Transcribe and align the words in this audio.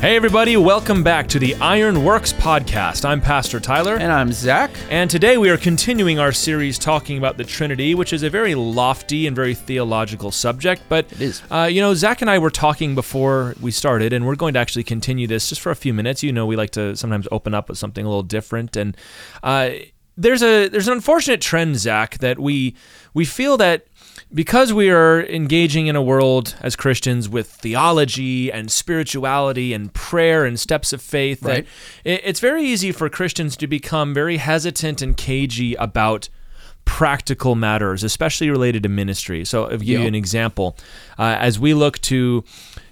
Hey, 0.00 0.16
everybody, 0.16 0.56
welcome 0.56 1.02
back 1.02 1.28
to 1.28 1.38
the 1.38 1.52
IronWorks 1.56 2.32
podcast. 2.32 3.04
I'm 3.04 3.20
Pastor 3.20 3.60
Tyler. 3.60 3.96
And 3.96 4.10
I'm 4.10 4.32
Zach. 4.32 4.70
And 4.88 5.10
today 5.10 5.36
we 5.36 5.50
are 5.50 5.58
continuing 5.58 6.18
our 6.18 6.32
series 6.32 6.78
talking 6.78 7.18
about 7.18 7.36
the 7.36 7.44
Trinity, 7.44 7.94
which 7.94 8.14
is 8.14 8.22
a 8.22 8.30
very 8.30 8.54
lofty 8.54 9.26
and 9.26 9.36
very 9.36 9.54
theological 9.54 10.30
subject. 10.30 10.80
But, 10.88 11.12
it 11.12 11.20
is. 11.20 11.42
Uh, 11.50 11.68
you 11.70 11.82
know, 11.82 11.92
Zach 11.92 12.22
and 12.22 12.30
I 12.30 12.38
were 12.38 12.48
talking 12.48 12.94
before 12.94 13.54
we 13.60 13.70
started, 13.70 14.14
and 14.14 14.26
we're 14.26 14.36
going 14.36 14.54
to 14.54 14.58
actually 14.58 14.84
continue 14.84 15.26
this 15.26 15.50
just 15.50 15.60
for 15.60 15.70
a 15.70 15.76
few 15.76 15.92
minutes. 15.92 16.22
You 16.22 16.32
know, 16.32 16.46
we 16.46 16.56
like 16.56 16.70
to 16.70 16.96
sometimes 16.96 17.28
open 17.30 17.52
up 17.52 17.68
with 17.68 17.76
something 17.76 18.02
a 18.02 18.08
little 18.08 18.22
different. 18.22 18.78
And, 18.78 18.96
uh, 19.42 19.72
there's 20.16 20.42
a 20.42 20.68
there's 20.68 20.88
an 20.88 20.94
unfortunate 20.94 21.40
trend, 21.40 21.76
Zach, 21.76 22.18
that 22.18 22.38
we 22.38 22.74
we 23.14 23.24
feel 23.24 23.56
that 23.56 23.86
because 24.32 24.72
we 24.72 24.90
are 24.90 25.22
engaging 25.22 25.86
in 25.88 25.96
a 25.96 26.02
world 26.02 26.54
as 26.60 26.76
Christians 26.76 27.28
with 27.28 27.48
theology 27.48 28.52
and 28.52 28.70
spirituality 28.70 29.72
and 29.72 29.92
prayer 29.92 30.44
and 30.44 30.58
steps 30.58 30.92
of 30.92 31.02
faith, 31.02 31.42
right. 31.42 31.66
that 32.04 32.28
it's 32.28 32.40
very 32.40 32.64
easy 32.64 32.92
for 32.92 33.08
Christians 33.08 33.56
to 33.56 33.66
become 33.66 34.14
very 34.14 34.36
hesitant 34.36 35.02
and 35.02 35.16
cagey 35.16 35.74
about 35.74 36.28
practical 36.84 37.54
matters, 37.54 38.02
especially 38.04 38.50
related 38.50 38.82
to 38.84 38.88
ministry. 38.88 39.44
So, 39.44 39.64
I'll 39.64 39.70
give 39.78 39.82
you 39.84 40.06
an 40.06 40.14
example. 40.14 40.76
Uh, 41.18 41.36
as 41.38 41.58
we 41.58 41.74
look 41.74 42.00
to 42.02 42.44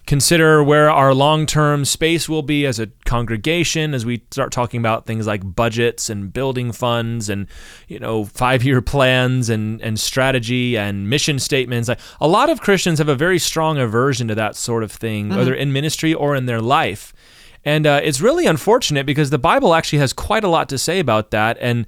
consider 0.08 0.64
where 0.64 0.90
our 0.90 1.12
long-term 1.12 1.84
space 1.84 2.30
will 2.30 2.42
be 2.42 2.64
as 2.64 2.80
a 2.80 2.86
congregation 3.04 3.92
as 3.92 4.06
we 4.06 4.22
start 4.30 4.50
talking 4.50 4.80
about 4.80 5.04
things 5.04 5.26
like 5.26 5.54
budgets 5.54 6.08
and 6.08 6.32
building 6.32 6.72
funds 6.72 7.28
and 7.28 7.46
you 7.88 7.98
know 7.98 8.24
five-year 8.24 8.80
plans 8.80 9.50
and 9.50 9.82
and 9.82 10.00
strategy 10.00 10.78
and 10.78 11.10
mission 11.10 11.38
statements. 11.38 11.90
Like 11.90 12.00
a 12.22 12.26
lot 12.26 12.48
of 12.48 12.62
Christians 12.62 12.98
have 12.98 13.10
a 13.10 13.14
very 13.14 13.38
strong 13.38 13.76
aversion 13.76 14.28
to 14.28 14.34
that 14.34 14.56
sort 14.56 14.82
of 14.82 14.90
thing 14.90 15.28
mm-hmm. 15.28 15.36
whether 15.36 15.54
in 15.54 15.74
ministry 15.74 16.14
or 16.14 16.34
in 16.34 16.46
their 16.46 16.62
life. 16.62 17.12
And 17.62 17.86
uh, 17.86 18.00
it's 18.02 18.22
really 18.22 18.46
unfortunate 18.46 19.04
because 19.04 19.28
the 19.28 19.38
Bible 19.38 19.74
actually 19.74 19.98
has 19.98 20.14
quite 20.14 20.42
a 20.42 20.48
lot 20.48 20.70
to 20.70 20.78
say 20.78 21.00
about 21.00 21.32
that. 21.32 21.58
And 21.60 21.86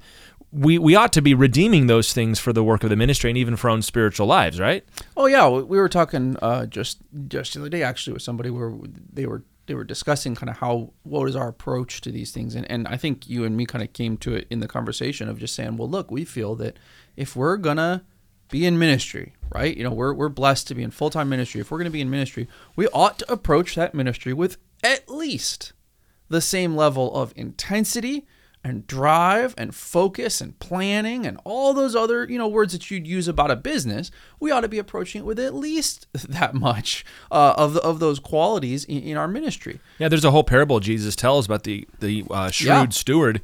we, 0.51 0.77
we 0.77 0.95
ought 0.95 1.13
to 1.13 1.21
be 1.21 1.33
redeeming 1.33 1.87
those 1.87 2.13
things 2.13 2.39
for 2.39 2.51
the 2.51 2.63
work 2.63 2.83
of 2.83 2.89
the 2.89 2.95
ministry 2.95 3.29
and 3.29 3.37
even 3.37 3.55
for 3.55 3.69
our 3.69 3.73
own 3.73 3.81
spiritual 3.81 4.27
lives, 4.27 4.59
right? 4.59 4.83
Oh 5.15 5.25
yeah, 5.25 5.47
we 5.47 5.77
were 5.77 5.89
talking 5.89 6.35
uh, 6.41 6.65
just 6.65 6.99
just 7.27 7.53
the 7.53 7.61
other 7.61 7.69
day 7.69 7.83
actually 7.83 8.13
with 8.13 8.21
somebody 8.21 8.49
where 8.49 8.73
they 9.13 9.25
were 9.25 9.43
they 9.67 9.75
were 9.75 9.83
discussing 9.83 10.35
kind 10.35 10.49
of 10.49 10.57
how 10.57 10.91
what 11.03 11.29
is 11.29 11.35
our 11.35 11.47
approach 11.47 12.01
to 12.01 12.11
these 12.11 12.31
things, 12.31 12.55
and 12.55 12.69
and 12.69 12.87
I 12.87 12.97
think 12.97 13.29
you 13.29 13.45
and 13.45 13.55
me 13.55 13.65
kind 13.65 13.83
of 13.83 13.93
came 13.93 14.17
to 14.17 14.35
it 14.35 14.47
in 14.49 14.59
the 14.59 14.67
conversation 14.67 15.29
of 15.29 15.39
just 15.39 15.55
saying, 15.55 15.77
well, 15.77 15.89
look, 15.89 16.11
we 16.11 16.25
feel 16.25 16.55
that 16.55 16.77
if 17.15 17.35
we're 17.35 17.57
gonna 17.57 18.03
be 18.49 18.65
in 18.65 18.77
ministry, 18.77 19.33
right? 19.55 19.75
You 19.75 19.85
know, 19.85 19.93
we're 19.93 20.13
we're 20.13 20.29
blessed 20.29 20.67
to 20.67 20.75
be 20.75 20.83
in 20.83 20.91
full 20.91 21.09
time 21.09 21.29
ministry. 21.29 21.61
If 21.61 21.71
we're 21.71 21.77
gonna 21.77 21.89
be 21.89 22.01
in 22.01 22.09
ministry, 22.09 22.49
we 22.75 22.87
ought 22.89 23.19
to 23.19 23.31
approach 23.31 23.75
that 23.75 23.95
ministry 23.95 24.33
with 24.33 24.57
at 24.83 25.07
least 25.07 25.71
the 26.27 26.41
same 26.41 26.75
level 26.75 27.13
of 27.15 27.33
intensity 27.37 28.25
and 28.63 28.85
drive 28.85 29.55
and 29.57 29.73
focus 29.73 30.39
and 30.41 30.57
planning 30.59 31.25
and 31.25 31.39
all 31.43 31.73
those 31.73 31.95
other 31.95 32.25
you 32.29 32.37
know 32.37 32.47
words 32.47 32.73
that 32.73 32.91
you'd 32.91 33.07
use 33.07 33.27
about 33.27 33.49
a 33.49 33.55
business 33.55 34.11
we 34.39 34.51
ought 34.51 34.61
to 34.61 34.67
be 34.67 34.77
approaching 34.77 35.21
it 35.21 35.25
with 35.25 35.39
at 35.39 35.53
least 35.53 36.07
that 36.13 36.53
much 36.53 37.03
uh, 37.31 37.53
of, 37.57 37.73
the, 37.73 37.81
of 37.81 37.99
those 37.99 38.19
qualities 38.19 38.85
in, 38.85 39.01
in, 39.03 39.17
our 39.17 39.27
ministry. 39.27 39.79
Yeah 39.97 40.09
there's 40.09 40.25
a 40.25 40.31
whole 40.31 40.43
parable 40.43 40.79
jesus 40.79 41.15
tells 41.15 41.45
about 41.45 41.63
the 41.63 41.87
the 41.99 42.23
uh, 42.29 42.51
shrewd 42.51 42.67
yeah. 42.67 42.89
steward 42.89 43.41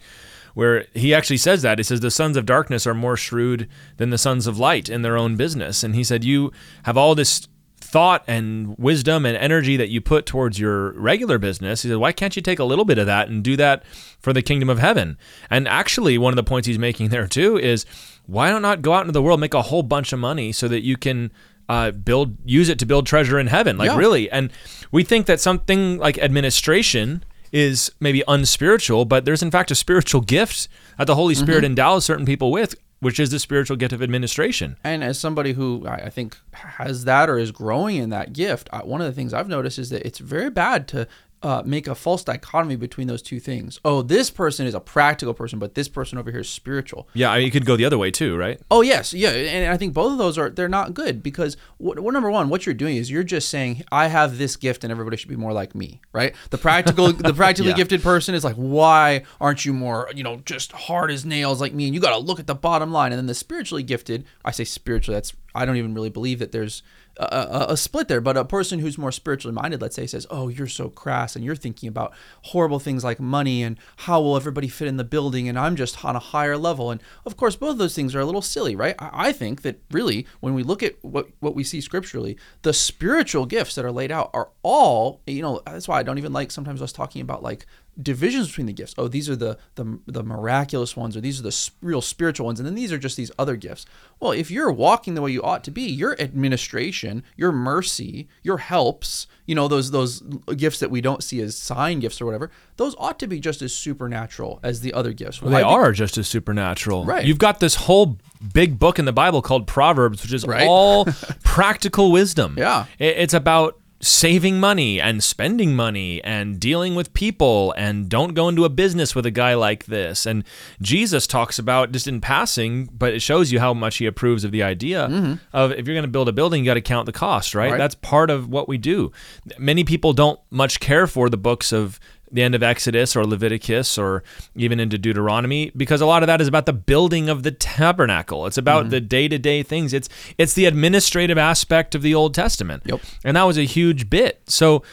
where 0.57 0.87
he 0.95 1.13
actually 1.13 1.37
says 1.37 1.61
that. 1.61 1.77
He 1.77 1.83
says 1.83 1.99
the 1.99 2.09
sons 2.09 2.35
of 2.35 2.47
darkness 2.47 2.87
are 2.87 2.95
more 2.95 3.15
shrewd 3.15 3.69
than 3.97 4.09
the 4.09 4.17
sons 4.17 4.47
of 4.47 4.57
light 4.57 4.89
in 4.89 5.03
their 5.03 5.15
own 5.15 5.35
business. 5.35 5.83
And 5.83 5.93
he 5.93 6.03
said 6.03 6.23
you 6.23 6.51
have 6.81 6.97
all 6.97 7.13
this 7.13 7.47
thought 7.87 8.23
and 8.27 8.77
wisdom 8.77 9.25
and 9.25 9.37
energy 9.37 9.77
that 9.77 9.87
you 9.87 10.01
put 10.01 10.25
towards 10.25 10.59
your 10.59 10.91
regular 10.91 11.37
business. 11.37 11.83
He 11.83 11.89
said, 11.89 11.97
why 11.97 12.11
can't 12.11 12.35
you 12.35 12.41
take 12.41 12.59
a 12.59 12.65
little 12.65 12.83
bit 12.83 12.97
of 12.97 13.05
that 13.05 13.29
and 13.29 13.43
do 13.43 13.55
that 13.55 13.85
for 14.19 14.33
the 14.33 14.41
kingdom 14.41 14.69
of 14.69 14.77
heaven? 14.77 15.17
And 15.49 15.67
actually, 15.67 16.17
one 16.17 16.33
of 16.33 16.35
the 16.35 16.43
points 16.43 16.67
he's 16.67 16.77
making 16.77 17.09
there 17.09 17.27
too 17.27 17.57
is 17.57 17.85
why 18.25 18.49
don't 18.49 18.61
not 18.61 18.81
go 18.81 18.93
out 18.93 19.01
into 19.01 19.13
the 19.13 19.21
world, 19.21 19.39
make 19.39 19.53
a 19.53 19.61
whole 19.61 19.83
bunch 19.83 20.11
of 20.11 20.19
money 20.19 20.51
so 20.51 20.67
that 20.67 20.83
you 20.83 20.97
can 20.97 21.31
uh, 21.69 21.91
build, 21.91 22.35
use 22.43 22.67
it 22.67 22.77
to 22.79 22.85
build 22.85 23.07
treasure 23.07 23.39
in 23.39 23.47
heaven? 23.47 23.77
Like, 23.77 23.91
yeah. 23.91 23.97
really? 23.97 24.29
And 24.29 24.51
we 24.91 25.03
think 25.03 25.25
that 25.27 25.39
something 25.39 25.97
like 25.97 26.17
administration 26.17 27.23
is 27.53 27.89
maybe 28.01 28.21
unspiritual, 28.27 29.05
but 29.05 29.23
there's 29.23 29.41
in 29.41 29.49
fact 29.49 29.71
a 29.71 29.75
spiritual 29.75 30.19
gift 30.19 30.67
that 30.97 31.07
the 31.07 31.15
Holy 31.15 31.35
Spirit 31.35 31.59
mm-hmm. 31.59 31.67
endows 31.67 32.03
certain 32.03 32.25
people 32.25 32.51
with 32.51 32.75
which 32.99 33.19
is 33.19 33.29
the 33.29 33.39
spiritual 33.39 33.77
gift 33.77 33.93
of 33.93 34.01
administration. 34.01 34.75
And 34.83 35.03
as 35.03 35.19
somebody 35.19 35.53
who 35.53 35.85
I 35.87 36.09
think 36.09 36.37
has 36.53 37.05
that 37.05 37.29
or 37.29 37.37
is 37.37 37.51
growing 37.51 37.97
in 37.97 38.09
that 38.09 38.33
gift, 38.33 38.69
one 38.83 39.01
of 39.01 39.07
the 39.07 39.13
things 39.13 39.33
I've 39.33 39.47
noticed 39.47 39.77
is 39.77 39.89
that 39.91 40.05
it's 40.05 40.19
very 40.19 40.49
bad 40.49 40.87
to 40.89 41.07
uh, 41.43 41.61
make 41.65 41.87
a 41.87 41.95
false 41.95 42.23
dichotomy 42.23 42.75
between 42.75 43.07
those 43.07 43.21
two 43.21 43.39
things. 43.39 43.79
Oh, 43.85 44.01
this 44.01 44.29
person 44.29 44.65
is 44.65 44.73
a 44.73 44.79
practical 44.79 45.33
person, 45.33 45.59
but 45.59 45.75
this 45.75 45.87
person 45.87 46.17
over 46.17 46.31
here 46.31 46.39
is 46.39 46.49
spiritual. 46.49 47.07
Yeah, 47.13 47.31
I 47.31 47.37
mean, 47.37 47.45
you 47.45 47.51
could 47.51 47.65
go 47.65 47.75
the 47.75 47.85
other 47.85 47.97
way 47.97 48.09
too, 48.11 48.35
right? 48.35 48.59
Oh 48.71 48.81
yes, 48.81 49.13
yeah, 49.13 49.29
and 49.29 49.71
I 49.71 49.77
think 49.77 49.93
both 49.93 50.11
of 50.13 50.17
those 50.17 50.37
are 50.37 50.49
they're 50.49 50.67
not 50.67 50.93
good 50.93 51.21
because 51.21 51.57
what, 51.77 51.99
what 51.99 52.13
number 52.13 52.31
one, 52.31 52.49
what 52.49 52.65
you're 52.65 52.75
doing 52.75 52.97
is 52.97 53.11
you're 53.11 53.23
just 53.23 53.49
saying 53.49 53.83
I 53.91 54.07
have 54.07 54.37
this 54.37 54.55
gift 54.55 54.83
and 54.83 54.91
everybody 54.91 55.17
should 55.17 55.29
be 55.29 55.35
more 55.35 55.53
like 55.53 55.75
me, 55.75 56.01
right? 56.11 56.33
The 56.49 56.57
practical, 56.57 57.13
the 57.13 57.33
practically 57.33 57.71
yeah. 57.71 57.77
gifted 57.77 58.01
person 58.01 58.33
is 58.33 58.43
like, 58.43 58.55
why 58.55 59.23
aren't 59.39 59.65
you 59.65 59.73
more, 59.73 60.09
you 60.15 60.23
know, 60.23 60.37
just 60.45 60.71
hard 60.71 61.11
as 61.11 61.25
nails 61.25 61.61
like 61.61 61.73
me? 61.73 61.85
And 61.85 61.93
you 61.93 62.01
got 62.01 62.11
to 62.11 62.17
look 62.17 62.39
at 62.39 62.47
the 62.47 62.55
bottom 62.55 62.91
line. 62.91 63.11
And 63.11 63.19
then 63.19 63.27
the 63.27 63.35
spiritually 63.35 63.83
gifted, 63.83 64.25
I 64.43 64.51
say 64.51 64.63
spiritually, 64.63 65.15
that's 65.15 65.33
I 65.53 65.65
don't 65.65 65.77
even 65.77 65.93
really 65.93 66.09
believe 66.09 66.39
that 66.39 66.51
there's 66.51 66.83
a, 67.19 67.65
a, 67.69 67.77
split 67.77 68.07
there. 68.07 68.21
But 68.21 68.37
a 68.37 68.45
person 68.45 68.79
who's 68.79 68.97
more 68.97 69.11
spiritually 69.11 69.53
minded, 69.53 69.81
let's 69.81 69.95
say, 69.95 70.07
says, 70.07 70.27
"Oh, 70.29 70.47
you're 70.47 70.67
so 70.67 70.89
crass, 70.89 71.35
and 71.35 71.43
you're 71.43 71.55
thinking 71.55 71.89
about 71.89 72.13
horrible 72.43 72.79
things 72.79 73.03
like 73.03 73.19
money 73.19 73.63
and 73.63 73.77
how 73.97 74.21
will 74.21 74.35
everybody 74.35 74.67
fit 74.67 74.87
in 74.87 74.97
the 74.97 75.03
building, 75.03 75.49
and 75.49 75.57
I'm 75.57 75.75
just 75.75 76.03
on 76.05 76.15
a 76.15 76.19
higher 76.19 76.57
level." 76.57 76.91
And 76.91 77.01
of 77.25 77.37
course, 77.37 77.55
both 77.55 77.71
of 77.71 77.77
those 77.77 77.95
things 77.95 78.15
are 78.15 78.19
a 78.19 78.25
little 78.25 78.41
silly, 78.41 78.75
right? 78.75 78.95
I, 78.99 79.29
I 79.29 79.31
think 79.31 79.61
that 79.63 79.81
really, 79.91 80.27
when 80.39 80.53
we 80.53 80.63
look 80.63 80.83
at 80.83 80.95
what 81.03 81.29
what 81.39 81.55
we 81.55 81.63
see 81.63 81.81
scripturally, 81.81 82.37
the 82.61 82.73
spiritual 82.73 83.45
gifts 83.45 83.75
that 83.75 83.85
are 83.85 83.91
laid 83.91 84.11
out 84.11 84.29
are 84.33 84.49
all, 84.63 85.21
you 85.25 85.41
know, 85.41 85.61
that's 85.65 85.87
why 85.87 85.99
I 85.99 86.03
don't 86.03 86.17
even 86.17 86.33
like 86.33 86.51
sometimes 86.51 86.81
us 86.81 86.91
talking 86.91 87.21
about 87.21 87.43
like 87.43 87.65
divisions 88.01 88.47
between 88.47 88.67
the 88.67 88.73
gifts. 88.73 88.93
Oh, 88.97 89.07
these 89.07 89.29
are 89.29 89.35
the 89.35 89.57
the, 89.75 89.99
the 90.05 90.23
miraculous 90.23 90.95
ones, 90.95 91.17
or 91.17 91.21
these 91.21 91.39
are 91.39 91.43
the 91.43 91.69
real 91.81 92.01
spiritual 92.01 92.45
ones, 92.45 92.59
and 92.59 92.67
then 92.67 92.75
these 92.75 92.91
are 92.91 92.97
just 92.97 93.17
these 93.17 93.31
other 93.37 93.55
gifts. 93.55 93.85
Well, 94.19 94.31
if 94.31 94.51
you're 94.51 94.71
walking 94.71 95.15
the 95.15 95.21
way 95.21 95.31
you 95.31 95.41
ought 95.43 95.63
to 95.65 95.71
be, 95.71 95.83
your 95.83 96.19
administration, 96.19 97.23
your 97.35 97.51
mercy, 97.51 98.27
your 98.43 98.57
helps, 98.57 99.27
you 99.45 99.55
know 99.55 99.67
those 99.67 99.91
those 99.91 100.21
gifts 100.55 100.79
that 100.79 100.91
we 100.91 101.01
don't 101.01 101.23
see 101.23 101.41
as 101.41 101.57
sign 101.57 101.99
gifts 101.99 102.21
or 102.21 102.25
whatever, 102.25 102.51
those 102.77 102.95
ought 102.97 103.19
to 103.19 103.27
be 103.27 103.39
just 103.39 103.61
as 103.61 103.73
supernatural 103.73 104.59
as 104.63 104.81
the 104.81 104.93
other 104.93 105.13
gifts. 105.13 105.41
Well, 105.41 105.51
they 105.51 105.61
are 105.61 105.91
just 105.91 106.17
as 106.17 106.27
supernatural. 106.27 107.05
Right. 107.05 107.25
You've 107.25 107.39
got 107.39 107.59
this 107.59 107.75
whole 107.75 108.17
big 108.53 108.77
book 108.77 108.99
in 108.99 109.05
the 109.05 109.13
Bible 109.13 109.41
called 109.41 109.67
Proverbs, 109.67 110.21
which 110.21 110.33
is 110.33 110.45
right? 110.45 110.67
all 110.67 111.05
practical 111.43 112.11
wisdom. 112.11 112.55
Yeah. 112.57 112.85
It's 112.99 113.33
about 113.33 113.79
saving 113.99 114.59
money 114.59 115.01
and 115.01 115.23
spending 115.23 115.75
money 115.75 116.23
and 116.23 116.59
dealing 116.59 116.93
with 116.93 117.13
people 117.13 117.73
and 117.77 118.07
don't 118.09 118.33
go 118.33 118.47
into 118.47 118.63
a 118.63 118.69
business 118.69 119.15
with 119.15 119.25
a 119.25 119.31
guy 119.31 119.55
like 119.55 119.85
this. 119.85 120.25
And 120.25 120.43
Jesus 120.81 121.25
talks 121.25 121.57
about 121.57 121.91
just 121.91 122.07
in 122.07 122.21
passing, 122.21 122.85
but 122.85 123.13
it 123.13 123.21
shows 123.21 123.51
you 123.51 123.59
how 123.59 123.73
much 123.73 123.97
he 123.97 124.05
approves 124.05 124.43
of 124.43 124.51
the 124.51 124.61
idea 124.61 125.07
mm-hmm. 125.07 125.33
of 125.51 125.71
if 125.71 125.87
you're 125.87 125.95
going 125.95 126.03
to 126.03 126.07
build 126.07 126.29
a 126.29 126.33
building, 126.33 126.63
you 126.63 126.69
got 126.69 126.75
to 126.75 126.81
count 126.81 127.07
the 127.07 127.11
cost, 127.11 127.55
right? 127.55 127.71
right? 127.71 127.77
That's 127.77 127.95
part 127.95 128.29
of 128.29 128.47
what 128.49 128.67
we 128.67 128.77
do. 128.77 129.11
Many 129.57 129.83
people 129.83 130.13
don't 130.13 130.39
much 130.51 130.79
care 130.79 131.07
for 131.07 131.29
the 131.29 131.37
books 131.37 131.71
of 131.71 131.99
the 132.31 132.43
end 132.43 132.55
of 132.55 132.63
Exodus 132.63 133.15
or 133.15 133.25
Leviticus 133.25 133.97
or 133.97 134.23
even 134.55 134.79
into 134.79 134.97
Deuteronomy 134.97 135.71
because 135.77 136.01
a 136.01 136.05
lot 136.05 136.23
of 136.23 136.27
that 136.27 136.41
is 136.41 136.47
about 136.47 136.65
the 136.65 136.73
building 136.73 137.29
of 137.29 137.43
the 137.43 137.51
tabernacle. 137.51 138.45
It's 138.45 138.57
about 138.57 138.83
mm-hmm. 138.83 138.89
the 138.91 139.01
day-to-day 139.01 139.63
things. 139.63 139.93
It's 139.93 140.09
it's 140.37 140.53
the 140.53 140.65
administrative 140.65 141.37
aspect 141.37 141.95
of 141.95 142.01
the 142.01 142.13
Old 142.13 142.33
Testament. 142.33 142.83
Yep. 142.85 143.01
And 143.23 143.37
that 143.37 143.43
was 143.43 143.57
a 143.57 143.63
huge 143.63 144.09
bit. 144.09 144.41
So 144.45 144.83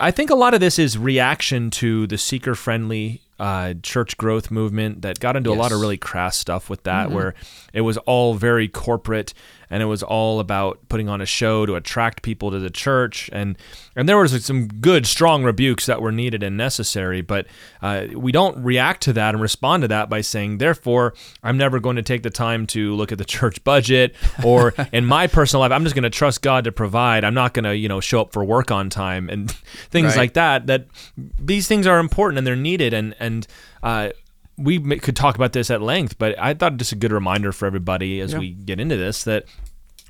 I 0.00 0.10
think 0.10 0.30
a 0.30 0.34
lot 0.34 0.54
of 0.54 0.60
this 0.60 0.78
is 0.78 0.96
reaction 0.96 1.70
to 1.70 2.06
the 2.06 2.18
seeker-friendly 2.18 3.22
uh, 3.38 3.74
church 3.82 4.16
growth 4.16 4.50
movement 4.50 5.02
that 5.02 5.20
got 5.20 5.36
into 5.36 5.50
yes. 5.50 5.56
a 5.56 5.60
lot 5.60 5.72
of 5.72 5.80
really 5.80 5.96
crass 5.96 6.36
stuff 6.36 6.68
with 6.68 6.82
that, 6.82 7.06
mm-hmm. 7.06 7.14
where 7.14 7.34
it 7.72 7.82
was 7.82 7.96
all 7.98 8.34
very 8.34 8.66
corporate 8.66 9.34
and 9.70 9.82
it 9.82 9.86
was 9.86 10.02
all 10.02 10.40
about 10.40 10.78
putting 10.88 11.08
on 11.08 11.20
a 11.20 11.26
show 11.26 11.66
to 11.66 11.74
attract 11.74 12.22
people 12.22 12.50
to 12.50 12.58
the 12.58 12.70
church. 12.70 13.28
And 13.32 13.56
and 13.96 14.08
there 14.08 14.16
was 14.16 14.44
some 14.44 14.68
good 14.68 15.06
strong 15.06 15.44
rebukes 15.44 15.86
that 15.86 16.00
were 16.00 16.12
needed 16.12 16.42
and 16.42 16.56
necessary. 16.56 17.20
But 17.20 17.46
uh, 17.82 18.06
we 18.14 18.32
don't 18.32 18.62
react 18.62 19.02
to 19.02 19.12
that 19.14 19.34
and 19.34 19.42
respond 19.42 19.82
to 19.82 19.88
that 19.88 20.08
by 20.08 20.20
saying 20.20 20.58
therefore 20.58 21.14
i'm 21.42 21.56
never 21.56 21.78
going 21.80 21.96
to 21.96 22.02
take 22.02 22.22
the 22.22 22.30
time 22.30 22.66
to 22.66 22.94
look 22.94 23.12
at 23.12 23.18
the 23.18 23.24
church 23.38 23.62
budget 23.64 24.14
or 24.44 24.74
in 24.92 25.04
my 25.04 25.26
personal 25.26 25.60
life. 25.60 25.72
I'm 25.72 25.84
just 25.84 25.94
going 25.94 26.04
to 26.04 26.10
trust 26.10 26.42
god 26.42 26.64
to 26.64 26.72
provide. 26.72 27.24
I'm 27.24 27.34
not 27.34 27.54
going 27.54 27.64
to 27.64 27.76
you 27.76 27.88
know 27.88 28.00
show 28.00 28.20
up 28.20 28.32
for 28.32 28.44
work 28.44 28.70
on 28.70 28.90
time. 28.90 29.28
And 29.28 29.50
things 29.90 30.08
right. 30.08 30.16
like 30.16 30.32
that 30.34 30.66
that 30.66 30.86
these 31.38 31.68
things 31.68 31.86
are 31.86 31.98
important 31.98 32.38
and 32.38 32.46
they're 32.46 32.56
needed. 32.56 32.94
And 32.94 33.14
and 33.18 33.46
uh, 33.82 34.10
we 34.58 34.98
could 34.98 35.16
talk 35.16 35.36
about 35.36 35.52
this 35.52 35.70
at 35.70 35.80
length, 35.80 36.18
but 36.18 36.38
I 36.38 36.54
thought 36.54 36.76
just 36.76 36.92
a 36.92 36.96
good 36.96 37.12
reminder 37.12 37.52
for 37.52 37.66
everybody 37.66 38.20
as 38.20 38.32
yeah. 38.32 38.40
we 38.40 38.50
get 38.50 38.80
into 38.80 38.96
this 38.96 39.24
that 39.24 39.44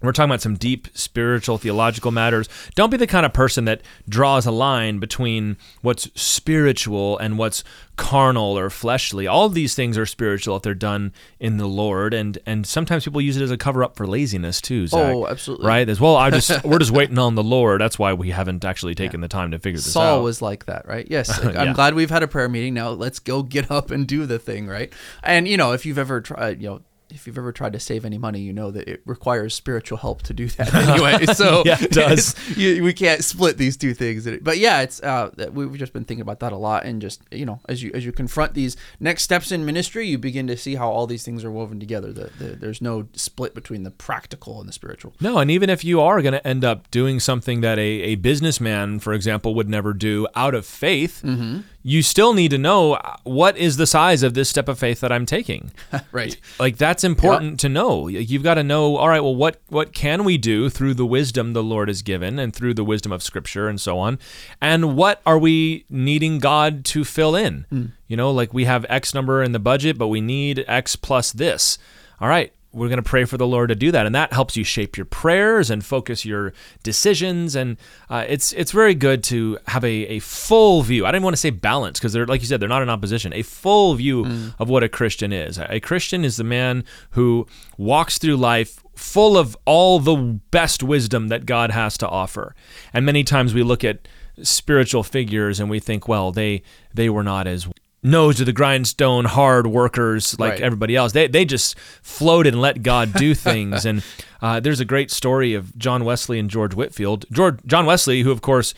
We're 0.03 0.13
talking 0.13 0.31
about 0.31 0.43
some 0.43 0.55
deep 0.57 0.89
spiritual, 0.95 1.59
theological 1.59 2.11
matters. 2.11 2.49
Don't 2.75 2.91
be 2.91 2.97
the 2.97 3.07
kind 3.07 3.27
of 3.27 3.33
person 3.33 3.65
that 3.65 3.83
draws 4.09 4.47
a 4.47 4.51
line 4.53 4.99
between 5.01 5.57
what's 5.83 6.09
spiritual 6.21 7.19
and 7.19 7.37
what's 7.39 7.65
carnal 7.97 8.57
or 8.57 8.71
fleshly. 8.71 9.27
All 9.27 9.49
these 9.49 9.75
things 9.75 9.99
are 9.99 10.07
spiritual 10.07 10.57
if 10.57 10.63
they're 10.63 10.75
done 10.75 11.13
in 11.41 11.57
the 11.57 11.67
Lord, 11.67 12.15
and 12.15 12.39
and 12.47 12.65
sometimes 12.67 13.05
people 13.05 13.21
use 13.21 13.37
it 13.37 13.43
as 13.43 13.51
a 13.51 13.57
cover 13.57 13.83
up 13.83 13.97
for 13.97 14.07
laziness 14.07 14.61
too. 14.61 14.87
Zach, 14.87 15.15
Oh, 15.15 15.27
absolutely. 15.27 15.67
Right? 15.67 15.89
As 15.89 16.01
well, 16.01 16.17
I 16.17 16.31
just 16.31 16.65
we're 16.65 16.79
just 16.79 16.91
waiting 16.93 17.19
on 17.19 17.35
the 17.35 17.43
Lord. 17.43 17.81
That's 17.81 17.99
why 17.99 18.13
we 18.13 18.31
haven't 18.31 18.65
actually 18.65 18.95
taken 18.95 19.21
the 19.21 19.29
time 19.29 19.51
to 19.51 19.59
figure 19.59 19.79
this 19.79 19.93
Saul 19.93 20.21
out. 20.21 20.23
was 20.23 20.41
like 20.41 20.67
that, 20.67 20.87
right? 20.87 21.07
Yes. 21.11 21.29
like, 21.45 21.55
Yeah. 21.55 21.63
I'm 21.63 21.73
glad 21.73 21.95
we've 21.95 22.11
had 22.11 22.23
a 22.23 22.29
prayer 22.29 22.49
meeting. 22.49 22.75
Now 22.75 22.91
let's 22.91 23.19
go 23.19 23.43
get 23.43 23.71
up 23.71 23.91
and 23.91 24.07
do 24.07 24.27
the 24.27 24.39
thing, 24.39 24.69
right? 24.69 24.93
And 25.23 25.49
you 25.49 25.57
know, 25.57 25.73
if 25.73 25.85
you've 25.85 25.99
ever 25.99 26.21
tried, 26.21 26.63
you 26.63 26.69
know, 26.69 26.81
if 27.11 27.27
you've 27.27 27.39
ever 27.39 27.53
tried 27.53 27.73
to 27.73 27.81
save 27.81 28.05
any 28.05 28.19
money, 28.19 28.41
you 28.41 28.53
know 28.53 28.71
that 28.71 28.89
it 28.89 29.03
requires 29.07 29.55
spiritual 29.55 29.99
help 29.99 30.23
to 30.23 30.35
do 30.35 30.47
that 30.59 30.75
anyway. 30.89 31.25
So 31.27 31.63
Yeah, 31.65 31.79
it 31.81 31.91
does. 31.93 32.35
you, 32.57 32.83
we 32.83 32.93
can't 32.93 33.25
split 33.25 33.57
these 33.59 33.77
two 33.77 33.95
things. 33.95 34.29
But 34.43 34.59
yeah, 34.59 34.83
it's 34.83 35.03
uh, 35.03 35.31
we've 35.53 35.73
just 35.79 35.93
been 35.93 36.05
thinking 36.05 36.23
about 36.23 36.41
that 36.41 36.53
a 36.53 36.57
lot, 36.57 36.85
and 36.85 37.01
just 37.01 37.23
you 37.31 37.47
know, 37.47 37.61
as 37.69 37.83
you 37.83 37.91
as 37.95 38.05
you 38.05 38.13
confront 38.13 38.55
these 38.55 38.77
next 39.01 39.23
steps 39.23 39.51
in 39.53 39.65
ministry, 39.65 40.07
you 40.07 40.19
begin 40.19 40.47
to 40.49 40.57
see 40.57 40.75
how 40.75 40.91
all 40.91 41.07
these 41.07 41.25
things 41.25 41.45
are 41.45 41.51
woven 41.51 41.81
together. 41.81 42.13
The, 42.13 42.31
the, 42.39 42.45
there's 42.57 42.83
no 42.83 43.09
split 43.15 43.55
between 43.55 43.83
the 43.85 43.91
practical 43.91 44.61
and 44.61 44.69
the 44.69 44.73
spiritual. 44.73 45.15
No, 45.21 45.39
and 45.39 45.51
even 45.51 45.71
if 45.71 45.85
you 45.85 46.01
are 46.01 46.21
going 46.23 46.33
to 46.33 46.47
end 46.47 46.65
up 46.65 46.91
doing 46.91 47.21
something 47.21 47.61
that 47.63 47.79
a, 47.79 47.83
a 47.83 48.15
businessman, 48.17 48.99
for 49.01 49.13
example, 49.13 49.55
would 49.55 49.69
never 49.69 49.93
do 49.93 50.27
out 50.35 50.55
of 50.55 50.67
faith, 50.67 51.23
Mm-hmm. 51.25 51.61
You 51.83 52.03
still 52.03 52.35
need 52.35 52.51
to 52.51 52.59
know 52.59 52.95
uh, 52.95 53.17
what 53.25 53.57
is 53.57 53.77
the 53.77 53.87
size 53.87 54.23
of 54.23 54.35
this 54.35 54.49
step 54.49 54.69
of 54.69 54.79
faith 54.79 55.01
that 55.01 55.13
I'm 55.13 55.27
taking. 55.27 55.71
Right. 56.13 56.37
Like 56.59 56.79
that's 56.79 57.05
important 57.05 57.61
to 57.61 57.69
know. 57.69 58.09
You've 58.09 58.43
got 58.43 58.55
to 58.55 58.63
know. 58.63 58.97
All 58.97 59.09
right. 59.09 59.23
Well, 59.23 59.35
what 59.37 59.61
what 59.69 59.93
can 59.93 60.25
we 60.25 60.39
do 60.39 60.71
through 60.71 60.95
the 60.95 61.05
wisdom 61.05 61.53
the 61.53 61.63
Lord 61.63 61.89
has 61.89 62.03
given, 62.03 62.39
and 62.39 62.55
through 62.55 62.75
the 62.75 62.85
wisdom 62.85 63.13
of 63.13 63.23
Scripture, 63.23 63.69
and 63.69 63.81
so 63.81 63.99
on, 63.99 64.19
and 64.61 64.97
what 64.97 65.21
are 65.27 65.39
we 65.39 65.85
needing 65.91 66.39
God 66.39 66.85
to 66.87 67.05
fill 67.05 67.37
in? 67.37 67.67
Hmm. 67.71 67.87
You 68.07 68.17
know, 68.17 68.31
like 68.31 68.55
we 68.55 68.65
have 68.65 68.87
X 68.89 69.13
number 69.13 69.43
in 69.43 69.53
the 69.53 69.59
budget, 69.59 69.99
but 69.99 70.09
we 70.09 70.21
need 70.21 70.65
X 70.67 70.97
plus 70.97 71.31
this. 71.31 71.79
All 72.21 72.29
right. 72.29 72.53
We're 72.73 72.89
going 72.89 73.03
to 73.03 73.03
pray 73.03 73.25
for 73.25 73.39
the 73.39 73.47
Lord 73.47 73.71
to 73.71 73.75
do 73.75 73.91
that, 73.93 74.05
and 74.05 74.15
that 74.15 74.33
helps 74.33 74.57
you 74.57 74.63
shape 74.63 74.97
your 74.97 75.07
prayers 75.07 75.71
and 75.71 75.85
focus 75.85 76.25
your 76.25 76.53
decisions. 76.83 77.57
And 77.57 77.79
uh, 78.11 78.25
it's 78.29 78.53
it's 78.53 78.73
very 78.73 78.95
good 78.95 79.25
to 79.25 79.59
have 79.69 79.85
a, 79.85 79.89
a 79.89 80.19
full 80.19 80.83
view. 80.83 81.07
I 81.07 81.11
didn't 81.11 81.25
want 81.25 81.35
to 81.35 81.41
say 81.41 81.51
balance 81.51 81.99
because 81.99 82.13
they're 82.13 82.27
like 82.27 82.41
you 82.41 82.47
said, 82.47 82.61
they're 82.61 82.69
not 82.69 82.83
in 82.83 82.91
opposition. 82.91 83.33
A 83.33 83.43
full 83.43 83.95
view 83.95 84.53
of 84.59 84.69
what 84.69 84.83
a 84.83 84.89
Christian 84.89 85.33
is. 85.33 85.59
A 85.59 85.81
Christian 85.81 86.25
is 86.25 86.37
the 86.37 86.45
man 86.45 86.85
who 87.11 87.47
walks 87.77 88.19
through 88.19 88.37
life 88.37 88.83
full 88.95 89.39
of 89.39 89.57
all 89.65 90.01
the 90.01 90.17
best 90.51 90.83
wisdom 90.83 91.29
that 91.29 91.47
God 91.47 91.71
has 91.71 91.97
to 91.99 92.09
offer. 92.09 92.55
And 92.93 93.07
many 93.07 93.25
times 93.25 93.55
we 93.55 93.63
look 93.63 93.85
at 93.85 94.09
spiritual 94.43 95.03
figures 95.03 95.61
and 95.61 95.71
we 95.71 95.81
think, 95.81 96.09
well, 96.09 96.33
they 96.33 96.63
they 96.93 97.09
were 97.09 97.23
not 97.23 97.47
as 97.47 97.69
nose 98.09 98.37
to 98.37 98.45
the 98.45 98.53
grindstone 98.53 99.25
hard 99.27 99.67
workers 99.67 100.39
like 100.39 100.53
Right. 100.53 100.61
everybody 100.61 100.97
else. 100.97 101.13
They 101.13 101.27
they 101.29 101.45
just 101.45 101.79
floated 102.03 102.55
and 102.55 102.61
let 102.63 102.83
God 102.83 103.13
do 103.15 103.35
things. 103.49 103.85
and 103.85 104.03
uh, 104.43 104.61
there's 104.61 104.81
a 104.81 104.85
great 104.85 105.11
story 105.11 105.55
of 105.55 105.77
John 105.79 106.05
Wesley 106.05 106.39
and 106.39 106.49
George 106.49 106.75
Whitefield. 106.75 107.25
George 107.33 107.59
John 107.67 107.87
Wesley, 107.87 108.23
who 108.23 108.31
of 108.31 108.41
course. 108.43 108.75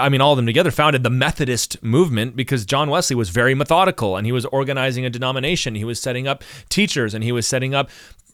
I 0.00 0.08
mean, 0.08 0.22
all 0.22 0.32
of 0.32 0.36
them 0.38 0.46
together 0.46 0.70
founded 0.70 1.02
the 1.02 1.10
Methodist 1.10 1.82
movement 1.82 2.34
because 2.36 2.64
John 2.64 2.88
Wesley 2.88 3.14
was 3.16 3.28
very 3.28 3.54
methodical 3.54 4.16
and 4.16 4.24
he 4.24 4.32
was 4.32 4.46
organizing 4.46 5.04
a 5.04 5.10
denomination. 5.10 5.74
He 5.74 5.84
was 5.84 6.00
setting 6.00 6.26
up 6.26 6.42
teachers 6.70 7.12
and 7.12 7.22
he 7.22 7.32
was 7.32 7.46
setting 7.46 7.74
up 7.74 7.90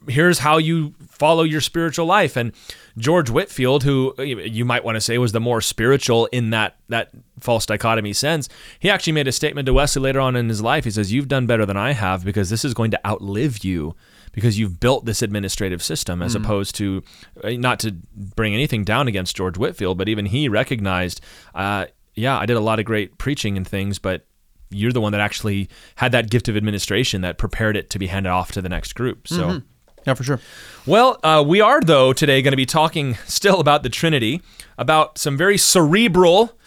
here's 0.09 0.39
how 0.39 0.59
you 0.59 0.95
follow 1.09 1.43
your 1.43 1.61
spiritual 1.61 2.07
life. 2.07 2.37
And 2.37 2.53
George 2.97 3.31
Whitefield, 3.31 3.85
who 3.85 4.15
uh, 4.19 4.23
you 4.23 4.65
might 4.65 4.85
want 4.85 4.97
to 4.97 5.01
say 5.01 5.19
was 5.19 5.33
the 5.33 5.41
more 5.41 5.61
spiritual 5.61 6.27
in 6.27 6.51
that 6.51 6.77
that 6.89 7.11
false 7.41 7.67
dichotomy 7.67 8.13
sense, 8.13 8.49
he 8.79 8.91
actually 8.91 9.13
made 9.13 9.29
a 9.29 9.33
statement 9.33 9.67
to 9.67 9.73
Wesley 9.73 10.03
later 10.03 10.21
on 10.21 10.37
in 10.37 10.49
his 10.49 10.63
life. 10.63 10.85
He 10.85 10.91
says, 10.91 11.13
"You've 11.13 11.29
done 11.29 11.47
better 11.47 11.67
than 11.67 11.77
I 11.77 11.93
have 11.93 12.25
because 12.25 12.51
this 12.51 12.65
is 12.65 12.75
going 12.75 12.91
to 12.93 13.07
outlive 13.07 13.65
you." 13.65 13.95
Because 14.33 14.61
you've 14.61 14.79
built 14.79 15.07
this 15.07 15.23
administrative 15.23 15.83
system, 15.83 16.23
as 16.23 16.37
opposed 16.37 16.77
to, 16.77 17.03
uh, 17.43 17.51
not 17.51 17.81
to 17.81 17.97
bring 18.15 18.55
anything 18.55 18.85
down 18.85 19.09
against 19.09 19.35
George 19.35 19.59
Whitefield, 19.59 19.99
but 19.99 20.09
even 20.09 20.27
he 20.27 20.49
recognized, 20.49 21.21
uh, 21.53 21.87
yeah, 22.15 22.39
I 22.39 22.47
did 22.47 22.57
a 22.57 22.61
lot 22.61 22.79
of 22.79 22.85
great 22.85 23.19
preaching 23.19 23.57
and 23.57 23.67
things, 23.67 23.99
but 23.99 24.27
you're 24.71 24.93
the 24.93 25.01
one 25.01 25.11
that 25.11 25.21
actually 25.21 25.69
had 25.97 26.13
that 26.13 26.31
gift 26.31 26.49
of 26.49 26.57
administration 26.57 27.23
that 27.23 27.39
prepared 27.39 27.77
it 27.77 27.91
to 27.91 27.99
be 27.99 28.07
handed 28.07 28.31
off 28.31 28.53
to 28.53 28.63
the 28.63 28.69
next 28.69 28.93
group. 28.93 29.27
So. 29.27 29.63
Yeah, 30.11 30.15
for 30.15 30.25
sure. 30.25 30.41
Well, 30.87 31.21
uh, 31.23 31.45
we 31.47 31.61
are, 31.61 31.81
though, 31.81 32.13
today 32.13 32.43
going 32.43 32.51
to 32.51 32.57
be 32.57 32.67
talking 32.67 33.15
still 33.27 33.61
about 33.61 33.85
the 33.85 33.89
Trinity, 33.89 34.43
about 34.77 35.19
some 35.19 35.37
very 35.37 35.57
cerebral 35.57 36.59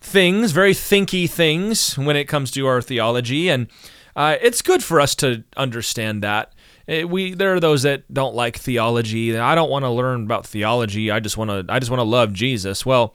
things, 0.00 0.50
very 0.50 0.72
thinky 0.74 1.30
things 1.30 1.96
when 1.96 2.16
it 2.16 2.24
comes 2.24 2.50
to 2.52 2.66
our 2.66 2.82
theology. 2.82 3.48
And 3.48 3.68
uh, 4.16 4.38
it's 4.42 4.60
good 4.60 4.82
for 4.82 5.00
us 5.00 5.14
to 5.16 5.44
understand 5.56 6.24
that. 6.24 6.52
Eh, 6.88 7.04
We 7.04 7.32
there 7.34 7.54
are 7.54 7.60
those 7.60 7.82
that 7.82 8.12
don't 8.12 8.34
like 8.34 8.56
theology. 8.56 9.38
I 9.38 9.54
don't 9.54 9.70
want 9.70 9.84
to 9.84 9.90
learn 9.90 10.24
about 10.24 10.44
theology. 10.44 11.12
I 11.12 11.20
just 11.20 11.36
want 11.36 11.50
to 11.50 11.72
I 11.72 11.78
just 11.78 11.92
want 11.92 12.00
to 12.00 12.04
love 12.04 12.32
Jesus. 12.32 12.84
Well, 12.84 13.14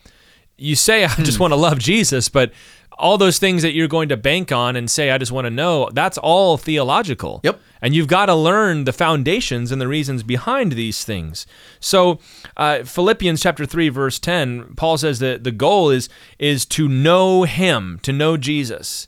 you 0.57 0.77
say 0.77 1.03
I 1.03 1.13
just 1.15 1.39
want 1.41 1.51
to 1.51 1.57
love 1.57 1.79
Jesus, 1.79 2.29
but 2.29 2.53
all 2.97 3.17
those 3.17 3.39
things 3.39 3.61
that 3.61 3.73
you're 3.73 3.87
going 3.87 4.09
to 4.09 4.17
bank 4.17 4.51
on 4.51 4.75
and 4.75 4.89
say 4.89 5.11
I 5.11 5.17
just 5.17 5.31
want 5.31 5.45
to 5.45 5.51
know, 5.51 5.89
that's 5.93 6.17
all 6.17 6.57
theological. 6.57 7.41
Yep. 7.43 7.59
And 7.81 7.93
you've 7.93 8.07
got 8.07 8.27
to 8.27 8.35
learn 8.35 8.85
the 8.85 8.93
foundations 8.93 9.71
and 9.71 9.79
the 9.79 9.87
reasons 9.87 10.23
behind 10.23 10.71
these 10.71 11.03
things. 11.03 11.45
So, 11.79 12.19
uh, 12.57 12.83
Philippians 12.83 13.41
chapter 13.41 13.65
three, 13.65 13.89
verse 13.89 14.17
ten, 14.17 14.73
Paul 14.75 14.97
says 14.97 15.19
that 15.19 15.43
the 15.43 15.51
goal 15.51 15.89
is 15.89 16.09
is 16.39 16.65
to 16.67 16.87
know 16.87 17.43
Him, 17.43 17.99
to 18.03 18.11
know 18.11 18.37
Jesus. 18.37 19.07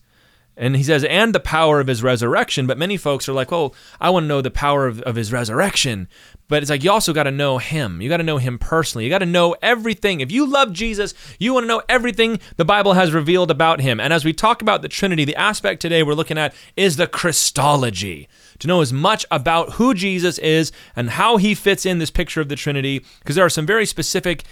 And 0.59 0.75
he 0.75 0.83
says, 0.83 1.03
and 1.03 1.35
the 1.35 1.39
power 1.39 1.79
of 1.79 1.85
his 1.85 2.01
resurrection. 2.01 2.65
But 2.65 2.79
many 2.79 2.97
folks 2.97 3.29
are 3.29 3.33
like, 3.33 3.53
oh, 3.53 3.73
I 4.01 4.09
want 4.09 4.23
to 4.23 4.27
know 4.27 4.41
the 4.41 4.49
power 4.49 4.87
of, 4.87 5.01
of 5.03 5.15
his 5.15 5.31
resurrection. 5.31 6.07
But 6.49 6.63
it's 6.63 6.69
like, 6.69 6.83
you 6.83 6.91
also 6.91 7.11
got 7.11 7.23
to 7.23 7.31
know 7.31 7.57
him. 7.57 8.01
You 8.01 8.07
got 8.07 8.17
to 8.17 8.23
know 8.23 8.37
him 8.37 8.57
personally. 8.57 9.03
You 9.03 9.09
got 9.09 9.19
to 9.19 9.25
know 9.25 9.55
everything. 9.61 10.21
If 10.21 10.31
you 10.31 10.45
love 10.45 10.71
Jesus, 10.71 11.13
you 11.39 11.53
want 11.53 11.65
to 11.65 11.67
know 11.67 11.81
everything 11.89 12.39
the 12.55 12.63
Bible 12.63 12.93
has 12.93 13.11
revealed 13.11 13.51
about 13.51 13.81
him. 13.81 13.99
And 13.99 14.13
as 14.13 14.23
we 14.23 14.31
talk 14.31 14.61
about 14.61 14.81
the 14.81 14.87
Trinity, 14.87 15.25
the 15.25 15.35
aspect 15.35 15.81
today 15.81 16.03
we're 16.03 16.13
looking 16.13 16.37
at 16.37 16.55
is 16.77 16.95
the 16.95 17.07
Christology. 17.07 18.29
To 18.59 18.67
know 18.67 18.81
as 18.81 18.91
much 18.91 19.23
about 19.29 19.73
who 19.73 19.93
Jesus 19.93 20.39
is 20.39 20.71
and 20.95 21.11
how 21.11 21.37
he 21.37 21.53
fits 21.53 21.85
in 21.85 21.99
this 21.99 22.09
picture 22.09 22.41
of 22.41 22.49
the 22.49 22.55
Trinity, 22.55 23.05
because 23.19 23.35
there 23.35 23.45
are 23.45 23.49
some 23.49 23.67
very 23.67 23.85
specific 23.85 24.43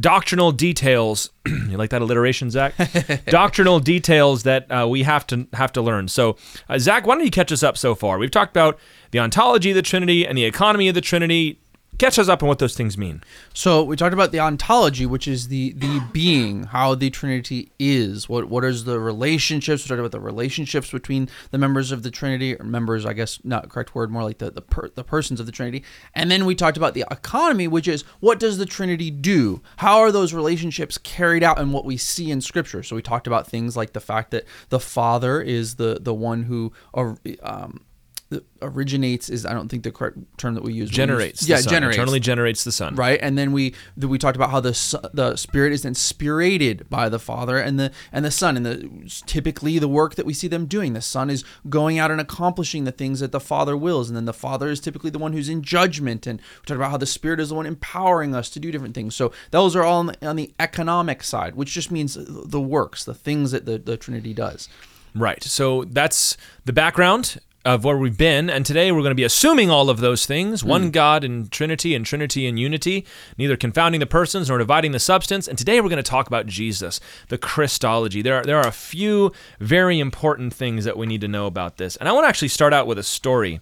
doctrinal 0.00 0.50
details. 0.50 1.30
you 1.46 1.76
like 1.76 1.90
that 1.90 2.02
alliteration, 2.02 2.50
Zach? 2.50 2.74
doctrinal 3.26 3.78
details 3.78 4.42
that 4.42 4.68
uh, 4.68 4.88
we 4.88 5.04
have 5.04 5.26
to 5.28 5.46
have 5.52 5.70
to 5.72 5.82
learn. 5.82 6.08
So, 6.08 6.36
uh, 6.68 6.78
Zach, 6.78 7.06
why 7.06 7.14
don't 7.14 7.24
you 7.24 7.30
catch 7.30 7.52
us 7.52 7.62
up 7.62 7.78
so 7.78 7.94
far? 7.94 8.18
We've 8.18 8.32
talked 8.32 8.50
about 8.50 8.80
the 9.12 9.20
ontology 9.20 9.70
of 9.70 9.76
the 9.76 9.82
Trinity 9.82 10.26
and 10.26 10.36
the 10.36 10.44
economy 10.44 10.88
of 10.88 10.94
the 10.96 11.00
Trinity. 11.00 11.60
Catch 11.98 12.18
us 12.18 12.28
up 12.28 12.42
on 12.42 12.48
what 12.48 12.58
those 12.58 12.74
things 12.74 12.96
mean. 12.96 13.22
So 13.52 13.84
we 13.84 13.96
talked 13.96 14.14
about 14.14 14.32
the 14.32 14.40
ontology, 14.40 15.04
which 15.04 15.28
is 15.28 15.48
the 15.48 15.72
the 15.74 16.02
being, 16.10 16.64
how 16.64 16.94
the 16.94 17.10
Trinity 17.10 17.70
is. 17.78 18.30
What 18.30 18.48
what 18.48 18.64
is 18.64 18.84
the 18.84 18.98
relationships? 18.98 19.84
We 19.84 19.88
talked 19.88 20.00
about 20.00 20.10
the 20.10 20.18
relationships 20.18 20.90
between 20.90 21.28
the 21.50 21.58
members 21.58 21.92
of 21.92 22.02
the 22.02 22.10
Trinity, 22.10 22.58
or 22.58 22.64
members, 22.64 23.04
I 23.04 23.12
guess, 23.12 23.38
not 23.44 23.68
correct 23.68 23.94
word, 23.94 24.10
more 24.10 24.24
like 24.24 24.38
the 24.38 24.50
the, 24.50 24.62
per, 24.62 24.88
the 24.88 25.04
persons 25.04 25.38
of 25.38 25.44
the 25.44 25.52
Trinity. 25.52 25.84
And 26.14 26.30
then 26.30 26.46
we 26.46 26.54
talked 26.54 26.78
about 26.78 26.94
the 26.94 27.04
economy, 27.10 27.68
which 27.68 27.86
is 27.86 28.02
what 28.20 28.40
does 28.40 28.56
the 28.56 28.66
Trinity 28.66 29.10
do? 29.10 29.60
How 29.76 29.98
are 29.98 30.10
those 30.10 30.32
relationships 30.32 30.96
carried 30.96 31.44
out 31.44 31.58
in 31.58 31.72
what 31.72 31.84
we 31.84 31.98
see 31.98 32.30
in 32.30 32.40
Scripture? 32.40 32.82
So 32.82 32.96
we 32.96 33.02
talked 33.02 33.26
about 33.26 33.46
things 33.46 33.76
like 33.76 33.92
the 33.92 34.00
fact 34.00 34.30
that 34.30 34.46
the 34.70 34.80
Father 34.80 35.42
is 35.42 35.76
the 35.76 35.98
the 36.00 36.14
one 36.14 36.44
who. 36.44 36.72
Um, 37.42 37.82
that 38.32 38.44
originates 38.60 39.28
is 39.30 39.46
I 39.46 39.52
don't 39.52 39.68
think 39.68 39.82
the 39.84 39.92
correct 39.92 40.18
term 40.36 40.54
that 40.54 40.62
we 40.64 40.72
use. 40.72 40.88
We 40.88 40.90
use- 40.90 40.96
Generates. 40.96 41.48
yeah, 41.48 41.56
the 41.56 41.62
Son, 41.62 41.72
generates 41.72 41.96
Eternally 41.96 42.20
generates 42.20 42.64
the 42.64 42.72
Son. 42.72 42.94
right 42.96 43.18
and 43.22 43.38
then 43.38 43.52
we 43.52 43.74
then 43.96 44.10
we 44.10 44.18
talked 44.18 44.36
about 44.36 44.50
how 44.50 44.60
the 44.60 44.72
the 45.14 45.36
spirit 45.36 45.72
is 45.72 45.82
then 45.82 45.94
spirated 45.94 46.88
by 46.88 47.08
the 47.08 47.18
father 47.18 47.58
and 47.58 47.78
the 47.78 47.90
and 48.12 48.24
the 48.24 48.30
son 48.30 48.56
and 48.56 48.64
the 48.66 49.22
typically 49.26 49.78
the 49.78 49.88
work 49.88 50.14
that 50.16 50.26
we 50.26 50.34
see 50.34 50.48
them 50.48 50.66
doing 50.66 50.92
the 50.92 51.00
son 51.00 51.30
is 51.30 51.44
going 51.68 51.98
out 51.98 52.10
and 52.10 52.20
accomplishing 52.20 52.84
the 52.84 52.92
things 52.92 53.20
that 53.20 53.32
the 53.32 53.40
father 53.40 53.76
wills 53.76 54.08
and 54.08 54.16
then 54.16 54.24
the 54.24 54.32
father 54.32 54.68
is 54.68 54.80
typically 54.80 55.10
the 55.10 55.18
one 55.18 55.32
who's 55.32 55.48
in 55.48 55.62
judgment 55.62 56.26
and 56.26 56.40
we 56.40 56.66
talked 56.66 56.76
about 56.76 56.90
how 56.90 56.96
the 56.96 57.06
spirit 57.06 57.40
is 57.40 57.50
the 57.50 57.54
one 57.54 57.66
empowering 57.66 58.34
us 58.34 58.50
to 58.50 58.58
do 58.60 58.70
different 58.72 58.94
things 58.94 59.14
so 59.14 59.32
those 59.50 59.76
are 59.76 59.82
all 59.82 59.98
on 60.00 60.06
the, 60.06 60.26
on 60.26 60.36
the 60.36 60.52
economic 60.58 61.22
side 61.22 61.54
which 61.54 61.72
just 61.72 61.90
means 61.90 62.16
the 62.18 62.60
works 62.60 63.04
the 63.04 63.14
things 63.14 63.50
that 63.50 63.66
the, 63.66 63.78
the 63.78 63.96
trinity 63.96 64.34
does 64.34 64.68
Right. 65.14 65.42
So 65.42 65.84
that's 65.84 66.36
the 66.64 66.72
background 66.72 67.38
of 67.64 67.84
where 67.84 67.96
we've 67.96 68.18
been. 68.18 68.50
And 68.50 68.66
today 68.66 68.90
we're 68.90 69.02
going 69.02 69.10
to 69.10 69.14
be 69.14 69.24
assuming 69.24 69.70
all 69.70 69.88
of 69.88 70.00
those 70.00 70.26
things 70.26 70.64
one 70.64 70.90
God 70.90 71.24
in 71.24 71.48
Trinity 71.48 71.94
and 71.94 72.04
Trinity 72.04 72.46
in 72.46 72.56
unity, 72.56 73.06
neither 73.38 73.56
confounding 73.56 74.00
the 74.00 74.06
persons 74.06 74.48
nor 74.48 74.58
dividing 74.58 74.92
the 74.92 74.98
substance. 74.98 75.46
And 75.46 75.56
today 75.56 75.80
we're 75.80 75.88
going 75.88 76.02
to 76.02 76.10
talk 76.10 76.26
about 76.26 76.46
Jesus, 76.46 77.00
the 77.28 77.38
Christology. 77.38 78.22
There 78.22 78.36
are, 78.36 78.44
there 78.44 78.58
are 78.58 78.66
a 78.66 78.72
few 78.72 79.32
very 79.60 80.00
important 80.00 80.52
things 80.52 80.84
that 80.84 80.96
we 80.96 81.06
need 81.06 81.20
to 81.20 81.28
know 81.28 81.46
about 81.46 81.76
this. 81.76 81.96
And 81.96 82.08
I 82.08 82.12
want 82.12 82.24
to 82.24 82.28
actually 82.28 82.48
start 82.48 82.72
out 82.72 82.86
with 82.86 82.98
a 82.98 83.04
story, 83.04 83.60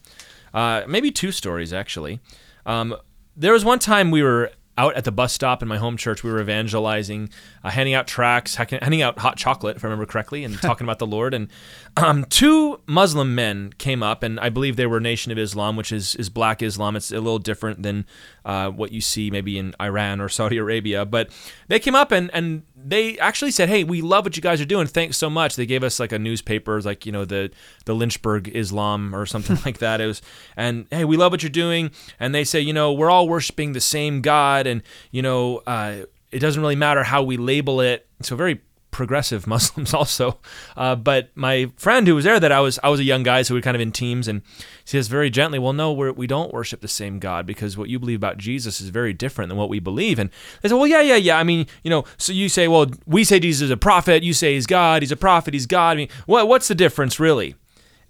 uh, 0.55 0.83
maybe 0.89 1.11
two 1.11 1.33
stories 1.33 1.73
actually. 1.73 2.21
Um, 2.65 2.97
there 3.37 3.53
was 3.53 3.65
one 3.65 3.79
time 3.79 4.11
we 4.11 4.23
were 4.23 4.53
out 4.81 4.97
at 4.97 5.05
the 5.05 5.13
bus 5.13 5.33
stop 5.33 5.63
in 5.63 5.69
my 5.69 5.77
home 5.77 5.97
church. 5.97 6.25
We 6.25 6.33
were 6.33 6.41
evangelizing, 6.41 7.29
uh, 7.63 7.71
handing 7.71 7.95
out 7.95 8.07
tracts, 8.07 8.55
handing 8.55 9.03
out 9.03 9.19
hot 9.19 9.37
chocolate, 9.37 9.77
if 9.77 9.85
I 9.85 9.89
remember 9.89 10.07
correctly, 10.07 10.43
and 10.43 10.59
talking 10.63 10.87
about 10.87 10.99
the 10.99 11.07
Lord. 11.07 11.35
And 11.35 11.49
um, 11.97 12.25
two 12.25 12.81
Muslim 12.87 13.35
men 13.35 13.75
came 13.77 14.03
up, 14.03 14.23
and 14.23 14.41
I 14.41 14.49
believe 14.49 14.77
they 14.77 14.87
were 14.87 15.01
Nation 15.01 15.31
of 15.33 15.39
Islam, 15.39 15.77
which 15.77 15.93
is, 15.93 16.15
is 16.15 16.31
black 16.31 16.63
Islam. 16.63 16.97
It's 16.97 17.11
a 17.11 17.21
little 17.21 17.39
different 17.39 17.83
than 17.83 18.07
uh, 18.45 18.71
what 18.71 18.93
you 18.93 19.01
see 19.01 19.31
maybe 19.31 19.59
in 19.59 19.75
Iran 19.81 20.21
or 20.21 20.29
Saudi 20.29 20.57
Arabia. 20.57 21.05
But 21.05 21.31
they 21.69 21.79
came 21.79 21.95
up 21.95 22.11
and, 22.11 22.31
and 22.33 22.63
they 22.85 23.19
actually 23.19 23.51
said, 23.51 23.69
"Hey, 23.69 23.85
we 23.85 24.03
love 24.03 24.25
what 24.25 24.37
you 24.37 24.43
guys 24.43 24.61
are 24.61 24.67
doing. 24.67 24.87
Thanks 24.87 25.17
so 25.17 25.31
much." 25.31 25.57
They 25.57 25.67
gave 25.67 25.83
us 25.83 26.01
like 26.01 26.13
a 26.13 26.19
newspaper, 26.19 26.81
like 26.81 27.07
you 27.07 27.13
know 27.13 27.25
the 27.25 27.51
the 27.85 27.95
Lynchburg 27.95 28.49
Islam 28.55 29.15
or 29.15 29.27
something 29.27 29.59
like 29.65 29.79
that. 29.79 30.01
It 30.01 30.07
was, 30.07 30.23
and 30.57 30.87
hey, 30.91 31.05
we 31.05 31.17
love 31.17 31.33
what 31.33 31.43
you're 31.43 31.51
doing. 31.51 31.91
And 32.19 32.35
they 32.35 32.45
say, 32.45 32.61
you 32.61 32.73
know, 32.73 32.93
we're 32.93 33.11
all 33.11 33.29
worshiping 33.29 33.73
the 33.73 33.81
same 33.81 34.21
God, 34.21 34.67
and 34.67 34.83
you 35.11 35.23
know, 35.23 35.59
uh, 35.67 36.05
it 36.31 36.39
doesn't 36.39 36.61
really 36.61 36.77
matter 36.77 37.03
how 37.03 37.23
we 37.23 37.37
label 37.37 37.81
it. 37.81 38.07
So 38.23 38.37
very 38.37 38.61
progressive 38.91 39.47
Muslims 39.47 39.95
also. 39.95 40.39
Uh, 40.77 40.97
but 40.97 41.31
my 41.35 41.71
friend 41.77 42.07
who 42.07 42.15
was 42.15 42.25
there, 42.25 42.41
that 42.41 42.53
I 42.53 42.61
was 42.61 42.79
I 42.83 42.89
was 42.89 43.01
a 43.01 43.05
young 43.05 43.23
guy, 43.23 43.43
so 43.43 43.55
we 43.55 43.59
were 43.59 43.63
kind 43.63 43.75
of 43.75 43.81
in 43.81 43.93
teams, 43.93 44.29
and 44.29 44.43
he 44.85 44.91
says 44.91 45.09
very 45.09 45.31
gently, 45.31 45.59
"Well, 45.59 45.73
no, 45.73 45.93
we're, 45.93 46.13
we 46.13 46.27
don't 46.27 46.53
worship 46.53 46.81
the 46.81 46.89
same 46.89 47.19
God 47.19 47.47
because 47.47 47.77
what 47.77 47.89
you 47.89 47.99
believe 47.99 48.19
about 48.19 48.39
Jesus 48.39 48.81
is 48.81 48.89
very 48.89 49.13
different 49.13 49.49
than 49.49 49.59
what 49.59 49.69
we 49.69 49.81
believe." 49.81 50.19
And 50.19 50.31
they 50.63 50.69
said, 50.69 50.77
"Well, 50.77 50.87
yeah, 50.87 51.03
yeah, 51.03 51.17
yeah. 51.17 51.39
I 51.39 51.45
mean, 51.45 51.67
you 51.83 51.91
know, 51.91 52.05
so 52.17 52.33
you 52.33 52.49
say, 52.49 52.69
well, 52.69 52.87
we 53.07 53.25
say 53.25 53.41
Jesus 53.41 53.63
is 53.63 53.71
a 53.71 53.77
prophet, 53.77 54.23
you 54.23 54.33
say 54.33 54.55
he's 54.55 54.67
God, 54.67 55.03
he's 55.03 55.13
a 55.13 55.17
prophet, 55.17 55.55
he's 55.55 55.67
God. 55.67 55.93
I 55.93 55.97
mean, 55.97 56.09
what 56.27 56.49
what's 56.49 56.69
the 56.69 56.75
difference 56.75 57.21
really?" 57.21 57.55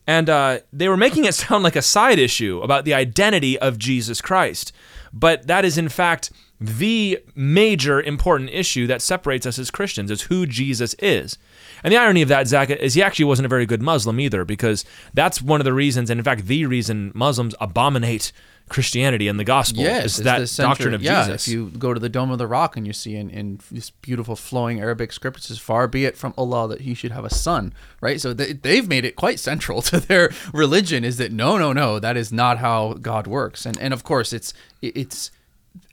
And 0.06 0.28
uh, 0.28 0.60
they 0.72 0.88
were 0.88 0.96
making 0.96 1.25
it 1.25 1.34
sound 1.37 1.62
like 1.62 1.76
a 1.76 1.82
side 1.82 2.18
issue 2.18 2.60
about 2.62 2.84
the 2.84 2.94
identity 2.94 3.58
of 3.58 3.78
Jesus 3.78 4.20
Christ, 4.20 4.72
but 5.12 5.46
that 5.46 5.64
is 5.64 5.78
in 5.78 5.88
fact 5.88 6.30
the 6.61 7.19
major 7.35 8.02
important 8.02 8.50
issue 8.50 8.87
that 8.87 9.00
separates 9.00 9.47
us 9.47 9.59
as 9.59 9.71
Christians 9.71 10.11
is 10.11 10.23
who 10.23 10.47
Jesus 10.47 10.95
is. 10.99 11.38
And 11.83 11.93
the 11.93 11.97
irony 11.97 12.21
of 12.21 12.29
that, 12.29 12.47
Zach, 12.47 12.69
is 12.69 12.95
he 12.95 13.02
actually 13.02 13.25
wasn't 13.25 13.47
a 13.47 13.49
very 13.49 13.64
good 13.64 13.81
Muslim 13.81 14.21
either, 14.21 14.45
because 14.45 14.85
that's 15.14 15.40
one 15.40 15.61
of 15.61 15.64
the 15.64 15.73
reasons, 15.73 16.11
and 16.11 16.21
in 16.21 16.25
fact, 16.25 16.47
the 16.47 16.67
reason 16.67 17.12
Muslims 17.14 17.55
abominate 17.61 18.33
Christianity 18.69 19.26
and 19.26 19.38
the 19.38 19.45
gospel 19.45 19.83
yes, 19.83 20.19
is 20.19 20.25
that 20.25 20.49
center, 20.49 20.69
doctrine 20.69 20.95
of 20.95 21.02
yeah, 21.02 21.25
Jesus. 21.25 21.49
If 21.49 21.52
you 21.52 21.71
go 21.71 21.93
to 21.93 21.99
the 21.99 22.09
Dome 22.09 22.31
of 22.31 22.38
the 22.38 22.47
Rock 22.47 22.76
and 22.76 22.87
you 22.87 22.93
see 22.93 23.17
in, 23.17 23.29
in 23.29 23.59
this 23.71 23.90
beautiful 23.90 24.37
flowing 24.37 24.81
Arabic 24.81 25.12
script, 25.12 25.38
it 25.38 25.43
says, 25.43 25.59
Far 25.59 25.88
be 25.88 26.05
it 26.05 26.17
from 26.17 26.33
Allah 26.38 26.69
that 26.69 26.83
he 26.83 26.95
should 26.95 27.11
have 27.11 27.25
a 27.25 27.31
son, 27.31 27.75
right? 28.00 28.21
So 28.21 28.33
they, 28.33 28.52
they've 28.52 28.87
made 28.87 29.05
it 29.05 29.17
quite 29.17 29.40
central 29.40 29.83
to 29.90 29.99
their 29.99 30.31
religion 30.55 31.05
is 31.05 31.17
that 31.17 31.33
no, 31.33 31.59
no, 31.59 31.73
no, 31.73 31.99
that 31.99 32.17
is 32.17 32.33
not 32.33 32.59
how 32.59 32.95
God 32.95 33.26
works. 33.26 33.67
And, 33.67 33.79
and 33.79 33.93
of 33.93 34.05
course, 34.05 34.33
it's, 34.33 34.55
it's, 34.81 35.31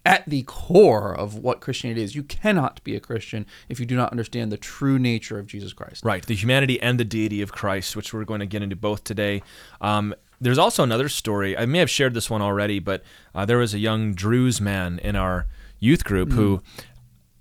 at 0.08 0.24
the 0.26 0.44
core 0.44 1.14
of 1.14 1.36
what 1.36 1.60
Christianity 1.60 2.02
is. 2.02 2.16
You 2.16 2.24
cannot 2.24 2.82
be 2.86 2.96
a 2.96 3.00
Christian 3.02 3.46
if 3.68 3.78
you 3.78 3.86
do 3.86 3.98
not 3.98 4.10
understand 4.12 4.54
the 4.54 4.58
true 4.58 4.98
nature 4.98 5.38
of 5.38 5.48
Jesus 5.48 5.74
Christ. 5.74 6.06
Right, 6.06 6.26
the 6.26 6.34
humanity 6.34 6.82
and 6.82 6.98
the 6.98 7.04
deity 7.04 7.42
of 7.42 7.52
Christ, 7.52 7.96
which 7.96 8.14
we're 8.14 8.24
going 8.24 8.40
to 8.40 8.46
get 8.46 8.62
into 8.62 8.78
both 8.78 9.04
today. 9.04 9.44
Um, 9.82 10.16
there's 10.40 10.58
also 10.58 10.82
another 10.82 11.10
story. 11.10 11.58
I 11.58 11.66
may 11.66 11.80
have 11.80 11.90
shared 11.90 12.14
this 12.14 12.30
one 12.30 12.42
already, 12.42 12.80
but 12.80 13.04
uh, 13.36 13.46
there 13.46 13.58
was 13.58 13.74
a 13.74 13.80
young 13.80 14.14
Druze 14.14 14.62
man 14.62 15.00
in 15.00 15.18
our 15.18 15.48
youth 15.80 16.06
group 16.06 16.30
mm-hmm. 16.30 16.38
who 16.38 16.62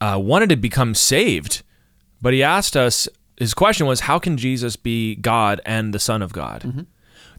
uh, 0.00 0.18
wanted 0.18 0.48
to 0.48 0.56
become 0.56 0.94
saved, 0.94 1.62
but 2.20 2.34
he 2.34 2.42
asked 2.42 2.76
us. 2.76 3.08
His 3.38 3.54
question 3.54 3.86
was, 3.86 4.00
"How 4.00 4.18
can 4.18 4.36
Jesus 4.36 4.74
be 4.74 5.14
God 5.14 5.60
and 5.64 5.94
the 5.94 6.00
Son 6.00 6.20
of 6.20 6.32
God?" 6.32 6.62
Mm-hmm. 6.62 6.80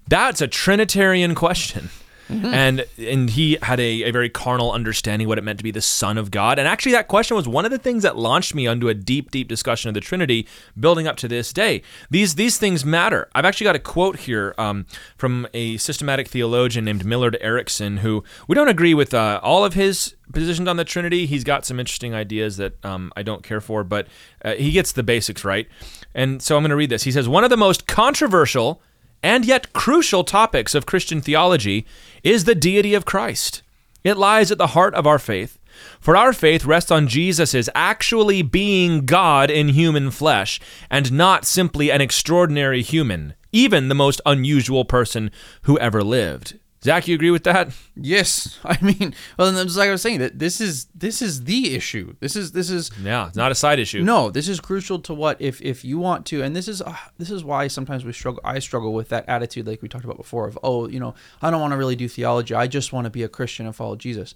That's 0.08 0.40
a 0.40 0.48
Trinitarian 0.48 1.36
question. 1.36 1.90
Mm-hmm. 2.30 2.46
And 2.46 2.86
and 2.98 3.30
he 3.30 3.58
had 3.62 3.80
a, 3.80 4.04
a 4.04 4.12
very 4.12 4.30
carnal 4.30 4.72
understanding 4.72 5.28
what 5.28 5.38
it 5.38 5.44
meant 5.44 5.60
to 5.60 5.64
be 5.64 5.72
the 5.72 5.82
Son 5.82 6.18
of 6.18 6.32
God. 6.32 6.60
And 6.60 6.68
actually 6.68 6.92
that 6.94 7.08
question 7.08 7.38
was 7.38 7.48
one 7.48 7.66
of 7.66 7.72
the 7.72 7.78
things 7.78 8.04
that 8.04 8.18
launched 8.18 8.54
me 8.54 8.68
onto 8.68 8.90
a 8.90 8.94
deep, 8.94 9.32
deep 9.32 9.48
discussion 9.48 9.88
of 9.88 9.94
the 9.94 10.02
Trinity, 10.02 10.48
building 10.80 11.08
up 11.08 11.18
to 11.18 11.28
this 11.28 11.54
day. 11.54 11.82
These 12.10 12.36
these 12.36 12.58
things 12.58 12.84
matter. 12.86 13.30
I've 13.34 13.46
actually 13.46 13.66
got 13.66 13.76
a 13.76 13.80
quote 13.80 14.20
here 14.20 14.54
um, 14.58 14.86
from 15.18 15.48
a 15.54 15.78
systematic 15.78 16.28
theologian 16.28 16.86
named 16.86 17.06
Millard 17.06 17.38
Erickson, 17.42 17.98
who 17.98 18.24
we 18.48 18.56
don't 18.56 18.70
agree 18.70 18.94
with 18.94 19.14
uh, 19.14 19.40
all 19.42 19.64
of 19.64 19.74
his 19.74 20.16
positions 20.34 20.68
on 20.68 20.78
the 20.78 20.84
Trinity. 20.84 21.26
He's 21.26 21.44
got 21.44 21.66
some 21.66 21.80
interesting 21.80 22.14
ideas 22.14 22.58
that 22.58 22.84
um, 22.86 23.12
I 23.16 23.24
don't 23.24 23.44
care 23.44 23.62
for, 23.62 23.84
but 23.84 24.08
uh, 24.44 24.56
he 24.56 24.72
gets 24.72 24.92
the 24.92 25.04
basics 25.04 25.44
right. 25.46 25.68
And 26.14 26.42
so 26.42 26.58
I'm 26.58 26.64
going 26.64 26.72
to 26.72 26.76
read 26.76 26.90
this. 26.90 27.04
He 27.04 27.12
says, 27.12 27.28
One 27.30 27.44
of 27.44 27.50
the 27.50 27.58
most 27.58 27.88
controversial 27.88 28.82
and 29.28 29.44
yet 29.46 29.74
crucial 29.74 30.24
topics 30.24 30.74
of 30.74 30.86
Christian 30.86 31.20
theology 31.20 31.86
is 32.24 32.46
the 32.46 32.56
deity 32.56 32.94
of 32.94 33.04
Christ. 33.04 33.62
It 34.02 34.16
lies 34.16 34.52
at 34.52 34.58
the 34.58 34.68
heart 34.68 34.96
of 34.96 35.06
our 35.06 35.20
faith, 35.20 35.60
for 36.00 36.16
our 36.16 36.32
faith 36.32 36.64
rests 36.64 36.92
on 36.92 37.10
Jesus' 37.10 37.68
actually 37.76 38.42
being 38.42 39.06
God 39.06 39.52
in 39.52 39.68
human 39.68 40.12
flesh, 40.12 40.62
and 40.90 41.12
not 41.12 41.44
simply 41.44 41.92
an 41.92 42.00
extraordinary 42.00 42.82
human, 42.82 43.34
even 43.52 43.90
the 43.90 43.96
most 43.96 44.22
unusual 44.26 44.86
person 44.86 45.30
who 45.64 45.78
ever 45.78 46.02
lived. 46.02 46.58
Zach, 46.88 47.06
you 47.06 47.16
agree 47.16 47.32
with 47.32 47.44
that? 47.44 47.74
Yes. 47.98 48.60
I 48.64 48.82
mean, 48.82 49.14
well, 49.38 49.50
and 49.50 49.76
like 49.76 49.90
I 49.90 49.92
was 49.92 50.02
saying, 50.02 50.20
that 50.20 50.40
this 50.40 50.62
is 50.62 50.86
this 50.96 51.22
is 51.22 51.44
the 51.44 51.76
issue. 51.76 52.16
This 52.22 52.38
is 52.38 52.54
this 52.54 52.70
is 52.70 52.92
yeah, 53.04 53.28
it's 53.28 53.36
not 53.36 53.52
a 53.52 53.56
side 53.56 53.78
issue. 53.78 54.04
No, 54.04 54.32
this 54.32 54.48
is 54.48 54.62
crucial 54.62 54.98
to 55.00 55.14
what 55.14 55.42
if 55.42 55.62
if 55.62 55.84
you 55.84 56.00
want 56.00 56.26
to, 56.28 56.42
and 56.42 56.56
this 56.56 56.70
is 56.70 56.82
uh, 56.82 56.96
this 57.18 57.30
is 57.30 57.44
why 57.44 57.68
sometimes 57.68 58.06
we 58.06 58.14
struggle. 58.14 58.40
I 58.46 58.60
struggle 58.60 58.94
with 58.94 59.10
that 59.10 59.28
attitude, 59.28 59.68
like 59.68 59.82
we 59.82 59.90
talked 59.90 60.06
about 60.06 60.16
before, 60.16 60.48
of 60.48 60.58
oh, 60.64 60.88
you 60.88 61.02
know, 61.02 61.14
I 61.42 61.52
don't 61.52 61.60
want 61.60 61.74
to 61.74 61.78
really 61.78 61.98
do 61.98 62.08
theology. 62.08 62.56
I 62.56 62.68
just 62.68 62.94
want 62.94 63.04
to 63.04 63.12
be 63.12 63.24
a 63.24 63.28
Christian 63.28 63.66
and 63.66 63.76
follow 63.76 63.98
Jesus. 63.98 64.34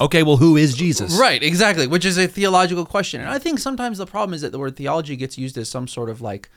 Okay, 0.00 0.24
well, 0.24 0.38
who 0.38 0.56
is 0.56 0.74
Jesus? 0.74 1.16
Right, 1.16 1.40
exactly, 1.40 1.86
which 1.86 2.04
is 2.04 2.18
a 2.18 2.26
theological 2.26 2.84
question, 2.84 3.20
and 3.20 3.30
I 3.30 3.38
think 3.38 3.60
sometimes 3.60 3.98
the 3.98 4.06
problem 4.06 4.34
is 4.34 4.40
that 4.40 4.50
the 4.50 4.58
word 4.58 4.74
theology 4.74 5.14
gets 5.14 5.38
used 5.38 5.56
as 5.56 5.68
some 5.68 5.86
sort 5.86 6.10
of 6.10 6.20
like 6.20 6.50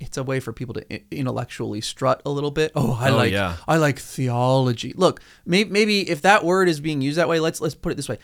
it's 0.00 0.16
a 0.16 0.22
way 0.22 0.40
for 0.40 0.52
people 0.52 0.74
to 0.74 1.14
intellectually 1.14 1.80
strut 1.80 2.22
a 2.24 2.30
little 2.30 2.50
bit. 2.50 2.72
Oh, 2.74 2.98
I 3.00 3.10
oh, 3.10 3.16
like 3.16 3.32
yeah. 3.32 3.56
I 3.66 3.76
like 3.76 3.98
theology. 3.98 4.92
Look, 4.96 5.20
maybe, 5.46 5.70
maybe 5.70 6.08
if 6.08 6.22
that 6.22 6.44
word 6.44 6.68
is 6.68 6.80
being 6.80 7.00
used 7.00 7.18
that 7.18 7.28
way, 7.28 7.40
let's 7.40 7.60
let's 7.60 7.74
put 7.74 7.92
it 7.92 7.96
this 7.96 8.08
way. 8.08 8.18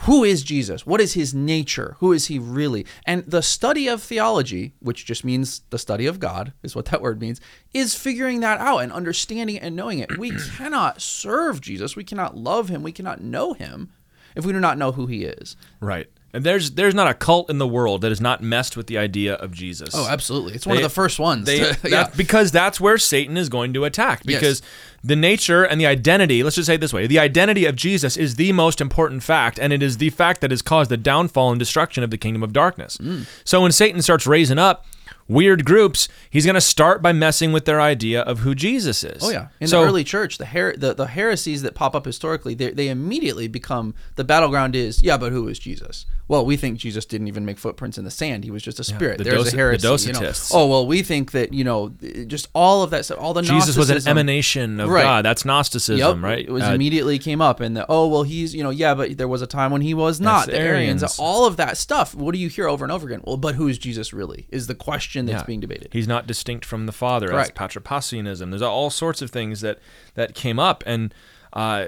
Who 0.00 0.22
is 0.22 0.44
Jesus? 0.44 0.86
What 0.86 1.00
is 1.00 1.14
his 1.14 1.34
nature? 1.34 1.96
Who 1.98 2.12
is 2.12 2.26
he 2.26 2.38
really? 2.38 2.86
And 3.06 3.24
the 3.26 3.42
study 3.42 3.88
of 3.88 4.00
theology, 4.00 4.72
which 4.78 5.04
just 5.04 5.24
means 5.24 5.62
the 5.70 5.80
study 5.80 6.06
of 6.06 6.20
God, 6.20 6.52
is 6.62 6.76
what 6.76 6.86
that 6.86 7.02
word 7.02 7.20
means, 7.20 7.40
is 7.72 7.96
figuring 7.96 8.38
that 8.40 8.60
out 8.60 8.78
and 8.78 8.92
understanding 8.92 9.56
it 9.56 9.64
and 9.64 9.74
knowing 9.74 9.98
it. 9.98 10.16
We 10.16 10.30
cannot 10.56 11.02
serve 11.02 11.60
Jesus. 11.60 11.96
We 11.96 12.04
cannot 12.04 12.36
love 12.36 12.68
him. 12.68 12.84
We 12.84 12.92
cannot 12.92 13.20
know 13.20 13.52
him 13.52 13.90
if 14.36 14.44
we 14.44 14.52
do 14.52 14.60
not 14.60 14.78
know 14.78 14.92
who 14.92 15.06
he 15.06 15.24
is. 15.24 15.56
Right. 15.80 16.08
And 16.34 16.42
there's 16.42 16.72
there's 16.72 16.96
not 16.96 17.08
a 17.08 17.14
cult 17.14 17.48
in 17.48 17.58
the 17.58 17.66
world 17.66 18.00
that 18.00 18.10
has 18.10 18.20
not 18.20 18.42
messed 18.42 18.76
with 18.76 18.88
the 18.88 18.98
idea 18.98 19.34
of 19.34 19.52
Jesus. 19.52 19.90
Oh, 19.94 20.08
absolutely. 20.08 20.54
It's 20.54 20.66
one 20.66 20.76
they, 20.76 20.82
of 20.82 20.90
the 20.90 20.94
first 20.94 21.20
ones. 21.20 21.46
They, 21.46 21.60
to, 21.60 21.78
yeah. 21.88 22.10
because 22.16 22.50
that's 22.50 22.80
where 22.80 22.98
Satan 22.98 23.36
is 23.36 23.48
going 23.48 23.72
to 23.74 23.84
attack. 23.84 24.24
Because 24.24 24.60
yes. 24.60 24.70
the 25.04 25.14
nature 25.14 25.62
and 25.62 25.80
the 25.80 25.86
identity, 25.86 26.42
let's 26.42 26.56
just 26.56 26.66
say 26.66 26.74
it 26.74 26.80
this 26.80 26.92
way, 26.92 27.06
the 27.06 27.20
identity 27.20 27.66
of 27.66 27.76
Jesus 27.76 28.16
is 28.16 28.34
the 28.34 28.50
most 28.50 28.80
important 28.80 29.22
fact, 29.22 29.60
and 29.60 29.72
it 29.72 29.80
is 29.80 29.98
the 29.98 30.10
fact 30.10 30.40
that 30.40 30.50
has 30.50 30.60
caused 30.60 30.90
the 30.90 30.96
downfall 30.96 31.52
and 31.52 31.58
destruction 31.60 32.02
of 32.02 32.10
the 32.10 32.18
kingdom 32.18 32.42
of 32.42 32.52
darkness. 32.52 32.96
Mm. 32.96 33.26
So 33.44 33.62
when 33.62 33.70
Satan 33.70 34.02
starts 34.02 34.26
raising 34.26 34.58
up 34.58 34.86
weird 35.28 35.64
groups, 35.64 36.08
he's 36.28 36.44
going 36.44 36.54
to 36.54 36.60
start 36.60 37.02
by 37.02 37.12
messing 37.12 37.52
with 37.52 37.64
their 37.64 37.80
idea 37.80 38.22
of 38.22 38.40
who 38.40 38.54
Jesus 38.54 39.02
is. 39.04 39.22
Oh 39.22 39.30
yeah, 39.30 39.48
in 39.60 39.68
so, 39.68 39.80
the 39.80 39.86
early 39.86 40.04
church, 40.04 40.38
the, 40.38 40.46
her- 40.46 40.76
the 40.76 40.94
the 40.94 41.06
heresies 41.06 41.62
that 41.62 41.74
pop 41.74 41.94
up 41.94 42.04
historically, 42.04 42.54
they, 42.54 42.70
they 42.70 42.88
immediately 42.88 43.48
become 43.48 43.94
the 44.16 44.24
battleground 44.24 44.76
is 44.76 45.02
yeah, 45.02 45.16
but 45.16 45.32
who 45.32 45.48
is 45.48 45.58
Jesus? 45.58 46.06
Well, 46.26 46.46
we 46.46 46.56
think 46.56 46.78
Jesus 46.78 47.04
didn't 47.04 47.28
even 47.28 47.44
make 47.44 47.58
footprints 47.58 47.98
in 47.98 48.04
the 48.04 48.10
sand; 48.10 48.44
he 48.44 48.50
was 48.50 48.62
just 48.62 48.80
a 48.80 48.84
spirit. 48.84 49.18
Yeah, 49.18 49.24
the 49.24 49.30
There's 49.30 49.52
a 49.52 49.56
heresy. 49.56 50.12
The 50.12 50.12
You 50.20 50.20
know? 50.20 50.32
Oh 50.52 50.66
well, 50.68 50.86
we 50.86 51.02
think 51.02 51.32
that 51.32 51.52
you 51.52 51.64
know 51.64 51.90
just 52.26 52.48
all 52.54 52.82
of 52.82 52.90
that 52.90 53.04
stuff, 53.04 53.18
all 53.20 53.34
the 53.34 53.42
Jesus 53.42 53.76
was 53.76 53.90
an 53.90 54.08
emanation 54.08 54.80
of 54.80 54.88
right. 54.88 55.02
God. 55.02 55.24
That's 55.24 55.44
Gnosticism, 55.44 55.98
yep. 55.98 56.24
right? 56.24 56.44
It 56.44 56.50
was 56.50 56.64
uh, 56.64 56.72
immediately 56.72 57.18
came 57.18 57.40
up, 57.40 57.60
and 57.60 57.76
the, 57.76 57.86
oh 57.88 58.08
well, 58.08 58.22
he's 58.22 58.54
you 58.54 58.62
know 58.62 58.70
yeah, 58.70 58.94
but 58.94 59.16
there 59.18 59.28
was 59.28 59.42
a 59.42 59.46
time 59.46 59.70
when 59.70 59.82
he 59.82 59.94
was 59.94 60.20
not. 60.20 60.46
The 60.46 60.58
Arians. 60.58 61.02
Arians, 61.02 61.18
all 61.18 61.46
of 61.46 61.56
that 61.56 61.76
stuff. 61.76 62.14
What 62.14 62.32
do 62.32 62.38
you 62.38 62.48
hear 62.48 62.68
over 62.68 62.84
and 62.84 62.92
over 62.92 63.06
again? 63.06 63.20
Well, 63.24 63.36
but 63.36 63.54
who 63.54 63.68
is 63.68 63.78
Jesus 63.78 64.12
really? 64.12 64.46
Is 64.50 64.66
the 64.66 64.74
question 64.74 65.13
that's 65.26 65.42
yeah. 65.42 65.46
being 65.46 65.60
debated. 65.60 65.88
He's 65.92 66.08
not 66.08 66.26
distinct 66.26 66.64
from 66.64 66.86
the 66.86 66.92
Father. 66.92 67.28
Correct. 67.28 67.48
That's 67.48 67.58
patripassianism. 67.58 68.50
There's 68.50 68.62
all 68.62 68.90
sorts 68.90 69.22
of 69.22 69.30
things 69.30 69.60
that 69.60 69.78
that 70.14 70.34
came 70.34 70.58
up, 70.58 70.82
and 70.86 71.14
uh, 71.52 71.86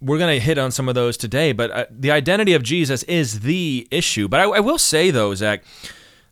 we're 0.00 0.18
going 0.18 0.34
to 0.34 0.44
hit 0.44 0.58
on 0.58 0.70
some 0.70 0.88
of 0.88 0.94
those 0.94 1.16
today. 1.16 1.52
But 1.52 1.70
uh, 1.70 1.86
the 1.90 2.10
identity 2.10 2.54
of 2.54 2.62
Jesus 2.62 3.02
is 3.04 3.40
the 3.40 3.86
issue. 3.90 4.28
But 4.28 4.40
I, 4.40 4.44
I 4.44 4.60
will 4.60 4.78
say 4.78 5.10
though, 5.10 5.34
Zach. 5.34 5.62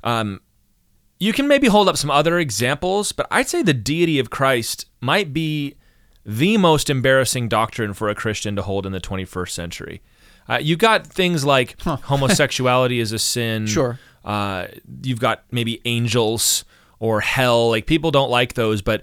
Um, 0.03 0.41
you 1.19 1.33
can 1.33 1.49
maybe 1.49 1.69
hold 1.69 1.89
up 1.89 1.97
some 1.97 2.11
other 2.11 2.39
examples, 2.39 3.13
but 3.13 3.27
I'd 3.31 3.49
say 3.49 3.63
the 3.63 3.73
deity 3.73 4.19
of 4.19 4.31
Christ 4.31 4.87
might 5.01 5.33
be 5.33 5.77
the 6.27 6.57
most 6.57 6.91
embarrassing 6.91 7.49
doctrine 7.49 7.95
for 7.95 8.09
a 8.09 8.15
Christian 8.15 8.57
to 8.57 8.63
hold 8.63 8.85
in 8.85 8.93
the 8.93 9.01
21st 9.01 9.51
century. 9.51 10.03
Uh, 10.49 10.59
you 10.61 10.77
got 10.77 11.07
things 11.07 11.45
like 11.45 11.81
huh. 11.81 11.97
homosexuality 12.03 13.01
is 13.01 13.13
a 13.13 13.19
sin. 13.19 13.67
Sure. 13.67 13.99
Uh, 14.25 14.69
you've 15.03 15.21
got 15.21 15.45
maybe 15.51 15.81
angels 15.85 16.65
or 16.99 17.21
hell. 17.21 17.71
Like 17.71 17.87
people 17.87 18.11
don't 18.11 18.31
like 18.31 18.55
those, 18.55 18.83
but 18.83 19.03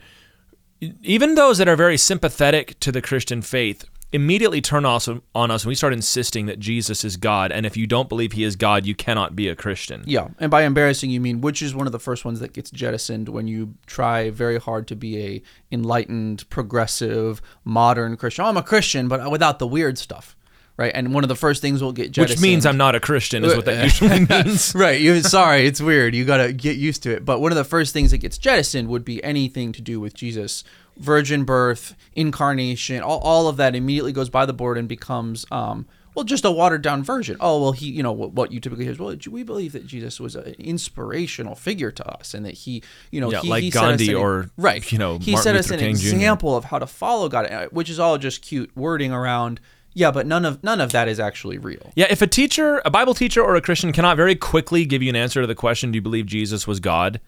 even 1.03 1.35
those 1.35 1.57
that 1.59 1.67
are 1.67 1.75
very 1.75 1.97
sympathetic 1.97 2.79
to 2.79 2.91
the 2.91 3.01
Christian 3.01 3.41
faith 3.41 3.85
immediately 4.13 4.59
turn 4.59 4.85
us 4.85 5.07
on 5.33 5.51
us 5.51 5.63
when 5.63 5.69
we 5.69 5.75
start 5.75 5.93
insisting 5.93 6.45
that 6.47 6.59
Jesus 6.59 7.05
is 7.05 7.15
God. 7.15 7.51
And 7.51 7.65
if 7.65 7.77
you 7.77 7.87
don't 7.87 8.09
believe 8.09 8.33
he 8.33 8.43
is 8.43 8.55
God, 8.55 8.85
you 8.85 8.93
cannot 8.93 9.35
be 9.35 9.47
a 9.47 9.55
Christian. 9.55 10.03
Yeah. 10.05 10.29
And 10.39 10.51
by 10.51 10.63
embarrassing, 10.63 11.11
you 11.11 11.21
mean 11.21 11.39
which 11.39 11.61
is 11.61 11.73
one 11.73 11.85
of 11.85 11.93
the 11.93 11.99
first 11.99 12.25
ones 12.25 12.39
that 12.41 12.53
gets 12.53 12.71
jettisoned 12.71 13.29
when 13.29 13.47
you 13.47 13.75
try 13.85 14.29
very 14.29 14.59
hard 14.59 14.87
to 14.89 14.95
be 14.95 15.21
a 15.21 15.41
enlightened, 15.71 16.49
progressive, 16.49 17.41
modern 17.63 18.17
Christian. 18.17 18.43
Oh, 18.43 18.49
I'm 18.49 18.57
a 18.57 18.63
Christian, 18.63 19.07
but 19.07 19.31
without 19.31 19.59
the 19.59 19.67
weird 19.67 19.97
stuff 19.97 20.35
right? 20.81 20.91
And 20.93 21.13
one 21.13 21.23
of 21.23 21.27
the 21.27 21.35
first 21.35 21.61
things 21.61 21.81
we'll 21.81 21.91
get 21.91 22.11
jettisoned. 22.11 22.39
Which 22.39 22.41
means 22.41 22.65
I'm 22.65 22.77
not 22.77 22.95
a 22.95 22.99
Christian, 22.99 23.45
is 23.45 23.55
what 23.55 23.65
that 23.65 23.83
usually 23.83 24.25
means. 24.45 24.73
right. 24.75 24.99
You, 24.99 25.21
sorry, 25.21 25.67
it's 25.67 25.79
weird. 25.79 26.15
You 26.15 26.25
got 26.25 26.37
to 26.37 26.51
get 26.51 26.77
used 26.77 27.03
to 27.03 27.11
it. 27.11 27.23
But 27.23 27.39
one 27.39 27.51
of 27.51 27.57
the 27.57 27.63
first 27.63 27.93
things 27.93 28.11
that 28.11 28.17
gets 28.17 28.37
jettisoned 28.37 28.89
would 28.89 29.05
be 29.05 29.23
anything 29.23 29.71
to 29.73 29.81
do 29.81 29.99
with 29.99 30.13
Jesus, 30.13 30.63
virgin 30.97 31.43
birth, 31.43 31.95
incarnation, 32.15 33.01
all, 33.01 33.19
all 33.19 33.47
of 33.47 33.57
that 33.57 33.75
immediately 33.75 34.11
goes 34.11 34.29
by 34.29 34.45
the 34.45 34.53
board 34.53 34.77
and 34.77 34.89
becomes. 34.89 35.45
Um, 35.51 35.85
well, 36.13 36.25
just 36.25 36.43
a 36.43 36.51
watered 36.51 36.81
down 36.81 37.03
version. 37.03 37.37
Oh, 37.39 37.61
well, 37.61 37.71
he, 37.71 37.89
you 37.89 38.03
know, 38.03 38.11
what, 38.11 38.33
what 38.33 38.51
you 38.51 38.59
typically 38.59 38.83
hear 38.83 38.91
is, 38.91 38.99
well, 38.99 39.15
we 39.29 39.43
believe 39.43 39.71
that 39.71 39.87
Jesus 39.87 40.19
was 40.19 40.35
an 40.35 40.55
inspirational 40.59 41.55
figure 41.55 41.89
to 41.89 42.05
us, 42.05 42.33
and 42.33 42.45
that 42.45 42.53
he, 42.53 42.83
you 43.11 43.21
know, 43.21 43.31
yeah, 43.31 43.39
he, 43.39 43.49
like 43.49 43.63
he 43.63 43.69
Gandhi 43.69 44.09
an, 44.09 44.15
or 44.15 44.49
right, 44.57 44.91
you 44.91 44.97
know, 44.97 45.19
he 45.19 45.31
Martin 45.31 45.43
set 45.43 45.55
Luther 45.55 45.59
us 45.59 45.71
an 45.71 45.79
King 45.79 45.89
example 45.91 46.51
Jr. 46.51 46.57
of 46.57 46.63
how 46.65 46.79
to 46.79 46.87
follow 46.87 47.29
God, 47.29 47.45
uh, 47.49 47.67
which 47.69 47.89
is 47.89 47.97
all 47.97 48.17
just 48.17 48.41
cute 48.41 48.75
wording 48.75 49.13
around 49.13 49.61
yeah, 49.93 50.11
but 50.11 50.25
none 50.25 50.45
of 50.45 50.63
none 50.63 50.79
of 50.79 50.91
that 50.91 51.07
is 51.07 51.19
actually 51.19 51.57
real. 51.57 51.91
Yeah, 51.95 52.07
if 52.09 52.21
a 52.21 52.27
teacher, 52.27 52.81
a 52.85 52.89
Bible 52.89 53.13
teacher 53.13 53.41
or 53.41 53.55
a 53.55 53.61
Christian 53.61 53.91
cannot 53.91 54.17
very 54.17 54.35
quickly 54.35 54.85
give 54.85 55.03
you 55.03 55.09
an 55.09 55.15
answer 55.15 55.41
to 55.41 55.47
the 55.47 55.55
question, 55.55 55.91
do 55.91 55.97
you 55.97 56.01
believe 56.01 56.25
Jesus 56.25 56.65
was 56.65 56.79
God? 56.79 57.19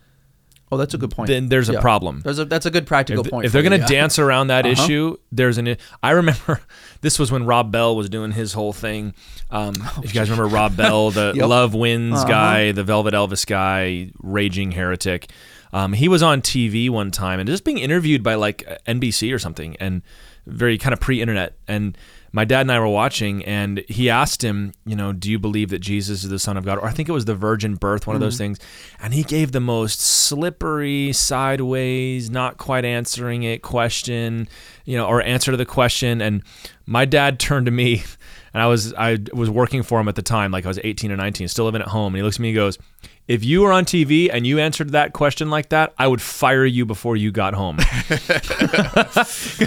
Oh, 0.73 0.77
that's 0.77 0.95
a 0.95 0.97
good 0.97 1.11
point. 1.11 1.27
Then 1.27 1.49
there's 1.49 1.69
yeah. 1.69 1.77
a 1.77 1.81
problem. 1.81 2.21
There's 2.21 2.39
a 2.39 2.45
that's 2.45 2.65
a 2.65 2.71
good 2.71 2.87
practical 2.87 3.23
if, 3.23 3.29
point. 3.29 3.45
If 3.45 3.51
they're 3.51 3.61
going 3.61 3.79
to 3.79 3.79
yeah. 3.79 3.85
dance 3.85 4.17
around 4.17 4.47
that 4.47 4.65
uh-huh. 4.65 4.83
issue, 4.83 5.17
there's 5.31 5.59
an. 5.59 5.77
I 6.01 6.11
remember 6.11 6.61
this 7.01 7.19
was 7.19 7.31
when 7.31 7.45
Rob 7.45 7.71
Bell 7.71 7.95
was 7.95 8.09
doing 8.09 8.31
his 8.31 8.53
whole 8.53 8.73
thing. 8.73 9.13
Um, 9.51 9.75
oh, 9.81 10.01
if 10.03 10.13
you 10.13 10.19
guys 10.19 10.31
remember 10.31 10.53
Rob 10.53 10.75
Bell, 10.75 11.11
the 11.11 11.33
yep. 11.35 11.47
Love 11.47 11.75
Wins 11.75 12.15
uh-huh. 12.15 12.27
guy, 12.27 12.71
the 12.71 12.83
Velvet 12.83 13.13
Elvis 13.13 13.45
guy, 13.45 14.09
raging 14.19 14.71
heretic. 14.71 15.29
Um, 15.73 15.93
he 15.93 16.07
was 16.07 16.23
on 16.23 16.41
TV 16.41 16.89
one 16.89 17.11
time 17.11 17.39
and 17.39 17.47
just 17.47 17.63
being 17.63 17.77
interviewed 17.77 18.23
by 18.23 18.35
like 18.35 18.63
NBC 18.87 19.31
or 19.33 19.37
something, 19.37 19.75
and 19.79 20.01
very 20.47 20.79
kind 20.79 20.93
of 20.93 20.99
pre-internet 20.99 21.55
and 21.67 21.97
my 22.35 22.45
dad 22.45 22.61
and 22.61 22.71
I 22.71 22.79
were 22.79 22.87
watching, 22.87 23.45
and 23.45 23.85
he 23.87 24.09
asked 24.09 24.43
him, 24.43 24.73
you 24.87 24.95
know, 24.95 25.13
do 25.13 25.29
you 25.29 25.37
believe 25.37 25.69
that 25.69 25.79
Jesus 25.79 26.23
is 26.23 26.31
the 26.31 26.39
Son 26.39 26.57
of 26.57 26.65
God? 26.65 26.79
Or 26.79 26.87
I 26.87 26.91
think 26.91 27.07
it 27.07 27.11
was 27.11 27.25
the 27.25 27.35
virgin 27.35 27.75
birth, 27.75 28.07
one 28.07 28.15
mm-hmm. 28.15 28.23
of 28.23 28.25
those 28.25 28.33
mm-hmm. 28.33 28.55
things. 28.55 28.59
And 28.99 29.13
he 29.13 29.21
gave 29.21 29.51
the 29.51 29.59
most 29.59 30.01
slippery, 30.01 31.13
sideways, 31.13 32.31
not 32.31 32.57
quite 32.57 32.85
answering 32.85 33.43
it 33.43 33.61
question, 33.61 34.49
you 34.83 34.97
know, 34.97 35.05
or 35.05 35.21
answer 35.21 35.51
to 35.51 35.57
the 35.57 35.65
question. 35.65 36.23
And 36.23 36.41
my 36.87 37.05
dad 37.05 37.39
turned 37.39 37.67
to 37.67 37.71
me, 37.71 38.03
and 38.53 38.63
I 38.63 38.65
was 38.65 38.95
I 38.95 39.19
was 39.31 39.51
working 39.51 39.83
for 39.83 39.99
him 39.99 40.07
at 40.07 40.15
the 40.15 40.23
time, 40.23 40.51
like 40.51 40.65
I 40.65 40.69
was 40.69 40.79
18 40.83 41.11
or 41.11 41.17
19, 41.17 41.47
still 41.47 41.65
living 41.65 41.81
at 41.81 41.89
home. 41.89 42.15
And 42.15 42.17
he 42.17 42.23
looks 42.23 42.37
at 42.37 42.41
me 42.41 42.49
and 42.49 42.55
goes, 42.55 42.79
if 43.27 43.45
you 43.45 43.61
were 43.61 43.71
on 43.71 43.85
TV 43.85 44.29
and 44.31 44.45
you 44.45 44.59
answered 44.59 44.91
that 44.91 45.13
question 45.13 45.49
like 45.49 45.69
that, 45.69 45.93
I 45.97 46.07
would 46.07 46.21
fire 46.21 46.65
you 46.65 46.85
before 46.85 47.15
you 47.15 47.31
got 47.31 47.53
home. 47.53 47.77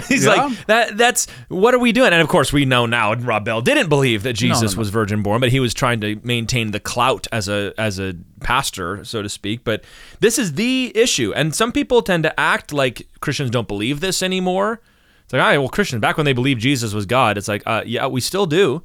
He's 0.07 0.25
yeah. 0.25 0.35
like, 0.35 0.65
that. 0.67 0.95
That's 0.95 1.25
what 1.47 1.73
are 1.73 1.79
we 1.79 1.91
doing? 1.91 2.13
And 2.13 2.21
of 2.21 2.27
course, 2.27 2.53
we 2.53 2.65
know 2.65 2.85
now 2.85 3.15
Rob 3.15 3.45
Bell 3.45 3.61
didn't 3.61 3.89
believe 3.89 4.21
that 4.23 4.33
Jesus 4.33 4.61
no, 4.61 4.67
no, 4.67 4.73
no. 4.73 4.79
was 4.79 4.89
virgin 4.89 5.23
born, 5.23 5.41
but 5.41 5.49
he 5.49 5.59
was 5.59 5.73
trying 5.73 6.01
to 6.01 6.19
maintain 6.23 6.69
the 6.69 6.79
clout 6.79 7.25
as 7.31 7.49
a 7.49 7.73
as 7.79 7.99
a 7.99 8.13
pastor, 8.41 9.03
so 9.03 9.23
to 9.23 9.29
speak. 9.29 9.63
But 9.63 9.83
this 10.19 10.37
is 10.37 10.53
the 10.53 10.91
issue, 10.95 11.33
and 11.33 11.55
some 11.55 11.71
people 11.71 12.03
tend 12.03 12.23
to 12.23 12.39
act 12.39 12.71
like 12.71 13.07
Christians 13.21 13.49
don't 13.49 13.67
believe 13.67 14.01
this 14.01 14.21
anymore. 14.21 14.81
It's 15.23 15.33
like, 15.33 15.41
all 15.41 15.47
right, 15.47 15.57
well, 15.57 15.67
Christians 15.67 15.99
back 15.99 16.15
when 16.15 16.25
they 16.25 16.33
believed 16.33 16.61
Jesus 16.61 16.93
was 16.93 17.07
God, 17.07 17.37
it's 17.37 17.47
like, 17.47 17.63
uh, 17.65 17.81
yeah, 17.85 18.05
we 18.05 18.21
still 18.21 18.45
do 18.45 18.83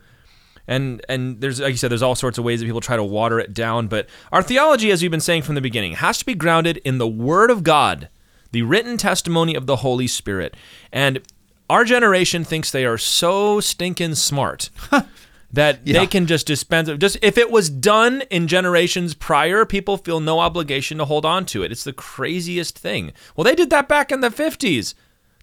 and 0.66 1.04
and 1.08 1.40
there's 1.40 1.60
like 1.60 1.70
you 1.70 1.76
said 1.76 1.90
there's 1.90 2.02
all 2.02 2.14
sorts 2.14 2.38
of 2.38 2.44
ways 2.44 2.60
that 2.60 2.66
people 2.66 2.80
try 2.80 2.96
to 2.96 3.04
water 3.04 3.38
it 3.38 3.52
down. 3.54 3.88
But 3.88 4.08
our 4.30 4.42
theology 4.42 4.90
as 4.90 5.02
we've 5.02 5.10
been 5.10 5.20
saying 5.20 5.42
from 5.42 5.54
the 5.54 5.60
beginning 5.60 5.94
has 5.94 6.18
to 6.18 6.26
be 6.26 6.34
grounded 6.34 6.78
in 6.78 6.98
the 6.98 7.08
word 7.08 7.50
of 7.50 7.62
god 7.62 8.08
the 8.52 8.62
written 8.62 8.96
testimony 8.96 9.54
of 9.54 9.66
the 9.66 9.76
holy 9.76 10.06
spirit. 10.06 10.54
And 10.92 11.20
our 11.68 11.84
generation 11.84 12.44
thinks 12.44 12.70
they 12.70 12.84
are 12.84 12.98
so 12.98 13.60
stinking 13.60 14.14
smart 14.14 14.70
that 15.52 15.80
yeah. 15.84 15.98
they 15.98 16.06
can 16.06 16.26
just 16.26 16.46
dispense 16.46 16.88
just 16.98 17.16
if 17.22 17.36
it 17.36 17.50
was 17.50 17.68
done 17.68 18.22
in 18.30 18.46
generations 18.46 19.14
prior 19.14 19.64
people 19.64 19.96
feel 19.96 20.20
no 20.20 20.38
obligation 20.38 20.98
to 20.98 21.04
hold 21.06 21.24
on 21.24 21.44
to 21.46 21.62
it. 21.62 21.72
It's 21.72 21.84
the 21.84 21.92
craziest 21.92 22.78
thing. 22.78 23.12
Well 23.34 23.44
they 23.44 23.54
did 23.54 23.70
that 23.70 23.88
back 23.88 24.12
in 24.12 24.20
the 24.20 24.28
50s 24.28 24.94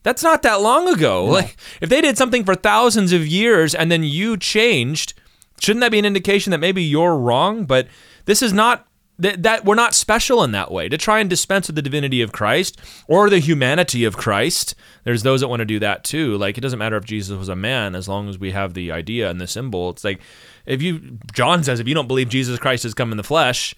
that's 0.10 0.24
not 0.24 0.41
that 0.41 0.60
long 0.60 0.88
ago. 0.89 1.28
No. 1.28 1.32
Like 1.34 1.56
if 1.82 1.89
they 1.89 2.02
did 2.02 2.17
something 2.17 2.43
for 2.43 2.56
thousands 2.56 3.13
of 3.13 3.28
years 3.28 3.76
and 3.76 3.91
then 3.91 4.04
you 4.04 4.38
changed, 4.38 5.13
shouldn't 5.60 5.82
that 5.82 5.91
be 5.91 6.00
an 6.00 6.06
indication 6.06 6.50
that 6.50 6.58
maybe 6.58 6.82
you're 6.82 7.15
wrong? 7.15 7.65
But 7.65 7.88
this 8.26 8.41
is 8.41 8.52
not 8.52 8.88
that, 9.19 9.43
that 9.43 9.65
we're 9.65 9.76
not 9.76 9.93
special 9.93 10.43
in 10.43 10.52
that 10.54 10.72
way. 10.72 10.89
To 10.89 10.98
try 10.98 11.19
and 11.19 11.30
dispense 11.30 11.67
with 11.67 11.76
the 11.76 11.84
divinity 11.84 12.24
of 12.24 12.32
Christ 12.32 12.80
or 13.08 13.30
the 13.30 13.38
humanity 13.38 14.04
of 14.04 14.17
Christ, 14.17 14.74
there's 15.04 15.22
those 15.22 15.41
that 15.41 15.48
want 15.48 15.60
to 15.60 15.65
do 15.65 15.78
that 15.78 16.04
too. 16.04 16.39
Like 16.39 16.58
it 16.58 16.62
doesn't 16.62 16.80
matter 16.80 16.98
if 16.98 17.06
Jesus 17.06 17.38
was 17.38 17.50
a 17.50 17.56
man 17.56 17.93
as 17.93 18.08
long 18.08 18.30
as 18.30 18.39
we 18.39 18.50
have 18.50 18.74
the 18.74 18.91
idea 18.91 19.30
and 19.30 19.39
the 19.39 19.45
symbol. 19.45 19.91
It's 19.91 20.04
like 20.04 20.19
if 20.65 20.82
you 20.82 21.19
John 21.34 21.63
says 21.63 21.80
if 21.80 21.88
you 21.88 21.93
don't 21.93 22.08
believe 22.08 22.30
Jesus 22.30 22.58
Christ 22.58 22.82
has 22.82 22.95
come 22.95 23.12
in 23.12 23.17
the 23.17 23.24
flesh, 23.24 23.76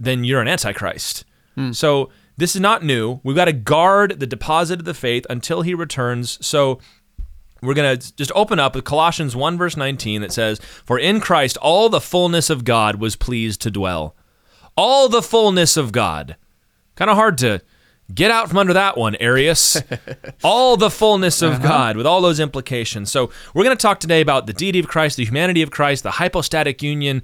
then 0.00 0.24
you're 0.24 0.40
an 0.40 0.48
antichrist. 0.48 1.26
Hmm. 1.54 1.72
So 1.72 2.08
this 2.36 2.54
is 2.54 2.60
not 2.60 2.84
new. 2.84 3.20
We've 3.22 3.36
got 3.36 3.46
to 3.46 3.52
guard 3.52 4.20
the 4.20 4.26
deposit 4.26 4.80
of 4.80 4.84
the 4.84 4.94
faith 4.94 5.26
until 5.30 5.62
he 5.62 5.74
returns. 5.74 6.44
So 6.46 6.78
we're 7.62 7.74
going 7.74 7.98
to 7.98 8.16
just 8.16 8.32
open 8.34 8.58
up 8.58 8.74
with 8.74 8.84
Colossians 8.84 9.34
1, 9.34 9.56
verse 9.56 9.76
19 9.76 10.20
that 10.20 10.32
says, 10.32 10.60
For 10.84 10.98
in 10.98 11.20
Christ 11.20 11.56
all 11.58 11.88
the 11.88 12.00
fullness 12.00 12.50
of 12.50 12.64
God 12.64 12.96
was 12.96 13.16
pleased 13.16 13.62
to 13.62 13.70
dwell. 13.70 14.14
All 14.76 15.08
the 15.08 15.22
fullness 15.22 15.76
of 15.76 15.92
God. 15.92 16.36
Kind 16.94 17.10
of 17.10 17.16
hard 17.16 17.38
to 17.38 17.62
get 18.14 18.30
out 18.30 18.48
from 18.48 18.58
under 18.58 18.74
that 18.74 18.96
one, 18.98 19.16
Arius. 19.16 19.80
all 20.44 20.76
the 20.76 20.90
fullness 20.90 21.40
of 21.40 21.54
uh-huh. 21.54 21.68
God 21.68 21.96
with 21.96 22.06
all 22.06 22.20
those 22.20 22.40
implications. 22.40 23.10
So 23.10 23.30
we're 23.54 23.64
going 23.64 23.76
to 23.76 23.82
talk 23.82 24.00
today 24.00 24.20
about 24.20 24.46
the 24.46 24.52
deity 24.52 24.78
of 24.78 24.88
Christ, 24.88 25.16
the 25.16 25.24
humanity 25.24 25.62
of 25.62 25.70
Christ, 25.70 26.02
the 26.02 26.12
hypostatic 26.12 26.82
union, 26.82 27.22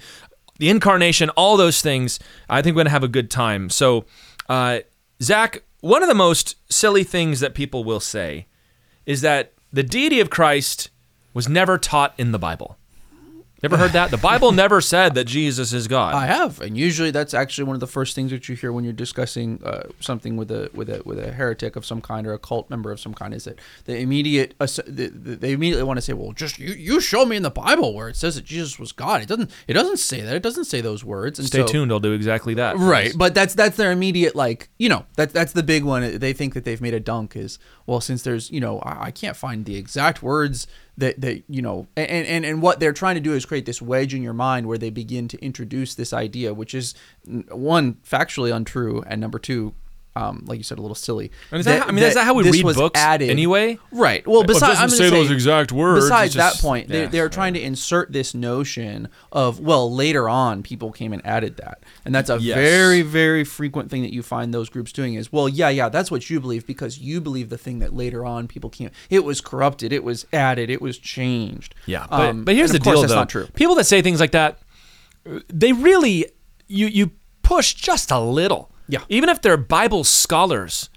the 0.59 0.71
incarnation, 0.71 1.29
all 1.31 1.59
those 1.59 1.83
things. 1.83 2.19
I 2.49 2.63
think 2.63 2.75
we're 2.75 2.81
going 2.81 2.87
to 2.87 2.93
have 2.93 3.05
a 3.05 3.09
good 3.09 3.31
time. 3.31 3.69
So, 3.69 4.07
uh, 4.49 4.81
Zach, 5.23 5.63
one 5.81 6.03
of 6.03 6.09
the 6.09 6.15
most 6.15 6.57
silly 6.71 7.05
things 7.05 7.41
that 7.41 7.55
people 7.55 7.85
will 7.85 8.01
say 8.01 8.47
is 9.07 9.21
that 9.21 9.53
the 9.73 9.83
deity 9.83 10.21
of 10.21 10.31
Christ 10.31 10.91
was 11.33 11.49
never 11.49 11.79
taught 11.79 12.15
in 12.19 12.33
the 12.33 12.39
Bible. 12.39 12.77
Ever 13.65 13.77
heard 13.77 13.93
that? 13.93 14.11
The 14.11 14.17
Bible 14.17 14.51
never 14.63 14.81
said 14.81 15.15
that 15.15 15.25
Jesus 15.25 15.73
is 15.73 15.87
God. 15.87 16.15
I 16.15 16.27
have, 16.27 16.61
and 16.61 16.77
usually 16.77 17.13
that's 17.13 17.33
actually 17.33 17.63
one 17.65 17.75
of 17.75 17.81
the 17.81 17.87
first 17.87 18.17
things 18.17 18.33
that 18.33 18.49
you 18.49 18.57
hear 18.57 18.73
when 18.73 18.83
you're 18.83 18.93
discussing 18.93 19.63
uh, 19.65 19.85
something 20.01 20.37
with 20.37 20.51
a 20.51 20.69
with 20.75 20.91
a 20.91 21.01
with 21.05 21.21
a 21.21 21.31
heretic 21.31 21.77
of 21.77 21.87
some 21.87 22.01
kind 22.01 22.27
or 22.27 22.33
a 22.33 22.41
cult 22.41 22.69
member 22.71 22.91
of 22.91 22.99
some 22.99 23.15
kind. 23.15 23.33
Is 23.33 23.45
that 23.45 23.61
the 23.85 23.97
immediate 23.99 24.55
uh, 24.59 24.67
they 24.85 25.53
immediately 25.53 25.85
want 25.85 25.99
to 25.99 26.03
say, 26.03 26.13
"Well, 26.13 26.33
just 26.33 26.59
you 26.59 26.75
you 26.75 27.01
show 27.01 27.25
me 27.25 27.37
in 27.37 27.45
the 27.45 27.51
Bible 27.51 27.95
where 27.95 28.09
it 28.09 28.17
says 28.17 28.35
that 28.35 28.45
Jesus 28.45 28.81
was 28.81 28.91
God." 28.91 29.23
It 29.23 29.29
doesn't 29.29 29.49
it 29.69 29.75
doesn't 29.75 29.99
say 29.99 30.23
that. 30.23 30.35
It 30.35 30.43
doesn't 30.43 30.65
say 30.65 30.81
those 30.81 31.05
words. 31.05 31.39
And 31.39 31.47
Stay 31.47 31.59
so, 31.59 31.67
tuned. 31.67 31.93
I'll 31.93 32.01
do 32.01 32.13
exactly 32.13 32.55
that. 32.55 32.79
Right, 32.79 33.13
but 33.17 33.33
that's 33.33 33.55
that's 33.55 33.77
their 33.77 33.93
immediate 33.93 34.35
like 34.35 34.71
you 34.79 34.89
know 34.89 35.07
that 35.15 35.33
that's 35.33 35.53
the 35.53 35.63
big 35.63 35.85
one. 35.85 36.19
They 36.19 36.33
think 36.33 36.55
that 36.55 36.65
they've 36.65 36.81
made 36.81 36.95
a 36.95 37.01
dunk 37.01 37.37
is 37.37 37.61
well 37.87 38.01
since 38.01 38.23
there's 38.23 38.51
you 38.51 38.59
know 38.59 38.81
I, 38.81 39.05
I 39.05 39.11
can't 39.13 39.37
find 39.37 39.67
the 39.67 39.77
exact 39.77 40.21
words 40.21 40.67
that 40.99 41.21
that 41.21 41.43
you 41.49 41.63
know 41.63 41.87
and, 41.97 42.27
and 42.27 42.45
and 42.45 42.63
what 42.63 42.81
they're 42.81 42.93
trying 42.93 43.15
to 43.15 43.21
do 43.21 43.33
is 43.33 43.47
create 43.47 43.67
this 43.67 43.81
wedge 43.81 44.15
in 44.15 44.23
your 44.23 44.35
mind 44.35 44.67
where 44.67 44.79
they 44.79 44.91
begin 44.91 45.29
to 45.29 45.43
introduce 45.43 45.95
this 45.95 46.13
idea 46.13 46.53
which 46.53 46.75
is 46.75 46.95
one 47.51 47.95
factually 48.07 48.55
untrue 48.55 49.03
and 49.07 49.21
number 49.21 49.39
two 49.39 49.75
um, 50.15 50.45
like 50.47 50.59
you 50.59 50.65
said, 50.65 50.79
a 50.79 50.83
little 50.83 50.95
silly. 50.95 51.31
I 51.51 51.55
mean, 51.55 51.61
is 51.61 51.65
that, 51.67 51.79
that, 51.81 51.89
I 51.89 51.93
mean, 51.93 52.05
is 52.05 52.15
that 52.15 52.25
how 52.25 52.35
we 52.35 52.51
read 52.51 52.63
books 52.63 53.01
added, 53.01 53.31
anyway? 53.31 53.79
Right. 53.91 54.27
Well, 54.27 54.45
besides, 54.45 54.79
well, 54.79 54.89
say, 54.91 54.97
say 54.97 55.11
those 55.11 55.31
exact 55.31 55.73
words. 55.73 56.05
Besides 56.05 56.35
just, 56.35 56.57
that 56.57 56.63
point, 56.63 56.91
yeah, 56.91 57.07
they, 57.07 57.21
are 57.21 57.31
trying 57.31 57.55
to 57.55 57.61
insert 57.61 58.13
this 58.13 58.35
notion 58.35 59.09
of 59.31 59.61
well, 59.61 59.93
later 59.93 60.29
on, 60.29 60.63
people 60.63 60.93
came 60.93 61.13
and 61.13 61.25
added 61.27 61.57
that, 61.59 61.83
and 62.05 62.15
that's 62.15 62.29
a 62.29 62.39
yes. 62.39 62.57
very, 62.57 63.01
very 63.01 63.45
frequent 63.45 63.91
thing 63.91 64.03
that 64.03 64.13
you 64.13 64.23
find 64.23 64.53
those 64.53 64.69
groups 64.69 64.93
doing. 64.93 65.15
Is 65.15 65.33
well, 65.33 65.49
yeah, 65.49 65.71
yeah, 65.71 65.89
that's 65.89 66.11
what 66.11 66.29
you 66.29 66.41
believe 66.41 66.67
because 66.67 66.99
you 66.99 67.21
believe 67.21 67.49
the 67.49 67.59
thing 67.59 67.79
that 67.79 67.95
later 67.95 68.25
on 68.25 68.49
people 68.49 68.69
came. 68.69 68.91
It 69.09 69.25
was 69.25 69.41
corrupted. 69.41 69.93
It 69.93 70.05
was 70.05 70.27
added. 70.33 70.69
It 70.69 70.83
was 70.83 70.99
changed. 70.99 71.75
Yeah, 71.87 72.07
but, 72.11 72.29
um, 72.29 72.45
but 72.45 72.55
here's 72.55 72.73
the 72.73 72.79
deal, 72.79 73.01
though. 73.01 73.15
Not 73.15 73.31
true. 73.31 73.47
People 73.55 73.77
that 73.77 73.85
say 73.85 74.03
things 74.03 74.21
like 74.21 74.33
that, 74.33 74.59
they 75.49 75.73
really 75.73 76.27
you 76.67 76.87
you 76.87 77.13
push 77.43 77.75
just 77.75 78.11
a 78.11 78.21
little 78.21 78.72
yeah. 78.89 79.05
Even 79.09 79.29
if 79.29 79.43
they're 79.43 79.57
Bible 79.57 80.05
scholars 80.05 80.91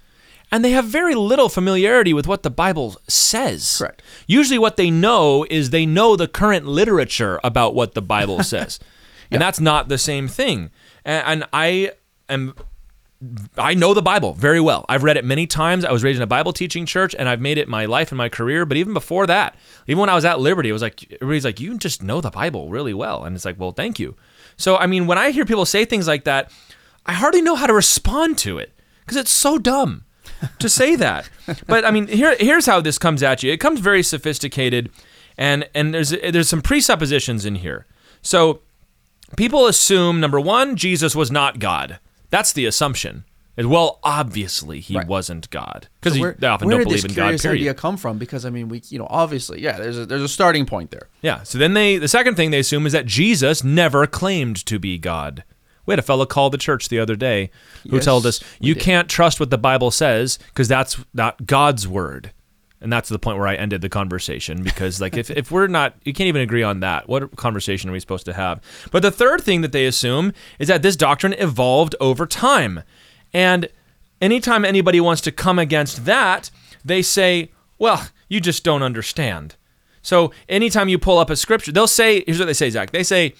and 0.52 0.64
they 0.64 0.70
have 0.70 0.84
very 0.84 1.14
little 1.14 1.48
familiarity 1.48 2.12
with 2.12 2.26
what 2.26 2.42
the 2.42 2.50
Bible 2.50 2.96
says. 3.08 3.78
Correct. 3.78 4.02
Usually, 4.26 4.58
what 4.58 4.76
they 4.76 4.90
know 4.90 5.46
is 5.50 5.70
they 5.70 5.86
know 5.86 6.16
the 6.16 6.28
current 6.28 6.66
literature 6.66 7.40
about 7.42 7.74
what 7.74 7.94
the 7.94 8.02
Bible 8.02 8.42
says. 8.44 8.78
yeah. 9.30 9.36
And 9.36 9.42
that's 9.42 9.60
not 9.60 9.88
the 9.88 9.98
same 9.98 10.28
thing. 10.28 10.70
And, 11.04 11.26
and 11.26 11.48
I 11.52 11.92
am 12.28 12.54
I 13.56 13.74
know 13.74 13.94
the 13.94 14.02
Bible 14.02 14.34
very 14.34 14.60
well. 14.60 14.84
I've 14.88 15.02
read 15.02 15.16
it 15.16 15.24
many 15.24 15.46
times. 15.46 15.84
I 15.84 15.92
was 15.92 16.04
raised 16.04 16.18
in 16.18 16.22
a 16.22 16.26
Bible 16.26 16.52
teaching 16.52 16.84
church 16.84 17.14
and 17.18 17.28
I've 17.28 17.40
made 17.40 17.56
it 17.56 17.66
my 17.66 17.86
life 17.86 18.10
and 18.10 18.18
my 18.18 18.28
career. 18.28 18.66
But 18.66 18.76
even 18.76 18.92
before 18.92 19.26
that, 19.26 19.56
even 19.86 20.00
when 20.00 20.10
I 20.10 20.14
was 20.14 20.26
at 20.26 20.38
Liberty, 20.38 20.68
it 20.68 20.74
was 20.74 20.82
like, 20.82 21.10
everybody's 21.14 21.44
like, 21.44 21.58
you 21.58 21.78
just 21.78 22.02
know 22.02 22.20
the 22.20 22.30
Bible 22.30 22.68
really 22.68 22.92
well. 22.92 23.24
And 23.24 23.34
it's 23.34 23.46
like, 23.46 23.58
well, 23.58 23.72
thank 23.72 23.98
you. 23.98 24.16
So, 24.58 24.76
I 24.76 24.86
mean, 24.86 25.06
when 25.06 25.16
I 25.16 25.30
hear 25.30 25.46
people 25.46 25.64
say 25.64 25.86
things 25.86 26.06
like 26.06 26.24
that, 26.24 26.50
I 27.06 27.12
hardly 27.12 27.40
know 27.40 27.54
how 27.54 27.66
to 27.66 27.72
respond 27.72 28.36
to 28.38 28.58
it 28.58 28.72
because 29.00 29.16
it's 29.16 29.30
so 29.30 29.58
dumb 29.58 30.04
to 30.58 30.68
say 30.68 30.96
that. 30.96 31.28
But 31.68 31.84
I 31.84 31.92
mean, 31.92 32.08
here, 32.08 32.34
here's 32.40 32.66
how 32.66 32.80
this 32.80 32.98
comes 32.98 33.22
at 33.22 33.44
you. 33.44 33.52
It 33.52 33.60
comes 33.60 33.78
very 33.78 34.02
sophisticated 34.02 34.90
and, 35.38 35.68
and 35.74 35.94
there's, 35.94 36.10
there's 36.10 36.48
some 36.48 36.60
presuppositions 36.60 37.46
in 37.46 37.56
here. 37.56 37.86
So 38.20 38.62
people 39.36 39.66
assume, 39.66 40.18
number 40.18 40.40
one, 40.40 40.74
Jesus 40.74 41.14
was 41.14 41.30
not 41.30 41.60
God. 41.60 42.00
That's 42.30 42.52
the 42.52 42.66
assumption. 42.66 43.24
well, 43.56 44.00
obviously 44.02 44.80
he 44.80 44.96
right. 44.96 45.06
wasn't 45.06 45.48
God 45.50 45.88
because 46.00 46.18
so 46.18 46.32
they 46.36 46.46
often 46.46 46.68
don't 46.68 46.82
believe 46.82 47.04
in 47.04 47.14
God. 47.14 47.40
Period. 47.40 47.60
idea 47.60 47.74
come 47.74 47.96
from? 47.96 48.18
Because 48.18 48.44
I 48.44 48.50
mean, 48.50 48.68
we 48.68 48.82
you 48.88 48.98
know 48.98 49.06
obviously 49.08 49.62
yeah, 49.62 49.78
there's 49.78 49.98
a, 49.98 50.06
there's 50.06 50.22
a 50.22 50.28
starting 50.28 50.66
point 50.66 50.90
there. 50.90 51.08
Yeah. 51.22 51.42
So 51.44 51.58
then 51.58 51.74
they 51.74 51.96
the 51.96 52.08
second 52.08 52.34
thing 52.34 52.50
they 52.50 52.58
assume 52.58 52.86
is 52.86 52.92
that 52.92 53.06
Jesus 53.06 53.62
never 53.62 54.06
claimed 54.06 54.66
to 54.66 54.78
be 54.78 54.98
God. 54.98 55.44
We 55.86 55.92
had 55.92 55.98
a 55.98 56.02
fellow 56.02 56.26
call 56.26 56.50
the 56.50 56.58
church 56.58 56.88
the 56.88 56.98
other 56.98 57.16
day 57.16 57.50
who 57.88 57.96
yes, 57.96 58.04
told 58.04 58.26
us 58.26 58.42
you 58.60 58.74
can't 58.74 59.08
trust 59.08 59.40
what 59.40 59.50
the 59.50 59.58
Bible 59.58 59.90
says 59.90 60.38
because 60.48 60.68
that's 60.68 60.98
not 61.14 61.46
God's 61.46 61.86
word. 61.88 62.32
And 62.80 62.92
that's 62.92 63.08
the 63.08 63.18
point 63.18 63.38
where 63.38 63.46
I 63.46 63.54
ended 63.54 63.80
the 63.80 63.88
conversation 63.88 64.62
because 64.62 65.00
like 65.00 65.16
if, 65.16 65.30
if 65.30 65.50
we're 65.50 65.66
not 65.66 65.94
you 66.04 66.12
can't 66.12 66.28
even 66.28 66.42
agree 66.42 66.62
on 66.62 66.80
that. 66.80 67.08
What 67.08 67.34
conversation 67.36 67.88
are 67.88 67.92
we 67.92 68.00
supposed 68.00 68.26
to 68.26 68.34
have? 68.34 68.60
But 68.90 69.02
the 69.02 69.10
third 69.10 69.42
thing 69.42 69.62
that 69.62 69.72
they 69.72 69.86
assume 69.86 70.32
is 70.58 70.68
that 70.68 70.82
this 70.82 70.96
doctrine 70.96 71.32
evolved 71.34 71.94
over 72.00 72.26
time. 72.26 72.82
And 73.32 73.68
anytime 74.20 74.64
anybody 74.64 75.00
wants 75.00 75.22
to 75.22 75.32
come 75.32 75.58
against 75.58 76.04
that 76.04 76.50
they 76.84 77.02
say 77.02 77.50
well 77.78 78.08
you 78.28 78.40
just 78.40 78.62
don't 78.62 78.82
understand. 78.82 79.56
So 80.02 80.32
anytime 80.48 80.88
you 80.88 80.98
pull 80.98 81.18
up 81.18 81.30
a 81.30 81.36
scripture 81.36 81.72
they'll 81.72 81.86
say 81.86 82.24
here's 82.26 82.38
what 82.38 82.46
they 82.46 82.52
say 82.52 82.68
Zach. 82.68 82.90
They 82.90 83.02
say 83.04 83.34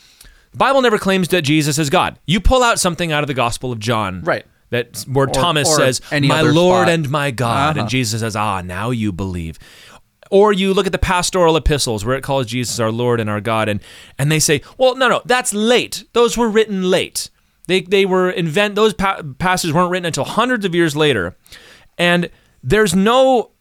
Bible 0.56 0.82
never 0.82 0.98
claims 0.98 1.28
that 1.28 1.42
Jesus 1.42 1.78
is 1.78 1.90
God 1.90 2.18
you 2.26 2.40
pull 2.40 2.62
out 2.62 2.80
something 2.80 3.12
out 3.12 3.22
of 3.22 3.28
the 3.28 3.34
Gospel 3.34 3.72
of 3.72 3.78
John 3.78 4.22
right 4.22 4.44
that 4.70 5.04
where 5.08 5.28
or, 5.28 5.32
Thomas 5.32 5.68
or 5.68 5.76
says, 5.76 6.00
"My 6.10 6.40
Lord 6.40 6.86
spot. 6.86 6.88
and 6.88 7.10
my 7.10 7.30
God," 7.30 7.76
uh-huh. 7.76 7.80
and 7.82 7.88
Jesus 7.88 8.20
says, 8.20 8.34
"Ah, 8.36 8.62
now 8.62 8.90
you 8.90 9.12
believe." 9.12 9.58
Or 10.28 10.52
you 10.52 10.74
look 10.74 10.86
at 10.86 10.92
the 10.92 10.98
pastoral 10.98 11.56
epistles 11.56 12.04
where 12.04 12.16
it 12.16 12.22
calls 12.22 12.46
Jesus 12.46 12.80
our 12.80 12.90
Lord 12.90 13.20
and 13.20 13.30
our 13.30 13.40
God, 13.40 13.68
and 13.68 13.80
and 14.18 14.30
they 14.30 14.40
say, 14.40 14.62
"Well, 14.76 14.96
no, 14.96 15.08
no, 15.08 15.22
that's 15.24 15.54
late. 15.54 16.04
Those 16.14 16.36
were 16.36 16.48
written 16.48 16.90
late. 16.90 17.30
They 17.68 17.82
they 17.82 18.04
were 18.06 18.30
invent 18.30 18.74
those 18.74 18.92
pa- 18.92 19.22
passages 19.38 19.72
weren't 19.72 19.90
written 19.90 20.06
until 20.06 20.24
hundreds 20.24 20.64
of 20.64 20.74
years 20.74 20.96
later." 20.96 21.36
And 21.96 22.28
there's 22.62 22.94
no 22.94 23.52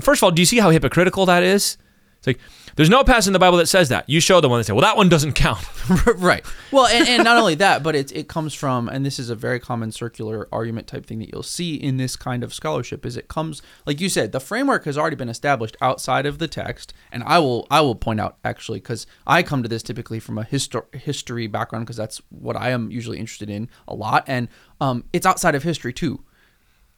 first 0.00 0.20
of 0.20 0.24
all, 0.24 0.30
do 0.30 0.40
you 0.40 0.46
see 0.46 0.58
how 0.58 0.70
hypocritical 0.70 1.26
that 1.26 1.42
is? 1.42 1.76
It's 2.18 2.26
like 2.26 2.40
there's 2.80 2.88
no 2.88 3.04
passage 3.04 3.26
in 3.26 3.34
the 3.34 3.38
Bible 3.38 3.58
that 3.58 3.66
says 3.66 3.90
that. 3.90 4.08
You 4.08 4.20
show 4.20 4.40
them 4.40 4.50
one, 4.50 4.58
they 4.58 4.62
say, 4.62 4.72
well, 4.72 4.80
that 4.80 4.96
one 4.96 5.10
doesn't 5.10 5.34
count. 5.34 5.62
right. 6.16 6.42
Well, 6.72 6.86
and, 6.86 7.06
and, 7.06 7.24
not 7.24 7.36
only 7.36 7.54
that, 7.56 7.82
but 7.82 7.94
it, 7.94 8.10
it 8.16 8.26
comes 8.26 8.54
from, 8.54 8.88
and 8.88 9.04
this 9.04 9.18
is 9.18 9.28
a 9.28 9.34
very 9.34 9.60
common 9.60 9.92
circular 9.92 10.48
argument 10.50 10.86
type 10.86 11.04
thing 11.04 11.18
that 11.18 11.30
you'll 11.30 11.42
see 11.42 11.74
in 11.74 11.98
this 11.98 12.16
kind 12.16 12.42
of 12.42 12.54
scholarship, 12.54 13.04
is 13.04 13.18
it 13.18 13.28
comes, 13.28 13.60
like 13.84 14.00
you 14.00 14.08
said, 14.08 14.32
the 14.32 14.40
framework 14.40 14.86
has 14.86 14.96
already 14.96 15.14
been 15.14 15.28
established 15.28 15.76
outside 15.82 16.24
of 16.24 16.38
the 16.38 16.48
text. 16.48 16.94
And 17.12 17.22
I 17.24 17.38
will 17.38 17.66
I 17.70 17.82
will 17.82 17.96
point 17.96 18.18
out 18.18 18.38
actually, 18.46 18.80
because 18.80 19.06
I 19.26 19.42
come 19.42 19.62
to 19.62 19.68
this 19.68 19.82
typically 19.82 20.18
from 20.18 20.38
a 20.38 20.44
histor- 20.44 20.94
history 20.94 21.48
background, 21.48 21.84
because 21.84 21.98
that's 21.98 22.22
what 22.30 22.56
I 22.56 22.70
am 22.70 22.90
usually 22.90 23.18
interested 23.18 23.50
in 23.50 23.68
a 23.86 23.94
lot, 23.94 24.24
and 24.26 24.48
um, 24.80 25.04
it's 25.12 25.26
outside 25.26 25.54
of 25.54 25.64
history 25.64 25.92
too 25.92 26.24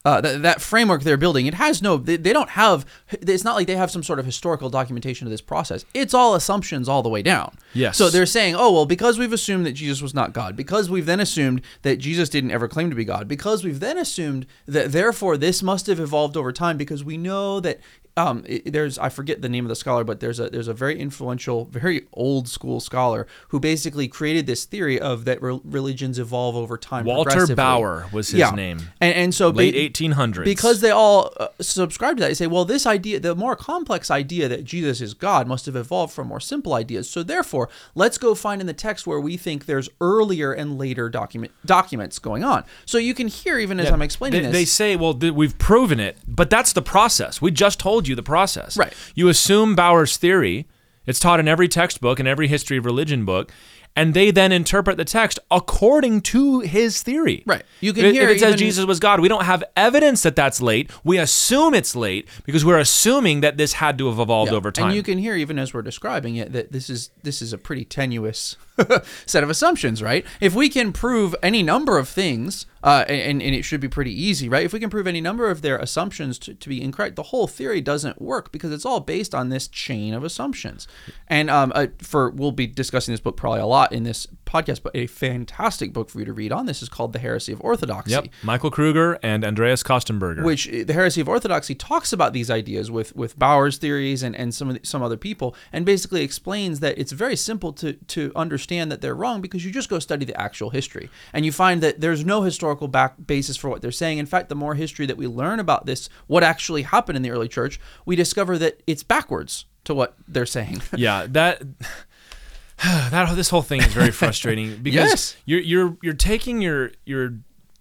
uh, 0.05 0.21
that, 0.21 0.43
that 0.43 0.61
framework 0.61 1.03
they're 1.03 1.17
building, 1.17 1.47
it 1.47 1.55
has 1.55 1.81
no, 1.81 1.97
they, 1.97 2.17
they, 2.17 2.33
don't 2.33 2.51
have, 2.51 2.85
it's 3.11 3.45
not 3.45 3.55
like 3.55 3.67
they 3.67 3.77
have 3.77 3.91
some 3.91 4.03
sort 4.03 4.19
of 4.19 4.27
historical 4.27 4.69
documentation 4.69 5.27
of 5.27 5.31
this 5.31 5.41
process. 5.41 5.85
It's 5.95 6.15
all 6.15 6.35
assumptions 6.35 6.89
all 6.89 7.03
the 7.03 7.09
way 7.09 7.23
down. 7.23 7.57
Yes. 7.73 7.97
So 7.97 8.11
they're 8.11 8.27
saying, 8.27 8.57
oh, 8.57 8.73
well, 8.73 8.87
because 8.87 9.19
we've 9.19 9.33
assumed 9.33 9.65
that 9.67 9.73
Jesus 9.73 10.03
was 10.03 10.15
not 10.15 10.33
God, 10.33 10.57
because 10.57 10.91
we've 10.91 11.07
then 11.07 11.21
assumed 11.21 11.63
that 11.83 11.97
Jesus 11.97 12.29
didn't 12.29 12.51
ever 12.51 12.69
claim 12.69 12.91
to 12.91 12.97
be 12.97 13.05
God, 13.05 13.29
because 13.29 13.65
we've 13.65 13.81
then 13.81 13.99
assumed 13.99 14.47
that 14.67 14.93
therefore 14.93 15.37
this 15.37 15.63
must 15.63 15.87
have 15.87 16.01
evolved 16.01 16.37
over 16.37 16.53
time 16.53 16.77
because 16.77 17.05
we 17.05 17.17
know 17.17 17.61
that 17.61 17.81
um, 18.17 18.45
it, 18.47 18.73
there's 18.73 18.99
I 18.99 19.09
forget 19.09 19.43
the 19.43 19.49
name 19.49 19.65
of 19.65 19.69
the 19.69 19.77
scholar, 19.77 20.05
but 20.05 20.21
there's 20.21 20.39
a 20.39 20.51
there's 20.51 20.69
a 20.69 20.75
very 20.75 20.99
influential, 20.99 21.65
very 21.67 22.07
old 22.13 22.49
school 22.49 22.81
scholar 22.81 23.27
who 23.49 23.59
basically 23.59 24.09
created 24.09 24.47
this 24.47 24.65
theory 24.65 25.01
of 25.01 25.25
that 25.25 25.41
re- 25.43 25.61
religions 25.65 26.19
evolve 26.19 26.57
over 26.57 26.77
time. 26.77 27.05
Walter 27.05 27.55
Bauer 27.55 28.07
was 28.13 28.29
his 28.29 28.41
yeah. 28.41 28.51
name, 28.51 28.81
and, 29.01 29.15
and 29.15 29.35
so 29.35 29.49
late 29.49 29.75
eighteen 29.75 30.13
hundreds. 30.13 30.45
Because 30.45 30.81
they 30.81 30.91
all 30.91 31.33
uh, 31.39 31.49
subscribe 31.61 32.17
to 32.17 32.21
that, 32.23 32.29
they 32.29 32.35
say, 32.35 32.47
well, 32.47 32.65
this 32.65 32.87
idea, 32.87 33.19
the 33.21 33.35
more 33.35 33.57
complex 33.57 34.11
idea 34.11 34.49
that 34.49 34.65
Jesus 34.65 35.01
is 35.01 35.15
God, 35.15 35.47
must 35.47 35.67
have 35.67 35.77
evolved 35.77 36.13
from 36.13 36.29
more 36.29 36.41
simple 36.41 36.75
ideas. 36.75 37.09
So 37.09 37.23
therefore, 37.23 37.69
let's 37.95 38.19
go 38.19 38.35
find 38.35 38.61
in 38.61 38.67
the 38.67 38.73
text 38.73 39.07
where 39.07 39.21
we 39.21 39.37
think 39.37 39.67
there's 39.67 39.89
earlier 40.01 40.53
and 40.53 40.79
later 40.79 41.09
document 41.09 41.53
documents 41.65 42.19
going 42.19 42.45
on. 42.45 42.65
So 42.85 42.99
you 42.99 43.15
can 43.15 43.29
hear 43.29 43.59
even 43.59 43.81
as 43.81 43.87
yeah, 43.87 43.95
I'm 43.95 44.03
explaining 44.03 44.43
they, 44.43 44.49
this, 44.49 44.53
they 44.53 44.65
say, 44.65 44.97
well, 44.97 45.15
th- 45.15 45.33
we've 45.33 45.57
proven 45.59 45.99
it, 45.99 46.19
but 46.27 46.51
that's 46.51 46.73
the 46.73 46.83
process. 46.83 47.41
We 47.41 47.51
just 47.51 47.81
told 47.81 48.02
told 48.03 48.09
you 48.09 48.17
the 48.17 48.23
process. 48.23 48.77
Right. 48.77 48.93
You 49.15 49.29
assume 49.29 49.77
Bauer's 49.77 50.17
theory. 50.17 50.67
It's 51.07 51.19
taught 51.19 51.41
in 51.41 51.49
every 51.49 51.69
textbook 51.69 52.19
and 52.19 52.29
every 52.29 52.49
history 52.49 52.79
of 52.79 52.85
religion 52.85 53.25
book 53.25 53.53
and 53.95 54.15
they 54.15 54.31
then 54.31 54.53
interpret 54.53 54.97
the 54.97 55.05
text 55.05 55.39
according 55.51 56.23
to 56.23 56.61
his 56.61 57.03
theory. 57.03 57.43
Right. 57.45 57.63
You 57.81 57.93
can 57.93 58.07
if, 58.07 58.15
hear 58.15 58.29
if 58.29 58.37
it 58.37 58.41
says 58.41 58.57
Jesus 58.57 58.87
was 58.87 58.99
God. 58.99 59.21
We 59.21 59.29
don't 59.29 59.45
have 59.45 59.63
evidence 59.77 60.23
that 60.23 60.35
that's 60.35 60.63
late. 60.63 60.91
We 61.05 61.19
assume 61.19 61.75
it's 61.75 61.95
late 61.95 62.27
because 62.45 62.65
we're 62.65 62.79
assuming 62.79 63.43
that 63.43 63.59
this 63.59 63.75
had 63.75 63.99
to 63.99 64.09
have 64.09 64.19
evolved 64.19 64.51
yeah. 64.51 64.57
over 64.57 64.71
time. 64.71 64.87
And 64.87 64.97
you 64.97 65.03
can 65.03 65.19
hear 65.19 65.37
even 65.37 65.59
as 65.59 65.75
we're 65.75 65.83
describing 65.83 66.37
it 66.37 66.53
that 66.53 66.73
this 66.73 66.89
is 66.89 67.11
this 67.23 67.43
is 67.43 67.53
a 67.53 67.59
pretty 67.59 67.85
tenuous 67.85 68.57
set 69.27 69.45
of 69.45 69.51
assumptions, 69.51 70.03
right? 70.03 70.25
If 70.41 70.55
we 70.55 70.71
can 70.71 70.93
prove 70.93 71.37
any 71.43 71.63
number 71.63 71.99
of 71.99 72.09
things, 72.09 72.65
uh, 72.83 73.05
and, 73.09 73.43
and 73.43 73.55
it 73.55 73.63
should 73.63 73.81
be 73.81 73.89
pretty 73.89 74.13
easy, 74.13 74.49
right? 74.49 74.65
If 74.65 74.73
we 74.73 74.81
can 74.81 74.91
prove 74.91 75.07
any 75.07 75.21
number 75.21 75.51
of 75.51 75.63
their 75.63 75.77
assumptions 75.77 76.39
to, 76.41 76.55
to 76.55 76.69
be 76.69 76.83
incorrect, 76.83 77.17
the 77.17 77.25
whole 77.25 77.47
theory 77.47 77.81
doesn't 77.81 78.21
work 78.21 78.53
because 78.53 78.73
it's 78.73 78.85
all 78.85 79.01
based 79.01 79.35
on 79.35 79.49
this 79.49 79.69
chain 79.69 80.15
of 80.15 80.25
assumptions. 80.25 80.89
And 81.29 81.51
um, 81.51 81.73
uh, 81.75 81.89
for 81.99 82.31
we'll 82.31 82.53
be 82.53 82.67
discussing 82.67 83.13
this 83.13 83.21
book 83.21 83.37
probably 83.37 83.61
a 83.61 83.67
lot 83.67 83.93
in 83.93 84.03
this 84.03 84.27
podcast, 84.45 84.83
but 84.83 84.95
a 84.95 85.07
fantastic 85.07 85.93
book 85.93 86.11
for 86.11 86.19
you 86.19 86.25
to 86.25 86.33
read 86.33 86.53
on 86.53 86.67
this 86.67 86.83
is 86.83 86.89
called 86.89 87.13
The 87.13 87.19
Heresy 87.19 87.53
of 87.53 87.61
Orthodoxy. 87.63 88.13
Yep, 88.13 88.29
Michael 88.43 88.71
Kruger 88.71 89.19
and 89.23 89.45
Andreas 89.45 89.83
Kostenberger. 89.83 90.45
Which 90.45 90.69
uh, 90.69 90.85
The 90.85 90.93
Heresy 90.93 91.21
of 91.21 91.29
Orthodoxy 91.29 91.75
talks 91.75 92.13
about 92.13 92.33
these 92.33 92.51
ideas 92.51 92.91
with 92.91 93.15
with 93.15 93.39
Bauer's 93.39 93.79
theories 93.79 94.23
and 94.23 94.35
and 94.35 94.55
some 94.55 94.69
of 94.69 94.81
the, 94.81 94.87
some 94.87 95.03
other 95.03 95.17
people, 95.17 95.55
and 95.73 95.87
basically 95.87 96.23
explains 96.23 96.81
that 96.81 96.99
it's 96.99 97.13
very 97.13 97.37
simple 97.37 97.73
to 97.75 97.93
to 97.93 98.33
understand 98.35 98.91
that 98.91 99.01
they're 99.01 99.15
wrong 99.15 99.41
because 99.41 99.65
you 99.65 99.71
just 99.71 99.89
go 99.89 99.99
study 99.99 100.25
the 100.25 100.39
actual 100.41 100.71
history 100.71 101.09
and 101.33 101.45
you 101.45 101.53
find 101.53 101.81
that 101.81 102.01
there's 102.01 102.25
no 102.25 102.43
historical 102.43 102.72
back 102.75 103.15
basis 103.27 103.57
for 103.57 103.69
what 103.71 103.83
they're 103.83 103.91
saying. 103.91 104.19
In 104.19 104.27
fact, 104.27 104.49
the 104.49 104.55
more 104.55 104.75
history 104.75 105.07
that 105.07 105.17
we 105.17 105.27
learn 105.27 105.61
about 105.61 105.87
this, 105.87 106.09
what 106.27 106.43
actually 106.43 106.83
happened 106.83 107.17
in 107.17 107.23
the 107.23 107.31
early 107.31 107.49
church, 107.49 107.81
we 108.05 108.17
discover 108.17 108.59
that 108.59 108.83
it's 108.87 109.03
backwards 109.03 109.67
to 109.85 109.95
what 109.95 110.17
they're 110.27 110.47
saying. 110.47 110.83
yeah, 110.97 111.27
that 111.31 111.63
that 112.83 113.35
this 113.37 113.51
whole 113.51 113.63
thing 113.63 113.81
is 113.81 113.93
very 113.93 114.11
frustrating 114.23 114.77
because 114.83 115.11
yes. 115.11 115.37
you're 115.45 115.61
you're 115.61 115.99
you're 116.03 116.15
taking 116.15 116.61
your 116.61 116.93
your 117.05 117.35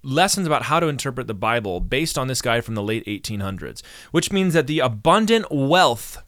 lessons 0.04 0.47
about 0.47 0.63
how 0.63 0.80
to 0.80 0.88
interpret 0.88 1.27
the 1.27 1.34
Bible 1.34 1.80
based 1.80 2.17
on 2.17 2.27
this 2.27 2.41
guy 2.41 2.62
from 2.62 2.75
the 2.75 2.84
late 2.84 3.06
1800s, 3.06 3.84
which 4.12 4.32
means 4.32 4.54
that 4.54 4.67
the 4.67 4.80
abundant 4.80 5.45
wealth 5.51 6.23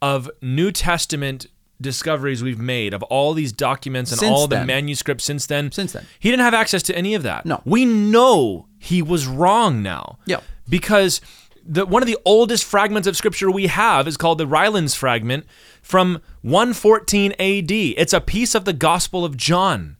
of 0.00 0.30
New 0.40 0.72
Testament 0.72 1.46
discoveries 1.80 2.42
we've 2.42 2.58
made 2.58 2.94
of 2.94 3.02
all 3.04 3.32
these 3.32 3.52
documents 3.52 4.10
and 4.10 4.20
since 4.20 4.30
all 4.30 4.46
then. 4.46 4.60
the 4.60 4.66
manuscripts 4.66 5.24
since 5.24 5.46
then. 5.46 5.72
Since 5.72 5.92
then. 5.92 6.06
He 6.18 6.30
didn't 6.30 6.44
have 6.44 6.54
access 6.54 6.82
to 6.84 6.96
any 6.96 7.14
of 7.14 7.22
that. 7.22 7.46
No. 7.46 7.62
We 7.64 7.84
know 7.84 8.66
he 8.78 9.02
was 9.02 9.26
wrong 9.26 9.82
now. 9.82 10.18
Yeah. 10.26 10.40
Because 10.68 11.20
the, 11.64 11.86
one 11.86 12.02
of 12.02 12.06
the 12.06 12.18
oldest 12.24 12.64
fragments 12.64 13.06
of 13.06 13.16
scripture 13.16 13.50
we 13.50 13.66
have 13.68 14.08
is 14.08 14.16
called 14.16 14.38
the 14.38 14.46
Rylands 14.46 14.94
fragment 14.94 15.46
from 15.82 16.20
114 16.42 17.32
AD. 17.32 17.70
It's 17.70 18.12
a 18.12 18.20
piece 18.20 18.54
of 18.54 18.64
the 18.64 18.72
Gospel 18.72 19.24
of 19.24 19.36
John. 19.36 19.96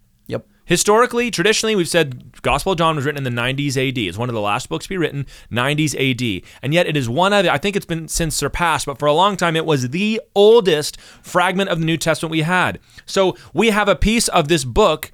Historically, 0.70 1.32
traditionally, 1.32 1.74
we've 1.74 1.88
said 1.88 2.40
Gospel 2.42 2.70
of 2.70 2.78
John 2.78 2.94
was 2.94 3.04
written 3.04 3.26
in 3.26 3.34
the 3.34 3.42
90s 3.42 3.76
AD. 3.76 3.98
It's 3.98 4.16
one 4.16 4.28
of 4.28 4.36
the 4.36 4.40
last 4.40 4.68
books 4.68 4.84
to 4.84 4.88
be 4.88 4.96
written, 4.96 5.26
90s 5.50 5.96
AD. 5.98 6.48
And 6.62 6.72
yet 6.72 6.86
it 6.86 6.96
is 6.96 7.08
one 7.08 7.32
of, 7.32 7.44
I 7.44 7.58
think 7.58 7.74
it's 7.74 7.84
been 7.84 8.06
since 8.06 8.36
surpassed, 8.36 8.86
but 8.86 8.96
for 8.96 9.06
a 9.06 9.12
long 9.12 9.36
time, 9.36 9.56
it 9.56 9.66
was 9.66 9.88
the 9.90 10.20
oldest 10.32 11.00
fragment 11.22 11.70
of 11.70 11.80
the 11.80 11.84
New 11.84 11.96
Testament 11.96 12.30
we 12.30 12.42
had. 12.42 12.78
So 13.04 13.36
we 13.52 13.70
have 13.70 13.88
a 13.88 13.96
piece 13.96 14.28
of 14.28 14.46
this 14.46 14.64
book 14.64 15.10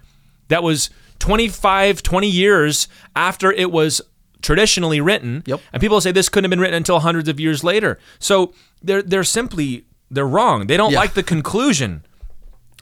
that 0.48 0.62
was 0.62 0.90
25, 1.20 2.02
20 2.02 2.28
years 2.28 2.86
after 3.16 3.50
it 3.50 3.72
was 3.72 4.02
traditionally 4.42 5.00
written. 5.00 5.42
Yep. 5.46 5.62
And 5.72 5.80
people 5.80 6.02
say 6.02 6.12
this 6.12 6.28
couldn't 6.28 6.44
have 6.44 6.50
been 6.50 6.60
written 6.60 6.76
until 6.76 7.00
hundreds 7.00 7.30
of 7.30 7.40
years 7.40 7.64
later. 7.64 7.98
So 8.18 8.52
they're 8.82 9.00
they're 9.00 9.24
simply 9.24 9.86
they're 10.10 10.28
wrong. 10.28 10.66
They 10.66 10.76
don't 10.76 10.92
yeah. 10.92 10.98
like 10.98 11.14
the 11.14 11.22
conclusion 11.22 12.04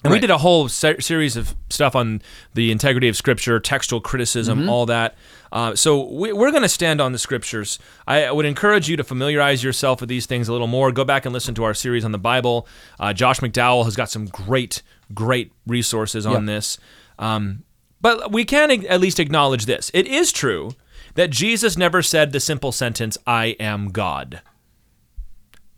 And 0.04 0.12
we 0.12 0.20
did 0.20 0.30
a 0.30 0.36
whole 0.38 0.68
se- 0.68 1.00
series 1.00 1.34
of 1.36 1.54
stuff 1.70 1.96
on 1.96 2.20
the 2.52 2.70
integrity 2.70 3.08
of 3.08 3.16
Scripture, 3.16 3.58
textual 3.58 4.00
criticism, 4.02 4.60
Mm-hmm. 4.60 4.68
all 4.68 4.84
that. 4.86 5.16
Uh, 5.50 5.74
so 5.74 6.04
we, 6.10 6.30
we're 6.32 6.50
going 6.50 6.62
to 6.62 6.68
stand 6.68 7.00
on 7.00 7.12
the 7.12 7.18
Scriptures. 7.18 7.78
I 8.06 8.30
would 8.30 8.44
encourage 8.44 8.88
you 8.88 8.96
to 8.98 9.04
familiarize 9.04 9.64
yourself 9.64 10.00
with 10.00 10.08
these 10.10 10.26
things 10.26 10.46
a 10.48 10.52
little 10.52 10.66
more. 10.66 10.92
Go 10.92 11.04
back 11.04 11.24
and 11.24 11.32
listen 11.32 11.54
to 11.54 11.64
our 11.64 11.72
series 11.74 12.04
on 12.04 12.12
the 12.12 12.18
Bible. 12.18 12.68
Uh, 13.00 13.12
Josh 13.14 13.40
McDowell 13.40 13.84
has 13.84 13.96
got 13.96 14.10
some 14.10 14.26
great, 14.26 14.82
great 15.14 15.52
resources 15.66 16.26
on 16.26 16.46
Yeah. 16.46 16.54
this. 16.54 16.78
Um, 17.18 17.62
but 18.02 18.30
we 18.30 18.44
can 18.44 18.70
ag- 18.70 18.84
at 18.84 19.00
least 19.00 19.18
acknowledge 19.18 19.64
this. 19.64 19.90
It 19.94 20.06
is 20.06 20.32
true 20.32 20.72
that 21.14 21.30
Jesus 21.30 21.78
never 21.78 22.02
said 22.02 22.32
the 22.32 22.40
simple 22.40 22.72
sentence, 22.72 23.16
I 23.26 23.56
am 23.58 23.90
God. 23.90 24.42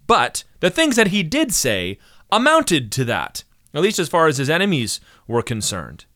But 0.06 0.42
the 0.60 0.70
things 0.70 0.96
that 0.96 1.08
he 1.08 1.22
did 1.22 1.52
say 1.52 1.98
amounted 2.32 2.90
to 2.92 3.04
that, 3.04 3.44
at 3.76 3.82
least 3.82 3.98
as 3.98 4.08
far 4.08 4.26
as 4.26 4.38
his 4.38 4.50
enemies 4.50 5.00
were 5.26 5.42
concerned. 5.42 6.06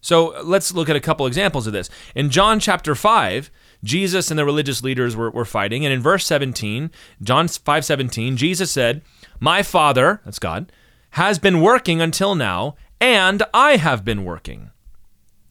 So 0.00 0.34
let's 0.42 0.74
look 0.74 0.88
at 0.88 0.96
a 0.96 1.00
couple 1.00 1.26
examples 1.26 1.66
of 1.68 1.72
this. 1.72 1.88
In 2.16 2.30
John 2.30 2.58
chapter 2.58 2.94
5, 2.94 3.50
Jesus 3.84 4.30
and 4.30 4.38
the 4.38 4.44
religious 4.44 4.82
leaders 4.82 5.14
were, 5.14 5.30
were 5.30 5.44
fighting, 5.44 5.84
and 5.84 5.94
in 5.94 6.00
verse 6.00 6.26
17, 6.26 6.90
John 7.22 7.46
5 7.46 7.84
17, 7.84 8.36
Jesus 8.36 8.70
said, 8.70 9.02
My 9.38 9.62
Father, 9.62 10.20
that's 10.24 10.40
God, 10.40 10.72
has 11.10 11.38
been 11.38 11.60
working 11.60 12.00
until 12.00 12.34
now, 12.34 12.74
and 13.00 13.42
I 13.54 13.76
have 13.76 14.04
been 14.04 14.24
working. 14.24 14.70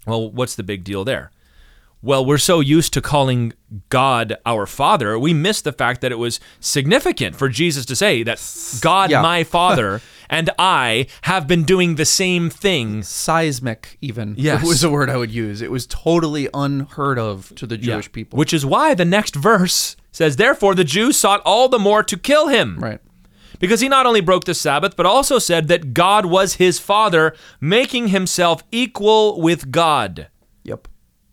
Well, 0.06 0.30
what's 0.30 0.56
the 0.56 0.64
big 0.64 0.84
deal 0.84 1.06
there? 1.06 1.32
Well, 2.04 2.26
we're 2.26 2.40
so 2.40 2.60
used 2.62 2.94
to 2.94 3.02
calling 3.02 3.54
God 3.90 4.36
our 4.46 4.66
Father, 4.66 5.18
we 5.20 5.34
miss 5.34 5.62
the 5.62 5.72
fact 5.72 6.02
that 6.02 6.12
it 6.12 6.18
was 6.18 6.40
significant 6.60 7.36
for 7.36 7.48
Jesus 7.48 7.86
to 7.86 7.96
say 7.96 8.24
that 8.24 8.42
God, 8.82 9.12
Yeah. 9.12 9.22
my 9.22 9.44
Father, 9.58 10.02
and 10.30 10.50
I 10.58 11.06
have 11.24 11.46
been 11.48 11.64
doing 11.64 11.96
the 11.96 12.06
same 12.06 12.50
thing. 12.50 13.04
Seismic, 13.04 13.98
even 14.02 14.34
Yes. 14.38 14.66
was 14.66 14.84
a 14.84 14.90
word 14.90 15.10
I 15.10 15.18
would 15.18 15.32
use. 15.32 15.62
It 15.62 15.70
was 15.72 15.86
totally 15.86 16.50
unheard 16.54 17.20
of 17.20 17.54
to 17.56 17.68
the 17.68 17.78
Jewish 17.78 18.08
Yeah. 18.08 18.12
people. 18.14 18.38
Which 18.38 18.54
is 18.54 18.66
why 18.66 18.94
the 18.96 19.06
next 19.06 19.36
verse 19.36 19.96
says, 20.12 20.38
Therefore 20.38 20.74
the 20.74 20.84
Jews 20.84 21.18
sought 21.18 21.42
all 21.46 21.70
the 21.70 21.80
more 21.80 22.02
to 22.04 22.18
kill 22.18 22.48
him. 22.48 22.78
right. 22.80 23.00
Because 23.60 23.82
he 23.82 23.90
not 23.90 24.08
only 24.08 24.22
broke 24.22 24.46
the 24.46 24.56
Sabbath, 24.56 24.96
but 24.96 25.06
also 25.06 25.38
said 25.38 25.68
that 25.68 25.94
God 25.94 26.26
was 26.26 26.56
his 26.56 26.80
Father, 26.80 27.36
making 27.60 28.08
himself 28.08 28.64
equal 28.72 29.40
with 29.40 29.70
God. 29.70 30.30
Yep. 30.64 30.88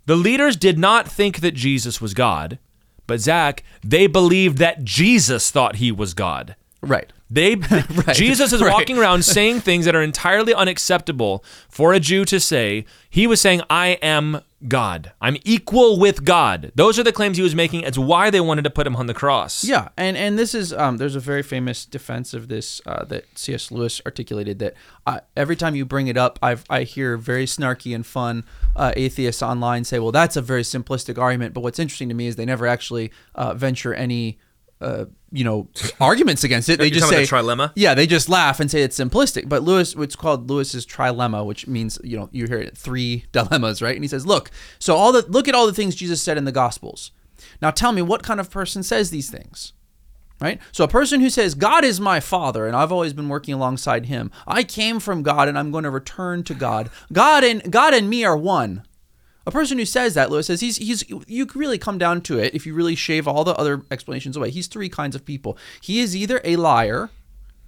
The 0.08 0.16
leaders 0.16 0.56
did 0.56 0.78
not 0.78 1.06
think 1.06 1.40
that 1.40 1.52
Jesus 1.52 2.00
was 2.00 2.14
God, 2.14 2.58
but 3.06 3.20
Zach, 3.20 3.62
they 3.84 4.06
believed 4.06 4.56
that 4.56 4.82
Jesus 4.82 5.50
thought 5.50 5.76
he 5.76 5.92
was 5.92 6.14
God. 6.14 6.56
Right. 6.80 7.12
They 7.30 7.56
Jesus 8.12 8.52
is 8.52 8.62
right. 8.62 8.72
walking 8.72 8.98
around 8.98 9.24
saying 9.24 9.60
things 9.60 9.84
that 9.84 9.94
are 9.94 10.02
entirely 10.02 10.54
unacceptable 10.54 11.44
for 11.68 11.92
a 11.92 12.00
Jew 12.00 12.24
to 12.26 12.40
say. 12.40 12.84
He 13.10 13.26
was 13.26 13.40
saying, 13.40 13.62
"I 13.68 13.98
am 14.02 14.42
God. 14.66 15.12
I'm 15.20 15.36
equal 15.44 15.98
with 15.98 16.24
God." 16.24 16.72
Those 16.74 16.98
are 16.98 17.02
the 17.02 17.12
claims 17.12 17.36
he 17.36 17.42
was 17.42 17.54
making. 17.54 17.82
It's 17.82 17.98
why 17.98 18.30
they 18.30 18.40
wanted 18.40 18.62
to 18.62 18.70
put 18.70 18.86
him 18.86 18.96
on 18.96 19.06
the 19.06 19.14
cross. 19.14 19.64
Yeah, 19.64 19.88
and 19.96 20.16
and 20.16 20.38
this 20.38 20.54
is 20.54 20.72
um, 20.72 20.96
there's 20.96 21.16
a 21.16 21.20
very 21.20 21.42
famous 21.42 21.84
defense 21.84 22.32
of 22.32 22.48
this 22.48 22.80
uh, 22.86 23.04
that 23.06 23.26
C.S. 23.36 23.70
Lewis 23.70 24.00
articulated 24.06 24.58
that 24.60 24.74
uh, 25.06 25.20
every 25.36 25.56
time 25.56 25.74
you 25.74 25.84
bring 25.84 26.06
it 26.06 26.16
up, 26.16 26.38
I've 26.42 26.64
I 26.70 26.82
hear 26.84 27.16
very 27.16 27.44
snarky 27.46 27.94
and 27.94 28.06
fun 28.06 28.44
uh, 28.76 28.92
atheists 28.96 29.42
online 29.42 29.84
say, 29.84 29.98
well, 29.98 30.12
that's 30.12 30.36
a 30.36 30.42
very 30.42 30.62
simplistic 30.62 31.18
argument. 31.18 31.54
But 31.54 31.62
what's 31.62 31.78
interesting 31.78 32.08
to 32.08 32.14
me 32.14 32.26
is 32.26 32.36
they 32.36 32.46
never 32.46 32.66
actually 32.66 33.10
uh, 33.34 33.52
venture 33.54 33.92
any. 33.92 34.38
Uh, 34.80 35.06
you 35.30 35.44
know, 35.44 35.68
arguments 36.00 36.44
against 36.44 36.68
it. 36.68 36.78
They 36.78 36.86
You're 36.86 37.00
just 37.00 37.08
say 37.08 37.24
trilemma? 37.24 37.72
Yeah, 37.74 37.94
they 37.94 38.06
just 38.06 38.28
laugh 38.28 38.60
and 38.60 38.70
say 38.70 38.82
it's 38.82 38.98
simplistic. 38.98 39.48
But 39.48 39.62
Lewis, 39.62 39.94
what's 39.94 40.16
called 40.16 40.48
Lewis's 40.48 40.86
trilemma, 40.86 41.44
which 41.44 41.66
means 41.66 41.98
you 42.02 42.16
know 42.16 42.28
you 42.32 42.46
hear 42.46 42.58
it 42.58 42.76
three 42.76 43.24
dilemmas, 43.32 43.82
right? 43.82 43.94
And 43.94 44.04
he 44.04 44.08
says, 44.08 44.26
look, 44.26 44.50
so 44.78 44.96
all 44.96 45.12
the 45.12 45.22
look 45.28 45.48
at 45.48 45.54
all 45.54 45.66
the 45.66 45.72
things 45.72 45.94
Jesus 45.94 46.22
said 46.22 46.38
in 46.38 46.44
the 46.44 46.52
Gospels. 46.52 47.10
Now 47.60 47.70
tell 47.70 47.92
me, 47.92 48.02
what 48.02 48.22
kind 48.22 48.40
of 48.40 48.50
person 48.50 48.82
says 48.82 49.10
these 49.10 49.30
things? 49.30 49.72
Right? 50.40 50.60
So 50.70 50.84
a 50.84 50.88
person 50.88 51.20
who 51.20 51.30
says, 51.30 51.56
God 51.56 51.84
is 51.84 52.00
my 52.00 52.20
father, 52.20 52.68
and 52.68 52.76
I've 52.76 52.92
always 52.92 53.12
been 53.12 53.28
working 53.28 53.54
alongside 53.54 54.06
him. 54.06 54.30
I 54.46 54.62
came 54.62 55.00
from 55.00 55.24
God 55.24 55.48
and 55.48 55.58
I'm 55.58 55.72
going 55.72 55.82
to 55.82 55.90
return 55.90 56.44
to 56.44 56.54
God. 56.54 56.90
God 57.12 57.42
and 57.42 57.72
God 57.72 57.92
and 57.92 58.08
me 58.08 58.24
are 58.24 58.36
one. 58.36 58.84
A 59.48 59.50
person 59.50 59.78
who 59.78 59.86
says 59.86 60.12
that, 60.12 60.30
Lewis 60.30 60.46
says, 60.46 60.60
he's 60.60 60.76
he's 60.76 61.08
you 61.26 61.46
could 61.46 61.58
really 61.58 61.78
come 61.78 61.96
down 61.96 62.20
to 62.22 62.38
it 62.38 62.54
if 62.54 62.66
you 62.66 62.74
really 62.74 62.94
shave 62.94 63.26
all 63.26 63.44
the 63.44 63.54
other 63.54 63.82
explanations 63.90 64.36
away. 64.36 64.50
He's 64.50 64.66
three 64.66 64.90
kinds 64.90 65.16
of 65.16 65.24
people. 65.24 65.56
He 65.80 66.00
is 66.00 66.14
either 66.14 66.38
a 66.44 66.56
liar, 66.56 67.08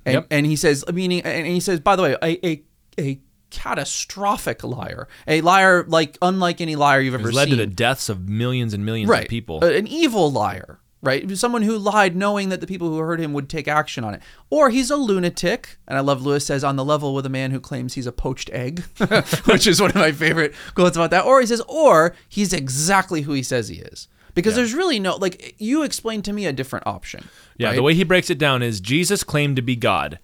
and, 0.04 0.14
Yep. 0.14 0.26
and 0.30 0.44
he 0.44 0.56
says, 0.56 0.84
meaning, 0.92 1.22
and 1.22 1.46
he 1.46 1.58
says, 1.58 1.80
by 1.80 1.96
the 1.96 2.02
way, 2.02 2.16
a 2.22 2.46
a, 2.46 2.62
a 3.00 3.20
catastrophic 3.50 4.62
liar, 4.62 5.08
a 5.26 5.40
liar 5.40 5.84
like 5.88 6.18
unlike 6.20 6.60
any 6.60 6.76
liar 6.76 7.00
you've 7.00 7.14
ever 7.14 7.32
led 7.32 7.48
seen 7.48 7.56
to 7.56 7.64
the 7.64 7.66
deaths 7.66 8.10
of 8.10 8.28
millions 8.28 8.74
and 8.74 8.84
millions 8.84 9.08
right. 9.08 9.22
of 9.22 9.28
people. 9.28 9.64
An 9.64 9.86
evil 9.86 10.30
liar, 10.30 10.80
right? 11.02 11.36
Someone 11.36 11.62
who 11.62 11.78
lied 11.78 12.16
knowing 12.16 12.48
that 12.50 12.60
the 12.60 12.66
people 12.66 12.88
who 12.88 12.98
heard 12.98 13.20
him 13.20 13.32
would 13.32 13.48
take 13.48 13.68
action 13.68 14.04
on 14.04 14.14
it. 14.14 14.22
Or 14.50 14.70
he's 14.70 14.90
a 14.90 14.96
lunatic, 14.96 15.78
and 15.88 15.96
I 15.96 16.00
love 16.00 16.22
Lewis 16.22 16.46
says 16.46 16.64
on 16.64 16.76
the 16.76 16.84
level 16.84 17.14
with 17.14 17.26
a 17.26 17.30
man 17.30 17.50
who 17.50 17.60
claims 17.60 17.94
he's 17.94 18.06
a 18.06 18.12
poached 18.12 18.50
egg, 18.50 18.80
which 19.44 19.66
is 19.66 19.80
one 19.80 19.90
of 19.90 19.96
my 19.96 20.12
favorite 20.12 20.54
quotes 20.74 20.96
about 20.96 21.10
that. 21.10 21.24
Or 21.24 21.40
he 21.40 21.46
says, 21.46 21.62
or 21.68 22.14
he's 22.28 22.52
exactly 22.52 23.22
who 23.22 23.32
he 23.32 23.42
says 23.42 23.68
he 23.68 23.76
is. 23.76 24.08
Because 24.34 24.54
there's 24.54 24.74
really 24.74 25.00
no 25.00 25.16
like 25.16 25.56
you 25.58 25.82
explained 25.82 26.24
to 26.26 26.32
me 26.32 26.46
a 26.46 26.52
different 26.52 26.86
option. 26.86 27.28
yeah, 27.56 27.68
right? 27.68 27.76
the 27.76 27.82
way 27.82 27.94
he 27.94 28.04
breaks 28.04 28.30
it 28.30 28.38
down 28.38 28.62
is 28.62 28.80
Jesus 28.80 29.24
claimed 29.24 29.56
to 29.56 29.62
be 29.62 29.74
God. 29.74 30.18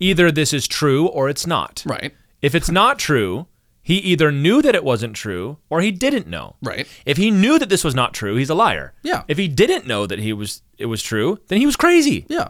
Either 0.00 0.32
this 0.32 0.52
is 0.52 0.66
true 0.66 1.06
or 1.06 1.28
it's 1.28 1.46
not. 1.46 1.84
Right. 1.86 2.12
If 2.40 2.56
it's 2.56 2.70
not 2.70 2.98
true, 2.98 3.46
he 3.82 3.96
either 3.96 4.30
knew 4.30 4.62
that 4.62 4.74
it 4.74 4.84
wasn't 4.84 5.16
true 5.16 5.58
or 5.68 5.80
he 5.80 5.90
didn't 5.90 6.28
know. 6.28 6.56
Right. 6.62 6.86
If 7.04 7.16
he 7.16 7.30
knew 7.30 7.58
that 7.58 7.68
this 7.68 7.82
was 7.82 7.94
not 7.94 8.14
true, 8.14 8.36
he's 8.36 8.50
a 8.50 8.54
liar. 8.54 8.94
Yeah. 9.02 9.24
If 9.26 9.38
he 9.38 9.48
didn't 9.48 9.86
know 9.86 10.06
that 10.06 10.20
he 10.20 10.32
was 10.32 10.62
it 10.78 10.86
was 10.86 11.02
true, 11.02 11.38
then 11.48 11.58
he 11.58 11.66
was 11.66 11.76
crazy. 11.76 12.24
Yeah. 12.28 12.48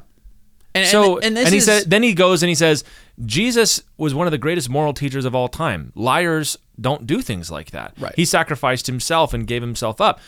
And 0.74 0.86
So 0.86 1.16
and, 1.16 1.24
and 1.26 1.36
this 1.36 1.50
he 1.50 1.58
is 1.58 1.64
said 1.64 1.90
then 1.90 2.02
he 2.02 2.12
goes 2.14 2.42
and 2.42 2.48
he 2.48 2.54
says 2.54 2.84
Jesus 3.24 3.82
was 3.96 4.14
one 4.14 4.26
of 4.26 4.30
the 4.30 4.38
greatest 4.38 4.68
moral 4.68 4.92
teachers 4.92 5.24
of 5.24 5.34
all 5.34 5.48
time. 5.48 5.92
Liars 5.94 6.58
don't 6.80 7.06
do 7.06 7.22
things 7.22 7.50
like 7.50 7.70
that. 7.70 7.94
Right. 7.98 8.14
He 8.14 8.24
sacrificed 8.26 8.86
himself 8.86 9.32
and 9.32 9.46
gave 9.46 9.62
himself 9.62 10.00
up. 10.00 10.20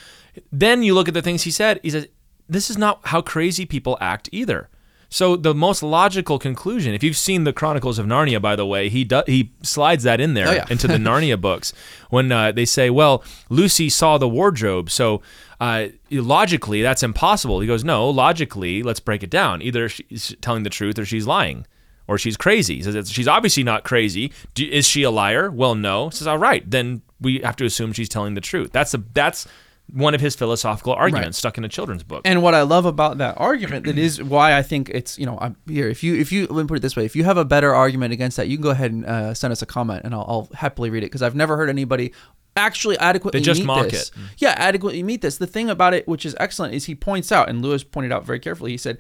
Then 0.51 0.83
you 0.83 0.95
look 0.95 1.09
at 1.09 1.15
the 1.15 1.23
things 1.23 1.43
he 1.43 1.51
said. 1.51 1.81
He 1.83 1.91
says 1.91 2.09
this 2.49 2.71
is 2.71 2.79
not 2.79 3.01
how 3.05 3.21
crazy 3.21 3.67
people 3.67 3.99
act 4.01 4.29
either. 4.33 4.69
So 5.15 5.37
the 5.37 5.55
most 5.55 5.81
logical 5.81 6.41
conclusion, 6.41 6.93
if 6.93 7.05
you've 7.05 7.17
seen 7.17 7.45
the 7.45 7.53
Chronicles 7.53 8.01
of 8.01 8.07
Narnia, 8.07 8.43
by 8.43 8.57
the 8.57 8.67
way, 8.67 8.89
he 8.89 9.05
do, 9.05 9.23
he 9.27 9.53
slides 9.63 10.03
that 10.03 10.21
in 10.21 10.35
there 10.35 10.49
Oh, 10.49 10.53
yeah. 10.53 10.65
into 10.69 10.89
the 10.89 10.95
Narnia 11.09 11.41
books 11.41 11.73
when 12.11 12.33
uh, 12.33 12.51
they 12.51 12.65
say, 12.65 12.91
"Well, 12.91 13.23
Lucy 13.49 13.89
saw 13.89 14.19
the 14.19 14.29
wardrobe, 14.29 14.91
so 14.91 15.23
uh, 15.61 15.87
logically 16.11 16.83
that's 16.83 17.05
impossible." 17.05 17.61
He 17.61 17.69
goes, 17.69 17.85
"No, 17.85 18.11
logically, 18.11 18.83
let's 18.83 18.99
break 18.99 19.23
it 19.23 19.31
down. 19.31 19.63
Either 19.63 19.89
she's 19.89 20.35
telling 20.41 20.65
the 20.65 20.71
truth 20.71 20.99
or 20.99 21.05
she's 21.05 21.29
lying." 21.29 21.65
Or 22.07 22.19
she's 22.19 22.37
crazy. 22.37 22.77
He 22.77 22.83
says 22.83 23.11
she's 23.11 23.29
obviously 23.29 23.63
not 23.63 23.85
crazy. 23.85 24.31
Do, 24.53 24.67
is 24.69 24.87
she 24.87 25.05
a 25.05 25.11
liar? 25.11 25.49
Well, 25.51 25.75
no. 25.75 26.09
He 26.11 26.17
says 26.17 26.27
all 26.27 26.37
right, 26.37 26.69
then 26.69 27.01
we 27.19 27.39
have 27.39 27.57
to 27.57 27.65
assume 27.65 27.93
she's 27.95 28.11
telling 28.11 28.35
the 28.35 28.43
truth. 28.43 28.73
That's 28.73 28.93
a 28.93 28.99
that's 29.15 29.47
one 29.93 30.15
of 30.15 30.21
his 30.21 30.35
philosophical 30.35 30.93
arguments 30.93 31.39
stuck 31.39 31.59
in 31.59 31.65
a 31.65 31.69
children's 31.69 32.03
book. 32.03 32.23
And 32.25 32.43
what 32.43 32.55
I 32.55 32.63
love 32.63 32.87
about 32.87 33.19
that 33.19 33.39
argument, 33.39 33.87
that 33.87 33.99
is 33.99 34.23
why 34.23 34.57
I 34.57 34.63
think 34.63 34.89
it's 34.91 35.19
you 35.19 35.27
know 35.27 35.39
I'm 35.41 35.57
here. 35.67 35.89
If 35.89 36.03
you 36.03 36.15
if 36.17 36.33
you 36.33 36.47
let 36.47 36.63
me 36.63 36.69
put 36.69 36.79
it 36.79 36.81
this 36.81 36.97
way, 36.97 37.05
if 37.05 37.15
you 37.15 37.25
have 37.25 37.37
a 37.37 37.45
better 37.45 37.75
argument 37.75 38.13
against 38.13 38.37
that, 38.39 38.49
you 38.49 38.57
can 38.57 38.63
go 38.63 38.71
ahead 38.71 38.93
and 38.93 39.05
uh, 39.05 39.35
send 39.35 39.53
us 39.53 39.63
a 39.63 39.67
comment, 39.67 40.03
and 40.05 40.15
I'll, 40.15 40.25
I'll 40.27 40.49
happily 40.55 40.91
read 40.91 41.03
it 41.03 41.07
because 41.07 41.23
I've 41.23 41.35
never 41.35 41.57
heard 41.57 41.69
anybody 41.69 42.13
actually 42.57 42.97
adequately 42.99 43.41
They 43.41 43.45
just 43.45 43.61
meet 43.61 43.67
mock 43.67 43.89
this. 43.89 44.09
it. 44.09 44.15
Yeah, 44.39 44.55
adequately 44.57 45.03
meet 45.03 45.23
this. 45.23 45.39
The 45.39 45.47
thing 45.47 45.69
about 45.69 45.93
it, 45.93 46.07
which 46.07 46.25
is 46.25 46.37
excellent, 46.39 46.73
is 46.75 46.85
he 46.85 46.95
points 46.95 47.33
out, 47.33 47.49
and 47.49 47.63
Lewis 47.63 47.85
pointed 47.85 48.13
out 48.13 48.25
very 48.25 48.41
carefully. 48.41 48.71
He 48.73 48.79
said. 48.79 48.99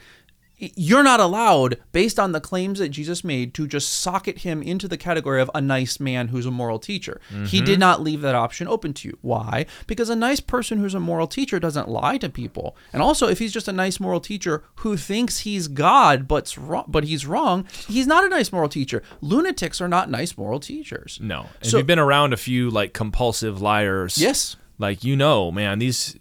You're 0.56 1.02
not 1.02 1.18
allowed, 1.18 1.78
based 1.90 2.18
on 2.20 2.30
the 2.32 2.40
claims 2.40 2.78
that 2.78 2.90
Jesus 2.90 3.24
made, 3.24 3.54
to 3.54 3.66
just 3.66 3.88
socket 3.92 4.38
him 4.38 4.62
into 4.62 4.86
the 4.86 4.96
category 4.96 5.40
of 5.40 5.50
a 5.54 5.60
nice 5.60 5.98
man 5.98 6.28
who's 6.28 6.46
a 6.46 6.50
moral 6.50 6.78
teacher. 6.78 7.20
He 7.28 7.34
Mm-hmm. 7.58 7.64
did 7.64 7.78
not 7.80 8.02
leave 8.02 8.20
that 8.20 8.36
option 8.36 8.68
open 8.68 8.94
to 8.94 9.08
you. 9.08 9.18
Why? 9.20 9.66
Because 9.88 10.08
a 10.10 10.16
nice 10.16 10.38
person 10.40 10.78
who's 10.78 10.94
a 10.94 11.00
moral 11.00 11.26
teacher 11.26 11.58
doesn't 11.58 11.88
lie 11.88 12.18
to 12.18 12.28
people. 12.28 12.76
And 12.92 13.02
also, 13.02 13.26
if 13.26 13.40
he's 13.40 13.52
just 13.52 13.66
a 13.68 13.72
nice 13.72 13.98
moral 13.98 14.20
teacher 14.20 14.62
who 14.76 14.96
thinks 14.96 15.40
he's 15.40 15.66
God 15.66 16.28
but's 16.28 16.56
wrong, 16.56 16.84
but 16.86 17.04
he's 17.04 17.26
wrong, 17.26 17.66
he's 17.88 18.06
not 18.06 18.24
a 18.24 18.28
nice 18.28 18.52
moral 18.52 18.68
teacher. 18.68 19.02
Lunatics 19.20 19.80
are 19.80 19.88
not 19.88 20.08
nice 20.08 20.38
moral 20.38 20.60
teachers. 20.60 21.18
No. 21.20 21.46
If 21.60 21.70
So- 21.70 21.78
you've 21.78 21.86
been 21.86 21.98
around 21.98 22.32
a 22.32 22.36
few 22.36 22.70
like 22.70 22.92
compulsive 22.92 23.60
liars, 23.60 24.18
Yes. 24.18 24.56
like 24.78 25.02
you 25.02 25.16
know, 25.16 25.50
man, 25.50 25.80
these 25.80 26.16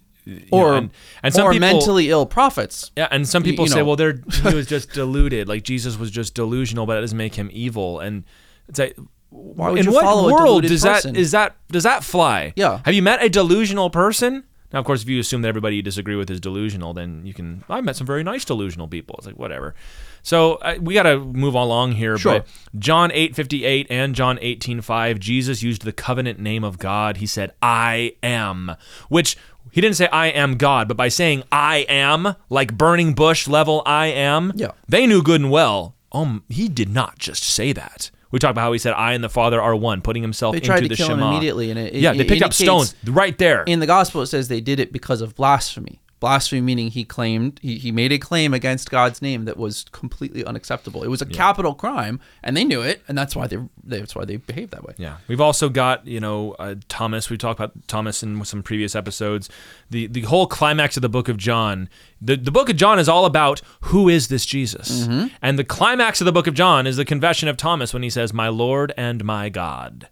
Or 0.50 0.70
know, 0.70 0.76
and, 0.76 0.90
and 1.22 1.34
some 1.34 1.46
or 1.46 1.52
people, 1.52 1.68
mentally 1.68 2.10
ill 2.10 2.26
prophets. 2.26 2.90
yeah, 2.96 3.08
and 3.10 3.28
some 3.28 3.42
people 3.42 3.66
you 3.66 3.70
say, 3.70 3.80
know. 3.80 3.84
well, 3.84 3.96
they're 3.96 4.20
he 4.42 4.54
was 4.54 4.66
just 4.66 4.90
deluded, 4.94 5.48
like 5.48 5.64
Jesus 5.64 5.98
was 5.98 6.10
just 6.10 6.34
delusional, 6.34 6.86
but 6.86 6.94
that 6.94 7.02
doesn't 7.02 7.18
make 7.18 7.34
him 7.34 7.50
evil. 7.52 8.00
And 8.00 8.24
it's 8.68 8.78
like, 8.78 8.96
Why 9.30 9.70
would 9.70 9.80
in 9.80 9.86
you 9.86 9.92
what 9.92 10.04
follow 10.04 10.32
world 10.32 10.62
deluded 10.62 10.70
does 10.70 10.82
person? 10.82 11.12
that 11.12 11.20
is 11.20 11.32
that 11.32 11.56
does 11.68 11.82
that 11.82 12.04
fly? 12.04 12.52
Yeah. 12.56 12.80
Have 12.84 12.94
you 12.94 13.02
met 13.02 13.22
a 13.22 13.28
delusional 13.28 13.90
person? 13.90 14.44
Now, 14.74 14.80
of 14.80 14.86
course, 14.86 15.02
if 15.02 15.08
you 15.08 15.20
assume 15.20 15.42
that 15.42 15.48
everybody 15.48 15.76
you 15.76 15.82
disagree 15.82 16.16
with 16.16 16.28
is 16.30 16.40
delusional, 16.40 16.94
then 16.94 17.24
you 17.24 17.32
can. 17.32 17.62
I 17.68 17.80
met 17.80 17.94
some 17.94 18.08
very 18.08 18.24
nice 18.24 18.44
delusional 18.44 18.88
people. 18.88 19.14
It's 19.18 19.26
like 19.26 19.38
whatever. 19.38 19.76
So 20.22 20.54
uh, 20.54 20.74
we 20.80 20.94
got 20.94 21.04
to 21.04 21.20
move 21.20 21.54
along 21.54 21.92
here. 21.92 22.18
Sure. 22.18 22.40
But 22.40 22.48
John 22.76 23.10
8:58 23.10 23.86
and 23.88 24.16
John 24.16 24.36
18:5, 24.38 25.20
Jesus 25.20 25.62
used 25.62 25.82
the 25.82 25.92
covenant 25.92 26.40
name 26.40 26.64
of 26.64 26.78
God. 26.78 27.18
He 27.18 27.26
said, 27.26 27.52
"I 27.62 28.16
am," 28.20 28.74
which 29.08 29.36
he 29.74 29.80
didn't 29.80 29.96
say 29.96 30.06
I 30.06 30.28
am 30.28 30.56
God, 30.56 30.86
but 30.86 30.96
by 30.96 31.08
saying 31.08 31.42
I 31.50 31.78
am, 31.88 32.36
like 32.48 32.78
burning 32.78 33.12
bush 33.12 33.48
level 33.48 33.82
I 33.84 34.06
am, 34.06 34.52
Yeah. 34.54 34.68
they 34.88 35.04
knew 35.06 35.20
good 35.22 35.40
and 35.40 35.50
well. 35.50 35.96
Um, 36.12 36.44
he 36.48 36.68
did 36.68 36.88
not 36.88 37.18
just 37.18 37.42
say 37.42 37.72
that. 37.72 38.12
We 38.30 38.38
talked 38.38 38.52
about 38.52 38.62
how 38.62 38.72
he 38.72 38.78
said 38.78 38.92
I 38.94 39.12
and 39.14 39.22
the 39.24 39.28
Father 39.28 39.60
are 39.60 39.74
one, 39.74 40.00
putting 40.00 40.22
himself 40.22 40.52
They 40.52 40.58
into 40.58 40.66
tried 40.68 40.80
to 40.82 40.88
the 40.88 40.94
kill 40.96 41.10
him 41.10 41.20
immediately, 41.20 41.70
and 41.70 41.78
it- 41.78 41.94
it- 41.94 42.00
yeah, 42.00 42.12
they 42.12 42.22
picked 42.24 42.42
up 42.42 42.52
stones 42.54 42.94
right 43.04 43.36
there. 43.38 43.64
In 43.64 43.80
the 43.80 43.86
gospel, 43.86 44.22
it 44.22 44.26
says 44.26 44.46
they 44.46 44.60
did 44.60 44.78
it 44.78 44.92
because 44.92 45.20
of 45.20 45.34
blasphemy. 45.34 46.00
Blasphemy 46.24 46.62
meaning 46.62 46.90
he 46.90 47.04
claimed 47.04 47.60
he, 47.60 47.76
he 47.76 47.92
made 47.92 48.10
a 48.10 48.16
claim 48.16 48.54
against 48.54 48.90
God's 48.90 49.20
name 49.20 49.44
that 49.44 49.58
was 49.58 49.84
completely 49.92 50.42
unacceptable. 50.42 51.02
It 51.04 51.08
was 51.08 51.20
a 51.20 51.26
capital 51.26 51.74
crime, 51.74 52.18
and 52.42 52.56
they 52.56 52.64
knew 52.64 52.80
it, 52.80 53.02
and 53.06 53.18
that's 53.18 53.36
why 53.36 53.46
they 53.46 53.58
that's 53.82 54.16
why 54.16 54.24
they 54.24 54.36
behaved 54.36 54.70
that 54.70 54.84
way. 54.84 54.94
Yeah, 54.96 55.18
we've 55.28 55.42
also 55.42 55.68
got 55.68 56.06
you 56.06 56.20
know 56.20 56.52
uh, 56.52 56.76
Thomas. 56.88 57.28
We 57.28 57.36
talked 57.36 57.60
about 57.60 57.74
Thomas 57.88 58.22
in 58.22 58.42
some 58.46 58.62
previous 58.62 58.96
episodes. 58.96 59.50
The 59.90 60.06
the 60.06 60.22
whole 60.22 60.46
climax 60.46 60.96
of 60.96 61.02
the 61.02 61.10
book 61.10 61.28
of 61.28 61.36
John. 61.36 61.90
The 62.22 62.36
the 62.36 62.50
book 62.50 62.70
of 62.70 62.76
John 62.76 62.98
is 62.98 63.06
all 63.06 63.26
about 63.26 63.60
who 63.82 64.08
is 64.08 64.28
this 64.28 64.46
Jesus, 64.46 65.06
and 65.42 65.58
the 65.58 65.64
climax 65.64 66.22
of 66.22 66.24
the 66.24 66.32
book 66.32 66.46
of 66.46 66.54
John 66.54 66.86
is 66.86 66.96
the 66.96 67.04
confession 67.04 67.50
of 67.50 67.58
Thomas 67.58 67.92
when 67.92 68.02
he 68.02 68.08
says, 68.08 68.32
"My 68.32 68.48
Lord 68.48 68.94
and 68.96 69.22
my 69.26 69.50
God." 69.50 70.08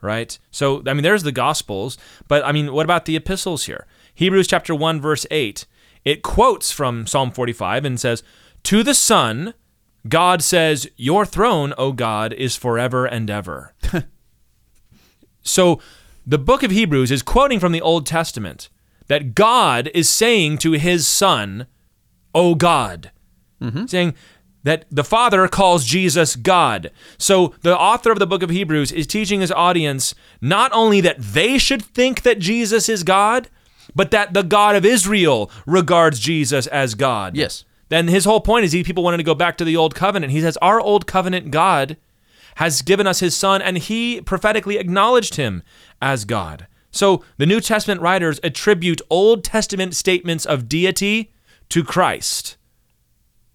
Right. 0.00 0.36
So 0.50 0.82
I 0.88 0.92
mean, 0.92 1.04
there's 1.04 1.22
the 1.22 1.30
Gospels, 1.30 1.98
but 2.26 2.44
I 2.44 2.50
mean, 2.50 2.72
what 2.72 2.84
about 2.84 3.04
the 3.04 3.14
epistles 3.14 3.66
here? 3.66 3.86
Hebrews 4.14 4.46
chapter 4.46 4.74
one 4.74 5.00
verse 5.00 5.26
eight. 5.30 5.66
It 6.04 6.22
quotes 6.22 6.72
from 6.72 7.06
Psalm 7.06 7.30
45 7.30 7.84
and 7.84 8.00
says, 8.00 8.22
"To 8.64 8.82
the 8.82 8.94
Son." 8.94 9.54
God 10.08 10.42
says, 10.42 10.88
Your 10.96 11.24
throne, 11.24 11.74
O 11.78 11.92
God, 11.92 12.32
is 12.32 12.56
forever 12.56 13.06
and 13.06 13.30
ever. 13.30 13.72
so 15.42 15.80
the 16.26 16.38
book 16.38 16.62
of 16.62 16.70
Hebrews 16.70 17.10
is 17.10 17.22
quoting 17.22 17.60
from 17.60 17.72
the 17.72 17.80
Old 17.80 18.06
Testament 18.06 18.68
that 19.08 19.34
God 19.34 19.90
is 19.94 20.08
saying 20.08 20.58
to 20.58 20.72
his 20.72 21.06
Son, 21.06 21.66
O 22.34 22.54
God, 22.54 23.10
mm-hmm. 23.60 23.86
saying 23.86 24.14
that 24.62 24.84
the 24.90 25.04
Father 25.04 25.48
calls 25.48 25.84
Jesus 25.84 26.36
God. 26.36 26.90
So 27.18 27.54
the 27.62 27.76
author 27.76 28.12
of 28.12 28.18
the 28.18 28.26
book 28.26 28.42
of 28.42 28.50
Hebrews 28.50 28.92
is 28.92 29.06
teaching 29.06 29.40
his 29.40 29.50
audience 29.52 30.14
not 30.40 30.70
only 30.72 31.00
that 31.00 31.18
they 31.18 31.58
should 31.58 31.82
think 31.82 32.22
that 32.22 32.38
Jesus 32.38 32.88
is 32.88 33.02
God, 33.02 33.48
but 33.94 34.10
that 34.10 34.34
the 34.34 34.42
God 34.42 34.76
of 34.76 34.84
Israel 34.84 35.50
regards 35.66 36.18
Jesus 36.18 36.66
as 36.66 36.94
God. 36.94 37.36
Yes. 37.36 37.64
Then 37.88 38.08
his 38.08 38.24
whole 38.24 38.40
point 38.40 38.64
is 38.64 38.72
he 38.72 38.82
people 38.82 39.04
wanted 39.04 39.18
to 39.18 39.22
go 39.22 39.34
back 39.34 39.58
to 39.58 39.64
the 39.64 39.76
old 39.76 39.94
covenant. 39.94 40.32
He 40.32 40.40
says 40.40 40.56
our 40.62 40.80
old 40.80 41.06
covenant 41.06 41.50
God 41.50 41.96
has 42.56 42.82
given 42.82 43.06
us 43.06 43.20
his 43.20 43.36
son 43.36 43.60
and 43.60 43.78
he 43.78 44.20
prophetically 44.20 44.78
acknowledged 44.78 45.34
him 45.34 45.62
as 46.00 46.24
God. 46.24 46.66
So 46.90 47.24
the 47.38 47.46
New 47.46 47.60
Testament 47.60 48.00
writers 48.00 48.38
attribute 48.42 49.00
Old 49.08 49.44
Testament 49.44 49.94
statements 49.94 50.44
of 50.44 50.68
deity 50.68 51.32
to 51.70 51.82
Christ. 51.82 52.56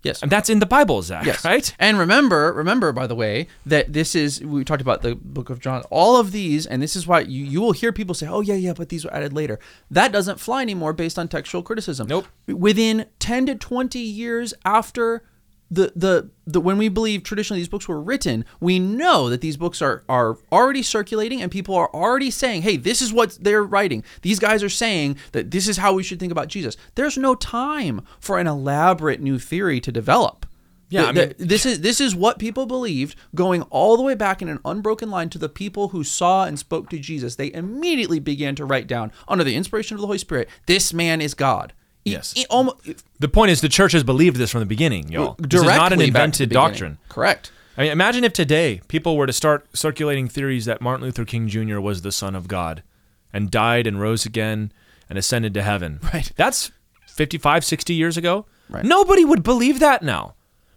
Yes. 0.03 0.21
And 0.21 0.31
that's 0.31 0.49
in 0.49 0.59
the 0.59 0.65
Bible, 0.65 1.01
Zach, 1.01 1.25
Yes. 1.25 1.43
right? 1.43 1.73
And 1.79 1.97
remember, 1.97 2.53
remember, 2.53 2.91
by 2.93 3.07
the 3.07 3.15
way, 3.15 3.47
that 3.65 3.91
this 3.93 4.15
is 4.15 4.41
we 4.41 4.63
talked 4.63 4.81
about 4.81 5.01
the 5.01 5.15
book 5.15 5.49
of 5.49 5.59
John. 5.59 5.81
All 5.89 6.17
of 6.17 6.31
these, 6.31 6.65
and 6.65 6.81
this 6.81 6.95
is 6.95 7.07
why 7.07 7.21
you, 7.21 7.43
you 7.43 7.59
will 7.61 7.71
hear 7.73 7.91
people 7.91 8.13
say, 8.15 8.27
"Oh 8.27 8.41
yeah, 8.41 8.53
yeah," 8.53 8.73
but 8.73 8.89
these 8.89 9.03
were 9.03 9.13
added 9.13 9.33
later. 9.33 9.59
That 9.89 10.11
doesn't 10.11 10.39
fly 10.39 10.61
anymore 10.61 10.93
based 10.93 11.17
on 11.19 11.27
textual 11.27 11.63
criticism. 11.63 12.07
Nope. 12.07 12.27
Within 12.47 13.07
ten 13.19 13.45
to 13.47 13.55
twenty 13.55 13.99
years 13.99 14.53
after 14.63 15.23
the 15.69 15.91
the 15.95 16.29
the 16.45 16.61
when 16.61 16.77
we 16.77 16.87
believe 16.89 17.23
traditionally 17.23 17.59
these 17.59 17.67
books 17.67 17.87
were 17.87 18.01
written, 18.01 18.45
we 18.59 18.79
know 18.79 19.29
that 19.29 19.41
these 19.41 19.57
books 19.57 19.81
are 19.81 20.03
are 20.07 20.37
already 20.51 20.81
circulating 20.81 21.41
and 21.41 21.51
people 21.51 21.75
are 21.75 21.89
already 21.93 22.31
saying, 22.31 22.61
"Hey, 22.61 22.77
this 22.77 23.01
is 23.01 23.11
what 23.11 23.37
they're 23.41 23.63
writing." 23.63 24.03
These 24.21 24.39
guys 24.39 24.63
are 24.63 24.69
saying 24.69 25.17
that 25.33 25.51
this 25.51 25.67
is 25.67 25.77
how 25.77 25.93
we 25.93 26.03
should 26.03 26.19
think 26.19 26.31
about 26.31 26.47
Jesus. 26.47 26.77
There's 26.95 27.17
no 27.17 27.35
time 27.35 28.01
for 28.19 28.39
an 28.39 28.47
elaborate 28.47 29.19
new 29.19 29.39
theory 29.39 29.79
to 29.81 29.91
develop. 29.91 30.45
Yeah, 30.89 31.01
The- 31.01 31.07
I 31.09 31.11
mean- 31.11 31.33
the- 31.37 31.45
this 31.45 31.65
is 31.65 31.81
this 31.81 31.99
is 31.99 32.15
what 32.15 32.39
people 32.39 32.65
believed 32.65 33.17
going 33.35 33.63
all 33.63 33.97
the 33.97 34.03
way 34.03 34.15
back 34.15 34.41
in 34.41 34.47
an 34.47 34.59
unbroken 34.63 35.09
line 35.11 35.27
to 35.31 35.37
the 35.37 35.49
people 35.49 35.89
who 35.89 36.05
saw 36.05 36.45
and 36.45 36.57
spoke 36.57 36.89
to 36.91 36.97
Jesus. 36.97 37.35
They 37.35 37.51
immediately 37.53 38.19
began 38.19 38.55
to 38.55 38.63
write 38.63 38.87
down 38.87 39.11
under 39.27 39.43
the 39.43 39.55
inspiration 39.55 39.95
of 39.95 39.99
the 40.01 40.07
Holy 40.07 40.17
Spirit, 40.17 40.47
this 40.65 40.93
man 40.93 41.19
is 41.19 41.33
God. 41.33 41.73
Yes. 42.11 42.33
e- 42.37 42.45
almo- 42.49 42.77
The 43.19 43.27
point 43.27 43.51
is 43.51 43.61
the 43.61 43.69
church 43.69 43.91
has 43.93 44.03
believed 44.03 44.37
this 44.37 44.51
from 44.51 44.59
the 44.59 44.65
beginning, 44.65 45.11
y'all. 45.11 45.35
This 45.39 45.61
is 45.61 45.65
not 45.67 45.91
an 45.91 45.99
directly 45.99 46.11
back 46.11 46.33
to 46.33 46.37
the 46.37 46.43
invented 46.45 46.49
doctrine. 46.51 46.97
Correct. 47.09 47.51
I 47.77 47.83
mean, 47.83 47.91
imagine 47.91 48.23
if 48.23 48.33
today 48.33 48.81
people 48.87 49.15
were 49.17 49.27
to 49.27 49.33
start 49.33 49.67
circulating 49.73 50.27
theories 50.27 50.65
that 50.65 50.81
Martin 50.81 51.05
Luther 51.05 51.25
King 51.25 51.47
Jr. 51.47 51.79
was 51.79 52.01
the 52.01 52.11
Son 52.11 52.35
of 52.35 52.47
God 52.47 52.81
and 53.31 53.51
died 53.51 53.85
and 53.85 53.99
rose 54.01 54.25
again 54.25 54.71
and 55.09 55.17
ascended 55.19 55.53
to 55.53 55.61
heaven. 55.61 55.99
Right. 56.13 56.31
That's 56.35 56.71
55, 57.07 57.63
60 57.63 57.93
years 57.93 58.17
ago. 58.17 58.45
Right. 58.69 58.83
Nobody 58.83 59.23
would 59.25 59.43
believe 59.43 59.79
that 59.79 60.01
now. 60.01 60.33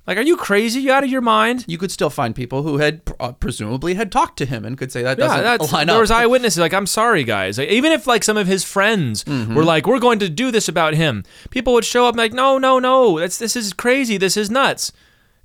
Like, 0.06 0.18
are 0.18 0.22
you 0.22 0.36
crazy? 0.36 0.80
You 0.80 0.92
out 0.92 1.04
of 1.04 1.10
your 1.10 1.20
mind? 1.20 1.64
You 1.68 1.78
could 1.78 1.92
still 1.92 2.10
find 2.10 2.34
people 2.34 2.62
who 2.62 2.78
had 2.78 3.00
uh, 3.20 3.32
presumably 3.32 3.94
had 3.94 4.10
talked 4.10 4.38
to 4.38 4.46
him 4.46 4.64
and 4.64 4.76
could 4.76 4.90
say 4.90 5.02
that 5.02 5.18
Yeah, 5.18 5.26
doesn't 5.26 5.44
that's, 5.44 5.72
line 5.72 5.86
there 5.86 6.00
was 6.00 6.10
eyewitnesses. 6.10 6.58
Like, 6.58 6.74
I'm 6.74 6.86
sorry, 6.86 7.22
guys. 7.22 7.58
Like, 7.58 7.68
even 7.68 7.92
if 7.92 8.06
like 8.06 8.24
some 8.24 8.36
of 8.36 8.46
his 8.46 8.64
friends 8.64 9.22
Mm-hmm. 9.24 9.54
were 9.54 9.64
like, 9.64 9.86
"We're 9.86 10.00
going 10.00 10.18
to 10.20 10.28
do 10.28 10.50
this 10.50 10.68
about 10.68 10.94
him," 10.94 11.22
people 11.50 11.74
would 11.74 11.84
show 11.84 12.06
up 12.06 12.16
like, 12.16 12.32
"No, 12.32 12.58
no, 12.58 12.78
no. 12.78 13.20
That's 13.20 13.38
this 13.38 13.54
is 13.54 13.72
crazy. 13.72 14.16
This 14.16 14.36
is 14.36 14.50
nuts." 14.50 14.90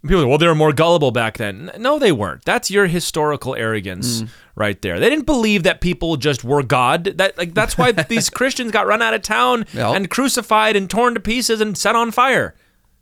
And 0.01 0.09
people, 0.09 0.23
like, 0.23 0.29
well, 0.29 0.37
they 0.37 0.47
were 0.47 0.55
more 0.55 0.73
gullible 0.73 1.11
back 1.11 1.37
then. 1.37 1.71
No, 1.77 1.99
they 1.99 2.11
weren't. 2.11 2.45
That's 2.45 2.71
your 2.71 2.87
historical 2.87 3.55
arrogance 3.55 4.21
Mm. 4.21 4.29
right 4.55 4.81
there. 4.81 4.99
They 4.99 5.09
didn't 5.09 5.25
believe 5.25 5.63
that 5.63 5.81
people 5.81 6.15
just 6.17 6.43
were 6.43 6.63
God. 6.63 7.03
That 7.17 7.37
like 7.37 7.53
that's 7.53 7.77
why 7.77 7.91
these 8.09 8.29
Christians 8.29 8.71
got 8.71 8.87
run 8.87 9.01
out 9.01 9.13
of 9.13 9.21
town 9.21 9.65
Yep. 9.73 9.95
and 9.95 10.09
crucified 10.09 10.75
and 10.75 10.89
torn 10.89 11.13
to 11.13 11.19
pieces 11.19 11.59
and 11.61 11.77
set 11.77 11.95
on 11.95 12.09
fire. 12.11 12.55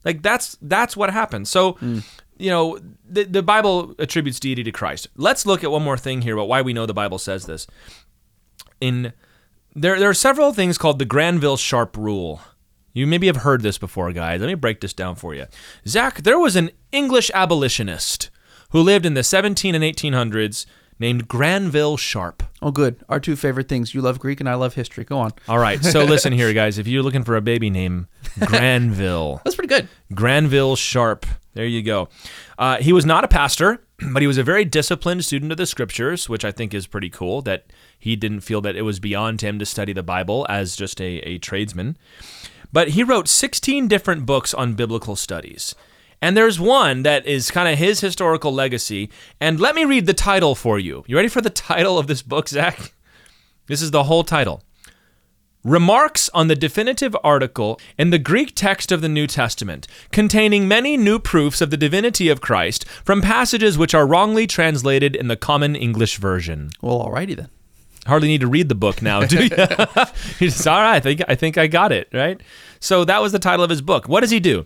Like 0.06 0.22
that's 0.22 0.58
that's 0.62 0.96
what 0.98 1.10
happened. 1.12 1.48
So, 1.48 1.74
Mm. 1.74 2.04
you 2.38 2.50
know, 2.50 2.80
the 3.08 3.24
the 3.24 3.44
Bible 3.44 3.96
attributes 4.00 4.40
deity 4.40 4.64
to 4.64 4.72
Christ. 4.72 5.08
Let's 5.16 5.46
look 5.46 5.64
at 5.64 5.72
one 5.72 5.84
more 5.84 5.98
thing 5.98 6.22
here 6.22 6.34
about 6.36 6.48
why 6.48 6.62
we 6.62 6.74
know 6.74 6.86
the 6.86 6.94
Bible 6.94 7.20
says 7.20 7.46
this. 7.46 7.68
In 8.82 9.14
there 9.76 10.00
there 10.00 10.10
are 10.10 10.14
several 10.14 10.54
things 10.54 10.78
called 10.78 11.00
the 11.00 11.06
Granville 11.06 11.58
Sharp 11.58 11.98
rule. 11.98 12.42
You 12.94 13.08
maybe 13.08 13.28
have 13.28 13.38
heard 13.38 13.62
this 13.64 13.80
before, 13.80 14.12
guys. 14.14 14.40
Let 14.40 14.48
me 14.48 14.54
break 14.54 14.82
this 14.82 14.94
down 14.94 15.16
for 15.16 15.34
you. 15.34 15.48
Zach, 15.88 16.22
there 16.22 16.38
was 16.38 16.56
an 16.56 16.70
English 16.92 17.32
abolitionist 17.34 18.30
who 18.70 18.82
lived 18.82 19.06
in 19.06 19.16
the 19.16 19.24
17 19.24 19.74
and 19.74 19.84
1800s 19.84 20.66
named 21.00 21.28
Granville 21.28 21.98
Sharp. 21.98 22.44
oh, 22.62 22.72
good. 22.72 22.98
Our 23.10 23.20
two 23.20 23.36
favorite 23.36 23.68
things. 23.68 23.94
You 23.94 24.02
love 24.02 24.20
Greek 24.20 24.40
and 24.40 24.48
I 24.48 24.56
love 24.56 24.74
history. 24.76 25.04
Go 25.04 25.18
on. 25.18 25.32
All 25.48 25.60
right, 25.60 25.84
so 25.84 26.04
listen 26.06 26.34
here, 26.34 26.54
guys. 26.54 26.78
If 26.78 26.88
you're 26.88 27.04
looking 27.04 27.24
for 27.24 27.36
a 27.36 27.42
baby 27.42 27.70
name, 27.70 28.08
Granville. 28.40 29.42
That's 29.46 29.56
pretty 29.56 29.74
good. 29.74 29.88
Granville 30.14 30.76
Sharp. 30.76 31.26
There 31.54 31.66
you 31.66 31.84
go. 31.84 32.10
Uh, 32.58 32.78
he 32.78 32.94
was 32.94 33.06
not 33.06 33.24
a 33.24 33.28
pastor, 33.28 33.84
but 34.12 34.22
he 34.22 34.28
was 34.28 34.38
a 34.38 34.44
very 34.44 34.66
disciplined 34.66 35.24
student 35.26 35.52
of 35.52 35.58
the 35.58 35.66
scriptures, 35.66 36.28
which 36.30 36.44
I 36.46 36.52
think 36.52 36.74
is 36.74 36.88
pretty 36.88 37.10
cool 37.10 37.42
that 37.44 37.66
he 38.00 38.16
didn't 38.16 38.42
feel 38.42 38.62
that 38.62 38.76
it 38.76 38.82
was 38.84 39.00
beyond 39.00 39.42
him 39.42 39.60
to 39.60 39.66
study 39.66 39.94
the 39.94 40.04
Bible 40.04 40.46
as 40.50 40.76
just 40.76 41.00
a, 41.00 41.20
a 41.20 41.38
tradesman. 41.38 41.98
But 42.72 42.90
he 42.90 43.04
wrote 43.04 43.28
16 43.28 43.88
different 43.88 44.26
books 44.26 44.54
on 44.54 44.74
biblical 44.74 45.16
studies. 45.16 45.76
And 46.24 46.38
there's 46.38 46.58
one 46.58 47.04
that 47.04 47.26
is 47.26 47.52
kind 47.52 47.68
of 47.68 47.78
his 47.78 48.00
historical 48.00 48.54
legacy. 48.54 49.10
And 49.42 49.60
let 49.60 49.76
me 49.76 49.84
read 49.84 50.06
the 50.06 50.14
title 50.14 50.56
for 50.56 50.80
you. 50.80 51.04
You 51.06 51.18
ready 51.18 51.28
for 51.28 51.42
the 51.42 51.50
title 51.50 52.00
of 52.00 52.08
this 52.08 52.22
book, 52.22 52.48
Zach? 52.48 52.94
This 53.68 53.82
is 53.82 53.92
the 53.92 54.06
whole 54.06 54.24
title. 54.24 54.64
Remarks 55.66 56.30
on 56.34 56.48
the 56.48 56.56
definitive 56.56 57.14
article 57.26 57.78
in 57.98 58.12
the 58.12 58.20
Greek 58.20 58.56
text 58.56 58.90
of 58.90 59.02
the 59.02 59.10
New 59.10 59.28
Testament, 59.28 59.86
containing 60.14 60.66
many 60.66 60.96
new 60.96 61.20
proofs 61.20 61.60
of 61.60 61.72
the 61.72 61.78
divinity 61.78 62.30
of 62.30 62.40
Christ 62.40 62.88
from 63.04 63.22
passages 63.22 63.78
which 63.78 63.94
are 63.94 64.08
wrongly 64.08 64.48
translated 64.48 65.18
in 65.18 65.28
the 65.28 65.36
common 65.36 65.76
English 65.76 66.20
version. 66.20 66.70
Well, 66.82 67.06
alrighty 67.06 67.36
then. 67.36 67.50
Hardly 68.06 68.30
need 68.30 68.42
to 68.42 68.48
read 68.48 68.70
the 68.70 68.76
book 68.76 69.02
now, 69.02 69.26
do 69.26 69.44
you? 69.44 69.50
just, 70.40 70.68
all 70.68 70.80
right, 70.80 70.96
I 70.96 71.00
think, 71.02 71.22
I 71.28 71.36
think 71.36 71.58
I 71.58 71.68
got 71.68 71.92
it, 71.92 72.08
right? 72.14 72.40
So 72.80 73.06
that 73.06 73.22
was 73.22 73.32
the 73.32 73.40
title 73.40 73.64
of 73.64 73.70
his 73.70 73.82
book. 73.82 74.10
What 74.10 74.22
does 74.22 74.32
he 74.32 74.42
do? 74.42 74.66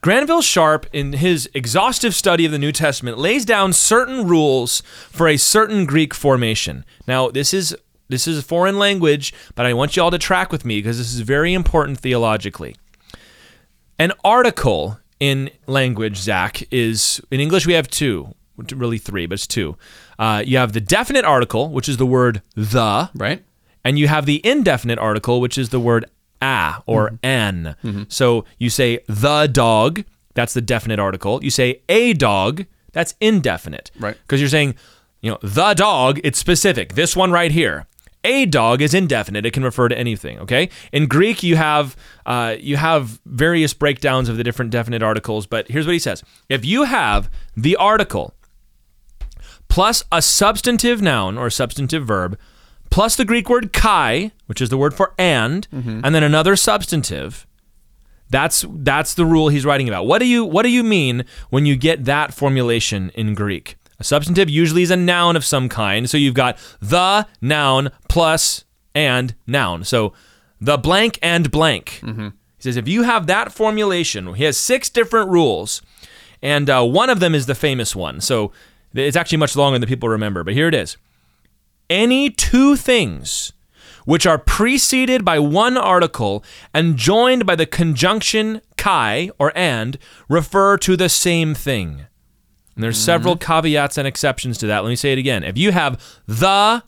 Granville 0.00 0.42
Sharp, 0.42 0.86
in 0.92 1.14
his 1.14 1.48
exhaustive 1.54 2.14
study 2.14 2.44
of 2.44 2.52
the 2.52 2.58
New 2.58 2.72
Testament, 2.72 3.18
lays 3.18 3.44
down 3.44 3.72
certain 3.72 4.28
rules 4.28 4.82
for 5.10 5.26
a 5.26 5.36
certain 5.36 5.86
Greek 5.86 6.14
formation. 6.14 6.84
Now, 7.06 7.30
this 7.30 7.52
is 7.54 7.76
this 8.08 8.26
is 8.26 8.38
a 8.38 8.42
foreign 8.42 8.78
language, 8.78 9.34
but 9.54 9.66
I 9.66 9.74
want 9.74 9.96
you 9.96 10.02
all 10.02 10.10
to 10.10 10.18
track 10.18 10.50
with 10.50 10.64
me 10.64 10.78
because 10.78 10.98
this 10.98 11.12
is 11.12 11.20
very 11.20 11.52
important 11.52 11.98
theologically. 12.00 12.76
An 13.98 14.12
article 14.24 14.98
in 15.20 15.50
language, 15.66 16.16
Zach, 16.16 16.62
is 16.70 17.20
in 17.30 17.40
English 17.40 17.66
we 17.66 17.74
have 17.74 17.88
two, 17.88 18.34
really 18.72 18.98
three, 18.98 19.26
but 19.26 19.34
it's 19.34 19.46
two. 19.46 19.76
Uh, 20.18 20.42
you 20.46 20.56
have 20.58 20.72
the 20.72 20.80
definite 20.80 21.24
article, 21.24 21.70
which 21.70 21.88
is 21.88 21.96
the 21.96 22.06
word 22.06 22.40
the, 22.54 23.10
Right? 23.14 23.42
and 23.84 23.98
you 23.98 24.08
have 24.08 24.26
the 24.26 24.40
indefinite 24.46 24.98
article, 24.98 25.40
which 25.40 25.58
is 25.58 25.70
the 25.70 25.80
word 25.80 26.04
a 26.42 26.76
or 26.86 27.18
an. 27.22 27.76
So 28.08 28.44
you 28.58 28.70
say 28.70 29.00
the 29.06 29.46
dog, 29.46 30.04
that's 30.34 30.54
the 30.54 30.60
definite 30.60 30.98
article. 30.98 31.42
You 31.42 31.50
say 31.50 31.82
a 31.88 32.12
dog, 32.12 32.66
that's 32.92 33.14
indefinite. 33.20 33.90
Right. 33.98 34.16
Because 34.22 34.40
you're 34.40 34.48
saying, 34.48 34.74
you 35.20 35.30
know, 35.30 35.38
the 35.42 35.74
dog, 35.74 36.20
it's 36.24 36.38
specific. 36.38 36.94
This 36.94 37.16
one 37.16 37.30
right 37.30 37.50
here. 37.50 37.86
A 38.24 38.46
dog 38.46 38.82
is 38.82 38.94
indefinite. 38.94 39.46
It 39.46 39.52
can 39.52 39.62
refer 39.62 39.88
to 39.88 39.96
anything. 39.96 40.40
Okay. 40.40 40.70
In 40.92 41.06
Greek, 41.06 41.42
you 41.42 41.56
have 41.56 41.96
uh, 42.26 42.56
you 42.58 42.76
have 42.76 43.20
various 43.24 43.72
breakdowns 43.72 44.28
of 44.28 44.36
the 44.36 44.44
different 44.44 44.72
definite 44.72 45.02
articles. 45.02 45.46
But 45.46 45.68
here's 45.68 45.86
what 45.86 45.92
he 45.92 46.00
says: 46.00 46.24
If 46.48 46.64
you 46.64 46.82
have 46.84 47.30
the 47.56 47.76
article 47.76 48.34
plus 49.68 50.02
a 50.10 50.20
substantive 50.20 51.00
noun 51.00 51.38
or 51.38 51.48
substantive 51.50 52.06
verb 52.06 52.38
plus 52.90 53.16
the 53.16 53.24
Greek 53.24 53.48
word 53.48 53.72
kai, 53.72 54.32
which 54.46 54.60
is 54.60 54.68
the 54.68 54.76
word 54.78 54.94
for 54.94 55.14
and, 55.18 55.66
and 55.72 56.14
then 56.14 56.22
another 56.22 56.56
substantive. 56.56 57.46
That's 58.30 58.64
that's 58.68 59.14
the 59.14 59.24
rule 59.24 59.48
he's 59.48 59.64
writing 59.64 59.88
about. 59.88 60.06
What 60.06 60.18
do 60.18 60.26
you 60.26 60.44
what 60.44 60.62
do 60.64 60.68
you 60.68 60.82
mean 60.84 61.24
when 61.48 61.64
you 61.64 61.76
get 61.76 62.04
that 62.04 62.34
formulation 62.34 63.10
in 63.14 63.34
Greek? 63.34 63.76
A 63.98 64.04
substantive 64.04 64.50
usually 64.50 64.82
is 64.82 64.90
a 64.90 64.96
noun 64.96 65.34
of 65.34 65.44
some 65.44 65.68
kind. 65.68 66.08
So 66.10 66.18
you've 66.18 66.34
got 66.34 66.58
the 66.80 67.26
noun 67.40 67.90
plus 68.08 68.64
and 68.94 69.34
noun. 69.46 69.82
So 69.84 70.12
the 70.60 70.76
blank 70.76 71.18
and 71.22 71.50
blank. 71.50 72.00
He 72.04 72.62
says 72.62 72.76
if 72.76 72.86
you 72.86 73.04
have 73.04 73.26
that 73.28 73.50
formulation, 73.52 74.34
he 74.34 74.44
has 74.44 74.56
six 74.58 74.90
different 74.90 75.30
rules, 75.30 75.80
and 76.42 76.68
uh, 76.68 76.84
one 76.84 77.08
of 77.08 77.20
them 77.20 77.34
is 77.34 77.46
the 77.46 77.54
famous 77.54 77.96
one. 77.96 78.20
So 78.20 78.52
it's 78.92 79.16
actually 79.16 79.38
much 79.38 79.56
longer 79.56 79.78
than 79.78 79.88
people 79.88 80.08
remember. 80.10 80.44
But 80.44 80.54
here 80.54 80.68
it 80.68 80.74
is 80.74 80.96
any 81.90 82.30
two 82.30 82.76
things 82.76 83.52
which 84.04 84.26
are 84.26 84.38
preceded 84.38 85.22
by 85.22 85.38
one 85.38 85.76
article 85.76 86.42
and 86.72 86.96
joined 86.96 87.44
by 87.44 87.54
the 87.54 87.66
conjunction 87.66 88.62
kai 88.78 89.30
or 89.38 89.52
and 89.54 89.98
refer 90.30 90.78
to 90.78 90.96
the 90.96 91.10
same 91.10 91.54
thing. 91.54 92.06
And 92.74 92.84
there's 92.84 92.96
mm-hmm. 92.96 93.04
several 93.04 93.36
caveats 93.36 93.98
and 93.98 94.08
exceptions 94.08 94.56
to 94.58 94.66
that. 94.68 94.82
Let 94.82 94.88
me 94.88 94.96
say 94.96 95.12
it 95.12 95.18
again. 95.18 95.44
If 95.44 95.58
you 95.58 95.72
have 95.72 96.02
the 96.26 96.82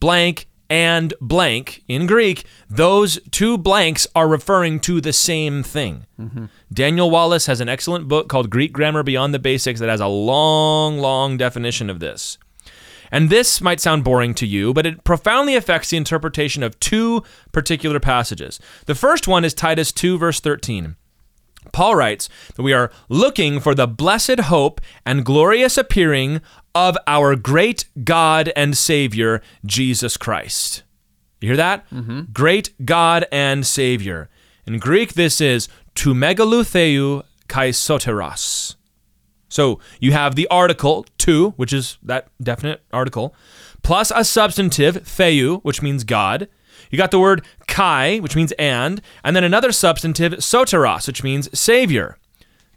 blank 0.00 0.48
and 0.68 1.14
blank 1.20 1.84
in 1.86 2.06
Greek, 2.06 2.44
those 2.68 3.20
two 3.30 3.56
blanks 3.56 4.06
are 4.16 4.26
referring 4.26 4.80
to 4.80 5.00
the 5.00 5.12
same 5.12 5.62
thing. 5.62 6.06
Mm-hmm. 6.18 6.46
Daniel 6.72 7.10
Wallace 7.10 7.46
has 7.46 7.60
an 7.60 7.68
excellent 7.68 8.08
book 8.08 8.28
called 8.28 8.50
Greek 8.50 8.72
Grammar 8.72 9.02
Beyond 9.02 9.32
the 9.32 9.38
Basics 9.38 9.78
that 9.78 9.88
has 9.88 10.00
a 10.00 10.08
long, 10.08 10.98
long 10.98 11.36
definition 11.36 11.90
of 11.90 12.00
this. 12.00 12.38
And 13.10 13.30
this 13.30 13.60
might 13.60 13.80
sound 13.80 14.04
boring 14.04 14.34
to 14.34 14.46
you, 14.46 14.74
but 14.74 14.86
it 14.86 15.04
profoundly 15.04 15.56
affects 15.56 15.90
the 15.90 15.96
interpretation 15.96 16.62
of 16.62 16.78
two 16.80 17.22
particular 17.52 18.00
passages. 18.00 18.60
The 18.86 18.94
first 18.94 19.28
one 19.28 19.44
is 19.44 19.54
Titus 19.54 19.92
2, 19.92 20.18
verse 20.18 20.40
13. 20.40 20.96
Paul 21.72 21.96
writes 21.96 22.28
that 22.54 22.62
we 22.62 22.72
are 22.72 22.90
looking 23.08 23.60
for 23.60 23.74
the 23.74 23.86
blessed 23.86 24.40
hope 24.40 24.80
and 25.04 25.24
glorious 25.24 25.76
appearing 25.76 26.40
of 26.74 26.96
our 27.06 27.34
great 27.36 27.86
God 28.04 28.52
and 28.54 28.76
Savior, 28.76 29.42
Jesus 29.64 30.16
Christ. 30.16 30.82
You 31.40 31.48
hear 31.48 31.56
that? 31.56 31.88
Mm-hmm. 31.90 32.32
Great 32.32 32.72
God 32.84 33.26
and 33.30 33.66
Savior. 33.66 34.28
In 34.66 34.78
Greek, 34.78 35.14
this 35.14 35.40
is 35.40 35.68
to 35.96 36.14
megalutheu 36.14 37.22
kai 37.48 37.70
soteros. 37.70 38.76
So 39.48 39.80
you 40.00 40.12
have 40.12 40.34
the 40.34 40.48
article 40.48 41.06
to, 41.18 41.50
which 41.50 41.72
is 41.72 41.98
that 42.02 42.28
definite 42.42 42.82
article, 42.92 43.34
plus 43.82 44.10
a 44.14 44.24
substantive 44.24 45.04
theou, 45.04 45.60
which 45.62 45.82
means 45.82 46.04
God. 46.04 46.48
You 46.90 46.98
got 46.98 47.10
the 47.10 47.20
word 47.20 47.44
kai, 47.66 48.18
which 48.18 48.36
means 48.36 48.52
and, 48.52 49.00
and 49.24 49.34
then 49.34 49.44
another 49.44 49.72
substantive 49.72 50.34
soteros, 50.34 51.06
which 51.06 51.22
means 51.22 51.58
savior. 51.58 52.18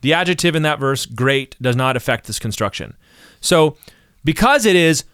The 0.02 0.14
adjective 0.14 0.56
in 0.56 0.64
that 0.64 0.80
verse, 0.80 1.06
great, 1.06 1.56
does 1.62 1.76
not 1.76 1.98
affect 1.98 2.26
this 2.28 2.40
construction. 2.40 2.96
So 3.42 3.78
because 4.24 4.66
it 4.66 4.76
is 4.76 5.06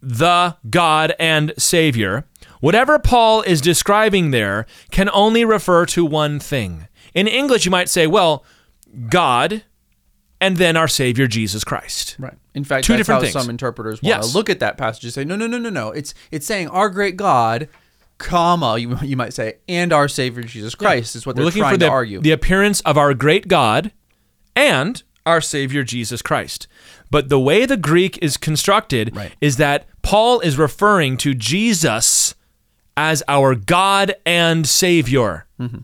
the 0.00 0.56
God 0.68 1.14
and 1.18 1.54
Savior, 1.56 2.26
whatever 2.60 2.98
Paul 2.98 3.42
is 3.42 3.60
describing 3.60 4.30
there 4.30 4.66
can 4.90 5.08
only 5.12 5.44
refer 5.44 5.86
to 5.86 6.04
one 6.04 6.40
thing. 6.40 6.88
In 7.14 7.28
English, 7.28 7.64
you 7.64 7.70
might 7.70 7.88
say, 7.88 8.06
well, 8.06 8.44
God 9.08 9.62
and 10.42 10.58
then 10.58 10.76
our 10.76 10.88
Savior 10.88 11.26
Jesus 11.26 11.64
Christ. 11.64 12.16
Right. 12.18 12.34
In 12.54 12.64
fact, 12.64 12.84
Two 12.84 12.92
that's 12.92 13.00
different 13.00 13.18
how 13.20 13.22
things. 13.22 13.32
some 13.32 13.48
interpreters 13.48 14.02
want 14.02 14.08
Yes. 14.16 14.30
to 14.32 14.36
look 14.36 14.50
at 14.50 14.60
that 14.60 14.76
passage 14.76 15.04
and 15.04 15.12
say, 15.14 15.24
no, 15.24 15.36
no, 15.36 15.46
no, 15.46 15.56
no, 15.56 15.70
no. 15.70 15.90
It's 15.92 16.12
it's 16.30 16.44
saying 16.46 16.68
our 16.68 16.90
great 16.90 17.16
God, 17.16 17.68
comma, 18.18 18.76
you, 18.78 18.98
you 19.02 19.16
might 19.16 19.32
say, 19.32 19.54
and 19.68 19.92
our 19.92 20.08
Savior 20.08 20.42
Jesus 20.42 20.74
Christ 20.74 21.16
is 21.16 21.24
what 21.24 21.34
We're 21.36 21.40
they're 21.40 21.44
looking 21.46 21.62
trying 21.62 21.74
for 21.74 21.78
the, 21.78 21.86
to 21.86 21.92
argue. 21.92 22.20
the 22.20 22.32
appearance 22.32 22.80
of 22.82 22.98
our 22.98 23.14
great 23.14 23.48
God 23.48 23.92
and 24.54 25.02
our 25.24 25.40
Savior 25.40 25.82
Jesus 25.84 26.20
Christ. 26.20 26.66
But 27.10 27.28
the 27.28 27.38
way 27.40 27.64
the 27.66 27.76
Greek 27.76 28.18
is 28.22 28.36
constructed 28.36 29.14
Right. 29.16 29.32
is 29.40 29.56
that 29.58 29.86
Paul 30.02 30.40
is 30.40 30.58
referring 30.58 31.16
to 31.18 31.34
Jesus 31.34 32.34
as 32.96 33.22
our 33.28 33.54
God 33.54 34.14
and 34.26 34.66
Savior. 34.66 35.46
Mm-hmm. 35.60 35.78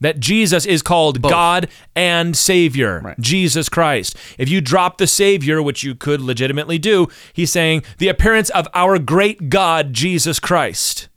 That 0.00 0.20
Jesus 0.20 0.66
is 0.66 0.82
called 0.82 1.22
God 1.22 1.68
and 1.94 2.36
Savior, 2.36 3.00
Right. 3.02 3.18
Jesus 3.20 3.68
Christ. 3.68 4.16
If 4.38 4.48
you 4.48 4.60
drop 4.60 4.98
the 4.98 5.06
Savior, 5.06 5.62
which 5.62 5.82
you 5.82 5.94
could 5.94 6.20
legitimately 6.20 6.78
do, 6.78 7.08
he's 7.32 7.52
saying 7.52 7.84
the 7.98 8.08
appearance 8.08 8.50
of 8.50 8.68
our 8.74 8.98
great 8.98 9.48
God, 9.48 9.92
Jesus 9.92 10.38
Christ. 10.40 11.08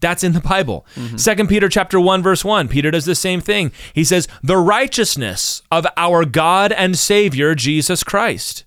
That's 0.00 0.24
in 0.24 0.32
the 0.32 0.40
Bible. 0.40 0.86
Mm-hmm. 0.96 1.16
Second 1.16 1.48
Peter 1.48 1.68
chapter 1.68 1.98
1 1.98 2.22
verse 2.22 2.44
1. 2.44 2.68
Peter 2.68 2.90
does 2.90 3.06
the 3.06 3.14
same 3.14 3.40
thing. 3.40 3.72
He 3.94 4.04
says, 4.04 4.28
"The 4.42 4.58
righteousness 4.58 5.62
of 5.70 5.86
our 5.96 6.26
God 6.26 6.72
and 6.72 6.98
Savior 6.98 7.54
Jesus 7.54 8.02
Christ." 8.04 8.64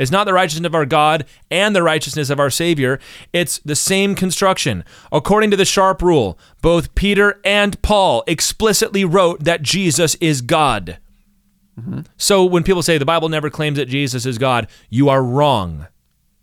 It's 0.00 0.10
not 0.10 0.24
the 0.24 0.32
righteousness 0.32 0.66
of 0.66 0.74
our 0.74 0.86
God 0.86 1.26
and 1.50 1.76
the 1.76 1.82
righteousness 1.82 2.30
of 2.30 2.40
our 2.40 2.50
Savior. 2.50 2.98
It's 3.32 3.58
the 3.58 3.76
same 3.76 4.14
construction. 4.14 4.82
According 5.12 5.50
to 5.52 5.56
the 5.56 5.64
Sharp 5.66 6.00
rule, 6.00 6.38
both 6.62 6.94
Peter 6.94 7.38
and 7.44 7.80
Paul 7.82 8.24
explicitly 8.26 9.04
wrote 9.04 9.44
that 9.44 9.62
Jesus 9.62 10.14
is 10.16 10.40
God. 10.40 10.98
So 12.16 12.44
when 12.44 12.62
people 12.62 12.82
say 12.82 12.98
the 12.98 13.04
Bible 13.04 13.28
never 13.28 13.50
claims 13.50 13.76
that 13.76 13.86
Jesus 13.86 14.26
is 14.26 14.38
God, 14.38 14.68
you 14.88 15.08
are 15.08 15.22
wrong. 15.22 15.86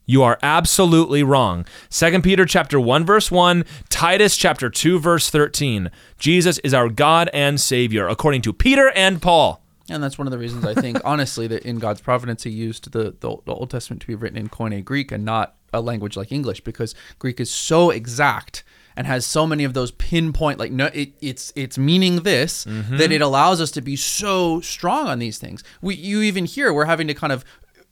You 0.05 0.23
are 0.23 0.39
absolutely 0.41 1.21
wrong. 1.21 1.65
2 1.89 2.21
Peter 2.21 2.45
chapter 2.45 2.79
1 2.79 3.05
verse 3.05 3.29
1, 3.29 3.65
Titus 3.89 4.37
chapter 4.37 4.69
2 4.69 4.99
verse 4.99 5.29
13. 5.29 5.91
Jesus 6.17 6.59
is 6.59 6.73
our 6.73 6.89
God 6.89 7.29
and 7.33 7.59
Savior 7.59 8.07
according 8.07 8.41
to 8.43 8.53
Peter 8.53 8.89
and 8.95 9.21
Paul. 9.21 9.63
And 9.89 10.03
that's 10.03 10.17
one 10.17 10.27
of 10.27 10.31
the 10.31 10.37
reasons 10.37 10.65
I 10.65 10.73
think, 10.73 10.99
honestly, 11.05 11.47
that 11.47 11.63
in 11.63 11.79
God's 11.79 12.01
providence, 12.01 12.43
He 12.43 12.49
used 12.49 12.91
the, 12.91 13.15
the, 13.19 13.37
the 13.45 13.53
Old 13.53 13.69
Testament 13.69 14.01
to 14.01 14.07
be 14.07 14.15
written 14.15 14.37
in 14.37 14.49
Koine 14.49 14.83
Greek 14.83 15.11
and 15.11 15.23
not 15.23 15.55
a 15.73 15.81
language 15.81 16.15
like 16.15 16.31
English 16.31 16.61
because 16.61 16.95
Greek 17.19 17.39
is 17.39 17.51
so 17.51 17.89
exact 17.89 18.63
and 18.95 19.05
has 19.05 19.25
so 19.25 19.45
many 19.45 19.63
of 19.63 19.73
those 19.73 19.91
pinpoint 19.91 20.57
like 20.57 20.71
no 20.71 20.87
it, 20.87 21.13
it's 21.21 21.53
it's 21.55 21.77
meaning 21.77 22.23
this 22.23 22.63
that 22.63 22.71
mm-hmm. 22.71 23.11
it 23.11 23.21
allows 23.21 23.61
us 23.61 23.69
to 23.69 23.81
be 23.81 23.95
so 23.95 24.59
strong 24.61 25.07
on 25.07 25.19
these 25.19 25.37
things. 25.37 25.63
We 25.81 25.95
you 25.95 26.21
even 26.23 26.45
hear 26.45 26.73
we're 26.73 26.85
having 26.85 27.07
to 27.07 27.13
kind 27.13 27.31
of 27.31 27.45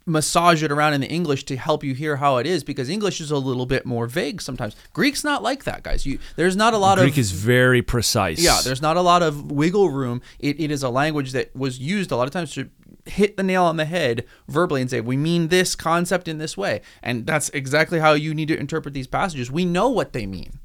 massage 0.06 0.62
it 0.62 0.72
around 0.72 0.94
in 0.94 1.02
the 1.02 1.08
english 1.08 1.44
to 1.46 1.56
help 1.58 1.84
you 1.84 1.96
hear 1.96 2.18
how 2.18 2.38
it 2.38 2.46
is 2.46 2.64
because 2.64 2.90
english 2.90 3.20
is 3.20 3.32
a 3.32 3.38
little 3.38 3.66
bit 3.66 3.86
more 3.88 4.06
vague 4.06 4.40
sometimes 4.40 4.76
greek's 4.94 5.24
not 5.24 5.42
like 5.42 5.64
that 5.64 5.82
guys 5.82 6.06
you 6.06 6.20
there's 6.36 6.56
not 6.56 6.74
a 6.74 6.78
lot 6.78 6.98
Greek 6.98 7.10
of 7.10 7.14
Greek 7.16 7.18
is 7.22 7.32
very 7.32 7.82
precise. 7.82 8.40
yeah, 8.40 8.60
there's 8.64 8.82
not 8.82 8.98
a 8.98 9.02
lot 9.02 9.24
of 9.24 9.52
wiggle 9.52 9.90
room. 9.90 10.22
It, 10.40 10.60
it 10.60 10.70
is 10.72 10.84
a 10.84 10.90
language 10.90 11.32
that 11.32 11.56
was 11.56 11.80
used 11.80 12.12
a 12.12 12.16
lot 12.16 12.28
of 12.28 12.32
times 12.34 12.54
to 12.54 12.70
hit 13.06 13.38
the 13.38 13.44
nail 13.44 13.64
on 13.64 13.78
the 13.78 13.86
head 13.86 14.26
verbally 14.48 14.82
and 14.82 14.90
say, 14.90 15.02
we 15.02 15.18
mean 15.18 15.48
this 15.50 15.76
concept 15.76 16.28
in 16.28 16.38
this 16.38 16.56
way. 16.58 16.82
And 17.04 17.26
that's 17.26 17.50
exactly 17.50 18.00
how 18.00 18.14
you 18.14 18.34
need 18.34 18.48
to 18.50 18.58
interpret 18.60 18.94
these 18.94 19.08
passages. 19.08 19.52
We 19.52 19.66
know 19.66 19.90
what 19.90 20.14
they 20.14 20.26
mean. 20.26 20.60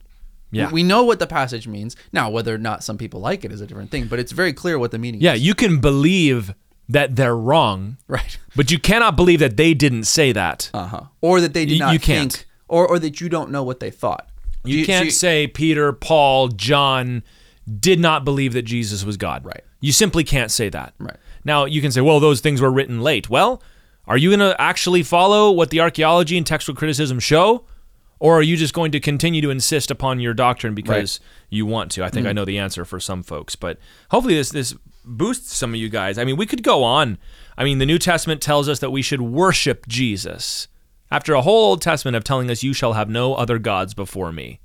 Yeah. 0.51 0.71
We 0.71 0.83
know 0.83 1.05
what 1.05 1.19
the 1.19 1.27
passage 1.27 1.67
means. 1.69 1.97
Now, 2.13 2.31
whether 2.31 2.55
or 2.55 2.59
not 2.59 2.83
some 2.83 2.99
people 2.99 3.21
like 3.21 3.45
it 3.45 3.53
is 3.53 3.61
a 3.61 3.67
different 3.67 3.91
thing, 3.91 4.07
but 4.07 4.19
it's 4.19 4.33
very 4.33 4.53
clear 4.53 4.79
what 4.79 4.91
the 4.91 4.99
meaning 4.99 5.21
Yeah, 5.21 5.35
is. 5.35 5.41
you 5.47 5.55
can 5.55 5.79
believe 5.81 6.55
that 6.91 7.17
they're 7.17 7.37
wrong, 7.37 7.97
Right. 8.09 8.37
but 8.57 8.71
you 8.71 8.79
cannot 8.79 9.17
believe 9.17 9.41
that 9.41 9.57
they 9.57 9.75
didn't 9.75 10.05
say 10.05 10.33
that. 10.33 10.71
Uh 10.75 10.87
huh. 10.87 11.01
Or 11.21 11.41
that 11.41 11.55
they 11.55 11.65
did 11.65 11.79
not 11.79 11.93
you 11.93 11.99
can't. 12.01 12.33
think, 12.33 12.47
or, 12.69 12.87
or 12.87 12.99
that 12.99 13.21
you 13.21 13.29
don't 13.29 13.51
know 13.51 13.63
what 13.63 13.81
they 13.81 13.91
thought. 13.91 14.29
Do 14.65 14.71
You 14.73 14.85
can't 14.85 15.07
so 15.11 15.17
say 15.17 15.47
Peter, 15.47 15.93
Paul, 15.93 16.49
John 16.49 17.23
did 17.79 17.99
not 18.01 18.25
believe 18.25 18.53
that 18.53 18.63
Jesus 18.63 19.05
was 19.05 19.17
God. 19.17 19.45
Right. 19.45 19.63
You 19.81 19.93
simply 19.93 20.25
can't 20.25 20.51
say 20.51 20.69
that. 20.69 20.93
Right. 20.99 21.17
Now, 21.45 21.65
you 21.65 21.81
can 21.81 21.91
say, 21.93 22.01
well, 22.03 22.21
those 22.21 22.41
things 22.41 22.61
were 22.61 22.71
written 22.71 23.01
late. 23.01 23.31
Well, 23.31 23.63
are 24.07 24.19
you 24.19 24.29
going 24.31 24.41
to 24.41 24.61
actually 24.61 25.03
follow 25.03 25.51
what 25.51 25.71
the 25.71 25.81
archaeology 25.81 26.37
and 26.37 26.47
textual 26.47 26.77
criticism 26.77 27.19
show? 27.21 27.65
Or 28.21 28.39
are 28.39 28.43
you 28.43 28.57
just 28.57 28.75
going 28.75 28.93
to 28.93 29.01
continue 29.01 29.41
to 29.41 29.51
insist 29.51 29.91
upon 29.91 30.21
your 30.21 30.35
doctrine 30.35 30.75
because 30.75 31.21
you 31.49 31.65
want 31.65 31.91
to? 31.93 32.05
I 32.05 32.11
think 32.11 32.27
I 32.27 32.29
mm-hmm. 32.29 32.37
know 32.37 32.45
the 32.45 32.59
answer 32.59 32.85
for 32.85 33.01
some 33.01 33.23
folks, 33.23 33.57
but 33.57 33.79
hopefully 34.11 34.35
this 34.35 34.51
this 34.51 34.75
boosts 35.05 35.57
some 35.57 35.71
of 35.71 35.77
you 35.77 35.89
guys. 35.89 36.19
I 36.19 36.25
mean, 36.25 36.37
we 36.37 36.47
could 36.47 36.63
go 36.63 36.85
on. 36.85 37.19
I 37.57 37.65
mean, 37.65 37.79
the 37.79 37.87
New 37.87 37.99
Testament 37.99 38.43
tells 38.43 38.69
us 38.69 38.79
that 38.81 38.91
we 38.91 39.03
should 39.03 39.23
worship 39.23 39.89
Jesus. 39.89 40.69
After 41.11 41.35
a 41.35 41.43
whole 41.43 41.71
Old 41.71 41.83
Testament 41.83 42.15
of 42.15 42.23
telling 42.23 42.51
us 42.51 42.63
you 42.63 42.75
shall 42.75 42.93
have 42.93 43.09
no 43.09 43.35
other 43.35 43.59
gods 43.59 43.95
before 43.95 44.31
me. 44.33 44.61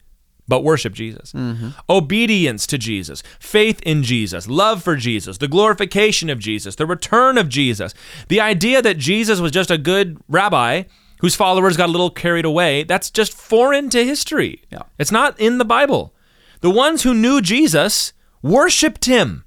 but 0.47 0.63
worship 0.63 0.93
Jesus. 0.93 1.33
Mm-hmm. 1.33 1.69
Obedience 1.89 2.67
to 2.67 2.77
Jesus, 2.77 3.23
faith 3.39 3.81
in 3.81 4.03
Jesus, 4.03 4.47
love 4.47 4.83
for 4.83 4.95
Jesus, 4.95 5.39
the 5.39 5.47
glorification 5.47 6.29
of 6.29 6.39
Jesus, 6.39 6.75
the 6.75 6.85
return 6.85 7.37
of 7.37 7.49
Jesus. 7.49 7.93
The 8.27 8.41
idea 8.41 8.81
that 8.81 8.97
Jesus 8.97 9.39
was 9.39 9.51
just 9.51 9.71
a 9.71 9.77
good 9.77 10.19
rabbi 10.27 10.83
whose 11.26 11.36
followers 11.36 11.76
got 11.76 11.89
a 11.89 11.91
little 11.91 12.11
carried 12.11 12.45
away, 12.45 12.84
that's 12.84 13.09
just 13.09 13.34
foreign 13.34 13.89
to 13.89 14.05
history. 14.05 14.61
Yeah. 14.71 14.84
It's 14.99 15.11
not 15.11 15.39
in 15.39 15.57
the 15.57 15.65
Bible. 15.65 16.13
The 16.61 16.69
ones 16.69 17.01
who 17.01 17.15
knew 17.15 17.41
Jesus 17.41 18.13
worshiped 18.43 19.05
him 19.05 19.43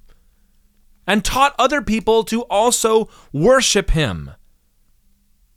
and 1.07 1.25
taught 1.25 1.55
other 1.57 1.81
people 1.81 2.25
to 2.25 2.43
also 2.47 3.09
worship 3.33 3.91
him. 3.91 4.33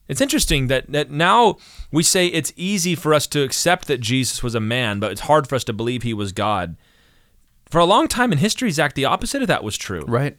It's 0.07 0.21
interesting 0.21 0.67
that, 0.67 0.91
that 0.91 1.09
now 1.09 1.57
we 1.91 2.03
say 2.03 2.27
it's 2.27 2.53
easy 2.55 2.93
for 2.93 3.15
us 3.15 3.25
to 3.25 3.41
accept 3.41 3.87
that 3.87 3.99
Jesus 3.99 4.43
was 4.43 4.53
a 4.53 4.59
man, 4.59 4.99
but 4.99 5.11
it's 5.11 5.21
hard 5.21 5.47
for 5.47 5.55
us 5.55 5.63
to 5.63 5.73
believe 5.73 6.03
he 6.03 6.13
was 6.13 6.33
God. 6.33 6.77
For 7.67 7.79
a 7.79 7.85
long 7.85 8.07
time 8.07 8.31
in 8.31 8.37
history, 8.37 8.69
Zach, 8.69 8.93
the 8.93 9.05
opposite 9.05 9.41
of 9.41 9.47
that 9.47 9.63
was 9.63 9.75
true. 9.75 10.05
Right. 10.07 10.37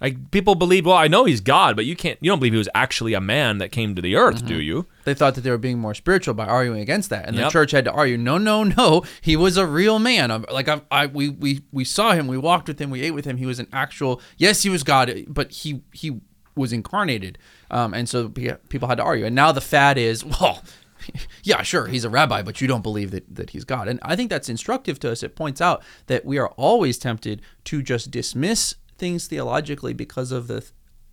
Like 0.00 0.30
people 0.32 0.54
believe, 0.54 0.84
well, 0.86 0.96
I 0.96 1.08
know 1.08 1.24
he's 1.24 1.40
God, 1.40 1.76
but 1.76 1.86
you 1.86 1.96
can't 1.96 2.18
you 2.20 2.30
don't 2.30 2.38
believe 2.38 2.52
he 2.52 2.58
was 2.58 2.68
actually 2.74 3.14
a 3.14 3.20
man 3.20 3.58
that 3.58 3.70
came 3.72 3.94
to 3.94 4.02
the 4.02 4.16
earth, 4.16 4.44
do 4.44 4.60
you? 4.60 4.86
They 5.04 5.14
thought 5.14 5.34
that 5.36 5.42
they 5.42 5.50
were 5.50 5.56
being 5.56 5.78
more 5.78 5.94
spiritual 5.94 6.34
by 6.34 6.46
arguing 6.46 6.80
against 6.80 7.10
that, 7.10 7.26
and 7.26 7.38
the 7.46 7.48
church 7.50 7.70
had 7.70 7.84
to 7.86 7.92
argue, 7.92 8.18
no, 8.18 8.36
no, 8.36 8.64
no, 8.64 9.04
he 9.22 9.36
was 9.36 9.56
a 9.56 9.66
real 9.66 9.98
man. 9.98 10.44
Like 10.50 10.68
I, 10.68 10.82
I, 10.90 11.06
we, 11.06 11.28
we, 11.30 11.62
we 11.72 11.84
saw 11.84 12.12
him, 12.12 12.26
we 12.26 12.36
walked 12.36 12.68
with 12.68 12.80
him, 12.80 12.90
we 12.90 13.02
ate 13.02 13.12
with 13.12 13.24
him. 13.24 13.36
He 13.38 13.46
was 13.46 13.58
an 13.58 13.68
actual, 13.72 14.20
yes, 14.36 14.62
he 14.62 14.68
was 14.68 14.82
God, 14.82 15.12
but 15.28 15.52
he, 15.52 15.82
he 15.92 16.20
was 16.56 16.72
incarnated, 16.72 17.38
um, 17.70 17.94
and 17.94 18.08
so 18.08 18.28
people 18.28 18.88
had 18.88 18.96
to 18.96 19.04
argue. 19.04 19.24
And 19.24 19.34
now 19.34 19.52
the 19.52 19.60
fad 19.62 19.96
is, 19.96 20.22
well, 20.40 20.62
yeah, 21.44 21.62
sure, 21.62 21.86
he's 21.86 22.04
a 22.04 22.10
rabbi, 22.10 22.42
but 22.42 22.60
you 22.60 22.66
don't 22.66 22.82
believe 22.82 23.10
that 23.12 23.34
that 23.34 23.50
he's 23.50 23.64
God. 23.64 23.88
And 23.88 24.00
I 24.02 24.16
think 24.16 24.28
that's 24.28 24.48
instructive 24.48 24.98
to 25.00 25.12
us. 25.12 25.22
It 25.22 25.36
points 25.36 25.60
out 25.60 25.82
that 26.08 26.24
we 26.26 26.36
are 26.36 26.48
always 26.48 26.98
tempted 26.98 27.40
to 27.64 27.82
just 27.82 28.10
dismiss 28.10 28.74
things 28.98 29.26
theologically 29.26 29.92
because 29.92 30.32
of 30.32 30.46
the 30.46 30.64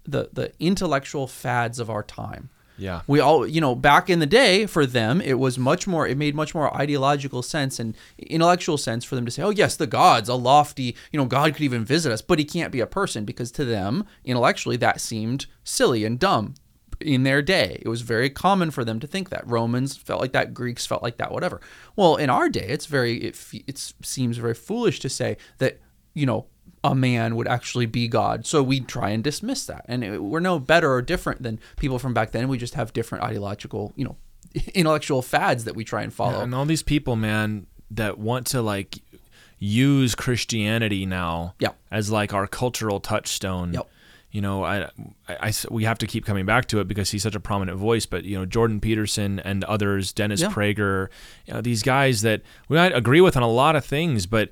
the 0.04 0.30
the 0.34 0.52
intellectual 0.60 1.28
fads 1.28 1.80
of 1.80 1.90
our 1.90 2.04
time. 2.04 2.50
Yeah. 2.78 3.02
We 3.06 3.20
all, 3.20 3.46
you 3.46 3.62
know, 3.62 3.76
back 3.76 4.10
in 4.10 4.18
the 4.18 4.26
day 4.26 4.66
for 4.66 4.88
them, 4.88 5.22
it 5.22 5.38
was 5.38 5.60
much 5.60 5.86
more, 5.86 6.08
it 6.08 6.18
made 6.18 6.34
much 6.34 6.56
more 6.56 6.76
ideological 6.76 7.44
sense 7.44 7.80
and 7.80 7.96
intellectual 8.18 8.76
sense 8.76 9.06
for 9.06 9.14
them 9.14 9.26
to 9.26 9.32
say, 9.32 9.44
oh, 9.44 9.52
yes, 9.52 9.76
the 9.76 9.86
gods, 9.86 10.30
a 10.30 10.34
lofty, 10.34 10.96
you 11.12 11.20
know, 11.20 11.26
God 11.26 11.54
could 11.54 11.62
even 11.62 11.86
visit 11.86 12.12
us, 12.12 12.24
but 12.24 12.40
he 12.40 12.46
can't 12.46 12.72
be 12.72 12.80
a 12.80 12.88
person 12.88 13.24
because 13.24 13.52
to 13.52 13.66
them, 13.66 14.06
intellectually, 14.26 14.78
that 14.78 15.00
seemed 15.00 15.46
silly 15.64 16.04
and 16.04 16.18
dumb 16.18 16.56
in 17.00 17.22
their 17.22 17.44
day. 17.44 17.80
It 17.84 17.88
was 17.88 18.02
very 18.02 18.32
common 18.32 18.72
for 18.72 18.84
them 18.84 19.00
to 19.00 19.08
think 19.08 19.30
that. 19.30 19.48
Romans 19.48 19.96
felt 19.96 20.22
like 20.22 20.32
that, 20.32 20.56
Greeks 20.56 20.88
felt 20.88 21.04
like 21.04 21.18
that, 21.18 21.32
whatever. 21.32 21.62
Well, 21.96 22.16
in 22.16 22.32
our 22.32 22.50
day, 22.50 22.66
it's 22.68 22.88
very, 22.88 23.18
it, 23.18 23.38
it 23.68 23.94
seems 24.02 24.38
very 24.38 24.56
foolish 24.56 25.00
to 25.02 25.10
say 25.10 25.38
that, 25.60 25.80
you 26.16 26.26
know, 26.26 26.48
a 26.84 26.96
man 26.96 27.36
would 27.36 27.48
actually 27.48 27.86
be 27.86 28.08
God. 28.08 28.46
So 28.46 28.64
we 28.64 28.80
try 28.80 29.10
and 29.12 29.24
dismiss 29.24 29.66
that. 29.68 29.86
And 29.88 30.04
it, 30.04 30.24
we're 30.24 30.40
no 30.40 30.58
better 30.60 30.92
or 30.92 31.02
different 31.02 31.44
than 31.44 31.60
people 31.78 32.00
from 32.00 32.14
back 32.14 32.32
then. 32.32 32.48
We 32.48 32.58
just 32.58 32.74
have 32.74 32.92
different 32.94 33.24
ideological, 33.24 33.94
you 33.96 34.06
know, 34.06 34.18
intellectual 34.74 35.22
fads 35.22 35.66
that 35.66 35.76
we 35.76 35.84
try 35.84 36.02
and 36.02 36.12
follow. 36.14 36.42
And 36.42 36.56
all 36.56 36.66
these 36.66 36.84
people, 36.84 37.16
man, 37.16 37.68
that 37.92 38.18
want 38.18 38.48
to 38.48 38.62
like 38.62 39.00
use 39.60 40.16
Christianity 40.16 41.06
now 41.06 41.54
Yeah. 41.60 41.70
as 41.92 42.10
like 42.12 42.34
our 42.34 42.48
cultural 42.48 43.00
touchstone. 43.00 43.74
Yep. 43.74 43.88
You 44.32 44.42
know, 44.42 44.64
I, 44.64 44.84
I- 45.28 45.50
I- 45.50 45.54
we 45.70 45.84
have 45.84 45.98
to 46.00 46.08
keep 46.08 46.26
coming 46.26 46.46
back 46.46 46.66
to 46.70 46.80
it 46.80 46.88
because 46.88 47.12
he's 47.12 47.22
such 47.22 47.36
a 47.36 47.40
prominent 47.40 47.78
voice. 47.78 48.06
But 48.06 48.24
you 48.24 48.38
know, 48.40 48.46
Jordan 48.46 48.80
Peterson 48.80 49.40
and 49.42 49.64
others, 49.66 50.14
Dennis 50.14 50.42
Yeah. 50.42 50.48
Prager, 50.50 51.10
you 51.46 51.54
know, 51.54 51.62
these 51.62 51.84
guys 51.84 52.22
that 52.22 52.42
we 52.70 52.78
might 52.78 52.96
agree 52.96 53.22
with 53.22 53.36
on 53.38 53.44
a 53.44 53.48
lot 53.50 53.76
of 53.76 53.86
things, 53.86 54.26
but 54.26 54.50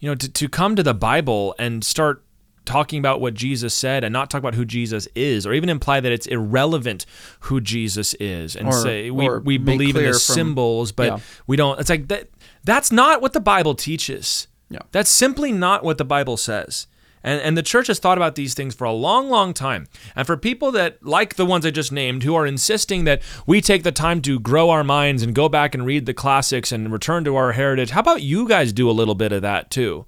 you 0.00 0.08
know, 0.08 0.14
to, 0.14 0.28
to 0.28 0.48
come 0.48 0.76
to 0.76 0.82
the 0.82 0.94
Bible 0.94 1.54
and 1.58 1.82
start 1.84 2.22
talking 2.64 2.98
about 2.98 3.20
what 3.20 3.32
Jesus 3.34 3.72
said 3.72 4.04
and 4.04 4.12
not 4.12 4.28
talk 4.28 4.38
about 4.40 4.54
who 4.54 4.64
Jesus 4.64 5.08
is, 5.14 5.46
or 5.46 5.52
even 5.54 5.68
imply 5.70 6.00
that 6.00 6.12
it's 6.12 6.26
irrelevant 6.26 7.06
who 7.40 7.60
Jesus 7.60 8.12
is, 8.20 8.54
and 8.54 8.68
Or- 8.68 8.72
say 8.72 9.10
we, 9.10 9.28
we 9.38 9.58
believe 9.58 9.96
in 9.96 10.02
the 10.04 10.10
from- 10.10 10.18
symbols, 10.18 10.92
but 10.92 11.06
Yeah. 11.06 11.18
we 11.46 11.56
don't. 11.56 11.80
It's 11.80 11.88
like 11.90 12.08
that. 12.08 12.28
That's 12.64 12.92
not 12.92 13.22
what 13.22 13.32
the 13.32 13.40
Bible 13.40 13.74
teaches. 13.74 14.48
Yeah. 14.68 14.80
That's 14.92 15.08
simply 15.08 15.50
not 15.52 15.82
what 15.82 15.96
the 15.96 16.04
Bible 16.04 16.36
says. 16.36 16.86
And, 17.22 17.40
and 17.40 17.56
the 17.56 17.62
church 17.62 17.88
has 17.88 17.98
thought 17.98 18.18
about 18.18 18.34
these 18.34 18.54
things 18.54 18.74
for 18.74 18.84
a 18.84 18.92
long, 18.92 19.28
long 19.28 19.54
time. 19.54 19.86
And 20.14 20.26
for 20.26 20.36
people 20.36 20.70
that, 20.72 21.04
like 21.04 21.34
the 21.34 21.46
ones 21.46 21.66
I 21.66 21.70
just 21.70 21.92
named, 21.92 22.22
who 22.22 22.34
are 22.34 22.46
insisting 22.46 23.04
that 23.04 23.22
we 23.46 23.60
take 23.60 23.82
the 23.82 23.92
time 23.92 24.22
to 24.22 24.38
grow 24.40 24.70
our 24.70 24.84
minds 24.84 25.22
and 25.22 25.34
go 25.34 25.48
back 25.48 25.74
and 25.74 25.84
read 25.84 26.06
the 26.06 26.14
classics 26.14 26.72
and 26.72 26.92
return 26.92 27.24
to 27.24 27.36
our 27.36 27.52
heritage, 27.52 27.90
how 27.90 28.00
about 28.00 28.22
you 28.22 28.48
guys 28.48 28.72
do 28.72 28.88
a 28.88 28.92
little 28.92 29.14
bit 29.14 29.32
of 29.32 29.42
that 29.42 29.70
too? 29.70 30.06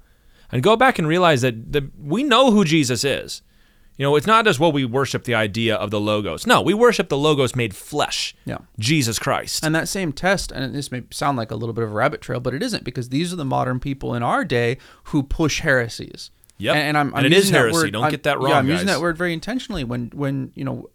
And 0.53 0.63
go 0.63 0.77
back 0.77 0.99
and 0.99 1.07
realize 1.07 1.43
that 1.43 1.73
the, 1.73 1.91
we 2.01 2.23
know 2.23 2.51
who 2.51 2.65
Jesus 2.65 3.05
is. 3.05 3.43
You 3.97 4.05
know, 4.05 4.17
it's 4.17 4.27
not 4.27 4.47
just, 4.47 4.59
well, 4.59 4.73
we 4.73 4.87
worship 4.87 5.25
the 5.25 5.35
idea 5.35 5.77
of 5.77 5.91
the 5.91 6.01
logos. 6.01 6.47
No, 6.47 6.63
we 6.63 6.73
worship 6.73 7.11
the 7.11 7.19
logos 7.19 7.55
made 7.55 7.77
flesh. 7.77 8.35
Yeah. 8.47 8.59
Jesus 8.79 9.19
Christ. 9.19 9.63
And 9.63 9.75
that 9.75 9.91
same 9.91 10.13
test, 10.13 10.51
and 10.51 10.75
this 10.75 10.91
may 10.91 11.03
sound 11.11 11.37
like 11.37 11.51
a 11.51 11.55
little 11.55 11.75
bit 11.75 11.85
of 11.85 11.91
a 11.91 11.95
rabbit 11.95 12.23
trail, 12.23 12.41
but 12.41 12.55
it 12.55 12.63
isn't 12.63 12.83
because 12.83 13.11
these 13.11 13.31
are 13.31 13.37
the 13.37 13.45
modern 13.45 13.79
people 13.79 14.15
in 14.15 14.23
our 14.23 14.43
day 14.43 14.79
who 15.05 15.23
push 15.23 15.61
heresies. 15.61 16.31
Yep. 16.61 16.77
And, 16.77 16.89
and 16.89 16.99
I'm, 16.99 17.09
I'm 17.15 17.25
And 17.25 17.27
it 17.27 17.33
is 17.33 17.39
using 17.39 17.53
that 17.55 17.59
heresy. 17.61 17.75
word- 17.75 17.93
Don't 17.93 18.03
I'm- 18.05 18.11
get 18.11 18.23
that 18.25 18.39
wrong. 18.39 18.51
Yeah, 18.51 18.59
I'm 18.59 18.69
using 18.69 18.87
that 18.87 19.01
word 19.01 19.17
very 19.19 19.33
intentionally 19.33 19.83
when, 19.85 20.11
when 20.15 20.53
you 20.55 20.65
know, 20.65 20.91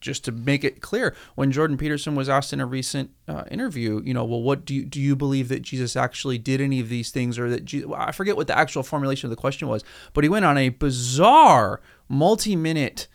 just 0.00 0.24
to 0.24 0.32
make 0.32 0.64
it 0.64 0.80
clear, 0.80 1.14
when 1.34 1.52
Jordan 1.52 1.76
Peterson 1.76 2.14
was 2.14 2.30
asked 2.30 2.52
in 2.54 2.60
a 2.60 2.66
recent 2.66 3.10
uh, 3.28 3.44
interview, 3.50 4.00
you 4.02 4.14
know, 4.14 4.24
well, 4.24 4.40
what 4.40 4.64
do 4.64 4.74
you 4.74 4.86
do? 4.86 4.98
You 4.98 5.14
believe 5.14 5.48
that 5.48 5.60
Jesus 5.60 5.96
actually 5.96 6.38
did 6.38 6.62
any 6.62 6.80
of 6.80 6.88
these 6.88 7.10
things, 7.10 7.38
or 7.38 7.50
that 7.50 7.66
Je- 7.66 7.84
I 7.94 8.10
forget 8.12 8.36
what 8.36 8.46
the 8.46 8.56
actual 8.56 8.82
formulation 8.82 9.26
of 9.26 9.30
the 9.30 9.36
question 9.40 9.68
was, 9.68 9.84
but 10.14 10.24
he 10.24 10.30
went 10.30 10.46
on 10.46 10.56
a 10.56 10.70
bizarre, 10.70 11.80
multi-minute 12.08 13.06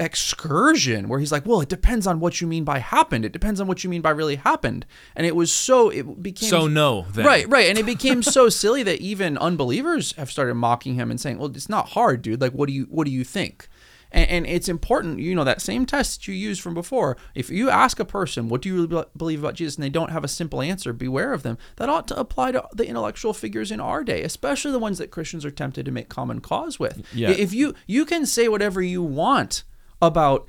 excursion 0.00 1.08
where 1.08 1.20
he's 1.20 1.30
like, 1.30 1.44
well, 1.44 1.60
it 1.60 1.68
depends 1.68 2.06
on 2.06 2.18
what 2.20 2.40
you 2.40 2.46
mean 2.46 2.64
by 2.64 2.78
happened. 2.78 3.24
It 3.24 3.32
depends 3.32 3.60
on 3.60 3.66
what 3.66 3.84
you 3.84 3.90
mean 3.90 4.00
by 4.00 4.10
really 4.10 4.36
happened. 4.36 4.86
And 5.14 5.26
it 5.26 5.36
was 5.36 5.52
so 5.52 5.90
it 5.90 6.22
became 6.22 6.48
So 6.48 6.66
no, 6.66 7.06
then. 7.12 7.26
Right, 7.26 7.48
right. 7.48 7.68
And 7.68 7.78
it 7.78 7.86
became 7.86 8.22
so 8.22 8.48
silly 8.48 8.82
that 8.82 9.00
even 9.00 9.36
unbelievers 9.38 10.12
have 10.12 10.30
started 10.30 10.54
mocking 10.54 10.94
him 10.94 11.10
and 11.10 11.20
saying, 11.20 11.38
"Well, 11.38 11.50
it's 11.50 11.68
not 11.68 11.90
hard, 11.90 12.22
dude. 12.22 12.40
Like, 12.40 12.52
what 12.52 12.66
do 12.66 12.72
you 12.72 12.86
what 12.90 13.04
do 13.04 13.12
you 13.12 13.24
think?" 13.24 13.68
And, 14.12 14.28
and 14.28 14.46
it's 14.46 14.68
important, 14.68 15.20
you 15.20 15.36
know, 15.36 15.44
that 15.44 15.60
same 15.60 15.86
test 15.86 16.18
that 16.18 16.28
you 16.28 16.34
used 16.34 16.60
from 16.60 16.74
before. 16.74 17.16
If 17.32 17.48
you 17.48 17.68
ask 17.68 18.00
a 18.00 18.04
person, 18.04 18.48
"What 18.48 18.62
do 18.62 18.70
you 18.70 18.86
really 18.86 19.04
believe 19.14 19.40
about 19.40 19.54
Jesus?" 19.54 19.76
and 19.76 19.84
they 19.84 19.90
don't 19.90 20.10
have 20.10 20.24
a 20.24 20.28
simple 20.28 20.62
answer, 20.62 20.94
beware 20.94 21.34
of 21.34 21.42
them. 21.42 21.58
That 21.76 21.90
ought 21.90 22.08
to 22.08 22.18
apply 22.18 22.52
to 22.52 22.66
the 22.72 22.88
intellectual 22.88 23.34
figures 23.34 23.70
in 23.70 23.80
our 23.80 24.02
day, 24.02 24.22
especially 24.22 24.72
the 24.72 24.78
ones 24.78 24.96
that 24.96 25.10
Christians 25.10 25.44
are 25.44 25.50
tempted 25.50 25.84
to 25.84 25.92
make 25.92 26.08
common 26.08 26.40
cause 26.40 26.80
with. 26.80 27.06
Yeah. 27.12 27.30
If 27.30 27.52
you 27.52 27.74
you 27.86 28.06
can 28.06 28.24
say 28.24 28.48
whatever 28.48 28.80
you 28.80 29.02
want 29.02 29.64
about 30.00 30.46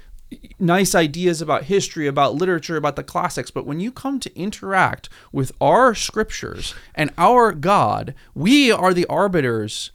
nice 0.60 0.96
ideas 0.96 1.42
about 1.42 1.66
history, 1.66 2.08
about 2.08 2.36
literature, 2.36 2.78
about 2.78 2.96
the 2.96 3.04
classics, 3.04 3.52
but 3.52 3.66
when 3.66 3.80
you 3.80 3.92
come 3.92 4.20
to 4.20 4.36
interact 4.38 5.10
with 5.32 5.52
our 5.60 5.94
scriptures 5.94 6.74
and 6.96 7.12
our 7.18 7.52
God, 7.52 8.16
we 8.34 8.72
are 8.72 8.94
the 8.94 9.06
arbiters 9.08 9.92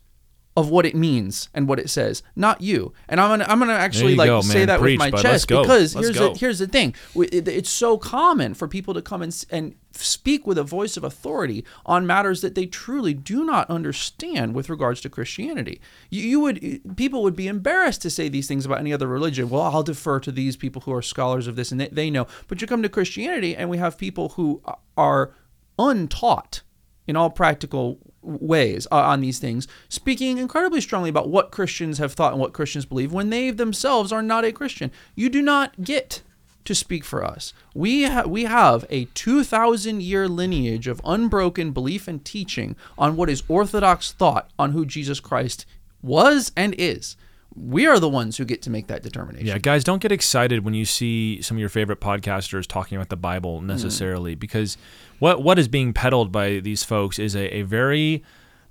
of 0.57 0.71
what 0.71 0.87
it 0.87 0.95
means 0.95 1.51
and 1.53 1.69
what 1.69 1.79
it 1.79 1.91
says, 1.91 2.23
not 2.35 2.63
you. 2.63 2.93
And 3.09 3.21
I'm 3.21 3.29
gonna 3.29 3.45
I'm 3.47 3.59
gonna 3.59 3.75
actually 3.75 4.17
like 4.17 4.29
go, 4.29 4.41
say 4.41 4.61
man. 4.61 4.69
that 4.69 4.81
Preach, 4.81 4.99
with 4.99 4.99
my 4.99 5.11
bud. 5.11 5.23
chest 5.23 5.49
because 5.49 5.95
Let's 5.95 6.07
here's 6.07 6.19
go. 6.19 6.33
the, 6.33 6.39
here's 6.39 6.59
the 6.59 6.67
thing: 6.67 6.95
it's 7.15 7.71
so 7.71 7.99
common 7.99 8.55
for 8.55 8.67
people 8.67 8.95
to 8.95 9.03
come 9.03 9.21
and 9.21 9.45
and 9.51 9.75
speak 9.93 10.47
with 10.47 10.59
a 10.59 10.63
voice 10.65 10.97
of 10.97 11.05
authority 11.05 11.65
on 11.85 12.07
matters 12.07 12.41
that 12.41 12.55
they 12.55 12.67
truly 12.67 13.15
do 13.15 13.45
not 13.45 13.69
understand 13.71 14.55
with 14.55 14.69
regards 14.71 15.01
to 15.03 15.11
Christianity. 15.11 15.81
You, 16.11 16.23
you 16.23 16.41
would 16.41 16.97
people 16.97 17.23
would 17.23 17.37
be 17.37 17.49
embarrassed 17.49 18.01
to 18.03 18.11
say 18.11 18.29
these 18.31 18.49
things 18.49 18.65
about 18.65 18.79
any 18.79 18.93
other 18.95 19.07
religion. 19.07 19.51
Well, 19.51 19.63
I'll 19.63 19.83
defer 19.83 20.21
to 20.21 20.33
these 20.33 20.57
people 20.57 20.83
who 20.83 20.93
are 20.93 21.03
scholars 21.03 21.47
of 21.47 21.57
this 21.57 21.71
and 21.71 21.81
they, 21.81 21.89
they 21.89 22.11
know. 22.11 22.27
But 22.49 22.63
you 22.63 22.67
come 22.67 22.83
to 22.83 22.89
Christianity 22.89 23.55
and 23.55 23.69
we 23.69 23.77
have 23.77 23.99
people 23.99 24.31
who 24.31 24.63
are 24.97 25.33
untaught 25.79 26.63
in 27.07 27.17
all 27.17 27.31
practical 27.31 27.99
ways 28.27 28.87
uh, 28.91 28.97
on 28.97 29.21
these 29.21 29.39
things, 29.39 29.69
speaking 29.89 30.39
incredibly 30.39 30.81
strongly 30.81 31.11
about 31.11 31.29
what 31.29 31.51
Christians 31.51 31.99
have 31.99 32.13
thought 32.13 32.33
and 32.33 32.41
what 32.41 32.53
Christians 32.53 32.85
believe 32.85 33.13
when 33.13 33.31
they 33.31 33.51
themselves 33.51 34.13
are 34.13 34.23
not 34.23 34.45
a 34.45 34.53
Christian. 34.53 34.91
You 35.15 35.29
do 35.29 35.41
not 35.41 35.83
get 35.83 36.23
to 36.65 36.75
speak 36.75 37.05
for 37.05 37.25
us. 37.25 37.53
We 37.75 38.05
ha- 38.05 38.25
we 38.27 38.45
have 38.45 38.85
a 38.91 39.07
2000 39.15 40.03
year 40.03 40.29
lineage 40.29 40.89
of 40.89 41.01
unbroken 41.05 41.71
belief 41.71 42.09
and 42.09 42.25
teaching 42.25 42.77
on 42.99 43.17
what 43.17 43.31
is 43.31 43.43
orthodox 43.49 44.13
thought 44.13 44.51
on 44.59 44.73
who 44.73 44.85
Jesus 44.85 45.21
Christ 45.21 45.65
was 46.03 46.53
and 46.57 46.75
is. 46.77 47.17
We 47.57 47.87
are 47.87 47.99
the 47.99 48.09
ones 48.09 48.37
who 48.37 48.45
get 48.45 48.61
to 48.63 48.71
make 48.71 48.87
that 48.89 49.03
determination. 49.03 49.47
Yeah, 49.47 49.57
guys, 49.57 49.83
don't 49.83 50.03
get 50.03 50.13
excited 50.13 50.63
when 50.65 50.75
you 50.75 50.85
see 50.85 51.41
some 51.41 51.57
of 51.57 51.61
your 51.61 51.71
favorite 51.71 52.01
podcasters 52.01 52.67
talking 52.67 52.97
about 52.97 53.09
the 53.09 53.17
Bible 53.17 53.59
mm-hmm. 53.59 53.69
necessarily, 53.69 54.35
because 54.35 54.77
what 55.19 55.43
what 55.43 55.59
is 55.59 55.67
being 55.67 55.95
peddled 55.95 56.31
by 56.31 56.59
these 56.59 56.85
folks 56.85 57.19
is 57.19 57.35
a, 57.35 57.55
a 57.57 57.63
very, 57.63 58.23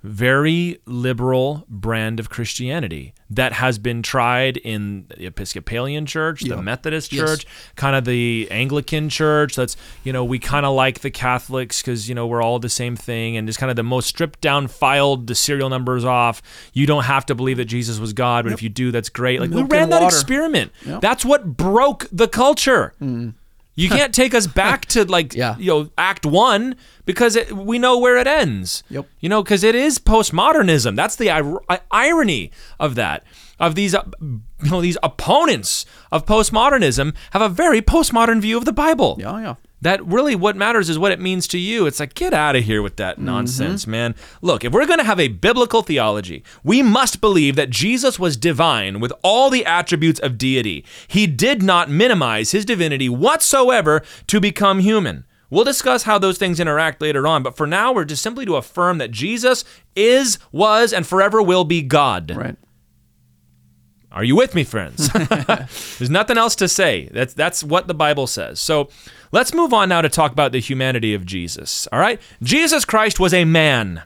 very 0.06 0.78
liberal 0.86 1.64
brand 1.68 2.20
of 2.20 2.30
Christianity 2.30 3.12
that 3.30 3.52
has 3.52 3.78
been 3.78 4.02
tried 4.02 4.56
in 4.56 5.06
the 5.08 5.26
Episcopalian 5.26 6.06
Church, 6.06 6.42
the. 6.42 6.56
Methodist 6.62 7.12
Yes. 7.12 7.28
Church, 7.28 7.46
kind 7.74 7.96
of 7.96 8.04
the 8.04 8.46
Anglican 8.50 9.08
Church. 9.08 9.56
That's 9.56 9.76
you 10.04 10.12
know 10.12 10.24
we 10.24 10.38
kind 10.38 10.64
of 10.64 10.74
like 10.74 11.00
the 11.00 11.10
Catholics 11.10 11.82
because 11.82 12.08
you 12.08 12.14
know 12.14 12.26
we're 12.26 12.42
all 12.42 12.58
the 12.58 12.68
same 12.68 12.96
thing, 12.96 13.36
and 13.36 13.46
just 13.48 13.58
kind 13.58 13.70
of 13.70 13.76
the 13.76 13.82
most 13.82 14.06
stripped 14.06 14.40
down, 14.40 14.68
filed 14.68 15.26
the 15.26 15.34
serial 15.34 15.68
numbers 15.68 16.04
off. 16.04 16.40
You 16.72 16.86
don't 16.86 17.04
have 17.04 17.26
to 17.26 17.34
believe 17.34 17.56
that 17.56 17.64
Jesus 17.66 17.98
was 17.98 18.12
God, 18.12 18.44
but 18.44 18.52
if 18.52 18.62
you 18.62 18.68
do, 18.68 18.92
that's 18.92 19.08
great. 19.08 19.40
Like 19.40 19.50
Milk 19.50 19.70
we 19.70 19.76
ran 19.76 19.90
that 19.90 20.02
experiment. 20.02 20.72
Yep. 20.84 21.00
That's 21.00 21.24
what 21.24 21.56
broke 21.56 22.06
the 22.12 22.28
culture. 22.28 22.94
You 23.76 23.88
can't 23.90 24.14
take 24.14 24.34
us 24.34 24.46
back 24.46 24.86
to 24.86 25.04
like 25.16 25.34
Yeah. 25.34 25.56
you 25.58 25.66
know 25.66 25.90
Act 25.98 26.24
One 26.26 26.74
because 27.04 27.36
it, 27.36 27.52
we 27.52 27.78
know 27.78 27.98
where 27.98 28.16
it 28.16 28.26
ends. 28.26 28.82
Yep. 28.88 29.06
You 29.20 29.28
know 29.28 29.42
because 29.42 29.62
it 29.62 29.74
is 29.74 29.98
postmodernism. 29.98 30.96
That's 30.96 31.16
the 31.16 31.28
ir- 31.28 31.60
irony 31.90 32.50
of 32.80 32.94
that. 32.96 33.22
Of 33.58 33.74
these, 33.74 33.94
uh, 33.94 34.04
you 34.20 34.70
know, 34.70 34.82
these 34.82 34.98
opponents 35.02 35.86
of 36.12 36.26
postmodernism 36.26 37.14
have 37.30 37.40
a 37.40 37.48
very 37.48 37.80
postmodern 37.80 38.40
view 38.42 38.58
of 38.58 38.66
the 38.66 38.72
Bible. 38.72 39.16
Yeah, 39.18 39.40
yeah. 39.40 39.54
That 39.86 40.04
really 40.04 40.34
what 40.34 40.56
matters 40.56 40.90
is 40.90 40.98
what 40.98 41.12
it 41.12 41.20
means 41.20 41.46
to 41.46 41.58
you. 41.58 41.86
It's 41.86 42.00
like, 42.00 42.14
get 42.14 42.34
out 42.34 42.56
of 42.56 42.64
here 42.64 42.82
with 42.82 42.96
that 42.96 43.18
mm-hmm. 43.18 43.26
nonsense, 43.26 43.86
man. 43.86 44.16
Look, 44.42 44.64
if 44.64 44.72
we're 44.72 44.84
going 44.84 44.98
to 44.98 45.04
have 45.04 45.20
a 45.20 45.28
biblical 45.28 45.80
theology, 45.82 46.42
we 46.64 46.82
must 46.82 47.20
believe 47.20 47.54
that 47.54 47.70
Jesus 47.70 48.18
was 48.18 48.36
divine 48.36 48.98
with 48.98 49.12
all 49.22 49.48
the 49.48 49.64
attributes 49.64 50.18
of 50.18 50.38
deity. 50.38 50.84
He 51.06 51.28
did 51.28 51.62
not 51.62 51.88
minimize 51.88 52.50
his 52.50 52.64
divinity 52.64 53.08
whatsoever 53.08 54.02
to 54.26 54.40
become 54.40 54.80
human. 54.80 55.24
We'll 55.50 55.62
discuss 55.62 56.02
how 56.02 56.18
those 56.18 56.36
things 56.36 56.58
interact 56.58 57.00
later 57.00 57.24
on, 57.28 57.44
but 57.44 57.56
for 57.56 57.68
now, 57.68 57.92
we're 57.92 58.04
just 58.06 58.22
simply 58.22 58.44
to 58.46 58.56
affirm 58.56 58.98
that 58.98 59.12
Jesus 59.12 59.64
is, 59.94 60.40
was, 60.50 60.92
and 60.92 61.06
forever 61.06 61.40
will 61.40 61.62
be 61.62 61.80
God. 61.82 62.32
Right. 62.36 62.56
Are 64.10 64.24
you 64.24 64.34
with 64.34 64.54
me, 64.54 64.64
friends? 64.64 65.10
There's 65.98 66.10
nothing 66.10 66.38
else 66.38 66.56
to 66.56 66.68
say. 66.68 67.10
That's 67.12 67.34
that's 67.34 67.62
what 67.62 67.86
the 67.86 67.92
Bible 67.92 68.26
says. 68.26 68.58
So 68.58 68.88
let's 69.32 69.54
move 69.54 69.72
on 69.72 69.88
now 69.88 70.02
to 70.02 70.08
talk 70.08 70.32
about 70.32 70.52
the 70.52 70.60
humanity 70.60 71.14
of 71.14 71.26
Jesus. 71.26 71.86
All 71.92 71.98
right? 71.98 72.20
Jesus 72.42 72.84
Christ 72.84 73.20
was 73.20 73.34
a 73.34 73.44
man. 73.44 74.02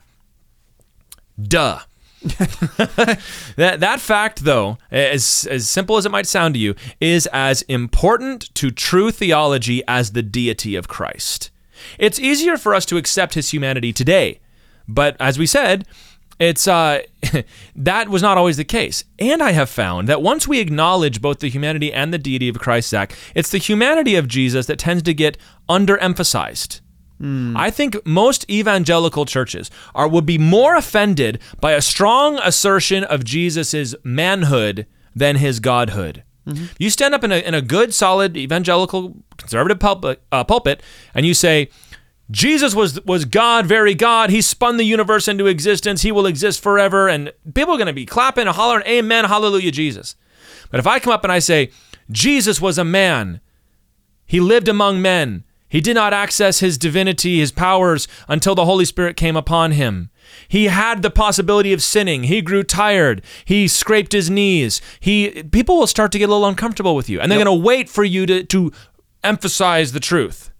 Duh. 1.41 1.81
that 2.23 3.79
that 3.81 3.99
fact 3.99 4.45
though, 4.45 4.77
as 4.91 5.49
as 5.51 5.71
simple 5.71 5.97
as 5.97 6.05
it 6.05 6.12
might 6.12 6.27
sound 6.27 6.53
to 6.53 6.61
you, 6.61 6.75
is 7.01 7.27
as 7.33 7.62
important 7.62 8.55
to 8.55 8.71
true 8.71 9.11
theology 9.11 9.83
as 9.89 10.12
the 10.12 10.23
deity 10.23 10.77
of 10.77 10.87
Christ. 10.87 11.51
It's 11.99 12.18
easier 12.18 12.59
for 12.59 12.75
us 12.75 12.85
to 12.87 12.99
accept 12.99 13.33
his 13.33 13.55
humanity 13.55 13.91
today, 13.95 14.41
but 14.87 15.16
as 15.18 15.39
we 15.39 15.47
said, 15.47 15.87
it's 16.41 16.66
uh, 16.66 17.03
that 17.76 18.09
was 18.09 18.22
not 18.22 18.38
always 18.38 18.57
the 18.57 18.64
case. 18.64 19.05
And 19.18 19.43
I 19.43 19.53
have 19.53 19.70
found 19.70 20.09
that 20.09 20.22
once 20.22 20.49
we 20.49 20.59
acknowledge 20.59 21.20
both 21.20 21.38
the 21.38 21.51
humanity 21.51 21.93
and 21.93 22.12
the 22.12 22.18
deity 22.18 22.49
of 22.49 22.59
Christ, 22.59 22.88
Zach, 22.88 23.14
it's 23.34 23.51
the 23.51 23.59
humanity 23.59 24.16
of 24.16 24.26
Jesus 24.26 24.66
that 24.66 24.78
tends 24.78 25.03
to 25.05 25.14
get 25.14 25.38
underemphasized. 25.68 26.80
I 27.22 27.68
think 27.68 28.07
most 28.07 28.49
evangelical 28.51 29.26
churches 29.26 29.70
are 29.95 30.09
would 30.09 30.24
be 30.24 30.38
more 30.38 30.74
offended 30.74 31.38
by 31.61 31.72
a 31.72 31.82
strong 31.82 32.38
assertion 32.38 33.05
of 33.05 33.24
Jesus' 33.24 33.95
manhood 34.03 34.86
than 35.14 35.36
his 35.36 35.61
godhood. 35.61 36.22
You 36.78 36.88
stand 36.88 37.14
up 37.14 37.22
in 37.22 37.30
a, 37.30 37.36
in 37.36 37.53
a 37.53 37.61
good, 37.61 37.93
solid 37.93 38.38
evangelical 38.38 39.16
conservative 39.36 39.78
pulpit, 39.78 40.22
uh, 40.32 40.45
pulpit 40.45 40.82
and 41.14 41.26
you 41.26 41.34
say, 41.34 41.68
Jesus 42.31 42.74
was 42.74 43.05
was 43.05 43.24
God, 43.24 43.66
very 43.66 43.95
God. 43.95 44.31
He 44.31 44.41
spun 44.41 44.76
the 44.76 44.85
universe 44.85 45.26
into 45.26 45.47
existence. 45.47 46.03
He 46.03 46.12
will 46.12 46.26
exist 46.26 46.62
forever. 46.62 47.09
And 47.09 47.33
people 47.55 47.74
are 47.74 47.78
going 47.78 47.87
to 47.87 47.93
be 47.93 48.07
clapping 48.07 48.47
and 48.47 48.57
hollering, 48.57 48.87
Amen, 48.87 49.24
Hallelujah, 49.24 49.72
Jesus. 49.72 50.16
But 50.70 50.81
if 50.81 50.87
I 50.87 50.99
come 50.99 51.12
up 51.12 51.24
and 51.24 51.33
I 51.33 51.41
say, 51.41 51.70
Jesus 52.11 52.61
was 52.61 52.78
a 52.78 52.85
man, 52.85 53.41
he 54.26 54.41
lived 54.41 54.68
among 54.68 55.03
men. 55.03 55.45
He 55.68 55.81
did 55.81 55.95
not 55.95 56.12
access 56.12 56.59
his 56.59 56.76
divinity, 56.76 57.39
his 57.39 57.53
powers, 57.53 58.09
until 58.28 58.57
the 58.57 58.64
Holy 58.64 58.85
Spirit 58.85 59.16
came 59.16 59.37
upon 59.37 59.70
him. 59.70 60.11
He 60.49 60.64
had 60.64 61.03
the 61.03 61.11
possibility 61.11 61.72
of 61.72 61.83
sinning. 61.83 62.24
He 62.24 62.43
grew 62.43 62.64
tired. 62.64 63.22
He 63.45 63.68
scraped 63.68 64.12
his 64.12 64.28
knees. 64.28 64.81
He 64.99 65.45
people 65.45 65.78
will 65.78 65.87
start 65.87 66.11
to 66.12 66.18
get 66.18 66.28
a 66.28 66.33
little 66.33 66.49
uncomfortable 66.49 66.97
with 66.97 67.09
you, 67.09 67.20
and 67.20 67.31
they're 67.31 67.43
going 67.43 67.59
to 67.59 67.64
wait 67.66 67.89
for 67.89 68.03
you 68.03 68.26
to 68.26 68.43
to 68.45 68.72
emphasize 69.22 69.93
the 69.93 70.01
truth, 70.01 70.51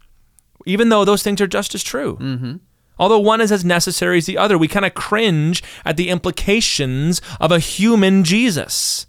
even 0.67 0.89
though 0.89 1.05
those 1.05 1.23
things 1.23 1.41
are 1.41 1.47
just 1.47 1.75
as 1.75 1.83
true. 1.83 2.17
Mm-hmm. 2.21 2.57
Although 2.99 3.21
one 3.21 3.41
is 3.41 3.51
as 3.51 3.65
necessary 3.65 4.19
as 4.19 4.27
the 4.27 4.37
other, 4.37 4.59
we 4.59 4.69
kind 4.69 4.85
of 4.85 4.95
cringe 4.95 5.63
at 5.87 5.97
the 5.97 6.11
implications 6.11 7.23
of 7.41 7.51
a 7.51 7.59
human 7.59 8.25
Jesus 8.25 9.07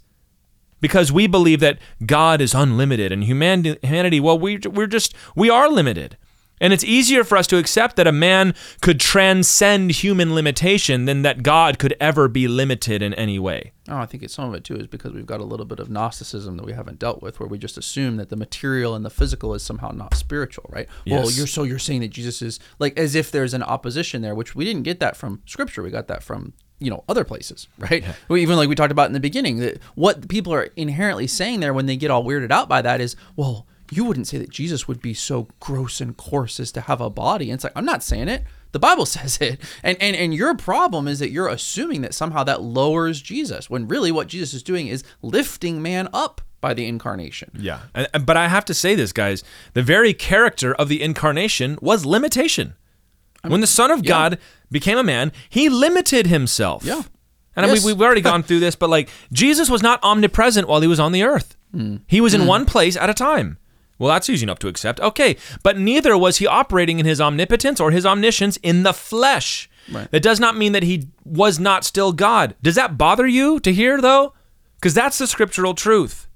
because 0.80 1.12
we 1.12 1.26
believe 1.26 1.60
that 1.60 1.78
God 2.04 2.40
is 2.40 2.54
unlimited 2.54 3.12
and 3.12 3.24
humanity, 3.24 3.78
humanity 3.82 4.18
well, 4.18 4.38
we, 4.38 4.58
we're 4.58 4.86
just, 4.86 5.14
we 5.36 5.50
are 5.50 5.68
limited. 5.68 6.16
And 6.62 6.72
it's 6.72 6.84
easier 6.84 7.24
for 7.24 7.36
us 7.36 7.46
to 7.48 7.58
accept 7.58 7.96
that 7.96 8.06
a 8.06 8.12
man 8.12 8.54
could 8.80 8.98
transcend 9.00 9.90
human 9.90 10.34
limitation 10.34 11.04
than 11.04 11.22
that 11.22 11.42
God 11.42 11.78
could 11.78 11.94
ever 12.00 12.28
be 12.28 12.48
limited 12.48 13.02
in 13.02 13.12
any 13.14 13.38
way. 13.38 13.72
Oh, 13.88 13.96
I 13.96 14.06
think 14.06 14.22
it's 14.22 14.32
some 14.32 14.48
of 14.48 14.54
it 14.54 14.62
too 14.64 14.76
is 14.76 14.86
because 14.86 15.12
we've 15.12 15.26
got 15.26 15.40
a 15.40 15.44
little 15.44 15.66
bit 15.66 15.80
of 15.80 15.90
Gnosticism 15.90 16.56
that 16.56 16.64
we 16.64 16.72
haven't 16.72 16.98
dealt 16.98 17.20
with, 17.20 17.40
where 17.40 17.48
we 17.48 17.58
just 17.58 17.76
assume 17.76 18.16
that 18.16 18.28
the 18.28 18.36
material 18.36 18.94
and 18.94 19.04
the 19.04 19.10
physical 19.10 19.54
is 19.54 19.62
somehow 19.62 19.90
not 19.90 20.14
spiritual, 20.14 20.66
right? 20.68 20.88
Well, 21.06 21.24
Yes. 21.24 21.36
you're 21.36 21.46
so 21.46 21.64
you're 21.64 21.78
saying 21.80 22.00
that 22.02 22.10
Jesus 22.10 22.40
is 22.42 22.60
like 22.78 22.96
as 22.98 23.14
if 23.14 23.30
there's 23.32 23.54
an 23.54 23.62
opposition 23.62 24.22
there, 24.22 24.34
which 24.34 24.54
we 24.54 24.64
didn't 24.64 24.84
get 24.84 25.00
that 25.00 25.16
from 25.16 25.42
Scripture. 25.46 25.82
We 25.82 25.90
got 25.90 26.06
that 26.08 26.22
from 26.22 26.52
you 26.78 26.90
know 26.90 27.02
other 27.08 27.24
places, 27.24 27.66
right? 27.78 28.04
We, 28.28 28.40
even 28.42 28.56
like 28.56 28.68
we 28.68 28.74
talked 28.76 28.92
about 28.92 29.06
in 29.08 29.12
the 29.14 29.20
beginning, 29.20 29.58
that 29.58 29.80
what 29.96 30.28
people 30.28 30.54
are 30.54 30.68
inherently 30.76 31.26
saying 31.26 31.58
there 31.60 31.74
when 31.74 31.86
they 31.86 31.96
get 31.96 32.10
all 32.10 32.24
weirded 32.24 32.50
out 32.52 32.68
by 32.68 32.82
that 32.82 33.00
is, 33.00 33.16
well, 33.36 33.66
you 33.92 34.04
wouldn't 34.04 34.26
say 34.26 34.38
that 34.38 34.50
Jesus 34.50 34.88
would 34.88 35.00
be 35.02 35.14
so 35.14 35.48
gross 35.60 36.00
and 36.00 36.16
coarse 36.16 36.58
as 36.60 36.72
to 36.72 36.80
have 36.82 37.00
a 37.00 37.10
body. 37.10 37.50
And 37.50 37.56
it's 37.58 37.64
like 37.64 37.72
I'm 37.76 37.84
not 37.84 38.02
saying 38.02 38.28
it. 38.28 38.44
The 38.72 38.78
Bible 38.78 39.04
says 39.16 39.38
it. 39.40 39.60
And, 39.82 39.96
and 40.00 40.16
and 40.16 40.34
your 40.34 40.54
problem 40.56 41.06
is 41.08 41.18
that 41.18 41.30
you're 41.30 41.48
assuming 41.48 42.00
that 42.02 42.14
somehow 42.14 42.42
that 42.44 42.62
lowers 42.62 43.20
Jesus 43.20 43.68
when 43.68 43.86
really 43.88 44.10
what 44.10 44.28
Jesus 44.28 44.54
is 44.54 44.62
doing 44.62 44.86
is 44.88 45.04
lifting 45.20 45.82
man 45.82 46.08
up 46.12 46.40
by 46.60 46.72
the 46.74 46.86
incarnation. 46.86 47.50
Yeah. 47.58 47.80
And, 47.94 48.24
but 48.24 48.36
I 48.36 48.48
have 48.48 48.64
to 48.66 48.74
say 48.74 48.94
this, 48.94 49.12
guys. 49.12 49.42
The 49.74 49.82
very 49.82 50.14
character 50.14 50.72
of 50.74 50.88
the 50.88 51.02
incarnation 51.02 51.76
was 51.82 52.06
limitation. 52.06 52.74
when 53.46 53.60
the 53.60 53.66
Son 53.66 53.90
of 53.90 54.04
God 54.04 54.38
became 54.70 54.96
a 54.96 55.02
man, 55.02 55.32
he 55.50 55.68
limited 55.68 56.28
himself. 56.28 56.84
Yeah. 56.84 57.02
And 57.56 57.66
Yes. 57.66 57.84
we, 57.84 57.92
we've 57.92 58.00
already 58.00 58.20
gone 58.22 58.42
through 58.44 58.60
this, 58.60 58.76
but 58.76 58.88
like 58.88 59.10
Jesus 59.32 59.68
was 59.68 59.82
not 59.82 60.02
omnipresent 60.04 60.68
while 60.68 60.80
he 60.80 60.86
was 60.88 61.00
on 61.00 61.12
the 61.12 61.24
earth. 61.24 61.56
Hmm. 61.72 61.96
He 62.06 62.20
was 62.20 62.32
in 62.32 62.46
one 62.46 62.64
place 62.64 62.96
at 62.96 63.10
a 63.10 63.14
time. 63.14 63.58
Well, 63.98 64.08
that's 64.08 64.28
easy 64.30 64.44
enough 64.44 64.58
to 64.60 64.68
accept. 64.68 65.00
Okay. 65.00 65.36
But 65.62 65.78
neither 65.78 66.16
was 66.16 66.38
he 66.38 66.46
operating 66.46 66.98
in 66.98 67.06
his 67.06 67.20
omnipotence 67.20 67.80
or 67.80 67.90
his 67.90 68.06
omniscience 68.06 68.56
in 68.58 68.82
the 68.82 68.92
flesh. 68.92 69.70
Right. 69.90 70.10
That 70.10 70.22
does 70.22 70.40
not 70.40 70.56
mean 70.56 70.72
that 70.72 70.82
he 70.82 71.08
was 71.24 71.58
not 71.58 71.84
still 71.84 72.12
God. 72.12 72.54
Does 72.62 72.74
that 72.76 72.98
bother 72.98 73.26
you 73.26 73.60
to 73.60 73.72
hear, 73.72 74.00
though? 74.00 74.34
Because 74.76 74.94
that's 74.94 75.18
the 75.18 75.26
scriptural 75.26 75.74
truth. 75.74 76.28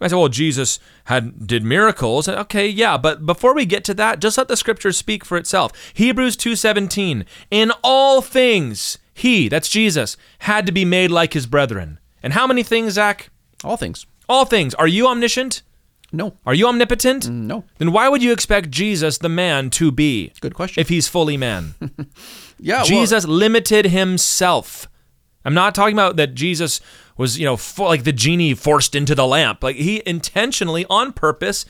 I 0.00 0.08
said, 0.08 0.16
well, 0.16 0.28
Jesus 0.28 0.80
had 1.04 1.46
did 1.46 1.64
miracles. 1.64 2.28
Okay, 2.28 2.68
yeah, 2.68 2.98
but 2.98 3.24
before 3.24 3.54
we 3.54 3.64
get 3.64 3.84
to 3.84 3.94
that, 3.94 4.18
just 4.18 4.36
let 4.36 4.48
the 4.48 4.56
scriptures 4.56 4.98
speak 4.98 5.24
for 5.24 5.38
itself. 5.38 5.72
Hebrews 5.94 6.36
2:17. 6.36 7.24
In 7.50 7.72
all 7.82 8.20
things, 8.20 8.98
he, 9.14 9.48
that's 9.48 9.68
Jesus, 9.68 10.16
had 10.40 10.66
to 10.66 10.72
be 10.72 10.84
made 10.84 11.10
like 11.10 11.32
his 11.32 11.46
brethren. 11.46 11.98
And 12.22 12.32
how 12.34 12.46
many 12.46 12.62
things, 12.62 12.94
Zach? 12.94 13.30
All 13.62 13.76
things. 13.76 14.04
All 14.28 14.44
things. 14.44 14.74
Are 14.74 14.88
you 14.88 15.08
omniscient? 15.08 15.62
No. 16.14 16.36
Are 16.46 16.54
you 16.54 16.68
omnipotent? 16.68 17.28
No. 17.28 17.64
Then 17.78 17.90
why 17.92 18.08
would 18.08 18.22
you 18.22 18.32
expect 18.32 18.70
Jesus, 18.70 19.18
the 19.18 19.28
man, 19.28 19.68
to 19.70 19.90
be? 19.90 20.32
Good 20.40 20.54
question. 20.54 20.80
If 20.80 20.88
he's 20.88 21.08
fully 21.08 21.36
man. 21.36 21.74
Yeah. 22.60 22.76
well- 22.78 22.84
Jesus 22.86 23.26
limited 23.26 23.86
himself. 23.86 24.88
I'm 25.44 25.54
not 25.54 25.74
talking 25.74 25.94
about 25.94 26.16
that 26.16 26.34
Jesus 26.34 26.80
was, 27.18 27.38
you 27.38 27.44
know, 27.44 27.58
like 27.78 28.04
the 28.04 28.12
genie 28.12 28.54
forced 28.54 28.94
into 28.94 29.14
the 29.14 29.26
lamp. 29.26 29.62
Like 29.62 29.76
he 29.76 30.02
intentionally, 30.06 30.86
on 30.88 31.12
purpose, 31.12 31.66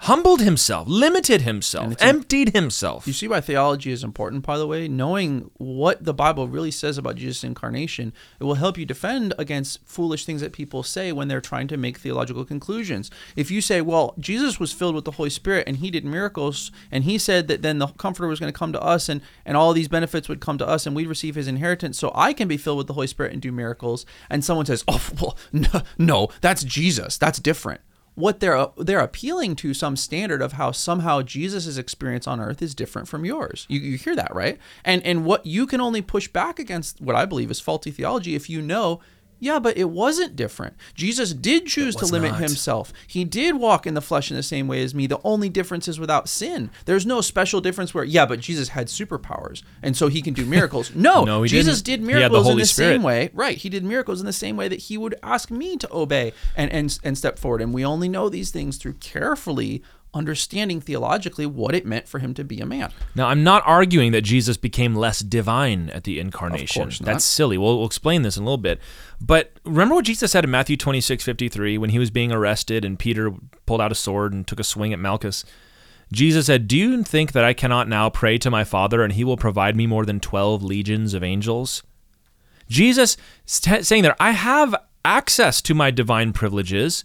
humbled 0.00 0.40
himself, 0.40 0.86
limited 0.88 1.42
himself, 1.42 1.94
emptied 2.00 2.54
himself. 2.54 3.06
You 3.06 3.12
see 3.12 3.28
why 3.28 3.40
theology 3.40 3.90
is 3.90 4.04
important, 4.04 4.44
by 4.44 4.58
the 4.58 4.66
way? 4.66 4.88
Knowing 4.88 5.50
what 5.56 6.04
the 6.04 6.14
Bible 6.14 6.48
really 6.48 6.70
says 6.70 6.98
about 6.98 7.16
Jesus' 7.16 7.42
incarnation, 7.42 8.12
it 8.38 8.44
will 8.44 8.54
help 8.54 8.76
you 8.76 8.84
defend 8.84 9.34
against 9.38 9.80
foolish 9.86 10.24
things 10.24 10.40
that 10.42 10.52
people 10.52 10.82
say 10.82 11.12
when 11.12 11.28
they're 11.28 11.40
trying 11.40 11.66
to 11.68 11.76
make 11.76 11.98
theological 11.98 12.44
conclusions. 12.44 13.10
If 13.36 13.50
you 13.50 13.60
say, 13.60 13.80
well, 13.80 14.14
Jesus 14.18 14.60
was 14.60 14.72
filled 14.72 14.94
with 14.94 15.06
the 15.06 15.12
Holy 15.12 15.30
Spirit 15.30 15.66
and 15.66 15.78
he 15.78 15.90
did 15.90 16.04
miracles, 16.04 16.70
and 16.90 17.04
he 17.04 17.18
said 17.18 17.48
that 17.48 17.62
then 17.62 17.78
the 17.78 17.88
Comforter 17.88 18.28
was 18.28 18.38
going 18.38 18.52
to 18.52 18.58
come 18.58 18.72
to 18.72 18.82
us 18.82 19.08
and, 19.08 19.22
and 19.44 19.56
all 19.56 19.72
these 19.72 19.88
benefits 19.88 20.28
would 20.28 20.40
come 20.40 20.58
to 20.58 20.68
us 20.68 20.86
and 20.86 20.94
we'd 20.94 21.08
receive 21.08 21.34
his 21.34 21.48
inheritance, 21.48 21.98
so 21.98 22.12
I 22.14 22.32
can 22.32 22.48
be 22.48 22.56
filled 22.56 22.78
with 22.78 22.86
the 22.86 22.94
Holy 22.94 23.06
Spirit 23.06 23.32
and 23.32 23.40
do 23.40 23.50
miracles, 23.50 24.04
and 24.28 24.44
someone 24.44 24.66
says, 24.66 24.84
oh, 24.86 25.08
well, 25.20 25.36
no, 25.52 25.82
no 25.98 26.28
that's 26.40 26.62
Jesus. 26.62 27.16
That's 27.16 27.38
different. 27.38 27.80
What 28.16 28.40
they're 28.40 28.66
they're 28.78 29.00
appealing 29.00 29.54
to 29.56 29.72
some 29.72 29.94
standard 29.94 30.42
of 30.42 30.52
how 30.52 30.72
somehow 30.72 31.22
Jesus' 31.22 31.76
experience 31.76 32.26
on 32.26 32.40
earth 32.40 32.62
is 32.62 32.74
different 32.74 33.08
from 33.08 33.24
yours. 33.24 33.66
You, 33.68 33.78
you 33.78 33.98
hear 33.98 34.16
that, 34.16 34.34
right? 34.34 34.58
And 34.84 35.02
and 35.04 35.24
what 35.24 35.46
you 35.46 35.66
can 35.66 35.80
only 35.80 36.02
push 36.02 36.26
back 36.26 36.58
against 36.58 37.00
what 37.00 37.14
I 37.14 37.26
believe 37.26 37.50
is 37.50 37.60
faulty 37.60 37.90
theology 37.90 38.34
if 38.34 38.50
you 38.50 38.60
know 38.60 39.00
yeah, 39.38 39.58
but 39.58 39.76
it 39.76 39.90
wasn't 39.90 40.36
different. 40.36 40.74
Jesus 40.94 41.32
did 41.32 41.66
choose 41.66 41.94
to 41.96 42.06
limit 42.06 42.32
not. 42.32 42.40
himself. 42.40 42.92
He 43.06 43.24
did 43.24 43.56
walk 43.56 43.86
in 43.86 43.94
the 43.94 44.00
flesh 44.00 44.30
in 44.30 44.36
the 44.36 44.42
same 44.42 44.66
way 44.66 44.82
as 44.82 44.94
me. 44.94 45.06
The 45.06 45.20
only 45.24 45.48
difference 45.48 45.88
is 45.88 46.00
without 46.00 46.28
sin. 46.28 46.70
There's 46.86 47.04
no 47.04 47.20
special 47.20 47.60
difference 47.60 47.92
where, 47.92 48.04
yeah, 48.04 48.24
but 48.24 48.40
Jesus 48.40 48.70
had 48.70 48.86
superpowers 48.86 49.62
and 49.82 49.96
so 49.96 50.08
he 50.08 50.22
can 50.22 50.34
do 50.34 50.46
miracles. 50.46 50.94
No, 50.94 51.24
no 51.24 51.46
Jesus 51.46 51.82
didn't. 51.82 52.06
did 52.06 52.14
miracles 52.14 52.46
the 52.46 52.52
in 52.52 52.58
the 52.58 52.66
Spirit. 52.66 52.94
same 52.94 53.02
way. 53.02 53.30
Right. 53.34 53.58
He 53.58 53.68
did 53.68 53.84
miracles 53.84 54.20
in 54.20 54.26
the 54.26 54.32
same 54.32 54.56
way 54.56 54.68
that 54.68 54.80
he 54.80 54.96
would 54.96 55.14
ask 55.22 55.50
me 55.50 55.76
to 55.76 55.92
obey 55.92 56.32
and, 56.56 56.70
and, 56.72 56.98
and 57.04 57.18
step 57.18 57.38
forward. 57.38 57.60
And 57.60 57.74
we 57.74 57.84
only 57.84 58.08
know 58.08 58.28
these 58.28 58.50
things 58.50 58.78
through 58.78 58.94
carefully 58.94 59.82
understanding 60.16 60.80
theologically 60.80 61.46
what 61.46 61.74
it 61.74 61.86
meant 61.86 62.08
for 62.08 62.18
him 62.18 62.34
to 62.34 62.44
be 62.44 62.60
a 62.60 62.66
man. 62.66 62.92
Now, 63.14 63.28
I'm 63.28 63.44
not 63.44 63.62
arguing 63.66 64.12
that 64.12 64.22
Jesus 64.22 64.56
became 64.56 64.94
less 64.94 65.20
divine 65.20 65.90
at 65.90 66.04
the 66.04 66.18
incarnation. 66.18 66.90
That's 67.00 67.24
silly. 67.24 67.58
We'll, 67.58 67.78
we'll, 67.78 67.86
explain 67.86 68.22
this 68.22 68.36
in 68.36 68.42
a 68.42 68.46
little 68.46 68.56
bit. 68.58 68.80
But 69.20 69.52
remember 69.64 69.94
what 69.94 70.04
Jesus 70.04 70.32
said 70.32 70.44
in 70.44 70.50
Matthew 70.50 70.76
26, 70.76 71.22
53, 71.22 71.78
when 71.78 71.90
he 71.90 71.98
was 71.98 72.10
being 72.10 72.32
arrested 72.32 72.84
and 72.84 72.98
Peter 72.98 73.32
pulled 73.66 73.80
out 73.80 73.92
a 73.92 73.94
sword 73.94 74.32
and 74.32 74.46
took 74.46 74.60
a 74.60 74.64
swing 74.64 74.92
at 74.92 74.98
Malchus? 74.98 75.44
Jesus 76.12 76.46
said, 76.46 76.68
Do 76.68 76.76
you 76.76 77.02
think 77.02 77.32
that 77.32 77.44
I 77.44 77.52
cannot 77.52 77.88
now 77.88 78.10
pray 78.10 78.38
to 78.38 78.50
my 78.50 78.64
Father 78.64 79.02
and 79.02 79.12
he 79.12 79.24
will 79.24 79.36
provide 79.36 79.76
me 79.76 79.86
more 79.86 80.04
than 80.04 80.20
12 80.20 80.62
legions 80.62 81.14
of 81.14 81.22
angels? 81.22 81.82
Jesus 82.68 83.16
saying 83.44 84.02
that 84.02 84.16
I 84.18 84.32
have 84.32 84.74
access 85.04 85.62
to 85.62 85.74
my 85.74 85.90
divine 85.90 86.32
privileges 86.32 87.04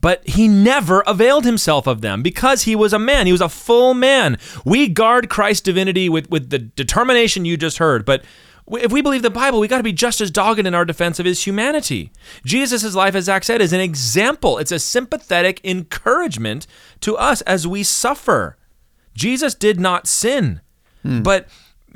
but 0.00 0.26
he 0.28 0.48
never 0.48 1.02
availed 1.06 1.44
himself 1.44 1.86
of 1.86 2.00
them 2.00 2.22
because 2.22 2.62
he 2.62 2.76
was 2.76 2.92
a 2.92 2.98
man. 2.98 3.26
He 3.26 3.32
was 3.32 3.40
a 3.40 3.48
full 3.48 3.94
man. 3.94 4.38
We 4.64 4.88
guard 4.88 5.28
Christ's 5.28 5.62
divinity 5.62 6.08
with, 6.08 6.30
with 6.30 6.50
the 6.50 6.58
determination 6.58 7.44
you 7.44 7.56
just 7.56 7.78
heard, 7.78 8.04
but 8.04 8.24
if 8.70 8.92
we 8.92 9.00
believe 9.00 9.22
the 9.22 9.30
Bible, 9.30 9.60
we 9.60 9.68
got 9.68 9.78
to 9.78 9.82
be 9.82 9.92
just 9.92 10.20
as 10.20 10.30
dogged 10.30 10.66
in 10.66 10.74
our 10.74 10.84
defense 10.84 11.18
of 11.18 11.26
his 11.26 11.46
humanity. 11.46 12.12
Jesus' 12.44 12.94
life, 12.94 13.14
as 13.14 13.24
Zach 13.24 13.44
said, 13.44 13.62
is 13.62 13.72
an 13.72 13.80
example. 13.80 14.58
It's 14.58 14.72
a 14.72 14.78
sympathetic 14.78 15.60
encouragement 15.64 16.66
to 17.00 17.16
us 17.16 17.40
as 17.42 17.66
we 17.66 17.82
suffer. 17.82 18.56
Jesus 19.14 19.54
did 19.54 19.80
not 19.80 20.06
sin, 20.06 20.60
hmm. 21.02 21.22
but 21.22 21.48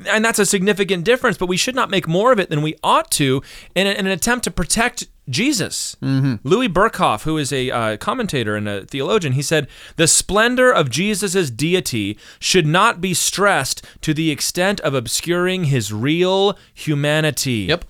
and 0.09 0.25
that's 0.25 0.39
a 0.39 0.45
significant 0.45 1.05
difference, 1.05 1.37
but 1.37 1.45
we 1.45 1.57
should 1.57 1.75
not 1.75 1.89
make 1.89 2.07
more 2.07 2.31
of 2.31 2.39
it 2.39 2.49
than 2.49 2.61
we 2.61 2.75
ought 2.83 3.11
to 3.11 3.41
in, 3.75 3.87
in 3.87 4.05
an 4.05 4.11
attempt 4.11 4.43
to 4.45 4.51
protect 4.51 5.07
Jesus. 5.29 5.95
Mm-hmm. 6.01 6.47
Louis 6.47 6.67
Berkhof, 6.67 7.23
who 7.23 7.37
is 7.37 7.53
a 7.53 7.71
uh, 7.71 7.97
commentator 7.97 8.55
and 8.55 8.67
a 8.67 8.85
theologian, 8.85 9.33
he 9.33 9.41
said, 9.41 9.67
The 9.95 10.07
splendor 10.07 10.71
of 10.71 10.89
Jesus' 10.89 11.49
deity 11.49 12.17
should 12.39 12.67
not 12.67 12.99
be 12.99 13.13
stressed 13.13 13.85
to 14.01 14.13
the 14.13 14.31
extent 14.31 14.79
of 14.81 14.93
obscuring 14.93 15.65
his 15.65 15.93
real 15.93 16.57
humanity. 16.73 17.65
Yep. 17.69 17.85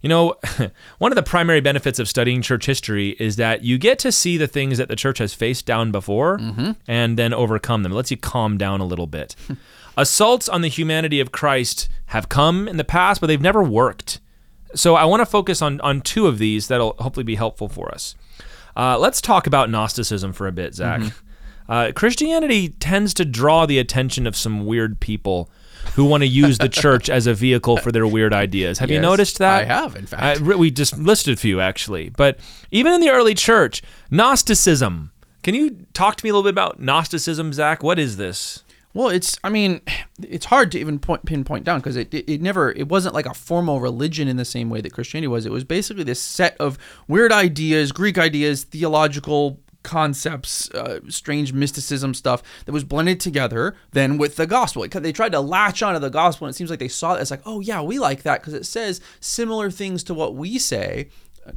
You 0.00 0.08
know, 0.08 0.36
one 0.98 1.12
of 1.12 1.16
the 1.16 1.22
primary 1.22 1.60
benefits 1.60 1.98
of 1.98 2.08
studying 2.08 2.40
church 2.40 2.66
history 2.66 3.10
is 3.18 3.36
that 3.36 3.62
you 3.62 3.78
get 3.78 3.98
to 4.00 4.12
see 4.12 4.36
the 4.36 4.46
things 4.46 4.78
that 4.78 4.88
the 4.88 4.96
church 4.96 5.18
has 5.18 5.34
faced 5.34 5.66
down 5.66 5.90
before 5.90 6.38
mm-hmm. 6.38 6.72
and 6.86 7.18
then 7.18 7.34
overcome 7.34 7.82
them. 7.82 7.92
It 7.92 7.96
lets 7.96 8.10
you 8.10 8.16
calm 8.16 8.56
down 8.56 8.80
a 8.80 8.86
little 8.86 9.06
bit. 9.06 9.34
Assaults 9.96 10.48
on 10.48 10.60
the 10.60 10.68
humanity 10.68 11.18
of 11.18 11.32
Christ 11.32 11.88
have 12.06 12.28
come 12.28 12.68
in 12.68 12.76
the 12.76 12.84
past, 12.84 13.20
but 13.20 13.26
they've 13.26 13.40
never 13.40 13.62
worked. 13.62 14.20
So 14.74 14.94
I 14.94 15.04
want 15.04 15.20
to 15.20 15.26
focus 15.26 15.62
on 15.62 15.80
on 15.80 16.00
two 16.00 16.26
of 16.26 16.38
these 16.38 16.68
that'll 16.68 16.94
hopefully 16.98 17.24
be 17.24 17.36
helpful 17.36 17.68
for 17.68 17.90
us. 17.92 18.14
Uh, 18.76 18.98
let's 18.98 19.20
talk 19.20 19.46
about 19.46 19.70
Gnosticism 19.70 20.32
for 20.32 20.46
a 20.46 20.52
bit, 20.52 20.74
Zach. 20.74 21.00
Mm-hmm. 21.00 21.72
Uh, 21.72 21.92
Christianity 21.94 22.68
tends 22.68 23.12
to 23.14 23.24
draw 23.24 23.66
the 23.66 23.78
attention 23.78 24.26
of 24.26 24.36
some 24.36 24.64
weird 24.64 25.00
people 25.00 25.50
who 25.94 26.04
want 26.04 26.22
to 26.22 26.26
use 26.26 26.58
the 26.58 26.68
church 26.68 27.10
as 27.10 27.26
a 27.26 27.34
vehicle 27.34 27.76
for 27.76 27.92
their 27.92 28.06
weird 28.06 28.32
ideas. 28.32 28.78
Have 28.78 28.90
yes, 28.90 28.96
you 28.96 29.00
noticed 29.02 29.38
that? 29.38 29.62
I 29.62 29.64
have, 29.64 29.96
in 29.96 30.06
fact. 30.06 30.40
Uh, 30.40 30.56
we 30.56 30.70
just 30.70 30.96
listed 30.96 31.34
a 31.34 31.36
few 31.36 31.60
actually, 31.60 32.08
but 32.10 32.38
even 32.70 32.92
in 32.92 33.00
the 33.00 33.10
early 33.10 33.34
church, 33.34 33.82
Gnosticism. 34.10 35.12
Can 35.42 35.54
you 35.54 35.86
talk 35.92 36.16
to 36.16 36.24
me 36.24 36.30
a 36.30 36.32
little 36.32 36.42
bit 36.42 36.54
about 36.54 36.80
Gnosticism, 36.80 37.52
Zach? 37.52 37.82
What 37.82 37.98
is 37.98 38.16
this? 38.16 38.64
Well, 38.98 39.10
it's 39.10 39.38
I 39.44 39.48
mean, 39.48 39.80
it's 40.20 40.46
hard 40.46 40.72
to 40.72 40.80
even 40.80 40.98
point, 40.98 41.24
pinpoint 41.24 41.62
down 41.62 41.78
because 41.78 41.94
it, 41.94 42.12
it, 42.12 42.28
it 42.28 42.42
never 42.42 42.72
it 42.72 42.88
wasn't 42.88 43.14
like 43.14 43.26
a 43.26 43.32
formal 43.32 43.78
religion 43.78 44.26
in 44.26 44.38
the 44.38 44.44
same 44.44 44.70
way 44.70 44.80
that 44.80 44.92
Christianity 44.92 45.28
was. 45.28 45.46
It 45.46 45.52
was 45.52 45.62
basically 45.62 46.02
this 46.02 46.20
set 46.20 46.56
of 46.58 46.76
weird 47.06 47.30
ideas, 47.30 47.92
Greek 47.92 48.18
ideas, 48.18 48.64
theological 48.64 49.60
concepts, 49.84 50.68
uh, 50.72 50.98
strange 51.08 51.52
mysticism 51.52 52.12
stuff 52.12 52.42
that 52.64 52.72
was 52.72 52.82
blended 52.82 53.20
together 53.20 53.76
then 53.92 54.18
with 54.18 54.34
the 54.34 54.48
gospel. 54.48 54.82
because 54.82 55.02
They 55.02 55.12
tried 55.12 55.30
to 55.30 55.40
latch 55.40 55.80
onto 55.80 56.00
the 56.00 56.10
gospel, 56.10 56.48
and 56.48 56.52
it 56.52 56.56
seems 56.56 56.68
like 56.68 56.80
they 56.80 56.88
saw 56.88 57.14
it 57.14 57.20
as 57.20 57.30
like, 57.30 57.42
oh 57.46 57.60
yeah, 57.60 57.80
we 57.80 58.00
like 58.00 58.24
that 58.24 58.40
because 58.40 58.54
it 58.54 58.66
says 58.66 59.00
similar 59.20 59.70
things 59.70 60.02
to 60.04 60.12
what 60.14 60.34
we 60.34 60.58
say, 60.58 61.08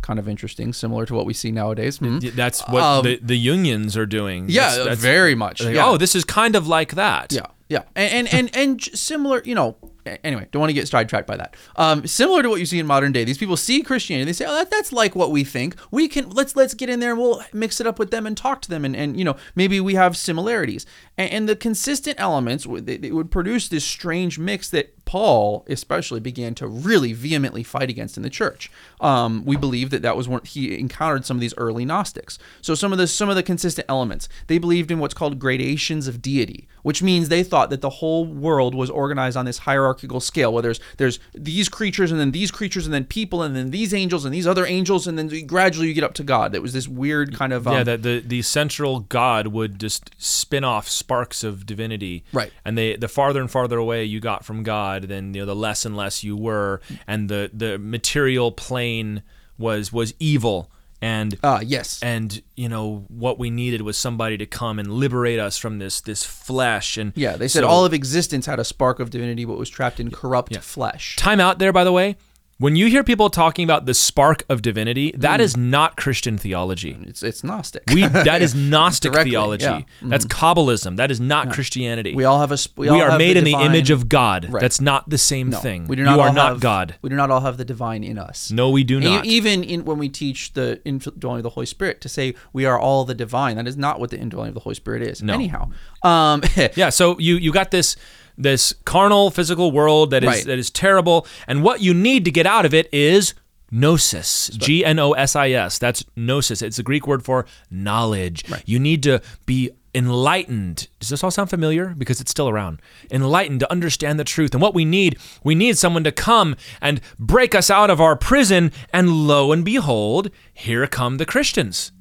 kind 0.02 0.20
of 0.20 0.28
interesting, 0.28 0.74
similar 0.74 1.06
to 1.06 1.14
what 1.14 1.26
we 1.26 1.34
see 1.34 1.52
nowadays. 1.52 2.00
Mm-hmm. 2.00 2.36
That's 2.36 2.62
what 2.68 2.84
um, 2.84 3.04
the, 3.04 3.20
the 3.22 3.38
unions 3.38 3.98
are 3.98 4.06
doing. 4.06 4.48
Yeah, 4.50 4.70
that's, 4.70 4.86
that's, 4.86 5.02
very 5.02 5.36
much. 5.36 5.62
Like, 5.62 5.76
yeah. 5.76 5.88
Oh, 5.88 5.98
this 5.98 6.16
is 6.16 6.24
kind 6.24 6.56
of 6.56 6.68
like 6.68 6.96
that. 6.96 7.32
Yeah, 7.32 7.48
yeah, 7.70 7.84
and 7.96 8.28
and 8.28 8.56
and, 8.56 8.56
and 8.56 8.82
similar. 8.82 9.42
You 9.46 9.56
know, 9.56 9.78
anyway, 10.06 10.48
don't 10.52 10.60
want 10.60 10.70
to 10.70 10.74
get 10.74 10.88
sidetracked 10.88 11.28
by 11.28 11.38
that. 11.38 11.56
Um, 11.76 12.06
similar 12.08 12.42
to 12.44 12.50
what 12.50 12.60
you 12.60 12.66
see 12.66 12.80
in 12.80 12.88
modern 12.88 13.12
day, 13.12 13.24
these 13.24 13.38
people 13.38 13.58
see 13.58 13.82
Christianity, 13.82 14.26
they 14.26 14.34
say, 14.34 14.46
"Oh, 14.46 14.54
that, 14.56 14.72
that's 14.72 14.92
like 14.92 15.16
what 15.16 15.32
we 15.32 15.44
think. 15.44 15.76
We 15.92 16.08
can 16.08 16.30
let's 16.30 16.56
let's 16.56 16.74
get 16.74 16.90
in 16.90 17.00
there 17.00 17.12
and 17.12 17.20
we'll 17.20 17.42
mix 17.54 17.80
it 17.80 17.88
up 17.88 18.00
with 18.00 18.12
them 18.12 18.26
and 18.26 18.36
talk 18.36 18.62
to 18.64 18.70
them, 18.70 18.86
and 18.86 18.96
and 18.96 19.18
you 19.18 19.26
know 19.26 19.36
maybe 19.56 19.80
we 19.80 19.96
have 19.96 20.18
similarities." 20.18 20.86
And, 21.18 21.32
and 21.32 21.50
the 21.50 21.56
consistent 21.56 22.20
elements 22.20 22.68
they, 22.70 23.12
would 23.12 23.32
produce 23.32 23.68
this 23.68 23.86
strange 23.86 24.40
mix 24.40 24.70
that 24.70 25.06
Paul 25.06 25.66
especially 25.68 26.20
began 26.20 26.56
to 26.56 26.68
really 26.68 27.14
vehemently 27.14 27.64
fight 27.64 27.90
against 27.90 28.18
in 28.18 28.24
the 28.24 28.30
church. 28.30 28.72
Um, 29.02 29.44
we 29.46 29.58
believe 29.58 29.90
that 29.90 30.02
that 30.04 30.16
was 30.16 30.28
when 30.28 30.42
he 30.46 30.80
encountered 30.80 31.26
some 31.26 31.38
of 31.38 31.42
these 31.42 31.54
early 31.58 31.86
Gnostics. 31.86 32.40
So 32.62 32.76
some 32.76 32.92
of 32.92 32.98
the 32.98 33.08
some 33.08 33.30
of 33.30 33.36
the 33.36 33.44
consistent 33.44 33.86
elements 33.90 34.30
they 34.48 34.58
believed 34.58 34.92
in 34.92 35.00
what's 35.00 35.14
called 35.14 35.40
gradations 35.40 36.08
of 36.08 36.22
deity, 36.22 36.68
which 36.84 37.04
means 37.04 37.30
they 37.30 37.44
thought 37.44 37.70
that 37.72 37.82
the 37.82 37.90
whole 37.90 38.26
world 38.26 38.74
was 38.74 38.90
organized 38.90 39.36
on 39.38 39.46
this 39.46 39.60
hierarchical 39.92 40.20
scale, 40.20 40.54
where 40.54 40.62
there's 40.62 40.80
there's 40.98 41.20
these 41.34 41.70
creatures 41.70 42.12
and 42.12 42.20
then 42.20 42.32
these 42.32 42.52
creatures 42.52 42.86
and 42.86 42.94
then 42.94 43.06
people 43.06 43.44
and 43.44 43.56
then 43.56 43.72
these 43.72 43.94
angels 43.94 44.26
and 44.26 44.34
these 44.34 44.48
other 44.48 44.66
angels 44.66 45.08
and 45.08 45.18
then 45.18 45.28
gradually 45.46 45.88
you 45.88 45.94
get 45.94 46.04
up 46.04 46.14
to 46.16 46.24
God. 46.24 46.56
It 46.56 46.62
was 46.62 46.74
this 46.74 46.88
weird 46.88 47.36
kind 47.36 47.54
of 47.54 47.68
um, 47.68 47.74
yeah 47.74 47.84
that 47.84 48.04
the 48.04 48.20
the 48.20 48.42
central 48.42 49.02
God 49.02 49.48
would 49.48 49.80
just 49.80 50.12
spin 50.18 50.64
off 50.64 50.88
sparks 50.88 51.44
of 51.44 51.66
divinity. 51.66 52.24
Right, 52.34 52.52
and 52.66 52.78
they 52.78 52.96
the 52.96 53.08
farther 53.08 53.42
and 53.42 53.52
farther 53.52 53.78
away 53.78 54.04
you 54.04 54.20
got 54.20 54.46
from 54.46 54.64
God 54.64 55.04
then 55.04 55.34
you 55.34 55.42
know 55.42 55.46
the 55.46 55.56
less 55.56 55.86
and 55.86 55.96
less 55.96 56.24
you 56.24 56.36
were, 56.36 56.82
and 57.08 57.30
the 57.30 57.50
the 57.54 57.78
material 57.78 58.52
plane 58.52 59.24
was 59.58 59.92
was 59.92 60.14
evil 60.20 60.72
and 61.02 61.38
uh, 61.44 61.60
yes. 61.64 62.02
and 62.04 62.42
you 62.56 62.70
know 62.70 63.06
what 63.10 63.40
we 63.40 63.50
needed 63.50 63.82
was 63.82 63.98
somebody 63.98 64.38
to 64.38 64.46
come 64.46 64.80
and 64.80 64.92
liberate 64.92 65.40
us 65.40 65.58
from 65.58 65.80
this 65.80 66.02
this 66.02 66.24
flesh. 66.24 66.98
And 66.98 67.14
yeah 67.16 67.38
they 67.38 67.48
said 67.48 67.62
so, 67.62 67.68
all 67.68 67.86
of 67.86 67.94
existence 67.94 68.46
had 68.46 68.60
a 68.60 68.64
spark 68.64 69.00
of 69.00 69.10
divinity 69.10 69.46
but 69.46 69.58
was 69.58 69.70
trapped 69.70 70.00
in 70.00 70.12
corrupt 70.12 70.52
yeah. 70.52 70.60
flesh. 70.60 71.16
Time 71.16 71.40
out 71.40 71.60
there 71.60 71.74
by 71.74 71.84
the 71.84 71.92
way 71.92 72.18
when 72.62 72.76
you 72.76 72.86
hear 72.86 73.04
people 73.04 73.32
talking 73.32 73.64
about 73.64 73.88
the 73.88 73.94
spark 73.96 74.44
of 74.48 74.62
divinity, 74.62 75.12
that 75.18 75.40
mm. 75.40 75.44
is 75.44 75.58
not 75.58 75.98
Christian 75.98 76.38
theology. 76.38 76.96
It's 77.02 77.24
it's 77.24 77.44
Gnostic. 77.44 77.84
We 77.92 78.06
that 78.08 78.44
is 78.44 78.54
Gnostic 78.54 79.16
theology. 79.16 79.66
Yeah. 79.66 79.80
Mm-hmm. 79.80 80.10
That's 80.10 80.26
Kabbalism. 80.26 80.98
That 80.98 81.10
is 81.10 81.20
not 81.20 81.48
yeah. 81.48 81.54
Christianity. 81.54 82.14
We 82.14 82.24
all 82.24 82.40
have 82.40 82.52
a. 82.52 82.58
We, 82.76 82.92
we 82.92 83.02
are 83.02 83.18
made 83.18 83.34
the 83.34 83.40
in 83.40 83.46
divine, 83.46 83.60
the 83.62 83.66
image 83.66 83.90
of 83.90 84.08
God. 84.08 84.48
Right. 84.48 84.62
That's 84.62 84.80
not 84.80 85.10
the 85.10 85.18
same 85.18 85.50
no, 85.50 85.58
thing. 85.58 85.88
We 85.88 85.96
do 85.96 86.04
not. 86.04 86.16
You 86.16 86.22
are 86.22 86.32
not 86.32 86.50
have, 86.50 86.60
God. 86.60 86.96
We 87.02 87.10
do 87.10 87.16
not 87.16 87.32
all 87.32 87.42
have 87.42 87.58
the 87.58 87.66
divine 87.66 88.04
in 88.04 88.20
us. 88.20 88.52
No, 88.52 88.70
we 88.70 88.84
do 88.84 89.00
not. 89.00 89.26
even 89.26 89.64
in, 89.64 89.84
when 89.84 89.98
we 89.98 90.08
teach 90.08 90.54
the 90.54 90.80
indwelling 90.86 91.40
of 91.40 91.44
the 91.44 91.50
Holy 91.50 91.66
Spirit, 91.66 92.00
to 92.02 92.10
say 92.10 92.36
we 92.54 92.68
are 92.68 92.80
all 92.80 93.06
the 93.06 93.16
divine, 93.16 93.56
that 93.56 93.68
is 93.68 93.76
not 93.76 94.00
what 94.00 94.12
the 94.12 94.20
indwelling 94.20 94.50
of 94.50 94.54
the 94.54 94.62
Holy 94.62 94.76
Spirit 94.76 95.02
is. 95.02 95.24
No. 95.24 95.34
Anyhow, 95.34 95.72
um, 96.04 96.44
yeah. 96.76 96.90
So 96.90 97.18
you 97.18 97.38
you 97.38 97.52
got 97.52 97.72
this 97.72 97.96
this 98.38 98.74
carnal 98.86 99.32
physical 99.32 99.72
world 99.72 100.12
that 100.12 100.24
is 100.24 100.28
right. 100.28 100.46
that 100.46 100.60
is 100.60 100.70
terrible. 100.70 101.28
And 101.48 101.64
what 101.64 101.82
you 101.82 101.94
need 101.94 102.26
to 102.26 102.32
get 102.32 102.46
out 102.46 102.66
of 102.66 102.74
it 102.74 102.92
is 102.94 103.34
gnosis. 103.72 104.50
G 104.50 104.84
N 104.86 105.00
O 105.00 105.14
S 105.14 105.36
I 105.36 105.52
S. 105.52 105.80
That's 105.80 106.04
gnosis. 106.16 106.62
It's 106.62 106.80
a 106.80 106.84
Greek 106.84 107.08
word 107.08 107.24
for 107.24 107.46
knowledge. 107.70 108.50
Right. 108.50 108.64
you 108.66 108.80
need 108.80 109.04
to 109.04 109.22
be 109.46 109.72
enlightened. 109.94 110.88
Does 111.00 111.10
this 111.10 111.24
all 111.24 111.32
sound 111.32 111.50
familiar? 111.50 111.94
Because 111.98 112.22
it's 112.22 112.32
still 112.32 112.48
around. 112.50 112.82
Enlightened 113.10 113.60
to 113.62 113.72
understand 113.72 114.20
the 114.20 114.24
truth. 114.24 114.54
And 114.54 114.62
what 114.62 114.74
we 114.74 114.86
need 114.86 115.18
we 115.44 115.56
need 115.56 115.78
someone 115.78 116.04
to 116.04 116.12
come 116.12 116.56
and 116.82 117.02
break 117.20 117.56
us 117.56 117.70
out 117.70 117.90
of 117.90 118.00
our 118.00 118.16
prison. 118.16 118.72
And 118.94 119.28
lo 119.28 119.52
and 119.52 119.66
behold 119.66 120.30
here 120.54 120.88
come 120.88 121.18
the 121.18 121.26
Christians 121.26 121.92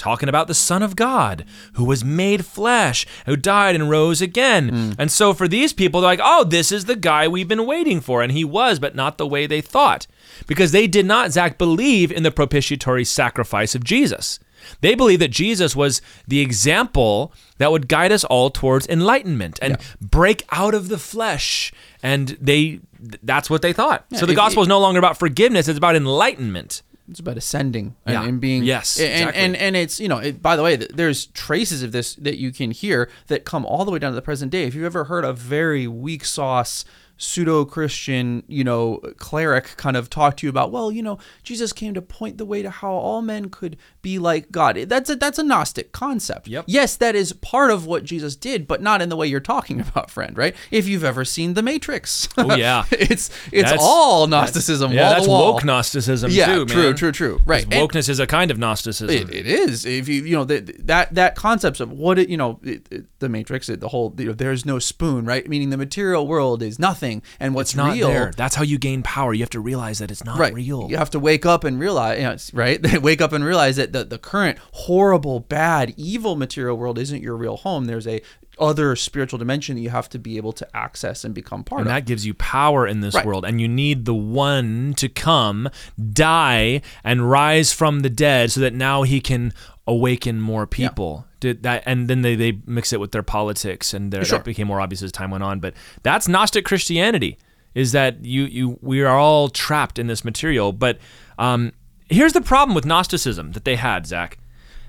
talking 0.00 0.28
about 0.28 0.48
the 0.48 0.54
Son 0.54 0.82
of 0.82 0.96
God 0.96 1.44
who 1.74 1.84
was 1.84 2.04
made 2.04 2.46
flesh, 2.46 3.06
who 3.26 3.36
died 3.36 3.74
and 3.74 3.90
rose 3.90 4.20
again. 4.20 4.70
Mm. 4.70 4.96
And 4.98 5.12
so 5.12 5.34
for 5.34 5.46
these 5.46 5.72
people, 5.72 6.00
they're 6.00 6.10
like, 6.10 6.20
oh, 6.22 6.42
this 6.42 6.72
is 6.72 6.86
the 6.86 6.96
guy 6.96 7.28
we've 7.28 7.46
been 7.46 7.66
waiting 7.66 8.00
for. 8.00 8.22
And 8.22 8.32
he 8.32 8.44
was, 8.44 8.78
but 8.78 8.94
not 8.94 9.18
the 9.18 9.26
way 9.26 9.46
they 9.46 9.60
thought. 9.60 10.06
Because 10.46 10.72
they 10.72 10.86
did 10.86 11.06
not, 11.06 11.32
Zach, 11.32 11.58
believe 11.58 12.10
in 12.10 12.22
the 12.22 12.30
propitiatory 12.30 13.04
sacrifice 13.04 13.74
of 13.74 13.84
Jesus. 13.84 14.40
They 14.80 14.94
believed 14.94 15.22
that 15.22 15.30
Jesus 15.30 15.76
was 15.76 16.00
the 16.26 16.40
example 16.40 17.32
that 17.58 17.70
would 17.70 17.88
guide 17.88 18.12
us 18.12 18.24
all 18.24 18.50
towards 18.50 18.86
enlightenment 18.88 19.58
and 19.62 19.72
yeah. 19.78 19.86
break 20.00 20.44
out 20.50 20.74
of 20.74 20.88
the 20.88 20.98
flesh. 20.98 21.72
And 22.02 22.28
they 22.40 22.80
that's 23.22 23.48
what 23.48 23.62
they 23.62 23.72
thought. 23.72 24.04
Yeah, 24.10 24.18
so 24.18 24.26
the 24.26 24.34
gospel 24.34 24.62
is 24.62 24.68
no 24.68 24.78
longer 24.78 24.98
about 24.98 25.18
forgiveness, 25.18 25.68
it's 25.68 25.78
about 25.78 25.96
enlightenment. 25.96 26.82
It's 27.10 27.20
about 27.20 27.36
ascending 27.36 27.96
and, 28.06 28.14
yeah. 28.14 28.22
and 28.22 28.40
being 28.40 28.62
yes, 28.62 28.98
and, 28.98 29.12
exactly. 29.12 29.42
and 29.42 29.56
and 29.56 29.76
it's 29.76 29.98
you 29.98 30.08
know 30.08 30.18
it, 30.18 30.40
by 30.40 30.54
the 30.54 30.62
way 30.62 30.76
there's 30.76 31.26
traces 31.26 31.82
of 31.82 31.92
this 31.92 32.14
that 32.14 32.38
you 32.38 32.52
can 32.52 32.70
hear 32.70 33.10
that 33.26 33.44
come 33.44 33.66
all 33.66 33.84
the 33.84 33.90
way 33.90 33.98
down 33.98 34.12
to 34.12 34.16
the 34.16 34.22
present 34.22 34.52
day. 34.52 34.64
If 34.64 34.74
you've 34.74 34.84
ever 34.84 35.04
heard 35.04 35.24
a 35.24 35.32
very 35.32 35.86
weak 35.86 36.24
sauce 36.24 36.84
pseudo 37.20 37.66
Christian, 37.66 38.42
you 38.48 38.64
know, 38.64 38.96
cleric 39.18 39.76
kind 39.76 39.96
of 39.96 40.08
talk 40.08 40.38
to 40.38 40.46
you 40.46 40.50
about, 40.50 40.72
well, 40.72 40.90
you 40.90 41.02
know, 41.02 41.18
Jesus 41.42 41.72
came 41.72 41.92
to 41.94 42.02
point 42.02 42.38
the 42.38 42.46
way 42.46 42.62
to 42.62 42.70
how 42.70 42.90
all 42.92 43.20
men 43.20 43.50
could 43.50 43.76
be 44.02 44.18
like 44.18 44.50
God. 44.50 44.76
That's 44.76 45.10
a 45.10 45.16
that's 45.16 45.38
a 45.38 45.42
Gnostic 45.42 45.92
concept. 45.92 46.48
Yep. 46.48 46.64
Yes, 46.66 46.96
that 46.96 47.14
is 47.14 47.32
part 47.34 47.70
of 47.70 47.86
what 47.86 48.04
Jesus 48.04 48.36
did, 48.36 48.66
but 48.66 48.80
not 48.80 49.02
in 49.02 49.10
the 49.10 49.16
way 49.16 49.26
you're 49.26 49.40
talking 49.40 49.80
about, 49.88 50.10
friend. 50.10 50.36
Right? 50.36 50.56
If 50.70 50.88
you've 50.88 51.04
ever 51.04 51.24
seen 51.24 51.54
The 51.54 51.62
Matrix, 51.62 52.28
oh 52.38 52.56
yeah, 52.56 52.84
it's 52.90 53.30
it's 53.52 53.70
that's, 53.70 53.82
all 53.82 54.26
Gnosticism. 54.26 54.92
yeah, 54.92 55.10
that's 55.10 55.28
woke 55.28 55.64
Gnosticism 55.64 56.30
yeah, 56.30 56.46
too. 56.46 56.66
True, 56.66 56.94
true, 56.94 57.12
true. 57.12 57.40
Right. 57.44 57.68
wokeness 57.68 58.08
is 58.08 58.18
a 58.18 58.26
kind 58.26 58.50
of 58.50 58.58
Gnosticism. 58.58 59.28
It, 59.28 59.34
it 59.34 59.46
is. 59.46 59.84
If 59.84 60.08
you 60.08 60.24
you 60.24 60.36
know 60.36 60.44
the, 60.44 60.60
that 60.80 61.14
that 61.14 61.34
concept 61.36 61.80
of 61.80 61.92
what 61.92 62.18
it 62.18 62.28
you 62.28 62.36
know 62.36 62.58
it, 62.62 62.86
it, 62.90 63.18
the 63.18 63.28
Matrix, 63.28 63.66
the 63.66 63.88
whole 63.88 64.14
you 64.16 64.26
know, 64.26 64.32
there's 64.32 64.64
no 64.64 64.78
spoon, 64.78 65.24
right? 65.24 65.46
Meaning 65.48 65.70
the 65.70 65.76
material 65.76 66.26
world 66.26 66.62
is 66.62 66.78
nothing, 66.78 67.09
and 67.38 67.54
what's 67.54 67.70
it's 67.70 67.76
not 67.76 67.94
real. 67.94 68.08
There. 68.08 68.32
That's 68.36 68.54
how 68.54 68.62
you 68.62 68.78
gain 68.78 69.02
power. 69.02 69.34
You 69.34 69.42
have 69.42 69.50
to 69.50 69.60
realize 69.60 69.98
that 69.98 70.10
it's 70.10 70.24
not 70.24 70.38
right. 70.38 70.54
real. 70.54 70.88
You 70.90 70.96
have 70.96 71.10
to 71.10 71.20
wake 71.20 71.44
up 71.44 71.64
and 71.64 71.78
realize, 71.78 72.18
you 72.18 72.24
know, 72.24 72.36
right? 72.52 73.02
wake 73.02 73.20
up 73.20 73.32
and 73.32 73.44
realize 73.44 73.76
that 73.76 73.92
the, 73.92 74.04
the 74.04 74.18
current 74.18 74.58
horrible, 74.72 75.40
bad, 75.40 75.94
evil 75.96 76.36
material 76.36 76.76
world 76.76 76.98
isn't 76.98 77.22
your 77.22 77.36
real 77.36 77.56
home. 77.56 77.86
There's 77.86 78.06
a 78.06 78.20
other 78.58 78.94
spiritual 78.94 79.38
dimension 79.38 79.76
that 79.76 79.80
you 79.80 79.90
have 79.90 80.08
to 80.10 80.18
be 80.18 80.36
able 80.36 80.52
to 80.52 80.76
access 80.76 81.24
and 81.24 81.34
become 81.34 81.64
part 81.64 81.80
and 81.80 81.88
of. 81.88 81.94
And 81.94 81.96
that 81.96 82.06
gives 82.06 82.26
you 82.26 82.34
power 82.34 82.86
in 82.86 83.00
this 83.00 83.14
right. 83.14 83.24
world. 83.24 83.44
And 83.44 83.60
you 83.60 83.66
need 83.66 84.04
the 84.04 84.14
one 84.14 84.94
to 84.98 85.08
come, 85.08 85.68
die, 86.12 86.82
and 87.02 87.30
rise 87.30 87.72
from 87.72 88.00
the 88.00 88.10
dead 88.10 88.52
so 88.52 88.60
that 88.60 88.74
now 88.74 89.02
he 89.02 89.20
can 89.20 89.52
awaken 89.86 90.40
more 90.40 90.66
people. 90.66 91.26
Did 91.40 91.62
that 91.62 91.82
and 91.86 92.08
then 92.08 92.22
they, 92.22 92.34
they 92.36 92.58
mix 92.66 92.92
it 92.92 93.00
with 93.00 93.12
their 93.12 93.22
politics 93.22 93.94
and 93.94 94.12
their, 94.12 94.24
sure. 94.24 94.38
that 94.38 94.44
became 94.44 94.66
more 94.66 94.80
obvious 94.80 95.02
as 95.02 95.10
time 95.10 95.30
went 95.30 95.42
on. 95.42 95.58
But 95.58 95.74
that's 96.02 96.28
Gnostic 96.28 96.64
Christianity 96.64 97.38
is 97.74 97.92
that 97.92 98.24
you 98.24 98.44
you 98.44 98.78
we 98.80 99.02
are 99.02 99.18
all 99.18 99.48
trapped 99.48 99.98
in 99.98 100.06
this 100.06 100.24
material. 100.24 100.72
But 100.72 100.98
um, 101.38 101.72
here's 102.08 102.32
the 102.32 102.40
problem 102.40 102.74
with 102.74 102.84
Gnosticism 102.84 103.52
that 103.52 103.64
they 103.64 103.76
had, 103.76 104.06
Zach, 104.06 104.38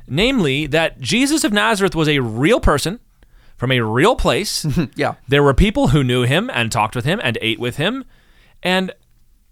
namely 0.08 0.68
that 0.68 1.00
Jesus 1.00 1.44
of 1.44 1.54
Nazareth 1.54 1.96
was 1.96 2.08
a 2.08 2.20
real 2.20 2.60
person 2.60 3.00
from 3.58 3.72
a 3.72 3.82
real 3.82 4.16
place. 4.16 4.66
yeah, 4.96 5.16
there 5.28 5.44
were 5.44 5.54
people 5.54 5.90
who 5.90 6.04
knew 6.04 6.24
him 6.24 6.50
and 6.54 6.72
talked 6.72 6.96
with 6.96 7.06
him 7.06 7.20
and 7.24 7.38
ate 7.42 7.60
with 7.60 7.78
him, 7.78 8.04
and 8.64 8.94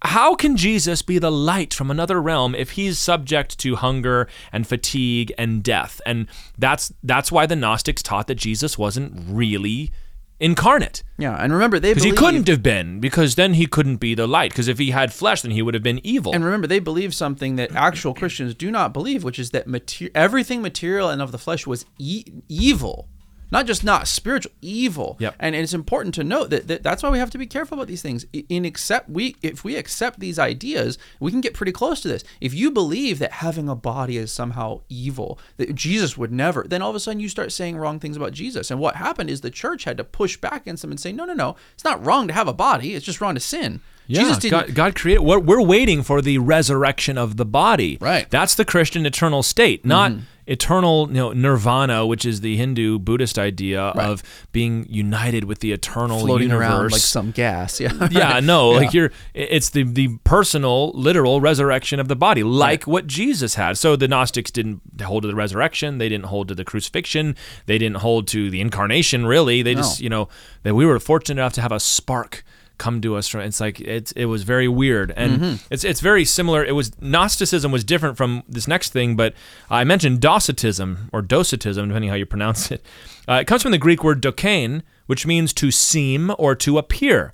how 0.03 0.35
can 0.35 0.55
Jesus 0.55 1.01
be 1.01 1.19
the 1.19 1.31
light 1.31 1.73
from 1.73 1.91
another 1.91 2.21
realm 2.21 2.55
if 2.55 2.71
he's 2.71 2.97
subject 2.97 3.57
to 3.59 3.75
hunger 3.75 4.27
and 4.51 4.65
fatigue 4.65 5.33
and 5.37 5.61
death? 5.61 5.99
And 6.05 6.27
that's 6.57 6.93
that's 7.03 7.31
why 7.31 7.45
the 7.45 7.55
Gnostics 7.55 8.01
taught 8.01 8.27
that 8.27 8.35
Jesus 8.35 8.77
wasn't 8.77 9.13
really 9.27 9.91
incarnate. 10.39 11.03
Yeah, 11.17 11.35
and 11.35 11.51
remember 11.51 11.79
they 11.79 11.91
because 11.91 12.03
he 12.03 12.11
couldn't 12.13 12.47
have 12.47 12.63
been 12.63 13.01
because 13.01 13.35
then 13.35 13.55
he 13.55 13.65
couldn't 13.65 13.97
be 13.97 14.15
the 14.15 14.27
light 14.27 14.51
because 14.51 14.69
if 14.69 14.77
he 14.77 14.91
had 14.91 15.13
flesh 15.13 15.41
then 15.41 15.51
he 15.51 15.61
would 15.61 15.73
have 15.73 15.83
been 15.83 15.99
evil. 16.03 16.33
And 16.33 16.45
remember 16.45 16.65
they 16.65 16.79
believe 16.79 17.13
something 17.13 17.57
that 17.57 17.75
actual 17.75 18.13
Christians 18.13 18.55
do 18.55 18.71
not 18.71 18.93
believe, 18.93 19.23
which 19.23 19.37
is 19.37 19.51
that 19.51 19.67
mater- 19.67 20.09
everything 20.15 20.61
material 20.61 21.09
and 21.09 21.21
of 21.21 21.31
the 21.33 21.37
flesh 21.37 21.67
was 21.67 21.85
e- 21.97 22.23
evil 22.47 23.09
not 23.51 23.65
just 23.65 23.83
not 23.83 24.07
spiritual 24.07 24.51
evil 24.61 25.17
yep. 25.19 25.35
and, 25.39 25.55
it's 25.55 25.73
important 25.73 26.15
to 26.15 26.23
note 26.23 26.49
that, 26.49 26.67
that 26.67 26.83
that's 26.83 27.03
why 27.03 27.09
we 27.09 27.19
have 27.19 27.29
to 27.29 27.37
be 27.37 27.45
careful 27.45 27.75
about 27.77 27.87
these 27.87 28.01
things 28.01 28.25
in 28.31 28.65
accept 28.65 29.09
we 29.09 29.35
if 29.41 29.63
we 29.63 29.75
accept 29.75 30.19
these 30.19 30.39
ideas 30.39 30.97
we 31.19 31.31
can 31.31 31.41
get 31.41 31.53
pretty 31.53 31.71
close 31.71 32.01
to 32.01 32.07
this 32.07 32.23
if 32.39 32.53
you 32.53 32.71
believe 32.71 33.19
that 33.19 33.33
having 33.33 33.67
a 33.67 33.75
body 33.75 34.17
is 34.17 34.31
somehow 34.31 34.81
evil 34.89 35.37
that 35.57 35.75
jesus 35.75 36.17
would 36.17 36.31
never 36.31 36.65
then 36.67 36.81
all 36.81 36.89
of 36.89 36.95
a 36.95 36.99
sudden 36.99 37.19
you 37.19 37.29
start 37.29 37.51
saying 37.51 37.77
wrong 37.77 37.99
things 37.99 38.15
about 38.15 38.31
jesus 38.31 38.71
and 38.71 38.79
what 38.79 38.95
happened 38.95 39.29
is 39.29 39.41
the 39.41 39.49
church 39.49 39.83
had 39.83 39.97
to 39.97 40.03
push 40.03 40.37
back 40.37 40.61
against 40.61 40.81
them 40.81 40.91
and 40.91 40.99
say 40.99 41.11
no 41.11 41.25
no 41.25 41.33
no 41.33 41.55
it's 41.73 41.83
not 41.83 42.03
wrong 42.05 42.27
to 42.27 42.33
have 42.33 42.47
a 42.47 42.53
body 42.53 42.95
it's 42.95 43.05
just 43.05 43.21
wrong 43.21 43.35
to 43.35 43.41
sin 43.41 43.81
yeah, 44.07 44.21
Jesus 44.21 44.37
didn't, 44.39 44.51
God, 44.59 44.73
God 44.73 44.95
created. 44.95 45.21
We're, 45.21 45.37
we're 45.37 45.61
waiting 45.61 46.01
for 46.01 46.19
the 46.19 46.39
resurrection 46.39 47.15
of 47.15 47.37
the 47.37 47.45
body. 47.45 47.99
Right. 48.01 48.27
That's 48.27 48.55
the 48.55 48.65
Christian 48.65 49.05
eternal 49.05 49.43
state, 49.43 49.85
not 49.85 50.13
mm-hmm 50.13 50.21
eternal 50.49 51.07
you 51.09 51.13
know 51.13 51.31
nirvana 51.31 52.05
which 52.07 52.25
is 52.25 52.41
the 52.41 52.57
hindu 52.57 52.97
buddhist 52.97 53.37
idea 53.37 53.93
right. 53.95 54.09
of 54.09 54.23
being 54.51 54.85
united 54.89 55.43
with 55.43 55.59
the 55.59 55.71
eternal 55.71 56.19
floating 56.19 56.49
universe. 56.49 56.67
around 56.67 56.91
like 56.91 57.01
some 57.01 57.29
gas 57.31 57.79
yeah 57.79 58.07
yeah 58.11 58.39
no 58.39 58.71
yeah. 58.73 58.79
like 58.79 58.93
you're 58.93 59.11
it's 59.35 59.69
the 59.69 59.83
the 59.83 60.17
personal 60.23 60.91
literal 60.93 61.39
resurrection 61.39 61.99
of 61.99 62.07
the 62.07 62.15
body 62.15 62.41
like 62.41 62.81
right. 62.81 62.87
what 62.87 63.07
jesus 63.07 63.55
had 63.55 63.77
so 63.77 63.95
the 63.95 64.07
gnostics 64.07 64.49
didn't 64.49 64.81
hold 65.03 65.21
to 65.21 65.27
the 65.27 65.35
resurrection 65.35 65.99
they 65.99 66.09
didn't 66.09 66.25
hold 66.25 66.47
to 66.47 66.55
the 66.55 66.65
crucifixion 66.65 67.35
they 67.67 67.77
didn't 67.77 67.97
hold 67.97 68.27
to 68.27 68.49
the 68.49 68.59
incarnation 68.59 69.27
really 69.27 69.61
they 69.61 69.75
no. 69.75 69.81
just 69.81 70.01
you 70.01 70.09
know 70.09 70.27
that 70.63 70.73
we 70.73 70.85
were 70.85 70.99
fortunate 70.99 71.39
enough 71.39 71.53
to 71.53 71.61
have 71.61 71.71
a 71.71 71.79
spark 71.79 72.43
come 72.79 73.01
to 73.01 73.15
us 73.15 73.27
from 73.27 73.41
it's 73.41 73.59
like 73.59 73.79
it's 73.81 74.11
it 74.13 74.25
was 74.25 74.43
very 74.43 74.67
weird. 74.67 75.13
And 75.15 75.39
mm-hmm. 75.39 75.55
it's 75.69 75.83
it's 75.83 75.99
very 75.99 76.25
similar. 76.25 76.65
It 76.65 76.73
was 76.73 76.91
gnosticism 76.99 77.71
was 77.71 77.83
different 77.83 78.17
from 78.17 78.43
this 78.47 78.67
next 78.67 78.91
thing 78.91 79.15
but 79.15 79.33
i 79.69 79.83
mentioned 79.83 80.21
docetism 80.21 81.09
or 81.11 81.21
docetism 81.21 81.87
depending 81.87 82.09
how 82.09 82.15
you 82.15 82.25
pronounce 82.25 82.71
it. 82.71 82.83
Uh, 83.27 83.33
it 83.41 83.45
comes 83.45 83.61
from 83.61 83.71
the 83.71 83.77
greek 83.77 84.03
word 84.03 84.21
dokein 84.21 84.81
which 85.05 85.25
means 85.25 85.53
to 85.53 85.71
seem 85.71 86.31
or 86.37 86.55
to 86.55 86.77
appear 86.77 87.33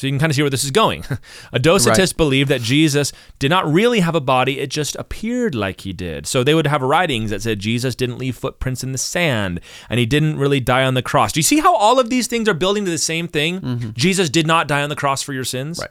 so 0.00 0.06
you 0.06 0.12
can 0.12 0.18
kind 0.18 0.30
of 0.30 0.36
see 0.36 0.42
where 0.42 0.50
this 0.50 0.64
is 0.64 0.70
going. 0.70 1.04
a 1.52 1.58
Docetist 1.58 1.98
right. 1.98 2.16
believed 2.16 2.48
that 2.48 2.62
Jesus 2.62 3.12
did 3.38 3.50
not 3.50 3.70
really 3.70 4.00
have 4.00 4.14
a 4.14 4.20
body, 4.20 4.58
it 4.58 4.70
just 4.70 4.96
appeared 4.96 5.54
like 5.54 5.82
he 5.82 5.92
did. 5.92 6.26
So 6.26 6.42
they 6.42 6.54
would 6.54 6.66
have 6.66 6.80
writings 6.80 7.28
that 7.28 7.42
said 7.42 7.58
Jesus 7.58 7.94
didn't 7.94 8.16
leave 8.16 8.34
footprints 8.34 8.82
in 8.82 8.92
the 8.92 8.98
sand 8.98 9.60
and 9.90 10.00
he 10.00 10.06
didn't 10.06 10.38
really 10.38 10.58
die 10.58 10.84
on 10.84 10.94
the 10.94 11.02
cross. 11.02 11.32
Do 11.32 11.40
you 11.40 11.44
see 11.44 11.60
how 11.60 11.76
all 11.76 12.00
of 12.00 12.08
these 12.08 12.28
things 12.28 12.48
are 12.48 12.54
building 12.54 12.86
to 12.86 12.90
the 12.90 12.96
same 12.96 13.28
thing? 13.28 13.60
Mm-hmm. 13.60 13.90
Jesus 13.92 14.30
did 14.30 14.46
not 14.46 14.66
die 14.66 14.82
on 14.82 14.88
the 14.88 14.96
cross 14.96 15.22
for 15.22 15.34
your 15.34 15.44
sins. 15.44 15.78
Right. 15.78 15.90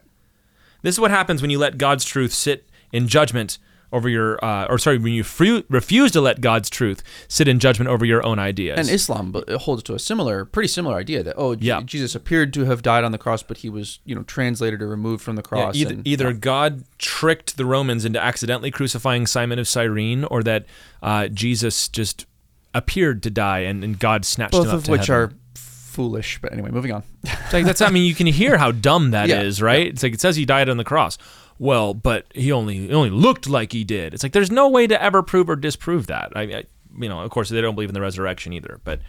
This 0.81 0.95
is 0.95 0.99
what 0.99 1.11
happens 1.11 1.43
when 1.43 1.51
you 1.51 1.59
let 1.59 1.77
God's 1.77 2.03
truth 2.03 2.33
sit 2.33 2.67
in 2.91 3.07
judgment 3.07 3.59
over 3.91 4.07
your, 4.07 4.43
uh, 4.43 4.67
or 4.69 4.77
sorry, 4.77 4.97
when 4.97 5.13
you 5.13 5.23
refuse 5.69 6.11
to 6.11 6.21
let 6.21 6.41
God's 6.41 6.69
truth 6.69 7.03
sit 7.27 7.47
in 7.47 7.59
judgment 7.59 7.89
over 7.89 8.05
your 8.05 8.25
own 8.25 8.39
ideas. 8.39 8.77
And 8.77 8.89
Islam 8.89 9.35
holds 9.61 9.83
to 9.83 9.93
a 9.95 9.99
similar, 9.99 10.45
pretty 10.45 10.67
similar 10.67 10.97
idea 10.97 11.23
that 11.23 11.35
oh, 11.37 11.55
yeah. 11.59 11.81
Jesus 11.81 12.15
appeared 12.15 12.53
to 12.53 12.65
have 12.65 12.81
died 12.81 13.03
on 13.03 13.11
the 13.11 13.17
cross, 13.17 13.43
but 13.43 13.57
he 13.57 13.69
was, 13.69 13.99
you 14.05 14.15
know, 14.15 14.23
translated 14.23 14.81
or 14.81 14.87
removed 14.87 15.23
from 15.23 15.35
the 15.35 15.41
cross. 15.41 15.75
Yeah, 15.75 15.81
either, 15.81 15.93
and, 15.95 16.07
either 16.07 16.31
yeah. 16.31 16.37
God 16.37 16.83
tricked 16.97 17.57
the 17.57 17.65
Romans 17.65 18.05
into 18.05 18.21
accidentally 18.21 18.71
crucifying 18.71 19.25
Simon 19.25 19.59
of 19.59 19.67
Cyrene, 19.67 20.23
or 20.25 20.43
that 20.43 20.65
uh, 21.01 21.27
Jesus 21.27 21.87
just 21.87 22.25
appeared 22.73 23.23
to 23.23 23.29
die 23.29 23.59
and, 23.59 23.83
and 23.83 23.99
God 23.99 24.25
snatched 24.25 24.51
Both 24.51 24.65
him 24.65 24.69
up 24.69 24.75
Both 24.77 24.83
of 24.85 24.89
which 24.89 25.07
heaven. 25.07 25.15
are 25.15 25.33
foolish. 25.55 26.39
But 26.41 26.53
anyway, 26.53 26.71
moving 26.71 26.91
on. 26.91 27.03
like 27.51 27.65
that's 27.65 27.81
I 27.81 27.89
mean 27.89 28.05
you 28.05 28.15
can 28.15 28.27
hear 28.27 28.57
how 28.57 28.71
dumb 28.71 29.11
that 29.11 29.27
yeah, 29.29 29.41
is, 29.41 29.61
right? 29.61 29.87
It's 29.87 30.03
like 30.03 30.13
it 30.13 30.21
says 30.21 30.35
he 30.35 30.45
died 30.45 30.69
on 30.69 30.77
the 30.77 30.83
cross 30.83 31.17
well, 31.59 31.93
but 31.93 32.25
he 32.33 32.51
only 32.51 32.87
he 32.87 32.93
only 32.93 33.09
looked 33.09 33.47
like 33.47 33.71
he 33.73 33.83
did. 33.83 34.13
It's 34.13 34.23
like 34.23 34.31
there's 34.31 34.51
no 34.51 34.69
way 34.69 34.87
to 34.87 35.01
ever 35.01 35.21
prove 35.21 35.49
or 35.49 35.55
disprove 35.55 36.07
that. 36.07 36.31
I, 36.35 36.41
I 36.41 36.63
you 36.97 37.07
know, 37.07 37.19
of 37.21 37.29
course 37.29 37.49
they 37.49 37.61
don't 37.61 37.75
believe 37.75 37.89
in 37.89 37.93
the 37.93 38.01
resurrection 38.01 38.53
either, 38.53 38.79
but 38.83 39.01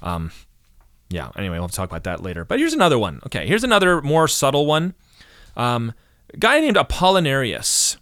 um 0.00 0.30
yeah, 1.10 1.30
anyway, 1.36 1.58
we'll 1.58 1.68
talk 1.68 1.90
about 1.90 2.04
that 2.04 2.22
later. 2.22 2.44
But 2.44 2.58
here's 2.58 2.74
another 2.74 2.98
one. 2.98 3.20
Okay, 3.26 3.46
here's 3.46 3.64
another 3.64 4.02
more 4.02 4.28
subtle 4.28 4.66
one. 4.66 4.94
Um, 5.56 5.94
guy 6.38 6.60
named 6.60 6.76
Apollinarius. 6.76 7.96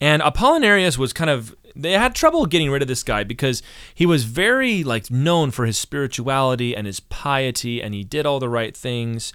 And 0.00 0.22
Apollinarius 0.22 0.96
was 0.96 1.12
kind 1.12 1.30
of 1.30 1.54
they 1.76 1.92
had 1.92 2.14
trouble 2.14 2.46
getting 2.46 2.70
rid 2.70 2.82
of 2.82 2.88
this 2.88 3.02
guy 3.02 3.24
because 3.24 3.62
he 3.94 4.06
was 4.06 4.24
very 4.24 4.82
like 4.82 5.10
known 5.10 5.50
for 5.50 5.66
his 5.66 5.78
spirituality 5.78 6.74
and 6.74 6.86
his 6.86 7.00
piety 7.00 7.82
and 7.82 7.94
he 7.94 8.04
did 8.04 8.26
all 8.26 8.40
the 8.40 8.48
right 8.48 8.76
things. 8.76 9.32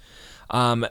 Um, 0.50 0.86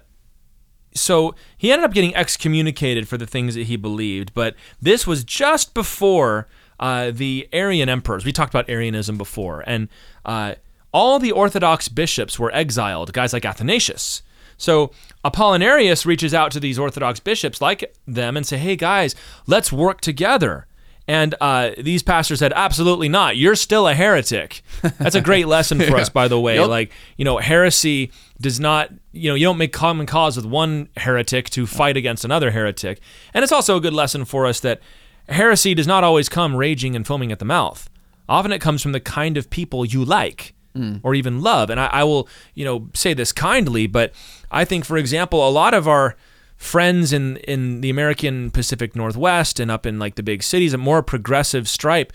so 0.94 1.34
he 1.56 1.72
ended 1.72 1.84
up 1.84 1.92
getting 1.92 2.14
excommunicated 2.14 3.08
for 3.08 3.16
the 3.16 3.26
things 3.26 3.54
that 3.56 3.64
he 3.64 3.76
believed, 3.76 4.32
but 4.32 4.54
this 4.80 5.06
was 5.06 5.24
just 5.24 5.74
before 5.74 6.46
uh, 6.78 7.10
the 7.10 7.48
Arian 7.52 7.88
emperors. 7.88 8.24
We 8.24 8.32
talked 8.32 8.54
about 8.54 8.68
Arianism 8.68 9.18
before, 9.18 9.64
and 9.66 9.88
uh, 10.24 10.54
all 10.92 11.18
the 11.18 11.32
Orthodox 11.32 11.88
bishops 11.88 12.38
were 12.38 12.54
exiled, 12.54 13.12
guys 13.12 13.32
like 13.32 13.44
Athanasius. 13.44 14.22
So 14.56 14.92
Apollinarius 15.24 16.06
reaches 16.06 16.32
out 16.32 16.52
to 16.52 16.60
these 16.60 16.78
Orthodox 16.78 17.18
bishops 17.18 17.60
like 17.60 17.92
them 18.06 18.36
and 18.36 18.46
say, 18.46 18.56
"Hey 18.56 18.76
guys, 18.76 19.16
let's 19.46 19.72
work 19.72 20.00
together." 20.00 20.66
And 21.06 21.34
uh, 21.40 21.72
these 21.76 22.02
pastors 22.02 22.38
said, 22.38 22.52
absolutely 22.54 23.10
not. 23.10 23.36
You're 23.36 23.56
still 23.56 23.86
a 23.86 23.94
heretic. 23.94 24.62
That's 24.98 25.14
a 25.14 25.20
great 25.20 25.46
lesson 25.46 25.78
for 25.78 25.84
yeah. 25.96 25.96
us, 25.96 26.08
by 26.08 26.28
the 26.28 26.40
way. 26.40 26.56
Yep. 26.56 26.68
Like, 26.68 26.92
you 27.18 27.26
know, 27.26 27.38
heresy 27.38 28.10
does 28.40 28.58
not, 28.58 28.90
you 29.12 29.28
know, 29.28 29.34
you 29.34 29.44
don't 29.44 29.58
make 29.58 29.72
common 29.72 30.06
cause 30.06 30.36
with 30.36 30.46
one 30.46 30.88
heretic 30.96 31.50
to 31.50 31.66
fight 31.66 31.98
against 31.98 32.24
another 32.24 32.52
heretic. 32.52 33.00
And 33.34 33.42
it's 33.42 33.52
also 33.52 33.76
a 33.76 33.80
good 33.80 33.92
lesson 33.92 34.24
for 34.24 34.46
us 34.46 34.60
that 34.60 34.80
heresy 35.28 35.74
does 35.74 35.86
not 35.86 36.04
always 36.04 36.30
come 36.30 36.56
raging 36.56 36.96
and 36.96 37.06
foaming 37.06 37.32
at 37.32 37.38
the 37.38 37.44
mouth. 37.44 37.90
Often 38.26 38.52
it 38.52 38.60
comes 38.60 38.80
from 38.80 38.92
the 38.92 39.00
kind 39.00 39.36
of 39.36 39.50
people 39.50 39.84
you 39.84 40.06
like 40.06 40.54
mm. 40.74 41.00
or 41.02 41.14
even 41.14 41.42
love. 41.42 41.68
And 41.68 41.78
I, 41.78 41.86
I 41.86 42.04
will, 42.04 42.28
you 42.54 42.64
know, 42.64 42.88
say 42.94 43.12
this 43.12 43.30
kindly, 43.30 43.86
but 43.86 44.14
I 44.50 44.64
think, 44.64 44.86
for 44.86 44.96
example, 44.96 45.46
a 45.46 45.50
lot 45.50 45.74
of 45.74 45.86
our 45.86 46.16
friends 46.56 47.12
in 47.12 47.36
in 47.38 47.80
the 47.80 47.90
American 47.90 48.50
Pacific 48.50 48.94
Northwest 48.96 49.60
and 49.60 49.70
up 49.70 49.86
in 49.86 49.98
like 49.98 50.14
the 50.14 50.22
big 50.22 50.42
cities, 50.42 50.72
a 50.72 50.78
more 50.78 51.02
progressive 51.02 51.68
stripe, 51.68 52.12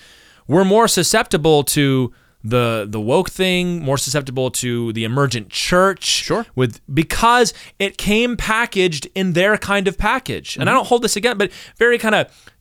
we're 0.47 0.65
more 0.65 0.87
susceptible 0.87 1.63
to 1.65 2.13
the 2.43 2.85
the 2.89 2.99
woke 3.01 3.29
thing, 3.29 3.81
more 3.83 3.97
susceptible 3.97 4.49
to 4.51 4.93
the 4.93 5.03
emergent 5.03 5.49
church. 5.49 6.03
Sure. 6.03 6.45
With 6.55 6.79
because 6.93 7.53
it 7.79 7.97
came 7.97 8.37
packaged 8.37 9.07
in 9.15 9.33
their 9.33 9.57
kind 9.57 9.87
of 9.87 9.97
package. 9.97 10.51
Mm-hmm. 10.51 10.61
And 10.61 10.69
I 10.69 10.73
don't 10.73 10.87
hold 10.87 11.01
this 11.01 11.15
again, 11.15 11.37
but 11.37 11.51
very 11.77 11.97
kind 11.97 12.15
of 12.15 12.51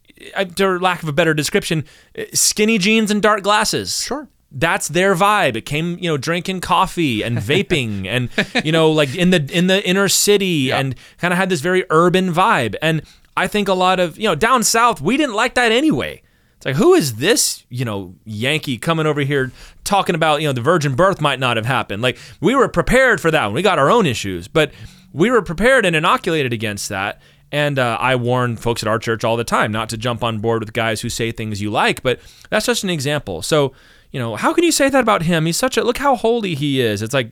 for 0.57 0.81
lack 0.81 1.03
of 1.03 1.09
a 1.09 1.13
better 1.13 1.33
description, 1.33 1.85
skinny 2.33 2.79
jeans 2.79 3.11
and 3.11 3.23
dark 3.23 3.43
glasses. 3.43 4.03
Sure 4.03 4.29
that's 4.51 4.89
their 4.89 5.15
vibe. 5.15 5.57
It 5.57 5.67
came, 5.67 5.99
you 5.99 6.09
know, 6.09 6.17
drinking 6.17 6.61
coffee 6.61 7.23
and 7.23 7.39
vaping 7.39 8.07
and 8.07 8.31
you 8.65 8.73
know, 8.73 8.91
like 8.91 9.15
in 9.15 9.31
the 9.31 9.49
in 9.53 9.67
the 9.67 9.87
inner 9.87 10.09
city 10.09 10.69
yeah. 10.69 10.79
and 10.79 10.95
kind 11.19 11.33
of 11.33 11.39
had 11.39 11.49
this 11.49 11.61
very 11.61 11.85
urban 11.91 12.33
vibe. 12.33 12.75
And 12.81 13.03
I 13.37 13.47
think 13.47 13.69
a 13.69 13.75
lot 13.75 14.01
of, 14.01 14.19
you 14.19 14.25
know, 14.25 14.35
down 14.35 14.63
south, 14.63 15.01
we 15.01 15.17
didn't 15.17 15.35
like 15.35 15.55
that 15.55 15.71
anyway. 15.71 16.23
It's 16.57 16.67
like, 16.67 16.75
who 16.75 16.95
is 16.95 17.17
this, 17.17 17.65
you 17.69 17.85
know, 17.85 18.17
Yankee 18.25 18.79
coming 18.79 19.07
over 19.07 19.21
here 19.21 19.53
talking 19.85 20.17
about, 20.17 20.41
you 20.43 20.49
know, 20.49 20.53
the 20.53 20.61
virgin 20.61 20.97
birth 20.97 21.21
might 21.21 21.39
not 21.39 21.57
have 21.57 21.67
happened. 21.67 22.03
Like 22.03 22.19
we 22.41 22.57
were 22.57 22.69
prepared 22.69 23.21
for 23.21 23.31
that. 23.31 23.53
We 23.53 23.63
got 23.63 23.79
our 23.79 23.91
own 23.91 24.07
issues, 24.07 24.49
but 24.49 24.73
we 25.13 25.31
were 25.31 25.41
prepared 25.41 25.87
and 25.87 25.95
inoculated 25.95 26.53
against 26.53 26.89
that. 26.89 27.21
And 27.53 27.79
uh, 27.79 27.97
I 28.01 28.17
warn 28.17 28.57
folks 28.57 28.83
at 28.83 28.89
our 28.89 28.99
church 28.99 29.23
all 29.23 29.37
the 29.37 29.45
time 29.45 29.71
not 29.71 29.89
to 29.91 29.97
jump 29.97 30.25
on 30.25 30.41
board 30.41 30.61
with 30.61 30.73
guys 30.73 31.01
who 31.01 31.09
say 31.09 31.31
things 31.31 31.63
you 31.63 31.71
like, 31.71 32.03
but 32.03 32.19
that's 32.51 32.67
just 32.67 32.83
an 32.83 32.91
example. 32.91 33.41
So 33.43 33.73
you 34.11 34.19
know, 34.19 34.37
how 34.37 34.55
can 34.55 34.65
you 34.65 34.73
say 34.73 34.89
that 34.89 35.01
about 35.01 35.23
him? 35.23 35.47
He's 35.47 35.57
such 35.57 35.77
a 35.77 35.85
look 35.85 35.99
how 35.99 36.17
holy 36.17 36.55
he 36.55 36.81
is. 36.81 37.03
It's 37.03 37.15
like 37.15 37.31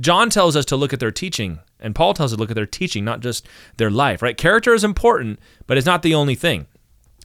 John 0.00 0.30
tells 0.30 0.56
us 0.56 0.64
to 0.66 0.76
look 0.76 0.92
at 0.92 1.00
their 1.00 1.12
teaching, 1.12 1.60
and 1.78 1.94
Paul 1.94 2.14
tells 2.14 2.32
us 2.32 2.36
to 2.36 2.40
look 2.40 2.50
at 2.50 2.56
their 2.56 2.66
teaching, 2.66 3.04
not 3.04 3.20
just 3.20 3.46
their 3.76 3.90
life, 3.90 4.22
right? 4.22 4.36
Character 4.36 4.74
is 4.74 4.82
important, 4.82 5.38
but 5.66 5.76
it's 5.76 5.86
not 5.86 6.02
the 6.02 6.14
only 6.14 6.34
thing. 6.34 6.66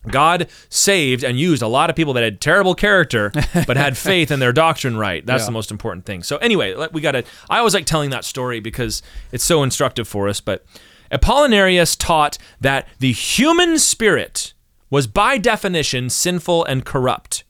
God 0.08 0.48
saved 0.70 1.24
and 1.24 1.40
used 1.40 1.62
a 1.62 1.68
lot 1.68 1.90
of 1.92 1.96
people 1.96 2.14
that 2.14 2.24
had 2.24 2.42
terrible 2.42 2.74
character, 2.74 3.32
but 3.68 3.78
had 3.78 3.98
faith 3.98 4.32
in 4.32 4.40
their 4.40 4.54
doctrine 4.54 4.98
right. 4.98 5.24
That's 5.26 5.44
yeah. 5.44 5.48
the 5.48 5.52
most 5.52 5.72
important 5.72 6.06
thing. 6.06 6.24
So, 6.24 6.38
anyway, 6.38 6.76
we 6.92 7.02
got 7.02 7.12
to. 7.12 7.24
I 7.50 7.60
always 7.60 7.74
like 7.74 7.86
telling 7.86 8.10
that 8.12 8.26
story 8.26 8.60
because 8.60 9.04
it's 9.32 9.44
so 9.44 9.62
instructive 9.64 10.08
for 10.08 10.28
us. 10.28 10.42
But 10.42 10.66
Apollinarius 11.12 11.96
taught 12.00 12.38
that 12.60 12.88
the 13.00 13.12
human 13.12 13.78
spirit 13.78 14.54
was 14.90 15.08
by 15.08 15.38
definition 15.38 16.10
sinful 16.10 16.66
and 16.66 16.84
corrupt 16.84 17.44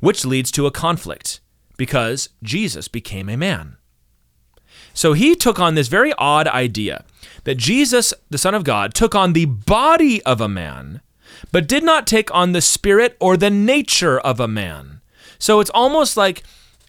which 0.00 0.24
leads 0.24 0.50
to 0.52 0.66
a 0.66 0.70
conflict 0.70 1.40
because 1.76 2.28
Jesus 2.42 2.88
became 2.88 3.28
a 3.28 3.36
man. 3.36 3.76
So 4.94 5.12
he 5.12 5.34
took 5.34 5.58
on 5.60 5.74
this 5.74 5.88
very 5.88 6.12
odd 6.18 6.48
idea 6.48 7.04
that 7.44 7.56
Jesus, 7.56 8.12
the 8.30 8.38
Son 8.38 8.54
of 8.54 8.64
God, 8.64 8.94
took 8.94 9.14
on 9.14 9.32
the 9.32 9.44
body 9.44 10.22
of 10.24 10.40
a 10.40 10.48
man, 10.48 11.00
but 11.52 11.68
did 11.68 11.84
not 11.84 12.06
take 12.06 12.34
on 12.34 12.52
the 12.52 12.60
spirit 12.60 13.16
or 13.20 13.36
the 13.36 13.50
nature 13.50 14.18
of 14.18 14.40
a 14.40 14.48
man. 14.48 15.00
So 15.38 15.60
it's 15.60 15.70
almost 15.70 16.16
like 16.16 16.42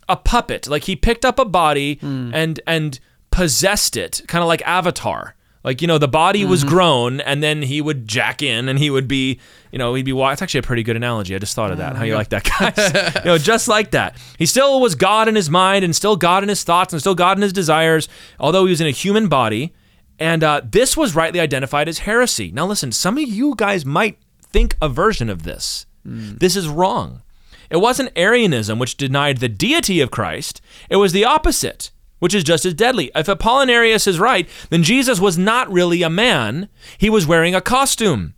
a 0.08 0.16
puppet. 0.16 0.68
Like 0.68 0.86
he 0.86 0.96
picked 0.96 1.24
up 1.24 1.38
a 1.40 1.46
body 1.46 1.98
mm. 1.98 2.32
and 2.34 2.60
and 2.66 3.00
possessed 3.32 3.96
it, 3.96 4.24
kind 4.28 4.42
of 4.42 4.48
like 4.48 4.64
Avatar. 4.64 5.36
Like, 5.64 5.82
you 5.82 5.88
know, 5.88 5.98
the 5.98 6.08
body 6.08 6.46
was 6.46 6.62
mm-hmm. 6.62 6.70
grown 6.70 7.22
and 7.22 7.44
then 7.44 7.62
he 7.62 7.82
would 7.82 8.08
jack 8.08 8.42
in 8.42 8.70
and 8.70 8.80
he 8.80 8.90
would 8.90 9.08
be, 9.10 9.40
you 9.72 9.78
know, 9.78 9.94
he'd 9.94 10.06
be, 10.06 10.14
it's 10.18 10.42
actually 10.42 10.60
a 10.60 10.64
pretty 10.64 10.84
good 10.84 10.96
analogy. 10.96 11.36
I 11.36 11.40
just 11.40 11.54
thought 11.54 11.72
of 11.72 11.80
that. 11.80 11.98
How 11.98 12.06
you 12.06 12.16
like 12.16 12.30
that, 12.30 12.44
guys? 12.60 13.16
you 13.24 13.26
know, 13.26 13.38
just 13.38 13.68
like 13.68 13.92
that. 13.92 14.16
He 14.38 14.46
still 14.46 14.80
was 14.80 14.96
God 14.96 15.28
in 15.28 15.36
his 15.36 15.50
mind 15.50 15.84
and 15.84 15.94
still 15.94 16.16
God 16.16 16.44
in 16.44 16.50
his 16.50 16.64
thoughts 16.64 16.94
and 16.94 17.02
still 17.02 17.16
God 17.16 17.38
in 17.38 17.42
his 17.42 17.52
desires, 17.52 18.08
although 18.40 18.66
he 18.66 18.70
was 18.70 18.80
in 18.80 18.88
a 18.88 18.92
human 18.92 19.28
body. 19.28 19.74
And 20.18 20.44
uh, 20.44 20.62
this 20.64 20.96
was 20.96 21.16
rightly 21.16 21.42
identified 21.42 21.90
as 21.90 22.00
heresy. 22.00 22.52
Now, 22.52 22.66
listen, 22.66 22.92
some 22.94 23.18
of 23.18 23.24
you 23.28 23.54
guys 23.56 23.86
might 23.86 24.18
think 24.42 24.78
a 24.82 24.88
version 24.88 25.30
of 25.30 25.44
this. 25.44 25.86
Mm. 26.08 26.40
This 26.40 26.56
is 26.56 26.70
wrong. 26.70 27.22
It 27.70 27.78
wasn't 27.78 28.12
Arianism 28.16 28.80
which 28.80 28.98
denied 28.98 29.38
the 29.38 29.50
deity 29.50 30.02
of 30.02 30.10
Christ, 30.10 30.62
it 30.90 30.96
was 30.96 31.12
the 31.12 31.26
opposite 31.26 31.92
which 32.20 32.34
is 32.34 32.44
just 32.44 32.66
as 32.66 32.74
deadly. 32.74 33.12
If 33.16 33.28
Apollinarius 33.28 34.08
is 34.08 34.20
right, 34.20 34.48
then 34.70 34.84
Jesus 34.84 35.20
was 35.20 35.38
not 35.38 35.72
really 35.72 36.04
a 36.04 36.10
man, 36.10 36.70
he 36.98 37.10
was 37.10 37.26
wearing 37.26 37.56
a 37.56 37.62
costume, 37.62 38.36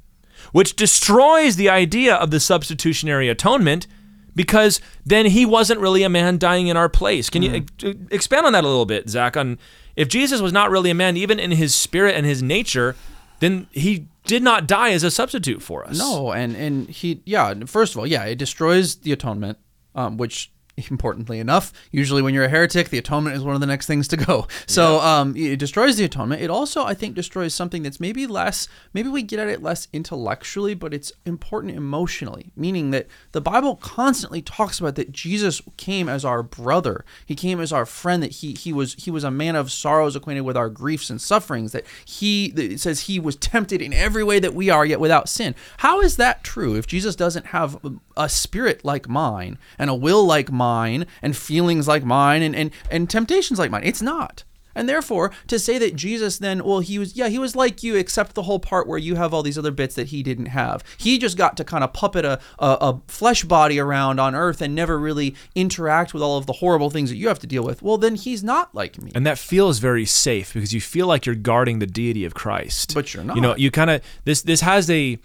which 0.51 0.75
destroys 0.75 1.55
the 1.55 1.69
idea 1.69 2.15
of 2.15 2.31
the 2.31 2.39
substitutionary 2.39 3.29
atonement 3.29 3.87
because 4.35 4.79
then 5.05 5.25
he 5.25 5.45
wasn't 5.45 5.79
really 5.79 6.03
a 6.03 6.09
man 6.09 6.37
dying 6.37 6.67
in 6.67 6.77
our 6.77 6.89
place. 6.89 7.29
Can 7.29 7.41
you 7.41 7.51
mm. 7.51 8.13
expand 8.13 8.45
on 8.45 8.53
that 8.53 8.63
a 8.63 8.67
little 8.67 8.85
bit, 8.85 9.09
Zach? 9.09 9.35
On 9.35 9.57
if 9.95 10.07
Jesus 10.07 10.41
was 10.41 10.53
not 10.53 10.71
really 10.71 10.89
a 10.89 10.95
man, 10.95 11.17
even 11.17 11.39
in 11.39 11.51
his 11.51 11.75
spirit 11.75 12.15
and 12.15 12.25
his 12.25 12.41
nature, 12.41 12.95
then 13.39 13.67
he 13.71 14.07
did 14.25 14.43
not 14.43 14.67
die 14.67 14.91
as 14.91 15.03
a 15.03 15.11
substitute 15.11 15.61
for 15.61 15.85
us. 15.85 15.97
No, 15.97 16.31
and 16.31 16.55
and 16.55 16.89
he, 16.89 17.21
yeah. 17.25 17.53
First 17.65 17.93
of 17.93 17.99
all, 17.99 18.07
yeah, 18.07 18.23
it 18.23 18.37
destroys 18.37 18.95
the 18.95 19.11
atonement, 19.11 19.57
um, 19.95 20.17
which 20.17 20.51
importantly 20.77 21.39
enough, 21.39 21.71
usually 21.91 22.21
when 22.21 22.33
you're 22.33 22.45
a 22.45 22.49
heretic, 22.49 22.89
the 22.89 22.97
atonement 22.97 23.35
is 23.35 23.43
one 23.43 23.55
of 23.55 23.61
the 23.61 23.67
next 23.67 23.87
things 23.87 24.07
to 24.09 24.17
go. 24.17 24.47
So 24.67 24.97
yeah. 24.97 25.19
um, 25.19 25.35
it 25.35 25.59
destroys 25.59 25.97
the 25.97 26.05
atonement. 26.05 26.41
It 26.41 26.49
also, 26.49 26.85
I 26.85 26.93
think, 26.93 27.15
destroys 27.15 27.53
something 27.53 27.83
that's 27.83 27.99
maybe 27.99 28.25
less, 28.25 28.69
maybe 28.93 29.09
we 29.09 29.21
get 29.21 29.39
at 29.39 29.49
it 29.49 29.61
less 29.61 29.87
intellectually, 29.91 30.75
but 30.75 30.93
it's 30.93 31.11
important 31.25 31.75
emotionally, 31.75 32.51
meaning 32.55 32.91
that 32.91 33.07
the 33.33 33.41
Bible 33.41 33.75
constantly 33.75 34.41
talks 34.41 34.79
about 34.79 34.95
that 34.95 35.11
Jesus 35.11 35.61
came 35.77 36.07
as 36.07 36.23
our 36.23 36.41
brother. 36.41 37.03
He 37.25 37.35
came 37.35 37.59
as 37.59 37.73
our 37.73 37.85
friend, 37.85 38.23
that 38.23 38.31
he, 38.31 38.53
he, 38.53 38.71
was, 38.71 38.93
he 38.93 39.11
was 39.11 39.23
a 39.23 39.31
man 39.31 39.55
of 39.55 39.71
sorrows 39.71 40.15
acquainted 40.15 40.41
with 40.41 40.55
our 40.55 40.69
griefs 40.69 41.09
and 41.09 41.21
sufferings, 41.21 41.73
that 41.73 41.85
he, 42.05 42.51
that 42.51 42.71
it 42.71 42.79
says 42.79 43.01
he 43.01 43.19
was 43.19 43.35
tempted 43.35 43.81
in 43.81 43.91
every 43.91 44.23
way 44.23 44.39
that 44.39 44.53
we 44.53 44.69
are, 44.69 44.85
yet 44.85 45.01
without 45.01 45.27
sin. 45.27 45.53
How 45.77 45.99
is 46.01 46.15
that 46.17 46.43
true 46.43 46.75
if 46.75 46.87
Jesus 46.87 47.15
doesn't 47.15 47.47
have 47.47 47.77
a 48.15 48.29
spirit 48.29 48.85
like 48.85 49.09
mine 49.09 49.57
and 49.77 49.89
a 49.89 49.95
will 49.95 50.25
like 50.25 50.51
mine? 50.51 50.60
Mine 50.61 51.05
and 51.21 51.35
feelings 51.35 51.87
like 51.87 52.03
mine 52.03 52.41
and, 52.41 52.55
and, 52.55 52.71
and 52.89 53.09
temptations 53.09 53.57
like 53.57 53.71
mine. 53.71 53.83
It's 53.83 54.01
not. 54.01 54.43
And 54.73 54.87
therefore, 54.87 55.31
to 55.47 55.59
say 55.59 55.77
that 55.79 55.95
Jesus 55.95 56.37
then, 56.37 56.63
well, 56.63 56.79
he 56.79 56.97
was, 56.97 57.15
yeah, 57.15 57.27
he 57.27 57.39
was 57.39 57.55
like 57.55 57.83
you, 57.83 57.95
except 57.95 58.35
the 58.35 58.43
whole 58.43 58.59
part 58.59 58.87
where 58.87 58.97
you 58.97 59.15
have 59.15 59.33
all 59.33 59.43
these 59.43 59.57
other 59.57 59.71
bits 59.71 59.95
that 59.95 60.07
he 60.07 60.23
didn't 60.23 60.47
have. 60.47 60.83
He 60.97 61.17
just 61.17 61.37
got 61.37 61.57
to 61.57 61.63
kind 61.63 61.83
of 61.83 61.93
puppet 61.93 62.25
a, 62.25 62.39
a, 62.59 62.77
a, 62.79 63.01
flesh 63.07 63.43
body 63.43 63.79
around 63.79 64.19
on 64.19 64.33
earth 64.33 64.61
and 64.61 64.73
never 64.73 64.97
really 64.97 65.35
interact 65.55 66.13
with 66.13 66.23
all 66.23 66.37
of 66.37 66.45
the 66.45 66.53
horrible 66.53 66.89
things 66.89 67.09
that 67.09 67.17
you 67.17 67.27
have 67.27 67.39
to 67.39 67.47
deal 67.47 67.63
with. 67.63 67.81
Well, 67.81 67.97
then 67.97 68.15
he's 68.15 68.43
not 68.43 68.73
like 68.73 69.01
me. 69.01 69.11
And 69.13 69.25
that 69.25 69.37
feels 69.37 69.79
very 69.79 70.05
safe 70.05 70.53
because 70.53 70.73
you 70.73 70.81
feel 70.81 71.07
like 71.07 71.25
you're 71.25 71.35
guarding 71.35 71.79
the 71.79 71.87
deity 71.87 72.23
of 72.23 72.33
Christ. 72.33 72.93
But 72.93 73.13
you're 73.13 73.23
not. 73.23 73.35
You 73.35 73.41
know, 73.41 73.55
you 73.57 73.71
kind 73.71 73.89
of, 73.89 74.01
this, 74.23 74.41
this 74.41 74.61
has 74.61 74.89
a, 74.89 75.19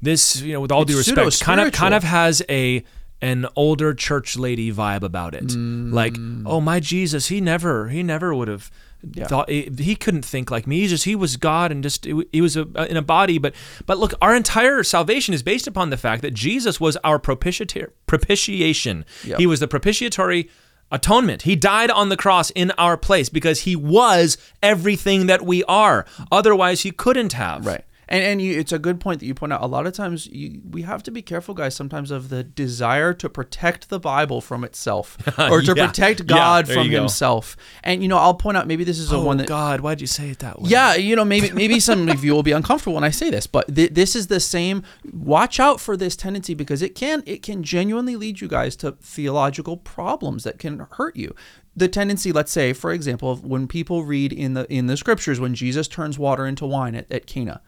this, 0.00 0.40
you 0.40 0.52
know, 0.52 0.60
with 0.60 0.70
all 0.70 0.82
it's 0.82 0.92
due 0.92 0.98
respect, 0.98 1.40
kind 1.40 1.60
of, 1.60 1.72
kind 1.72 1.94
of 1.94 2.04
has 2.04 2.42
a, 2.48 2.84
an 3.24 3.46
older 3.56 3.94
church 3.94 4.36
lady 4.36 4.70
vibe 4.70 5.02
about 5.02 5.34
it. 5.34 5.46
Mm. 5.46 5.92
Like, 5.92 6.16
oh 6.44 6.60
my 6.60 6.78
Jesus, 6.78 7.28
he 7.28 7.40
never 7.40 7.88
he 7.88 8.02
never 8.02 8.34
would 8.34 8.48
have 8.48 8.70
yeah. 9.12 9.26
thought 9.26 9.48
he 9.48 9.96
couldn't 9.96 10.26
think 10.26 10.50
like 10.50 10.66
me. 10.66 10.80
He 10.80 10.88
just 10.88 11.04
he 11.04 11.16
was 11.16 11.38
God 11.38 11.72
and 11.72 11.82
just 11.82 12.04
he 12.04 12.40
was 12.42 12.54
a, 12.56 12.62
in 12.88 12.98
a 12.98 13.02
body. 13.02 13.38
But 13.38 13.54
but 13.86 13.96
look, 13.98 14.12
our 14.20 14.36
entire 14.36 14.82
salvation 14.82 15.32
is 15.32 15.42
based 15.42 15.66
upon 15.66 15.88
the 15.88 15.96
fact 15.96 16.20
that 16.20 16.34
Jesus 16.34 16.78
was 16.78 16.98
our 16.98 17.18
propitiation. 17.18 19.06
Yep. 19.24 19.38
He 19.38 19.46
was 19.46 19.60
the 19.60 19.68
propitiatory 19.68 20.50
atonement. 20.92 21.42
He 21.42 21.56
died 21.56 21.90
on 21.90 22.10
the 22.10 22.18
cross 22.18 22.50
in 22.50 22.72
our 22.72 22.98
place 22.98 23.30
because 23.30 23.60
he 23.60 23.74
was 23.74 24.36
everything 24.62 25.26
that 25.28 25.42
we 25.42 25.64
are. 25.64 26.04
Otherwise, 26.30 26.82
he 26.82 26.90
couldn't 26.90 27.32
have. 27.32 27.64
Right. 27.64 27.84
And 28.08 28.22
and 28.22 28.42
you, 28.42 28.58
it's 28.58 28.72
a 28.72 28.78
good 28.78 29.00
point 29.00 29.20
that 29.20 29.26
you 29.26 29.34
point 29.34 29.52
out. 29.52 29.62
A 29.62 29.66
lot 29.66 29.86
of 29.86 29.92
times 29.92 30.26
you, 30.26 30.60
we 30.70 30.82
have 30.82 31.02
to 31.04 31.10
be 31.10 31.22
careful, 31.22 31.54
guys. 31.54 31.74
Sometimes 31.74 32.10
of 32.10 32.28
the 32.28 32.42
desire 32.42 33.14
to 33.14 33.28
protect 33.28 33.88
the 33.88 34.00
Bible 34.00 34.40
from 34.40 34.64
itself, 34.64 35.16
or 35.38 35.62
to 35.62 35.74
yeah. 35.76 35.86
protect 35.86 36.26
God 36.26 36.68
yeah, 36.68 36.74
from 36.74 36.90
Himself. 36.90 37.56
And 37.82 38.02
you 38.02 38.08
know, 38.08 38.18
I'll 38.18 38.34
point 38.34 38.56
out 38.56 38.66
maybe 38.66 38.84
this 38.84 38.98
is 38.98 39.12
a 39.12 39.16
oh, 39.16 39.24
one 39.24 39.38
that 39.38 39.48
God, 39.48 39.80
why'd 39.80 40.00
you 40.00 40.06
say 40.06 40.30
it 40.30 40.40
that 40.40 40.60
way? 40.60 40.70
Yeah, 40.70 40.94
you 40.94 41.16
know, 41.16 41.24
maybe 41.24 41.50
maybe 41.52 41.80
some 41.80 42.08
of 42.08 42.24
you 42.24 42.34
will 42.34 42.42
be 42.42 42.52
uncomfortable 42.52 42.94
when 42.94 43.04
I 43.04 43.10
say 43.10 43.30
this, 43.30 43.46
but 43.46 43.74
th- 43.74 43.92
this 43.92 44.14
is 44.14 44.26
the 44.26 44.40
same. 44.40 44.82
Watch 45.12 45.60
out 45.60 45.80
for 45.80 45.96
this 45.96 46.16
tendency 46.16 46.54
because 46.54 46.82
it 46.82 46.94
can 46.94 47.22
it 47.26 47.42
can 47.42 47.62
genuinely 47.62 48.16
lead 48.16 48.40
you 48.40 48.48
guys 48.48 48.76
to 48.76 48.92
theological 48.92 49.76
problems 49.76 50.44
that 50.44 50.58
can 50.58 50.86
hurt 50.92 51.16
you 51.16 51.34
the 51.76 51.88
tendency 51.88 52.32
let's 52.32 52.52
say 52.52 52.72
for 52.72 52.92
example 52.92 53.36
when 53.36 53.66
people 53.66 54.04
read 54.04 54.32
in 54.32 54.54
the 54.54 54.70
in 54.72 54.86
the 54.86 54.96
scriptures 54.96 55.40
when 55.40 55.54
jesus 55.54 55.88
turns 55.88 56.18
water 56.18 56.46
into 56.46 56.66
wine 56.66 56.94
at, 56.94 57.10
at 57.10 57.26
cana 57.26 57.60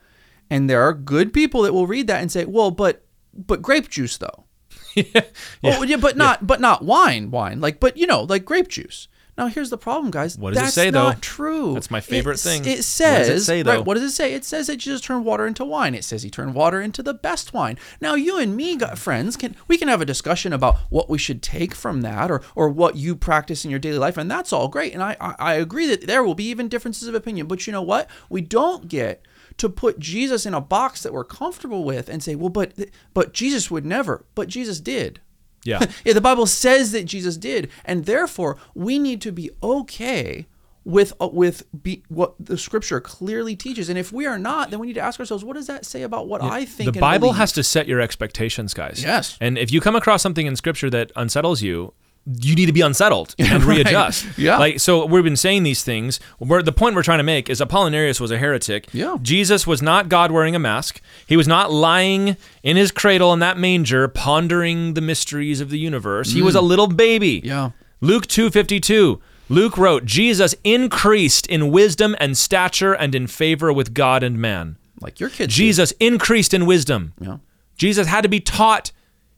and 0.51 0.69
there 0.69 0.83
are 0.83 0.93
good 0.93 1.33
people 1.33 1.63
that 1.63 1.73
will 1.73 1.87
read 1.87 2.07
that 2.07 2.21
and 2.21 2.31
say, 2.31 2.45
well, 2.45 2.71
but 2.71 3.05
but 3.35 3.63
grape 3.63 3.89
juice 3.89 4.17
though. 4.17 4.45
yeah. 4.95 5.23
Oh, 5.63 5.83
yeah, 5.83 5.97
but 5.97 6.17
not 6.17 6.41
yeah. 6.41 6.47
but 6.47 6.61
not 6.61 6.85
wine, 6.85 7.31
wine. 7.31 7.61
Like 7.61 7.81
but 7.81 7.97
you 7.97 8.07
know, 8.07 8.23
like 8.23 8.45
grape 8.45 8.69
juice. 8.69 9.09
Now 9.37 9.49
here's 9.49 9.69
the 9.69 9.77
problem, 9.77 10.11
guys. 10.11 10.39
What 10.39 10.55
does 10.55 10.63
That's 10.63 10.77
it 10.77 10.81
say 10.81 10.91
not 10.91 11.17
though? 11.17 11.21
True. 11.21 11.75
That's 11.75 11.91
my 11.91 12.01
favorite 12.01 12.37
it, 12.37 12.41
thing. 12.41 12.65
It 12.65 12.85
says. 12.85 13.29
What 13.29 13.35
does 13.35 13.43
it 13.43 13.45
say 13.45 13.63
though? 13.63 13.77
Right, 13.77 13.85
what 13.85 13.95
does 13.95 14.05
it 14.05 14.13
say? 14.13 14.33
It 14.33 14.47
says 14.47 14.69
that 14.69 14.77
Jesus 14.77 15.03
turned 15.03 15.27
water 15.27 15.47
into 15.47 15.65
wine. 15.65 15.95
It 15.95 16.05
says 16.05 16.23
he 16.23 16.31
turned 16.31 16.55
water 16.55 16.81
into 16.81 17.03
the 17.03 17.13
best 17.13 17.53
wine. 17.53 17.79
Now 18.01 18.15
you 18.15 18.39
and 18.39 18.57
me, 18.57 18.77
got 18.77 18.99
friends, 18.99 19.37
can 19.37 19.55
we 19.69 19.77
can 19.77 19.89
have 19.89 20.01
a 20.01 20.07
discussion 20.07 20.55
about 20.55 20.77
what 20.89 21.11
we 21.11 21.19
should 21.19 21.43
take 21.43 21.75
from 21.75 22.01
that, 22.01 22.31
or 22.31 22.41
or 22.55 22.71
what 22.71 22.97
you 22.97 23.15
practice 23.15 23.65
in 23.65 23.71
your 23.71 23.81
daily 23.81 23.99
life, 23.99 24.17
and 24.17 24.31
that's 24.31 24.53
all 24.53 24.69
great. 24.69 24.95
And 24.95 25.03
I 25.03 25.17
I, 25.21 25.35
I 25.39 25.55
agree 25.55 25.87
that 25.89 26.07
there 26.07 26.25
will 26.25 26.35
be 26.35 26.49
even 26.49 26.69
differences 26.69 27.07
of 27.07 27.15
opinion. 27.15 27.47
But 27.47 27.67
you 27.67 27.75
know 27.75 27.83
what? 27.83 28.09
We 28.31 28.41
don't 28.41 28.89
get 28.89 29.23
to 29.59 29.69
put 29.69 29.99
Jesus 29.99 30.47
in 30.47 30.55
a 30.55 30.61
box 30.61 31.03
that 31.03 31.13
we're 31.13 31.25
comfortable 31.25 31.85
with 31.85 32.09
and 32.09 32.23
say, 32.23 32.35
well, 32.35 32.49
but 32.49 32.73
but 33.15 33.33
Jesus 33.33 33.71
would 33.71 33.87
never. 33.87 34.25
But 34.35 34.49
Jesus 34.49 34.81
did. 34.81 35.21
Yeah. 35.65 35.85
yeah. 36.05 36.13
The 36.13 36.21
Bible 36.21 36.47
says 36.47 36.93
that 36.93 37.05
Jesus 37.05 37.37
did, 37.37 37.71
and 37.85 38.05
therefore 38.05 38.57
we 38.75 38.99
need 38.99 39.21
to 39.23 39.33
be 39.33 39.51
okay 39.63 40.47
with 40.87 41.13
uh, 41.21 41.29
with 41.29 41.65
be, 41.83 42.03
what 42.09 42.35
the 42.39 42.57
Scripture 42.57 43.01
clearly 43.01 43.57
teaches. 43.57 43.89
And 43.89 43.99
if 43.99 44.13
we 44.13 44.25
are 44.25 44.39
not, 44.39 44.71
then 44.71 44.79
we 44.79 44.87
need 44.87 44.95
to 44.95 45.01
ask 45.01 45.19
ourselves, 45.19 45.45
what 45.45 45.57
does 45.57 45.67
that 45.67 45.85
say 45.85 46.03
about 46.03 46.29
what 46.29 46.43
yeah. 46.43 46.51
I 46.51 46.65
think? 46.65 46.95
The 46.95 47.01
Bible 47.01 47.29
believe? 47.29 47.39
has 47.39 47.53
to 47.53 47.63
set 47.63 47.89
your 47.89 48.01
expectations, 48.01 48.73
guys. 48.73 49.03
Yes. 49.03 49.37
And 49.41 49.59
if 49.59 49.73
you 49.73 49.81
come 49.81 49.97
across 49.97 50.23
something 50.23 50.47
in 50.47 50.55
Scripture 50.57 50.89
that 50.91 51.11
unsettles 51.17 51.61
you, 51.61 51.93
you 52.27 52.55
need 52.55 52.67
to 52.67 52.73
be 52.73 52.81
unsettled 52.81 53.35
and 53.39 53.65
right. 53.65 53.79
readjust. 53.79 54.27
Yeah. 54.37 54.59
Like 54.59 54.81
so 54.81 55.07
we've 55.07 55.25
been 55.25 55.37
saying 55.37 55.63
these 55.63 55.85
things. 55.85 56.19
Where 56.39 56.63
the 56.63 56.73
point 56.73 56.97
we're 56.97 57.03
trying 57.03 57.19
to 57.19 57.25
make 57.25 57.49
is 57.49 57.61
Apollinarius 57.61 58.21
was 58.21 58.31
a 58.31 58.39
heretic. 58.39 58.89
Yeah. 58.93 59.19
Jesus 59.23 59.67
was 59.67 59.81
not 59.81 60.09
God 60.09 60.31
wearing 60.31 60.55
a 60.57 60.59
mask. 60.59 61.01
He 61.27 61.37
was 61.37 61.47
not 61.47 61.73
lying 61.73 62.37
in 62.63 62.77
his 62.77 62.91
cradle 62.91 63.33
in 63.33 63.39
that 63.41 63.59
manger 63.59 64.09
pondering 64.09 64.95
the 64.95 65.01
mysteries 65.01 65.61
of 65.61 65.71
the 65.71 65.79
universe. 65.79 66.33
He 66.33 66.43
was 66.43 66.57
a 66.57 66.61
mm. 66.61 66.69
little 66.69 66.89
baby. 66.89 67.41
Yeah. 67.45 67.71
Luke 68.01 68.27
252. 68.27 69.21
Luke 69.49 69.79
wrote, 69.79 70.05
Jesus 70.05 70.55
increased 70.65 71.47
in 71.47 71.71
wisdom 71.71 72.17
and 72.19 72.37
stature 72.37 72.93
and 72.93 73.15
in 73.15 73.29
favor 73.29 73.73
with 73.73 73.95
God 73.95 74.23
and 74.25 74.39
man. 74.39 74.77
Like 75.01 75.21
your 75.21 75.31
kids. 75.31 75.55
Jesus 75.55 75.91
did. 75.93 76.15
increased 76.15 76.53
in 76.53 76.67
wisdom. 76.67 77.15
Yeah. 77.21 77.39
Jesus 77.77 78.09
had 78.09 78.23
to 78.23 78.29
be 78.29 78.41
taught 78.41 78.91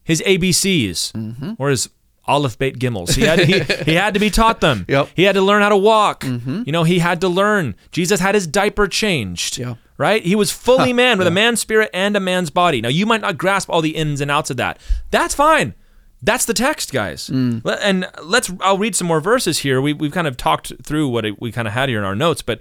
his 0.02 0.22
ABCs 0.22 1.12
mm-hmm. 1.12 1.52
or 1.58 1.68
his 1.68 1.90
Aleph 2.28 2.58
Beit 2.58 2.78
Gimels. 2.78 3.14
He 3.14 3.22
had, 3.22 3.40
he, 3.40 3.60
he 3.84 3.94
had 3.94 4.14
to 4.14 4.20
be 4.20 4.30
taught 4.30 4.60
them. 4.60 4.84
Yep. 4.88 5.08
He 5.16 5.24
had 5.24 5.32
to 5.32 5.42
learn 5.42 5.62
how 5.62 5.70
to 5.70 5.76
walk. 5.76 6.20
Mm-hmm. 6.24 6.62
You 6.66 6.72
know, 6.72 6.84
he 6.84 7.00
had 7.00 7.20
to 7.22 7.28
learn. 7.28 7.74
Jesus 7.90 8.20
had 8.20 8.34
his 8.34 8.46
diaper 8.46 8.86
changed. 8.86 9.58
Yeah. 9.58 9.76
Right? 9.96 10.22
He 10.22 10.36
was 10.36 10.52
fully 10.52 10.92
man 10.92 11.18
with 11.18 11.26
yeah. 11.26 11.32
a 11.32 11.34
man's 11.34 11.58
spirit 11.58 11.90
and 11.92 12.16
a 12.16 12.20
man's 12.20 12.50
body. 12.50 12.80
Now, 12.80 12.88
you 12.88 13.04
might 13.04 13.20
not 13.20 13.36
grasp 13.36 13.68
all 13.68 13.82
the 13.82 13.96
ins 13.96 14.20
and 14.20 14.30
outs 14.30 14.48
of 14.48 14.56
that. 14.58 14.78
That's 15.10 15.34
fine. 15.34 15.74
That's 16.22 16.44
the 16.44 16.54
text, 16.54 16.92
guys. 16.92 17.28
Mm. 17.28 17.62
And 17.80 18.08
let's, 18.22 18.52
I'll 18.60 18.78
read 18.78 18.96
some 18.96 19.06
more 19.06 19.20
verses 19.20 19.58
here. 19.58 19.80
We, 19.80 19.92
we've 19.92 20.12
kind 20.12 20.26
of 20.26 20.36
talked 20.36 20.72
through 20.82 21.08
what 21.08 21.24
we 21.40 21.52
kind 21.52 21.68
of 21.68 21.74
had 21.74 21.88
here 21.88 21.98
in 21.98 22.04
our 22.04 22.16
notes, 22.16 22.42
but 22.42 22.60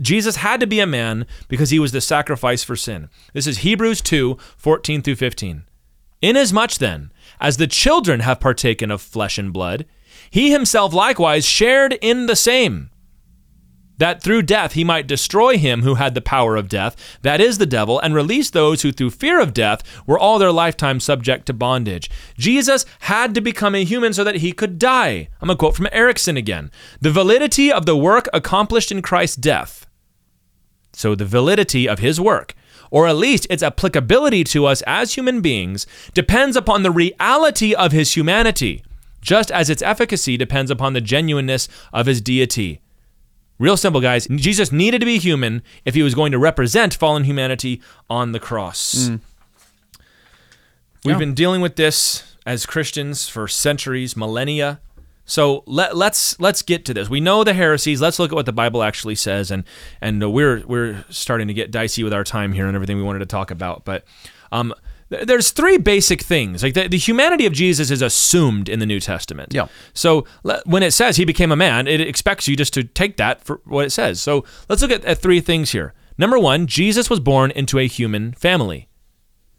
Jesus 0.00 0.36
had 0.36 0.60
to 0.60 0.66
be 0.66 0.80
a 0.80 0.86
man 0.86 1.26
because 1.48 1.70
he 1.70 1.78
was 1.78 1.92
the 1.92 2.00
sacrifice 2.00 2.64
for 2.64 2.76
sin. 2.76 3.08
This 3.34 3.46
is 3.46 3.58
Hebrews 3.58 4.00
2 4.00 4.38
14 4.56 5.02
through 5.02 5.16
15. 5.16 5.64
Inasmuch 6.22 6.74
then, 6.76 7.12
as 7.40 7.56
the 7.56 7.66
children 7.66 8.20
have 8.20 8.40
partaken 8.40 8.90
of 8.90 9.02
flesh 9.02 9.38
and 9.38 9.52
blood, 9.52 9.86
he 10.30 10.50
himself 10.50 10.92
likewise 10.92 11.44
shared 11.44 11.98
in 12.00 12.26
the 12.26 12.36
same, 12.36 12.90
that 13.98 14.22
through 14.22 14.42
death 14.42 14.72
he 14.72 14.82
might 14.82 15.06
destroy 15.06 15.56
him 15.56 15.82
who 15.82 15.94
had 15.94 16.14
the 16.14 16.20
power 16.20 16.56
of 16.56 16.68
death, 16.68 17.18
that 17.22 17.40
is 17.40 17.58
the 17.58 17.66
devil, 17.66 18.00
and 18.00 18.14
release 18.14 18.50
those 18.50 18.82
who 18.82 18.90
through 18.90 19.10
fear 19.10 19.40
of 19.40 19.54
death 19.54 19.82
were 20.06 20.18
all 20.18 20.38
their 20.38 20.52
lifetime 20.52 20.98
subject 20.98 21.46
to 21.46 21.52
bondage. 21.52 22.10
Jesus 22.36 22.84
had 23.00 23.34
to 23.34 23.40
become 23.40 23.74
a 23.74 23.84
human 23.84 24.12
so 24.12 24.24
that 24.24 24.36
he 24.36 24.52
could 24.52 24.78
die. 24.78 25.28
I'm 25.40 25.46
going 25.46 25.56
to 25.56 25.60
quote 25.60 25.76
from 25.76 25.88
Erickson 25.92 26.36
again. 26.36 26.70
The 27.00 27.12
validity 27.12 27.70
of 27.70 27.86
the 27.86 27.96
work 27.96 28.28
accomplished 28.32 28.90
in 28.90 29.02
Christ's 29.02 29.36
death. 29.36 29.86
So 30.92 31.14
the 31.14 31.24
validity 31.24 31.88
of 31.88 31.98
his 32.00 32.20
work 32.20 32.54
or 32.94 33.08
at 33.08 33.16
least 33.16 33.44
its 33.50 33.60
applicability 33.60 34.44
to 34.44 34.66
us 34.66 34.80
as 34.82 35.14
human 35.14 35.40
beings, 35.40 35.84
depends 36.14 36.56
upon 36.56 36.84
the 36.84 36.92
reality 36.92 37.74
of 37.74 37.90
his 37.90 38.14
humanity, 38.14 38.84
just 39.20 39.50
as 39.50 39.68
its 39.68 39.82
efficacy 39.82 40.36
depends 40.36 40.70
upon 40.70 40.92
the 40.92 41.00
genuineness 41.00 41.66
of 41.92 42.06
his 42.06 42.20
deity. 42.20 42.80
Real 43.58 43.76
simple, 43.76 44.00
guys. 44.00 44.28
Jesus 44.28 44.70
needed 44.70 45.00
to 45.00 45.06
be 45.06 45.18
human 45.18 45.60
if 45.84 45.96
he 45.96 46.04
was 46.04 46.14
going 46.14 46.30
to 46.30 46.38
represent 46.38 46.94
fallen 46.94 47.24
humanity 47.24 47.82
on 48.08 48.30
the 48.30 48.38
cross. 48.38 49.08
Mm. 49.08 49.20
We've 51.04 51.14
yeah. 51.14 51.18
been 51.18 51.34
dealing 51.34 51.62
with 51.62 51.74
this 51.74 52.36
as 52.46 52.64
Christians 52.64 53.28
for 53.28 53.48
centuries, 53.48 54.16
millennia. 54.16 54.80
So 55.26 55.62
let, 55.66 55.96
let's 55.96 56.38
let's 56.38 56.62
get 56.62 56.84
to 56.86 56.94
this. 56.94 57.08
We 57.08 57.20
know 57.20 57.44
the 57.44 57.54
heresies. 57.54 58.00
Let's 58.00 58.18
look 58.18 58.32
at 58.32 58.34
what 58.34 58.46
the 58.46 58.52
Bible 58.52 58.82
actually 58.82 59.14
says, 59.14 59.50
and 59.50 59.64
and 60.00 60.32
we're 60.32 60.62
we're 60.66 61.04
starting 61.08 61.48
to 61.48 61.54
get 61.54 61.70
dicey 61.70 62.04
with 62.04 62.12
our 62.12 62.24
time 62.24 62.52
here 62.52 62.66
and 62.66 62.74
everything 62.74 62.96
we 62.96 63.02
wanted 63.02 63.20
to 63.20 63.26
talk 63.26 63.50
about. 63.50 63.84
But 63.84 64.04
um, 64.52 64.74
th- 65.10 65.26
there's 65.26 65.50
three 65.50 65.78
basic 65.78 66.22
things. 66.22 66.62
Like 66.62 66.74
the, 66.74 66.88
the 66.88 66.98
humanity 66.98 67.46
of 67.46 67.52
Jesus 67.52 67.90
is 67.90 68.02
assumed 68.02 68.68
in 68.68 68.80
the 68.80 68.86
New 68.86 69.00
Testament. 69.00 69.54
Yeah. 69.54 69.68
So 69.94 70.26
le- 70.42 70.62
when 70.66 70.82
it 70.82 70.92
says 70.92 71.16
he 71.16 71.24
became 71.24 71.52
a 71.52 71.56
man, 71.56 71.86
it 71.86 72.00
expects 72.00 72.46
you 72.46 72.56
just 72.56 72.74
to 72.74 72.84
take 72.84 73.16
that 73.16 73.42
for 73.42 73.60
what 73.64 73.86
it 73.86 73.90
says. 73.90 74.20
So 74.20 74.44
let's 74.68 74.82
look 74.82 74.90
at, 74.90 75.04
at 75.04 75.18
three 75.18 75.40
things 75.40 75.72
here. 75.72 75.94
Number 76.18 76.38
one, 76.38 76.66
Jesus 76.66 77.08
was 77.10 77.18
born 77.18 77.50
into 77.50 77.78
a 77.78 77.86
human 77.86 78.32
family. 78.34 78.88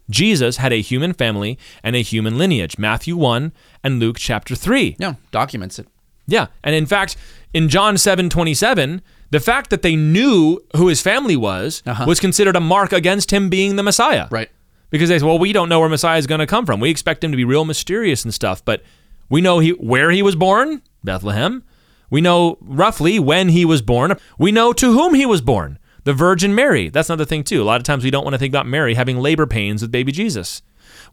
Jesus 0.08 0.58
had 0.58 0.72
a 0.72 0.80
human 0.80 1.12
family 1.12 1.58
and 1.82 1.96
a 1.96 2.02
human 2.02 2.38
lineage. 2.38 2.78
Matthew 2.78 3.16
1 3.16 3.52
and 3.82 3.98
Luke 3.98 4.16
chapter 4.18 4.54
3. 4.54 4.96
Yeah, 4.98 5.14
documents 5.30 5.78
it. 5.78 5.88
Yeah. 6.26 6.46
And 6.62 6.74
in 6.74 6.86
fact, 6.86 7.16
in 7.52 7.68
John 7.68 7.98
7 7.98 8.28
27, 8.28 9.02
the 9.30 9.40
fact 9.40 9.70
that 9.70 9.82
they 9.82 9.96
knew 9.96 10.60
who 10.76 10.88
his 10.88 11.00
family 11.00 11.36
was 11.36 11.82
uh-huh. 11.86 12.04
was 12.06 12.20
considered 12.20 12.56
a 12.56 12.60
mark 12.60 12.92
against 12.92 13.32
him 13.32 13.48
being 13.48 13.76
the 13.76 13.82
Messiah. 13.82 14.28
Right. 14.30 14.50
Because 14.90 15.08
they 15.08 15.18
said, 15.18 15.26
well, 15.26 15.38
we 15.38 15.52
don't 15.52 15.68
know 15.68 15.80
where 15.80 15.88
Messiah 15.88 16.18
is 16.18 16.26
going 16.26 16.38
to 16.38 16.46
come 16.46 16.64
from. 16.64 16.78
We 16.78 16.90
expect 16.90 17.24
him 17.24 17.32
to 17.32 17.36
be 17.36 17.44
real 17.44 17.64
mysterious 17.64 18.24
and 18.24 18.32
stuff, 18.32 18.64
but 18.64 18.82
we 19.28 19.40
know 19.40 19.58
he 19.58 19.70
where 19.70 20.10
he 20.10 20.22
was 20.22 20.36
born, 20.36 20.82
Bethlehem. 21.02 21.64
We 22.08 22.20
know 22.20 22.58
roughly 22.60 23.18
when 23.18 23.48
he 23.48 23.64
was 23.64 23.82
born. 23.82 24.16
We 24.38 24.52
know 24.52 24.72
to 24.74 24.92
whom 24.92 25.14
he 25.14 25.26
was 25.26 25.40
born 25.40 25.80
the 26.06 26.14
Virgin 26.14 26.54
Mary. 26.54 26.88
That's 26.88 27.10
another 27.10 27.24
thing, 27.24 27.42
too. 27.44 27.60
A 27.60 27.64
lot 27.64 27.80
of 27.80 27.84
times 27.84 28.04
we 28.04 28.10
don't 28.10 28.24
want 28.24 28.34
to 28.34 28.38
think 28.38 28.52
about 28.52 28.66
Mary 28.66 28.94
having 28.94 29.18
labor 29.18 29.44
pains 29.46 29.82
with 29.82 29.90
baby 29.90 30.12
Jesus. 30.12 30.62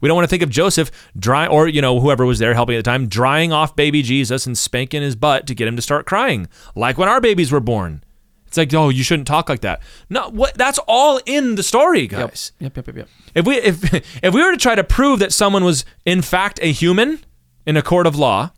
We 0.00 0.08
don't 0.08 0.14
want 0.14 0.24
to 0.24 0.30
think 0.30 0.42
of 0.42 0.50
Joseph 0.50 0.90
dry 1.18 1.46
or 1.46 1.66
you 1.66 1.82
know 1.82 1.98
whoever 2.00 2.24
was 2.24 2.38
there 2.38 2.54
helping 2.54 2.76
at 2.76 2.84
the 2.84 2.90
time 2.90 3.08
drying 3.08 3.52
off 3.52 3.74
baby 3.74 4.02
Jesus 4.02 4.46
and 4.46 4.56
spanking 4.56 5.02
his 5.02 5.16
butt 5.16 5.46
to 5.48 5.54
get 5.54 5.66
him 5.68 5.76
to 5.76 5.82
start 5.82 6.06
crying, 6.06 6.48
like 6.74 6.96
when 6.96 7.08
our 7.08 7.20
babies 7.20 7.50
were 7.50 7.60
born. 7.60 8.02
It's 8.46 8.56
like, 8.56 8.72
oh, 8.72 8.88
you 8.88 9.02
shouldn't 9.02 9.26
talk 9.26 9.48
like 9.48 9.62
that. 9.62 9.82
No, 10.08 10.28
what? 10.30 10.54
That's 10.54 10.78
all 10.86 11.20
in 11.26 11.56
the 11.56 11.64
story, 11.64 12.06
guys. 12.06 12.52
Yep, 12.60 12.76
yep, 12.76 12.86
yep, 12.86 12.96
yep. 12.96 13.08
If 13.34 13.46
we 13.46 13.56
if 13.56 13.94
if 14.22 14.32
we 14.32 14.42
were 14.44 14.52
to 14.52 14.56
try 14.56 14.76
to 14.76 14.84
prove 14.84 15.18
that 15.18 15.32
someone 15.32 15.64
was 15.64 15.84
in 16.04 16.22
fact 16.22 16.60
a 16.62 16.70
human 16.70 17.18
in 17.66 17.76
a 17.76 17.82
court 17.82 18.06
of 18.06 18.14
law, 18.14 18.50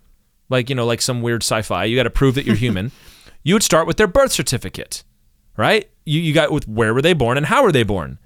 like 0.50 0.68
you 0.68 0.74
know, 0.76 0.84
like 0.84 1.00
some 1.00 1.22
weird 1.22 1.42
sci-fi, 1.42 1.84
you 1.84 1.96
got 1.96 2.02
to 2.02 2.10
prove 2.10 2.34
that 2.34 2.44
you're 2.44 2.56
human. 2.66 2.92
you 3.42 3.54
would 3.54 3.62
start 3.62 3.86
with 3.86 3.96
their 3.96 4.06
birth 4.06 4.32
certificate, 4.32 5.02
right? 5.56 5.88
you, 6.06 6.20
you 6.20 6.32
got 6.32 6.50
with 6.50 6.66
where 6.66 6.94
were 6.94 7.02
they 7.02 7.12
born 7.12 7.36
and 7.36 7.46
how 7.46 7.62
were 7.62 7.72
they 7.72 7.82
born. 7.82 8.18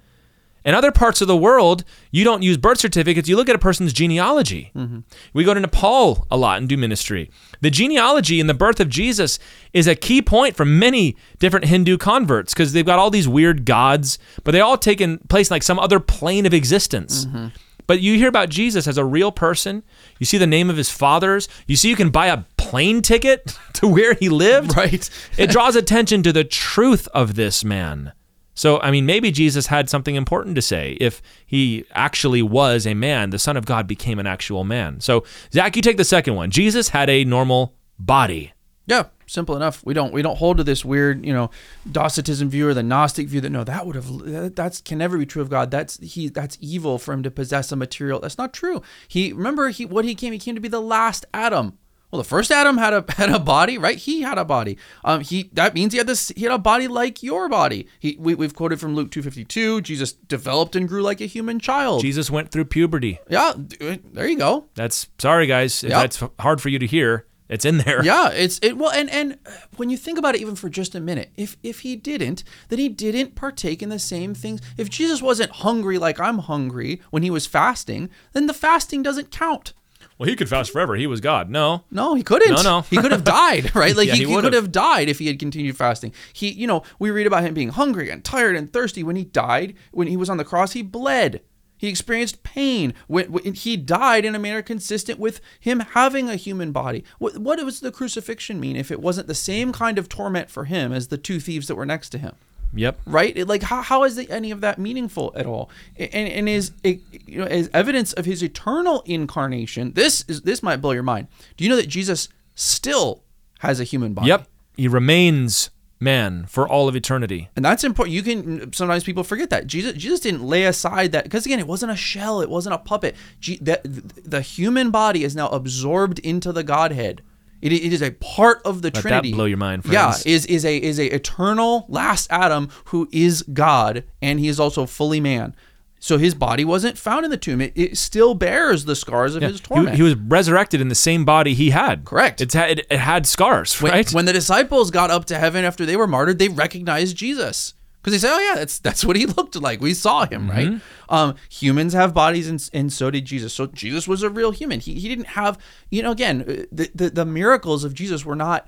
In 0.63 0.75
other 0.75 0.91
parts 0.91 1.21
of 1.21 1.27
the 1.27 1.35
world, 1.35 1.83
you 2.11 2.23
don't 2.23 2.43
use 2.43 2.55
birth 2.55 2.77
certificates. 2.77 3.27
You 3.27 3.35
look 3.35 3.49
at 3.49 3.55
a 3.55 3.59
person's 3.59 3.93
genealogy. 3.93 4.71
Mm-hmm. 4.75 4.99
We 5.33 5.43
go 5.43 5.55
to 5.55 5.59
Nepal 5.59 6.27
a 6.29 6.37
lot 6.37 6.59
and 6.59 6.69
do 6.69 6.77
ministry. 6.77 7.31
The 7.61 7.71
genealogy 7.71 8.39
and 8.39 8.47
the 8.47 8.53
birth 8.53 8.79
of 8.79 8.87
Jesus 8.87 9.39
is 9.73 9.87
a 9.87 9.95
key 9.95 10.21
point 10.21 10.55
for 10.55 10.63
many 10.63 11.17
different 11.39 11.65
Hindu 11.65 11.97
converts 11.97 12.53
because 12.53 12.73
they've 12.73 12.85
got 12.85 12.99
all 12.99 13.09
these 13.09 13.27
weird 13.27 13.65
gods, 13.65 14.19
but 14.43 14.51
they 14.51 14.61
all 14.61 14.77
place 14.77 15.01
in 15.01 15.19
like 15.49 15.63
some 15.63 15.79
other 15.79 15.99
plane 15.99 16.45
of 16.45 16.53
existence. 16.53 17.25
Mm-hmm. 17.25 17.47
But 17.87 18.01
you 18.01 18.17
hear 18.17 18.29
about 18.29 18.49
Jesus 18.49 18.87
as 18.87 18.99
a 18.99 19.03
real 19.03 19.31
person. 19.31 19.81
You 20.19 20.27
see 20.27 20.37
the 20.37 20.47
name 20.47 20.69
of 20.69 20.77
his 20.77 20.91
fathers. 20.91 21.49
You 21.65 21.75
see 21.75 21.89
you 21.89 21.95
can 21.95 22.11
buy 22.11 22.27
a 22.27 22.43
plane 22.71 23.01
ticket 23.01 23.57
to 23.73 23.87
where 23.87 24.13
he 24.13 24.29
lived. 24.29 24.77
Right. 24.77 25.09
it 25.37 25.49
draws 25.49 25.75
attention 25.75 26.23
to 26.23 26.31
the 26.31 26.45
truth 26.45 27.09
of 27.13 27.35
this 27.35 27.65
man. 27.65 28.13
So, 28.53 28.79
I 28.79 28.91
mean, 28.91 29.05
maybe 29.05 29.31
Jesus 29.31 29.67
had 29.67 29.89
something 29.89 30.15
important 30.15 30.55
to 30.55 30.61
say. 30.61 30.97
If 31.01 31.21
he 31.45 31.85
actually 31.93 32.41
was 32.41 32.87
a 32.87 32.93
man, 32.93 33.31
the 33.31 33.39
Son 33.39 33.57
of 33.57 33.65
God 33.65 33.87
became 33.87 34.19
an 34.19 34.27
actual 34.27 34.63
man. 34.63 35.01
So, 35.01 35.25
Zach, 35.53 35.75
you 35.75 35.81
take 35.81 35.97
the 35.97 36.05
second 36.05 36.35
one. 36.35 36.49
Jesus 36.49 36.89
had 36.89 37.09
a 37.09 37.25
normal 37.25 37.75
body. 37.99 38.53
Yeah, 38.87 39.05
simple 39.27 39.55
enough. 39.55 39.85
We 39.85 39.93
don't 39.93 40.13
we 40.13 40.21
don't 40.21 40.37
hold 40.37 40.57
to 40.57 40.63
this 40.63 40.83
weird, 40.83 41.25
you 41.25 41.33
know, 41.33 41.49
Docetism 41.89 42.49
view 42.49 42.67
or 42.67 42.73
the 42.73 42.83
Gnostic 42.83 43.27
view 43.27 43.41
that 43.41 43.49
no, 43.49 43.63
that 43.63 43.85
would 43.85 43.95
have 43.95 44.55
that's 44.55 44.81
can 44.81 44.97
never 44.97 45.17
be 45.17 45.25
true 45.25 45.41
of 45.41 45.49
God. 45.49 45.71
That's 45.71 45.97
he 45.99 46.29
that's 46.29 46.57
evil 46.59 46.97
for 46.97 47.13
him 47.13 47.23
to 47.23 47.31
possess 47.31 47.71
a 47.71 47.75
material. 47.75 48.19
That's 48.19 48.37
not 48.37 48.53
true. 48.53 48.81
He 49.07 49.33
remember 49.33 49.69
he 49.69 49.85
what 49.85 50.03
he 50.03 50.15
came 50.15 50.33
he 50.33 50.39
came 50.39 50.55
to 50.55 50.61
be 50.61 50.67
the 50.67 50.81
last 50.81 51.25
Adam. 51.33 51.77
Well, 52.11 52.21
the 52.21 52.27
first 52.27 52.51
Adam 52.51 52.77
had 52.77 52.93
a 52.93 53.05
had 53.13 53.29
a 53.29 53.39
body, 53.39 53.77
right? 53.77 53.97
He 53.97 54.21
had 54.21 54.37
a 54.37 54.45
body. 54.45 54.77
Um, 55.03 55.21
he 55.21 55.49
that 55.53 55.73
means 55.73 55.93
he 55.93 55.97
had 55.97 56.07
this. 56.07 56.29
He 56.35 56.43
had 56.43 56.51
a 56.53 56.57
body 56.59 56.87
like 56.87 57.23
your 57.23 57.47
body. 57.49 57.87
He 57.99 58.17
we, 58.19 58.35
we've 58.35 58.53
quoted 58.53 58.79
from 58.79 58.95
Luke 58.95 59.11
two 59.11 59.21
fifty 59.21 59.45
two. 59.45 59.81
Jesus 59.81 60.11
developed 60.13 60.75
and 60.75 60.87
grew 60.87 61.01
like 61.01 61.21
a 61.21 61.25
human 61.25 61.59
child. 61.59 62.01
Jesus 62.01 62.29
went 62.29 62.51
through 62.51 62.65
puberty. 62.65 63.19
Yeah, 63.29 63.53
there 63.55 64.27
you 64.27 64.37
go. 64.37 64.65
That's 64.75 65.07
sorry, 65.17 65.47
guys. 65.47 65.83
If 65.83 65.91
Yep. 65.91 66.01
that's 66.01 66.23
hard 66.39 66.61
for 66.61 66.69
you 66.69 66.79
to 66.79 66.85
hear, 66.87 67.25
it's 67.47 67.65
in 67.65 67.77
there. 67.79 68.03
Yeah, 68.03 68.29
it's 68.33 68.59
it 68.61 68.77
well 68.77 68.91
and 68.91 69.09
and 69.09 69.37
when 69.77 69.89
you 69.89 69.97
think 69.97 70.17
about 70.17 70.35
it 70.35 70.41
even 70.41 70.55
for 70.55 70.69
just 70.69 70.95
a 70.95 70.99
minute, 70.99 71.31
if 71.37 71.55
if 71.63 71.81
he 71.81 71.95
didn't, 71.95 72.43
then 72.69 72.79
he 72.79 72.89
didn't 72.89 73.35
partake 73.35 73.81
in 73.81 73.89
the 73.89 73.99
same 73.99 74.33
things. 74.33 74.59
If 74.77 74.89
Jesus 74.89 75.21
wasn't 75.21 75.51
hungry 75.51 75.97
like 75.97 76.19
I'm 76.19 76.39
hungry 76.39 77.01
when 77.09 77.23
he 77.23 77.29
was 77.29 77.45
fasting, 77.47 78.09
then 78.33 78.47
the 78.47 78.53
fasting 78.53 79.01
doesn't 79.01 79.31
count. 79.31 79.73
Well, 80.21 80.29
he 80.29 80.35
could 80.35 80.49
fast 80.49 80.71
forever. 80.71 80.95
He 80.95 81.07
was 81.07 81.19
God. 81.19 81.49
No. 81.49 81.83
No, 81.89 82.13
he 82.13 82.21
couldn't. 82.21 82.53
No, 82.53 82.61
no. 82.61 82.81
he 82.81 82.97
could 82.97 83.11
have 83.11 83.23
died, 83.23 83.75
right? 83.75 83.95
Like 83.95 84.07
Yeah, 84.07 84.13
he, 84.13 84.25
he 84.25 84.29
he 84.29 84.39
could 84.39 84.53
have 84.53 84.71
died 84.71 85.09
if 85.09 85.17
he 85.17 85.25
had 85.25 85.39
continued 85.39 85.75
fasting. 85.75 86.13
He, 86.31 86.51
you 86.51 86.67
know, 86.67 86.83
we 86.99 87.09
read 87.09 87.25
about 87.25 87.41
him 87.41 87.55
being 87.55 87.69
hungry 87.69 88.11
and 88.11 88.23
tired 88.23 88.55
and 88.55 88.71
thirsty 88.71 89.01
when 89.01 89.15
he 89.15 89.23
died. 89.23 89.73
When 89.89 90.07
he 90.07 90.15
was 90.15 90.29
on 90.29 90.37
the 90.37 90.45
cross, 90.45 90.73
he 90.73 90.83
bled. 90.83 91.41
He 91.75 91.87
experienced 91.87 92.43
pain. 92.43 92.93
When, 93.07 93.31
when 93.31 93.55
he 93.55 93.75
died 93.75 94.23
in 94.23 94.35
a 94.35 94.39
manner 94.39 94.61
consistent 94.61 95.17
with 95.17 95.41
him 95.59 95.79
having 95.79 96.29
a 96.29 96.35
human 96.35 96.71
body. 96.71 97.03
What, 97.17 97.39
what 97.39 97.57
does 97.57 97.79
the 97.79 97.91
crucifixion 97.91 98.59
mean 98.59 98.75
if 98.75 98.91
it 98.91 99.01
wasn't 99.01 99.25
the 99.25 99.33
same 99.33 99.71
kind 99.71 99.97
of 99.97 100.07
torment 100.07 100.51
for 100.51 100.65
him 100.65 100.93
as 100.93 101.07
the 101.07 101.17
two 101.17 101.39
thieves 101.39 101.67
that 101.67 101.73
were 101.73 101.83
next 101.87 102.11
to 102.11 102.19
him? 102.19 102.35
Yep. 102.73 103.01
right? 103.05 103.35
It- 103.35 103.47
like 103.47 103.63
how, 103.63 103.81
how 103.81 104.03
is 104.03 104.15
the, 104.15 104.29
any 104.29 104.51
of 104.51 104.61
that 104.61 104.79
meaningful 104.79 105.33
at 105.35 105.45
all? 105.45 105.69
And 105.97 106.29
and 106.29 106.49
is 106.49 106.71
it, 106.83 107.01
you 107.25 107.39
know 107.39 107.45
as 107.45 107.69
evidence 107.73 108.13
of 108.13 108.25
his 108.25 108.41
eternal 108.41 109.03
incarnation. 109.05 109.93
This 109.93 110.23
is 110.27 110.41
this 110.41 110.63
might 110.63 110.77
blow 110.77 110.91
your 110.91 111.03
mind. 111.03 111.27
Do 111.57 111.63
you 111.63 111.69
know 111.69 111.75
that 111.75 111.87
Jesus 111.87 112.29
still 112.55 113.23
has 113.59 113.79
a 113.79 113.83
human 113.83 114.13
body? 114.13 114.27
Yep. 114.29 114.47
He 114.77 114.87
remains 114.87 115.69
man 115.99 116.45
for 116.47 116.67
all 116.67 116.87
of 116.87 116.95
eternity. 116.95 117.49
And 117.55 117.63
that's 117.63 117.83
important. 117.83 118.15
You 118.15 118.23
can 118.23 118.73
sometimes 118.73 119.03
people 119.03 119.23
forget 119.23 119.49
that 119.51 119.67
Jesus 119.67 119.93
Jesus 119.93 120.19
didn't 120.19 120.43
lay 120.43 120.65
aside 120.65 121.11
that 121.11 121.25
because 121.25 121.45
again, 121.45 121.59
it 121.59 121.67
wasn't 121.67 121.91
a 121.91 121.95
shell, 121.95 122.41
it 122.41 122.49
wasn't 122.49 122.73
a 122.73 122.79
puppet. 122.79 123.15
G, 123.39 123.57
that 123.61 123.81
the 123.83 124.41
human 124.41 124.89
body 124.91 125.23
is 125.23 125.35
now 125.35 125.47
absorbed 125.49 126.19
into 126.19 126.51
the 126.51 126.63
Godhead. 126.63 127.21
It, 127.61 127.71
it 127.73 127.93
is 127.93 128.01
a 128.01 128.11
part 128.11 128.61
of 128.65 128.81
the 128.81 128.89
that 128.91 129.01
Trinity. 129.01 129.33
blow 129.33 129.45
your 129.45 129.57
mind, 129.57 129.83
Yeah, 129.89 130.13
is 130.25 130.45
is 130.47 130.65
a 130.65 130.77
is 130.77 130.99
a 130.99 131.13
eternal 131.13 131.85
last 131.89 132.27
Adam 132.31 132.69
who 132.85 133.07
is 133.11 133.43
God 133.43 134.03
and 134.21 134.39
he 134.39 134.47
is 134.47 134.59
also 134.59 134.85
fully 134.85 135.19
man. 135.19 135.55
So 136.03 136.17
his 136.17 136.33
body 136.33 136.65
wasn't 136.65 136.97
found 136.97 137.25
in 137.25 137.29
the 137.31 137.37
tomb. 137.37 137.61
It, 137.61 137.73
it 137.75 137.95
still 137.95 138.33
bears 138.33 138.85
the 138.85 138.95
scars 138.95 139.35
of 139.35 139.43
his 139.43 139.57
He, 139.57 139.59
torment. 139.59 139.95
he 139.97 140.01
was 140.01 140.15
resurrected 140.15 140.81
in 140.81 140.87
the 140.87 140.95
same 140.95 141.25
body 141.25 141.53
he 141.53 141.69
had. 141.69 142.05
Correct. 142.05 142.41
It's 142.41 142.55
had, 142.55 142.79
it, 142.79 142.87
it 142.89 142.97
had 142.97 143.27
scars, 143.27 143.79
when, 143.79 143.91
right? 143.91 144.11
when 144.11 144.25
the 144.25 144.33
disciples 144.33 144.89
got 144.89 145.11
up 145.11 145.25
to 145.25 145.37
heaven 145.37 145.63
after 145.63 145.85
they 145.85 145.95
were 145.95 146.07
martyred, 146.07 146.39
they 146.39 146.49
recognized 146.49 147.15
Jesus 147.15 147.75
because 148.01 148.13
they 148.13 148.27
said, 148.27 148.35
"Oh 148.35 148.39
yeah, 148.39 148.55
that's 148.55 148.79
that's 148.79 149.05
what 149.05 149.15
he 149.15 149.25
looked 149.37 149.55
like. 149.55 149.79
We 149.81 149.93
saw 149.93 150.25
him, 150.25 150.49
right?" 150.49 150.81
Um, 151.09 151.35
humans 151.49 151.93
have 151.93 152.13
bodies, 152.13 152.49
and, 152.49 152.69
and 152.73 152.91
so 152.91 153.11
did 153.11 153.25
Jesus. 153.25 153.53
So 153.53 153.67
Jesus 153.67 154.07
was 154.07 154.23
a 154.23 154.29
real 154.29 154.51
human. 154.51 154.79
He, 154.79 154.95
he 154.95 155.07
didn't 155.09 155.27
have, 155.27 155.57
you 155.89 156.01
know, 156.01 156.11
again, 156.11 156.39
the, 156.71 156.89
the 156.95 157.09
the 157.09 157.25
miracles 157.25 157.83
of 157.83 157.93
Jesus 157.93 158.25
were 158.25 158.35
not 158.35 158.67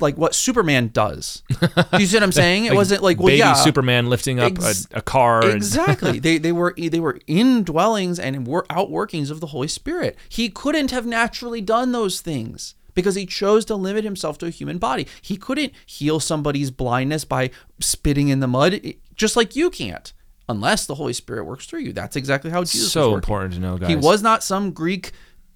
like 0.00 0.16
what 0.16 0.34
Superman 0.34 0.88
does. 0.92 1.42
Do 1.60 1.68
you 1.98 2.06
see 2.06 2.16
what 2.16 2.22
I'm 2.22 2.32
saying? 2.44 2.64
It 2.64 2.74
wasn't 2.74 3.02
like, 3.02 3.18
well, 3.18 3.26
baby 3.26 3.38
yeah, 3.38 3.52
Superman 3.54 4.08
lifting 4.08 4.40
up 4.40 4.52
Ex- 4.52 4.88
a, 4.92 4.98
a 4.98 5.02
car. 5.02 5.44
and- 5.44 5.54
exactly. 5.54 6.18
they 6.20 6.38
they 6.38 6.52
were 6.52 6.74
they 6.76 7.00
were 7.00 7.18
indwellings 7.28 8.18
and 8.18 8.46
were 8.46 8.64
outworkings 8.70 9.30
of 9.30 9.40
the 9.40 9.48
Holy 9.48 9.68
Spirit. 9.68 10.16
He 10.28 10.48
couldn't 10.48 10.90
have 10.90 11.06
naturally 11.06 11.60
done 11.60 11.92
those 11.92 12.20
things 12.20 12.74
because 12.94 13.14
he 13.14 13.26
chose 13.26 13.64
to 13.66 13.76
limit 13.76 14.04
himself 14.04 14.38
to 14.38 14.46
a 14.46 14.50
human 14.50 14.78
body. 14.78 15.06
He 15.20 15.36
couldn't 15.36 15.72
heal 15.86 16.20
somebody's 16.20 16.70
blindness 16.70 17.24
by 17.24 17.50
spitting 17.80 18.28
in 18.28 18.40
the 18.40 18.46
mud, 18.46 18.80
just 19.14 19.36
like 19.36 19.54
you 19.56 19.70
can't, 19.70 20.12
unless 20.48 20.86
the 20.86 20.94
Holy 20.94 21.12
Spirit 21.12 21.44
works 21.44 21.66
through 21.66 21.80
you. 21.80 21.92
That's 21.92 22.16
exactly 22.16 22.50
how 22.50 22.62
Jesus 22.62 22.92
so 22.92 23.14
important 23.14 23.54
to 23.54 23.60
know, 23.60 23.78
guys. 23.78 23.88
He 23.88 23.96
was 23.96 24.22
not 24.22 24.42
some 24.42 24.70
Greek, 24.72 25.12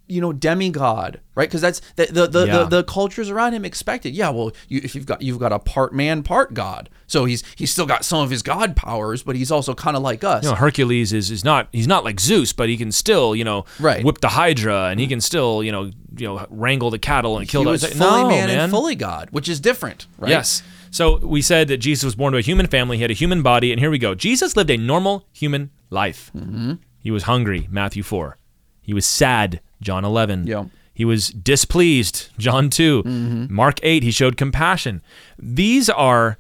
you 0.09 0.21
know, 0.21 0.33
demigod, 0.33 1.21
right? 1.35 1.49
Because 1.49 1.61
that's 1.61 1.81
the 1.97 2.07
the 2.07 2.27
the, 2.27 2.47
Yeah. 2.47 2.59
the 2.59 2.65
the 2.67 2.85
cultures 2.85 3.31
around 3.31 3.53
him 3.53 3.65
expected. 3.65 4.15
Yeah, 4.15 4.31
well, 4.31 4.53
you, 4.69 4.81
if 4.83 4.95
you've 4.95 5.07
got 5.07 5.23
you've 5.23 5.39
got 5.39 5.53
a 5.53 5.59
part 5.59 5.93
man, 5.95 6.23
part 6.23 6.55
god, 6.55 6.89
so 7.07 7.25
he's 7.25 7.43
he's 7.57 7.71
still 7.71 7.87
got 7.87 8.05
some 8.05 8.21
of 8.23 8.31
his 8.31 8.43
god 8.43 8.75
powers, 8.77 9.23
but 9.23 9.37
he's 9.37 9.51
also 9.51 9.75
kind 9.75 9.97
of 9.97 10.03
like 10.03 10.25
us. 10.25 10.45
you 10.45 10.51
know, 10.51 10.57
Hercules 10.57 11.13
is, 11.13 11.31
is 11.31 11.45
not 11.45 11.69
he's 11.73 11.87
not 11.89 12.05
like 12.05 12.21
Zeus, 12.21 12.53
but 12.53 12.69
he 12.69 12.77
can 12.77 12.91
still 12.93 13.37
you 13.37 13.45
know 13.45 13.65
Right. 13.79 14.05
whip 14.05 14.19
the 14.21 14.29
Hydra 14.31 14.87
and 14.87 14.99
he 15.01 15.07
can 15.07 15.21
still 15.21 15.63
you 15.63 15.73
know 15.73 15.85
you 16.17 16.27
know 16.27 16.47
wrangle 16.51 16.91
the 16.91 16.99
cattle 16.99 17.39
and 17.39 17.49
kill 17.49 17.61
he 17.63 17.65
the 17.67 17.71
was 17.73 17.85
fully 17.85 18.23
no, 18.23 18.29
man, 18.29 18.49
man 18.49 18.59
and 18.61 18.71
fully 18.73 18.95
god, 18.95 19.29
which 19.31 19.49
is 19.49 19.61
different, 19.61 20.07
right? 20.19 20.31
Yes. 20.31 20.63
So 20.91 21.19
we 21.19 21.43
said 21.43 21.69
that 21.69 21.77
Jesus 21.79 22.03
was 22.05 22.15
born 22.15 22.33
to 22.33 22.39
a 22.39 22.43
human 22.43 22.67
family. 22.67 22.97
He 22.97 23.03
had 23.03 23.11
a 23.11 23.15
human 23.15 23.43
body, 23.43 23.73
and 23.73 23.79
here 23.79 23.91
we 23.91 23.99
go. 23.99 24.15
Jesus 24.15 24.57
lived 24.57 24.71
a 24.71 24.79
normal 24.79 25.27
human 25.33 25.71
life. 25.91 26.31
Mm-hmm. 26.35 26.75
He 26.99 27.11
was 27.11 27.25
hungry, 27.25 27.69
Matthew 27.71 28.03
four. 28.03 28.39
He 28.81 28.95
was 28.95 29.05
sad, 29.05 29.61
John 29.81 30.05
eleven. 30.05 30.47
Yeah. 30.47 30.65
He 30.99 31.05
was 31.05 31.29
displeased, 31.29 32.31
John 32.39 32.71
2. 32.71 33.05
Mm-hmm. 33.05 33.55
Mark 33.55 33.79
8, 33.85 34.03
he 34.03 34.11
showed 34.11 34.37
compassion. 34.37 35.01
These 35.39 35.89
are 35.89 36.39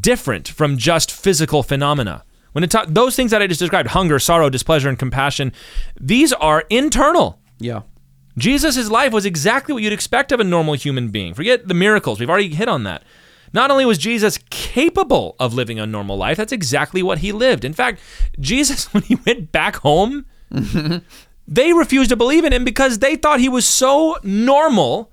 different 0.00 0.48
from 0.48 0.76
just 0.78 1.12
physical 1.12 1.62
phenomena. 1.62 2.24
When 2.50 2.64
it 2.64 2.72
ta- 2.72 2.86
those 2.88 3.14
things 3.14 3.30
that 3.30 3.40
I 3.40 3.46
just 3.46 3.60
described, 3.60 3.90
hunger, 3.90 4.18
sorrow, 4.18 4.50
displeasure, 4.50 4.88
and 4.88 4.98
compassion, 4.98 5.52
these 6.00 6.32
are 6.32 6.64
internal. 6.70 7.38
Yeah. 7.60 7.82
Jesus' 8.36 8.90
life 8.90 9.12
was 9.12 9.24
exactly 9.24 9.72
what 9.74 9.84
you'd 9.84 9.92
expect 9.92 10.32
of 10.32 10.40
a 10.40 10.44
normal 10.44 10.74
human 10.74 11.10
being. 11.10 11.32
Forget 11.32 11.68
the 11.68 11.74
miracles. 11.74 12.18
We've 12.18 12.30
already 12.30 12.52
hit 12.52 12.68
on 12.68 12.82
that. 12.82 13.04
Not 13.52 13.70
only 13.70 13.84
was 13.84 13.98
Jesus 13.98 14.38
capable 14.50 15.36
of 15.38 15.54
living 15.54 15.78
a 15.78 15.86
normal 15.86 16.16
life, 16.16 16.36
that's 16.36 16.52
exactly 16.52 17.00
what 17.02 17.18
he 17.18 17.30
lived. 17.30 17.64
In 17.64 17.74
fact, 17.74 18.00
Jesus, 18.40 18.86
when 18.92 19.04
he 19.04 19.16
went 19.26 19.52
back 19.52 19.76
home, 19.76 20.26
they 21.50 21.72
refused 21.72 22.10
to 22.10 22.16
believe 22.16 22.44
in 22.44 22.52
him 22.52 22.64
because 22.64 23.00
they 23.00 23.16
thought 23.16 23.40
he 23.40 23.48
was 23.48 23.66
so 23.66 24.16
normal. 24.22 25.10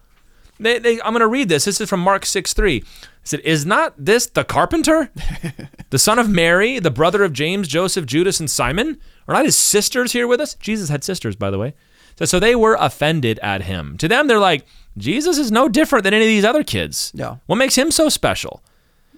They, 0.59 0.77
they, 0.77 1.01
I'm 1.01 1.11
going 1.11 1.19
to 1.19 1.27
read 1.27 1.49
this. 1.49 1.65
This 1.65 1.81
is 1.81 1.89
from 1.89 1.99
Mark 1.99 2.25
6 2.25 2.53
3. 2.53 2.77
It 2.77 2.85
said, 3.23 3.39
Is 3.41 3.65
not 3.65 3.93
this 3.97 4.27
the 4.27 4.43
carpenter? 4.43 5.11
the 5.89 5.99
son 5.99 6.19
of 6.19 6.29
Mary, 6.29 6.79
the 6.79 6.91
brother 6.91 7.23
of 7.23 7.33
James, 7.33 7.67
Joseph, 7.67 8.05
Judas, 8.05 8.39
and 8.39 8.49
Simon? 8.49 8.99
Are 9.27 9.33
not 9.33 9.45
his 9.45 9.57
sisters 9.57 10.13
here 10.13 10.27
with 10.27 10.39
us? 10.39 10.53
Jesus 10.55 10.89
had 10.89 11.03
sisters, 11.03 11.35
by 11.35 11.49
the 11.49 11.57
way. 11.57 11.73
So, 12.19 12.25
so 12.25 12.39
they 12.39 12.55
were 12.55 12.77
offended 12.79 13.39
at 13.39 13.63
him. 13.63 13.97
To 13.97 14.07
them, 14.07 14.27
they're 14.27 14.39
like, 14.39 14.65
Jesus 14.97 15.37
is 15.37 15.51
no 15.51 15.67
different 15.67 16.03
than 16.03 16.13
any 16.13 16.25
of 16.25 16.29
these 16.29 16.45
other 16.45 16.63
kids. 16.63 17.11
Yeah. 17.15 17.37
What 17.47 17.57
makes 17.57 17.75
him 17.75 17.91
so 17.91 18.09
special? 18.09 18.63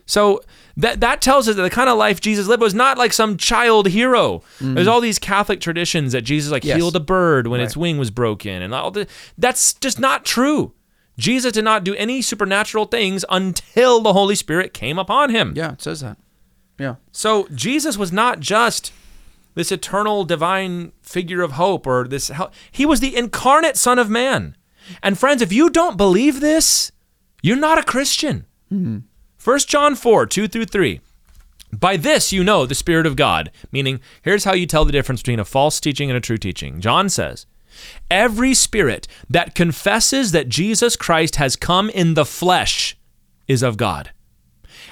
So 0.05 0.41
that 0.79 1.01
that 1.01 1.21
tells 1.21 1.47
us 1.47 1.55
that 1.55 1.61
the 1.61 1.69
kind 1.69 1.89
of 1.89 1.97
life 1.97 2.21
Jesus 2.21 2.47
lived 2.47 2.61
was 2.61 2.73
not 2.73 2.97
like 2.97 3.13
some 3.13 3.37
child 3.37 3.89
hero. 3.89 4.41
There's 4.59 4.87
mm. 4.87 4.91
all 4.91 5.01
these 5.01 5.19
Catholic 5.19 5.59
traditions 5.59 6.13
that 6.13 6.21
Jesus 6.21 6.51
like. 6.51 6.63
Yes. 6.63 6.77
healed 6.77 6.95
a 6.95 6.99
bird 6.99 7.47
when 7.47 7.61
its 7.61 7.75
wing 7.75 7.97
was 7.97 8.11
broken, 8.11 8.61
and 8.61 8.73
all 8.73 8.91
the, 8.91 9.07
that's 9.37 9.73
just 9.75 9.99
not 9.99 10.25
true. 10.25 10.73
Jesus 11.17 11.51
did 11.51 11.65
not 11.65 11.83
do 11.83 11.93
any 11.95 12.21
supernatural 12.21 12.85
things 12.85 13.25
until 13.29 14.01
the 14.01 14.13
Holy 14.13 14.35
Spirit 14.35 14.73
came 14.73 14.97
upon 14.97 15.31
him. 15.31 15.53
Yeah, 15.55 15.73
it 15.73 15.81
says 15.81 15.99
that. 15.99 16.17
Yeah. 16.77 16.95
So 17.11 17.47
Jesus 17.53 17.97
was 17.97 18.11
not 18.11 18.39
just 18.39 18.93
this 19.55 19.71
eternal 19.71 20.23
divine 20.23 20.93
figure 21.01 21.41
of 21.41 21.53
hope 21.53 21.85
or 21.85 22.07
this 22.07 22.31
he 22.71 22.85
was 22.85 23.01
the 23.01 23.15
incarnate 23.15 23.75
son 23.75 23.99
of 23.99 24.09
man. 24.09 24.55
And 25.03 25.19
friends, 25.19 25.41
if 25.41 25.51
you 25.51 25.69
don't 25.69 25.97
believe 25.97 26.39
this, 26.39 26.91
you're 27.43 27.57
not 27.57 27.77
a 27.77 27.83
Christian. 27.83 28.45
Mm. 28.71 29.03
1 29.49 29.57
John 29.61 29.95
4, 29.95 30.27
2 30.27 30.47
through 30.47 30.65
3. 30.65 31.01
By 31.73 31.97
this 31.97 32.31
you 32.31 32.43
know 32.43 32.67
the 32.67 32.75
Spirit 32.75 33.07
of 33.07 33.15
God, 33.15 33.49
meaning 33.71 33.99
here's 34.21 34.43
how 34.43 34.53
you 34.53 34.67
tell 34.67 34.85
the 34.85 34.91
difference 34.91 35.23
between 35.23 35.39
a 35.39 35.43
false 35.43 35.79
teaching 35.79 36.07
and 36.07 36.15
a 36.15 36.21
true 36.21 36.37
teaching. 36.37 36.79
John 36.79 37.09
says, 37.09 37.47
Every 38.11 38.53
spirit 38.53 39.07
that 39.27 39.55
confesses 39.55 40.33
that 40.33 40.49
Jesus 40.49 40.95
Christ 40.95 41.37
has 41.37 41.55
come 41.55 41.89
in 41.89 42.13
the 42.13 42.27
flesh 42.27 42.95
is 43.47 43.63
of 43.63 43.75
God. 43.75 44.11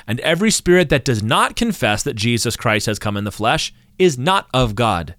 And 0.07 0.19
every 0.21 0.49
spirit 0.49 0.89
that 0.89 1.05
does 1.05 1.21
not 1.21 1.55
confess 1.55 2.01
that 2.01 2.15
Jesus 2.15 2.55
Christ 2.55 2.87
has 2.87 2.97
come 2.97 3.15
in 3.15 3.25
the 3.25 3.31
flesh 3.31 3.71
is 3.99 4.17
not 4.17 4.47
of 4.55 4.73
God. 4.73 5.13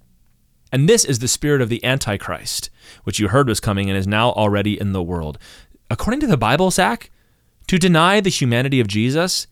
And 0.73 0.89
this 0.89 1.05
is 1.05 1.21
the 1.21 1.29
spirit 1.29 1.63
of 1.63 1.69
the 1.69 1.85
Antichrist, 1.85 2.71
which 3.05 3.21
you 3.21 3.29
heard 3.29 3.47
was 3.47 3.61
coming 3.61 3.89
and 3.89 3.97
is 3.97 4.09
now 4.09 4.33
already 4.33 4.81
in 4.81 4.93
the 4.93 5.01
world. 5.01 5.39
According 5.89 6.19
to 6.23 6.27
the 6.27 6.37
Bible, 6.37 6.73
Zach, 6.73 7.13
to 7.69 7.79
deny 7.79 8.21
the 8.21 8.31
humanity 8.31 8.81
of 8.81 8.89
Jesus 8.89 9.47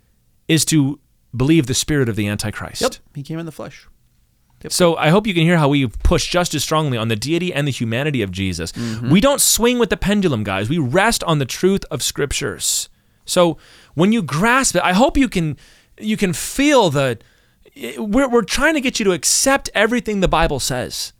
is 0.48 0.64
to 0.66 1.00
believe 1.34 1.66
the 1.66 1.74
spirit 1.74 2.08
of 2.08 2.16
the 2.16 2.26
Antichrist. 2.26 2.82
Yep. 2.82 2.94
He 3.14 3.22
came 3.22 3.38
in 3.38 3.46
the 3.46 3.52
flesh. 3.52 3.86
So 4.68 4.96
I 4.96 5.10
hope 5.10 5.26
you 5.26 5.34
can 5.34 5.44
hear 5.44 5.58
how 5.58 5.68
we 5.68 5.86
push 5.86 6.28
just 6.28 6.54
as 6.54 6.62
strongly 6.62 6.98
on 6.98 7.08
the 7.08 7.14
deity 7.14 7.52
and 7.52 7.68
the 7.68 7.72
humanity 7.72 8.22
of 8.22 8.30
Jesus. 8.30 8.72
Mm-hmm. 8.72 9.10
We 9.10 9.20
don't 9.20 9.40
swing 9.40 9.78
with 9.78 9.90
the 9.90 9.96
pendulum, 9.96 10.42
guys. 10.42 10.68
We 10.68 10.78
rest 10.78 11.22
on 11.24 11.38
the 11.38 11.44
truth 11.44 11.84
of 11.90 12.02
scriptures. 12.02 12.88
So 13.26 13.58
when 13.94 14.12
you 14.12 14.22
grasp 14.22 14.74
it, 14.74 14.82
I 14.82 14.92
hope 14.92 15.16
you 15.16 15.28
can 15.28 15.56
you 16.00 16.16
can 16.16 16.32
feel 16.32 16.90
the 16.90 17.18
we're, 17.98 18.28
we're 18.28 18.42
trying 18.42 18.74
to 18.74 18.80
get 18.80 18.98
you 18.98 19.04
to 19.04 19.12
accept 19.12 19.68
everything 19.74 20.20
the 20.20 20.28
Bible 20.28 20.58
says 20.58 21.12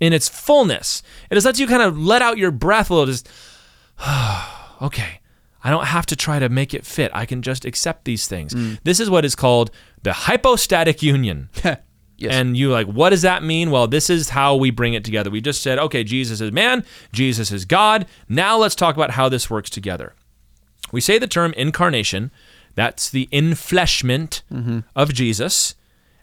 in 0.00 0.12
its 0.12 0.28
fullness. 0.28 1.02
It 1.30 1.34
just 1.34 1.44
lets 1.44 1.60
you 1.60 1.66
kind 1.66 1.82
of 1.82 1.98
let 1.98 2.22
out 2.22 2.38
your 2.38 2.50
breath 2.50 2.90
a 2.90 2.94
little, 2.94 3.06
just 3.06 3.28
okay, 4.82 5.20
I 5.68 5.70
don't 5.70 5.84
have 5.84 6.06
to 6.06 6.16
try 6.16 6.38
to 6.38 6.48
make 6.48 6.72
it 6.72 6.86
fit. 6.86 7.10
I 7.12 7.26
can 7.26 7.42
just 7.42 7.66
accept 7.66 8.06
these 8.06 8.26
things. 8.26 8.54
Mm. 8.54 8.78
This 8.84 9.00
is 9.00 9.10
what 9.10 9.26
is 9.26 9.34
called 9.34 9.70
the 10.02 10.14
hypostatic 10.14 11.02
union. 11.02 11.50
yes. 12.16 12.32
And 12.32 12.56
you 12.56 12.70
like, 12.70 12.86
what 12.86 13.10
does 13.10 13.20
that 13.20 13.42
mean? 13.42 13.70
Well, 13.70 13.86
this 13.86 14.08
is 14.08 14.30
how 14.30 14.56
we 14.56 14.70
bring 14.70 14.94
it 14.94 15.04
together. 15.04 15.28
We 15.28 15.42
just 15.42 15.62
said, 15.62 15.78
okay, 15.78 16.04
Jesus 16.04 16.40
is 16.40 16.52
man, 16.52 16.86
Jesus 17.12 17.52
is 17.52 17.66
God. 17.66 18.06
Now 18.30 18.56
let's 18.56 18.74
talk 18.74 18.94
about 18.94 19.10
how 19.10 19.28
this 19.28 19.50
works 19.50 19.68
together. 19.68 20.14
We 20.90 21.02
say 21.02 21.18
the 21.18 21.26
term 21.26 21.52
incarnation, 21.52 22.30
that's 22.74 23.10
the 23.10 23.28
infleshment 23.30 24.40
mm-hmm. 24.50 24.78
of 24.96 25.12
Jesus. 25.12 25.74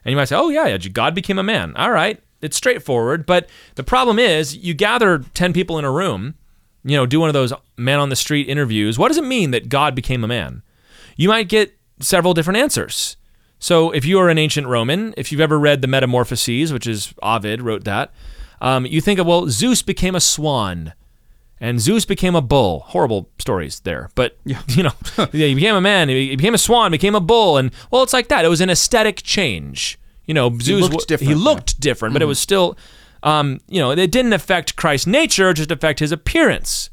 And 0.04 0.10
you 0.10 0.16
might 0.16 0.24
say, 0.24 0.34
oh, 0.34 0.48
yeah, 0.48 0.66
yeah, 0.66 0.78
God 0.78 1.14
became 1.14 1.38
a 1.38 1.44
man. 1.44 1.76
All 1.76 1.92
right, 1.92 2.20
it's 2.42 2.56
straightforward. 2.56 3.26
But 3.26 3.48
the 3.76 3.84
problem 3.84 4.18
is, 4.18 4.56
you 4.56 4.74
gather 4.74 5.18
10 5.34 5.52
people 5.52 5.78
in 5.78 5.84
a 5.84 5.92
room, 5.92 6.34
you 6.86 6.96
know, 6.96 7.04
do 7.04 7.20
one 7.20 7.28
of 7.28 7.34
those 7.34 7.52
man 7.76 7.98
on 7.98 8.08
the 8.08 8.16
street 8.16 8.48
interviews. 8.48 8.98
What 8.98 9.08
does 9.08 9.16
it 9.16 9.24
mean 9.24 9.50
that 9.50 9.68
God 9.68 9.94
became 9.94 10.22
a 10.24 10.28
man? 10.28 10.62
You 11.16 11.28
might 11.28 11.48
get 11.48 11.76
several 12.00 12.32
different 12.32 12.58
answers. 12.58 13.16
So 13.58 13.90
if 13.90 14.04
you 14.04 14.18
are 14.18 14.28
an 14.28 14.38
ancient 14.38 14.66
Roman, 14.66 15.14
if 15.16 15.32
you've 15.32 15.40
ever 15.40 15.58
read 15.58 15.82
the 15.82 15.88
Metamorphoses, 15.88 16.72
which 16.72 16.86
is 16.86 17.14
Ovid 17.22 17.62
wrote 17.62 17.84
that, 17.84 18.12
um, 18.60 18.86
you 18.86 19.00
think 19.00 19.18
of, 19.18 19.26
well, 19.26 19.48
Zeus 19.48 19.82
became 19.82 20.14
a 20.14 20.20
swan 20.20 20.92
and 21.60 21.80
Zeus 21.80 22.04
became 22.04 22.34
a 22.34 22.42
bull. 22.42 22.80
Horrible 22.80 23.30
stories 23.38 23.80
there, 23.80 24.10
but 24.14 24.36
you 24.44 24.82
know, 24.82 24.92
yeah, 25.32 25.46
he 25.46 25.54
became 25.54 25.74
a 25.74 25.80
man, 25.80 26.08
he 26.08 26.36
became 26.36 26.54
a 26.54 26.58
swan, 26.58 26.90
became 26.90 27.14
a 27.14 27.20
bull, 27.20 27.56
and 27.56 27.70
well, 27.90 28.02
it's 28.02 28.12
like 28.12 28.28
that. 28.28 28.44
It 28.44 28.48
was 28.48 28.60
an 28.60 28.70
aesthetic 28.70 29.22
change. 29.22 29.98
You 30.26 30.34
know, 30.34 30.56
Zeus 30.58 30.90
looked 30.90 31.08
different, 31.08 31.32
he 31.32 31.38
yeah. 31.38 31.44
looked 31.44 31.80
different, 31.80 32.12
but 32.12 32.20
it 32.20 32.26
was 32.26 32.38
still, 32.38 32.76
um, 33.26 33.60
you 33.68 33.80
know, 33.80 33.90
it 33.90 34.12
didn't 34.12 34.32
affect 34.32 34.76
Christ's 34.76 35.08
nature, 35.08 35.52
just 35.52 35.72
affect 35.72 35.98
his 35.98 36.12
appearance. 36.12 36.90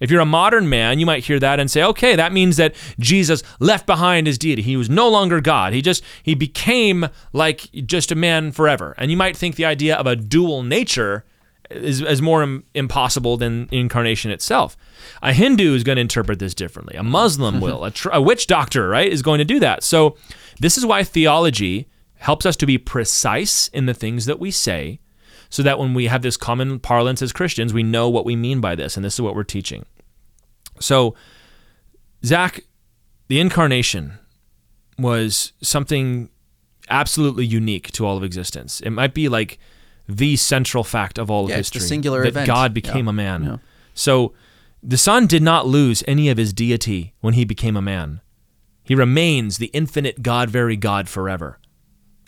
If 0.00 0.10
you're 0.10 0.22
a 0.22 0.26
modern 0.26 0.68
man, 0.68 0.98
you 0.98 1.06
might 1.06 1.24
hear 1.24 1.38
that 1.38 1.60
and 1.60 1.70
say, 1.70 1.82
okay, 1.84 2.16
that 2.16 2.32
means 2.32 2.56
that 2.56 2.74
Jesus 2.98 3.42
left 3.60 3.86
behind 3.86 4.26
his 4.26 4.38
deity. 4.38 4.62
He 4.62 4.78
was 4.78 4.88
no 4.88 5.08
longer 5.08 5.42
God. 5.42 5.74
He 5.74 5.82
just 5.82 6.02
he 6.22 6.34
became 6.34 7.06
like 7.34 7.70
just 7.86 8.10
a 8.10 8.14
man 8.14 8.50
forever. 8.50 8.94
And 8.96 9.10
you 9.10 9.16
might 9.16 9.36
think 9.36 9.56
the 9.56 9.66
idea 9.66 9.94
of 9.94 10.06
a 10.06 10.16
dual 10.16 10.62
nature 10.62 11.24
is, 11.70 12.00
is 12.00 12.22
more 12.22 12.42
Im- 12.42 12.64
impossible 12.74 13.36
than 13.36 13.68
incarnation 13.70 14.30
itself. 14.30 14.76
A 15.22 15.34
Hindu 15.34 15.74
is 15.74 15.84
going 15.84 15.96
to 15.96 16.02
interpret 16.02 16.38
this 16.38 16.54
differently. 16.54 16.96
A 16.96 17.02
Muslim 17.02 17.60
will. 17.60 17.84
A, 17.84 17.90
tr- 17.90 18.10
a 18.10 18.22
witch 18.22 18.46
doctor, 18.46 18.88
right, 18.88 19.10
is 19.10 19.22
going 19.22 19.38
to 19.38 19.44
do 19.44 19.60
that. 19.60 19.82
So 19.82 20.16
this 20.60 20.78
is 20.78 20.86
why 20.86 21.04
theology 21.04 21.88
helps 22.16 22.46
us 22.46 22.56
to 22.56 22.66
be 22.66 22.78
precise 22.78 23.68
in 23.68 23.84
the 23.86 23.94
things 23.94 24.24
that 24.26 24.40
we 24.40 24.50
say 24.50 24.98
so 25.50 25.62
that 25.62 25.78
when 25.78 25.94
we 25.94 26.06
have 26.06 26.22
this 26.22 26.36
common 26.36 26.78
parlance 26.80 27.22
as 27.22 27.32
Christians, 27.32 27.72
we 27.72 27.82
know 27.82 28.08
what 28.08 28.24
we 28.24 28.36
mean 28.36 28.60
by 28.60 28.74
this, 28.74 28.96
and 28.96 29.04
this 29.04 29.14
is 29.14 29.20
what 29.20 29.34
we're 29.34 29.44
teaching. 29.44 29.84
So, 30.80 31.14
Zach, 32.24 32.64
the 33.28 33.40
incarnation 33.40 34.14
was 34.98 35.52
something 35.62 36.28
absolutely 36.90 37.46
unique 37.46 37.90
to 37.92 38.06
all 38.06 38.16
of 38.16 38.24
existence. 38.24 38.80
It 38.80 38.90
might 38.90 39.14
be 39.14 39.28
like 39.28 39.58
the 40.08 40.36
central 40.36 40.84
fact 40.84 41.18
of 41.18 41.30
all 41.30 41.44
of 41.44 41.50
Yeah, 41.50 41.56
it's 41.58 41.70
the 41.70 41.78
history 41.78 41.88
singular 41.88 42.22
that 42.22 42.28
event. 42.28 42.46
God 42.46 42.74
became 42.74 43.06
Yeah. 43.06 43.10
a 43.10 43.12
man. 43.14 43.44
Yeah. 43.44 43.56
So, 43.94 44.32
the 44.82 44.98
Son 44.98 45.26
did 45.26 45.42
not 45.42 45.66
lose 45.66 46.02
any 46.06 46.28
of 46.28 46.36
his 46.36 46.52
deity 46.52 47.14
when 47.20 47.34
he 47.34 47.44
became 47.44 47.76
a 47.76 47.82
man. 47.82 48.20
He 48.82 48.94
remains 48.94 49.56
the 49.56 49.66
infinite 49.72 50.22
God, 50.22 50.50
very 50.50 50.76
God 50.76 51.08
forever. 51.08 51.58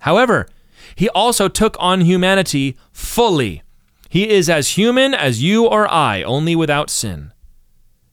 However, 0.01 0.48
he 0.97 1.09
also 1.10 1.48
took 1.48 1.77
on 1.78 2.01
humanity 2.01 2.77
fully. 2.90 3.62
He 4.09 4.28
is 4.31 4.51
as 4.51 4.70
human 4.70 5.14
as 5.14 5.43
you 5.43 5.66
or 5.66 5.89
I, 5.93 6.23
only 6.23 6.56
without 6.56 6.90
sin. 6.90 7.32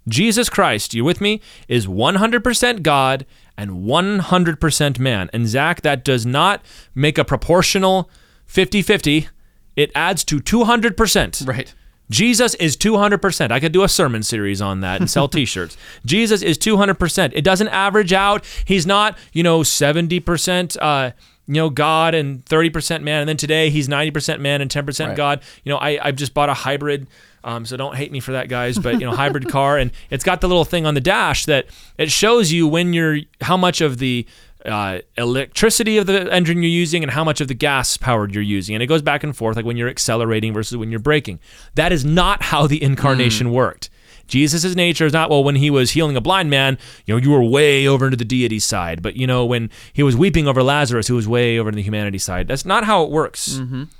Jesus 0.07 0.49
Christ, 0.49 0.93
you 0.93 1.03
with 1.05 1.21
me, 1.21 1.39
is 1.67 1.87
100% 1.87 2.83
God 2.83 3.25
and 3.57 3.71
100% 3.71 4.99
man. 4.99 5.29
And 5.31 5.47
Zach, 5.47 5.81
that 5.81 6.03
does 6.03 6.25
not 6.25 6.61
make 6.93 7.17
a 7.17 7.23
proportional 7.23 8.09
50 8.45 8.81
50, 8.81 9.29
it 9.75 9.91
adds 9.95 10.23
to 10.25 10.39
200%. 10.39 11.47
Right. 11.47 11.73
Jesus 12.09 12.53
is 12.55 12.75
200%. 12.75 13.51
I 13.51 13.59
could 13.59 13.71
do 13.71 13.83
a 13.83 13.89
sermon 13.89 14.23
series 14.23 14.61
on 14.61 14.81
that 14.81 14.99
and 14.99 15.09
sell 15.09 15.27
t-shirts. 15.29 15.77
Jesus 16.05 16.41
is 16.41 16.57
200%. 16.57 17.31
It 17.33 17.43
doesn't 17.43 17.69
average 17.69 18.13
out. 18.13 18.45
He's 18.65 18.85
not, 18.85 19.17
you 19.31 19.41
know, 19.41 19.61
70% 19.61 20.77
uh, 20.81 21.11
you 21.47 21.55
know, 21.55 21.69
God 21.69 22.13
and 22.15 22.43
30% 22.45 23.01
man. 23.01 23.21
And 23.21 23.29
then 23.29 23.37
today 23.37 23.69
he's 23.69 23.87
90% 23.87 24.39
man 24.39 24.61
and 24.61 24.71
10% 24.71 25.07
Right. 25.07 25.17
God. 25.17 25.41
You 25.63 25.71
know, 25.71 25.77
I, 25.77 25.99
I've 26.01 26.15
just 26.15 26.33
bought 26.33 26.49
a 26.49 26.53
hybrid. 26.53 27.07
Um, 27.43 27.65
so 27.65 27.75
don't 27.75 27.95
hate 27.95 28.11
me 28.11 28.19
for 28.21 28.31
that, 28.31 28.47
guys. 28.47 28.77
But 28.79 28.93
you 28.99 29.05
know, 29.05 29.11
hybrid 29.11 29.49
car, 29.49 29.77
and 29.77 29.91
it's 30.09 30.23
got 30.23 30.39
the 30.41 30.47
little 30.47 30.63
thing 30.65 30.85
on 30.85 30.93
the 30.93 31.01
dash 31.01 31.45
that 31.45 31.65
it 31.97 32.09
shows 32.09 32.51
you 32.53 32.67
when 32.67 32.93
you're 32.93 33.17
how 33.41 33.57
much 33.57 33.81
of 33.81 33.97
the 33.97 34.25
uh, 34.65 34.99
electricity 35.17 35.97
of 35.97 36.05
the 36.05 36.31
engine 36.31 36.63
you're 36.63 36.69
using 36.71 37.03
and 37.03 37.11
how 37.11 37.23
much 37.25 37.41
of 37.41 37.49
the 37.49 37.53
gas 37.53 37.97
powered 37.97 38.33
you're 38.33 38.41
using, 38.41 38.75
and 38.75 38.81
it 38.81 38.87
goes 38.87 39.01
back 39.01 39.23
and 39.25 39.35
forth, 39.35 39.57
like 39.57 39.65
when 39.65 39.75
you're 39.75 39.89
accelerating 39.89 40.53
versus 40.53 40.77
when 40.77 40.89
you're 40.89 41.01
braking. 41.01 41.37
That 41.75 41.91
is 41.91 42.05
not 42.05 42.41
how 42.43 42.65
the 42.65 42.81
incarnation 42.81 43.51
worked. 43.51 43.89
Jesus' 44.27 44.75
nature 44.75 45.05
is 45.05 45.13
not, 45.13 45.29
well, 45.29 45.43
when 45.43 45.55
he 45.55 45.69
was 45.69 45.91
healing 45.91 46.15
a 46.15 46.21
blind 46.21 46.49
man, 46.49 46.77
you 47.05 47.13
know, 47.13 47.21
you 47.21 47.29
were 47.29 47.43
way 47.43 47.87
over 47.87 48.05
into 48.05 48.17
the 48.17 48.25
deity 48.25 48.59
side. 48.59 49.01
But, 49.01 49.15
you 49.15 49.27
know, 49.27 49.45
when 49.45 49.69
he 49.91 50.01
was 50.01 50.15
weeping 50.15 50.47
over 50.47 50.63
Lazarus, 50.63 51.07
who 51.07 51.15
was 51.15 51.27
way 51.27 51.59
over 51.59 51.71
to 51.71 51.75
the 51.75 51.81
humanity 51.83 52.17
side. 52.17 52.47
That's 52.47 52.65
not 52.65 52.83
how 52.85 53.03
it 53.03 53.11
works. 53.11 53.57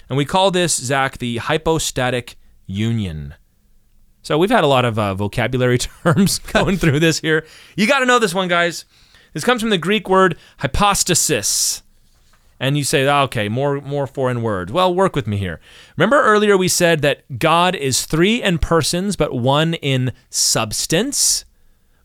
And 0.10 0.18
we 0.18 0.26
call 0.26 0.50
this, 0.50 0.76
Zach, 0.76 1.18
the 1.18 1.38
hypostatic 1.38 2.38
union. 2.66 3.36
So 4.22 4.38
we've 4.38 4.50
had 4.50 4.64
a 4.64 4.68
lot 4.68 4.86
of 4.86 4.98
uh, 4.98 5.14
vocabulary 5.14 5.78
terms 6.04 6.40
going 6.40 6.78
through 6.78 7.00
this 7.00 7.20
here. 7.20 7.46
You 7.76 7.86
got 7.88 8.00
to 8.00 8.06
know 8.06 8.20
this 8.20 8.34
one, 8.34 8.48
guys. 8.48 8.86
This 9.34 9.44
comes 9.44 9.62
from 9.62 9.70
the 9.70 9.78
Greek 9.78 10.08
word 10.10 10.38
hypostasis. 10.60 11.83
And 12.60 12.78
you 12.78 12.84
say, 12.84 13.06
"Ah, 13.08 13.24
okay, 13.24 13.50
more 13.50 13.82
more 13.82 14.08
foreign 14.08 14.42
words. 14.42 14.72
Well, 14.72 14.94
work 14.94 15.16
with 15.16 15.28
me 15.28 15.38
here. 15.38 15.60
Remember 15.98 16.22
earlier 16.22 16.56
we 16.58 16.68
said 16.68 17.02
that 17.02 17.40
God 17.40 17.76
is 17.76 18.06
three 18.06 18.42
in 18.42 18.58
persons, 18.58 19.16
but 19.16 19.34
one 19.34 19.74
in 19.76 20.14
substance. 20.30 21.46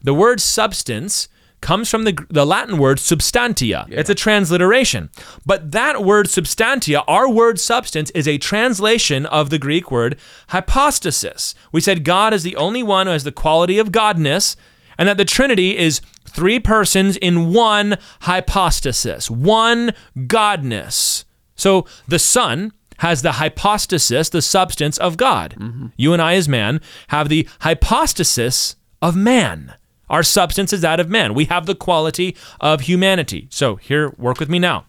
The 0.03 0.15
word 0.15 0.41
substance 0.41 1.29
comes 1.61 1.91
from 1.91 2.05
the, 2.05 2.17
the 2.31 2.47
Latin 2.47 2.79
word 2.79 3.01
substantia. 3.01 3.87
It's 3.91 4.11
a 4.11 4.15
transliteration. 4.15 5.11
But 5.45 5.73
that 5.73 6.05
word 6.05 6.31
substantia, 6.31 7.03
our 7.03 7.29
word 7.29 7.59
substance, 7.59 8.11
is 8.11 8.29
a 8.29 8.39
translation 8.39 9.27
of 9.27 9.51
the 9.51 9.59
Greek 9.59 9.91
word 9.91 10.19
hypostasis. 10.51 11.55
We 11.73 11.81
said 11.81 12.05
God 12.05 12.33
is 12.33 12.43
the 12.43 12.57
only 12.57 12.83
one 12.83 13.07
who 13.07 13.13
has 13.13 13.25
the 13.25 13.33
quality 13.33 13.79
of 13.79 13.91
godness, 13.91 14.57
and 14.97 15.09
that 15.09 15.17
the 15.17 15.25
Trinity 15.25 15.77
is 15.77 16.01
three 16.29 16.61
persons 16.61 17.17
in 17.17 17.53
one 17.53 17.97
hypostasis, 18.23 19.31
one 19.31 19.93
godness. 20.17 21.25
So 21.55 21.87
the 22.07 22.19
Son 22.19 22.73
has 22.99 23.23
the 23.23 23.33
hypostasis, 23.33 24.29
the 24.29 24.43
substance 24.43 24.99
of 24.99 25.17
God. 25.17 25.55
Mm-hmm. 25.59 25.87
You 25.97 26.13
and 26.13 26.23
I, 26.23 26.35
as 26.35 26.49
man, 26.49 26.81
have 27.09 27.29
the 27.29 27.49
hypostasis 27.61 28.77
of 29.01 29.17
man. 29.17 29.75
Our 30.11 30.23
substance 30.23 30.73
is 30.73 30.81
that 30.81 31.01
of 31.01 31.09
man. 31.09 31.35
We 31.35 31.45
have 31.47 31.67
the 31.67 31.75
quality 31.75 32.37
of 32.61 32.83
humanity. 32.83 33.47
So 33.51 33.77
here, 33.77 34.11
work 34.17 34.41
with 34.41 34.49
me 34.49 34.59
now. 34.59 34.87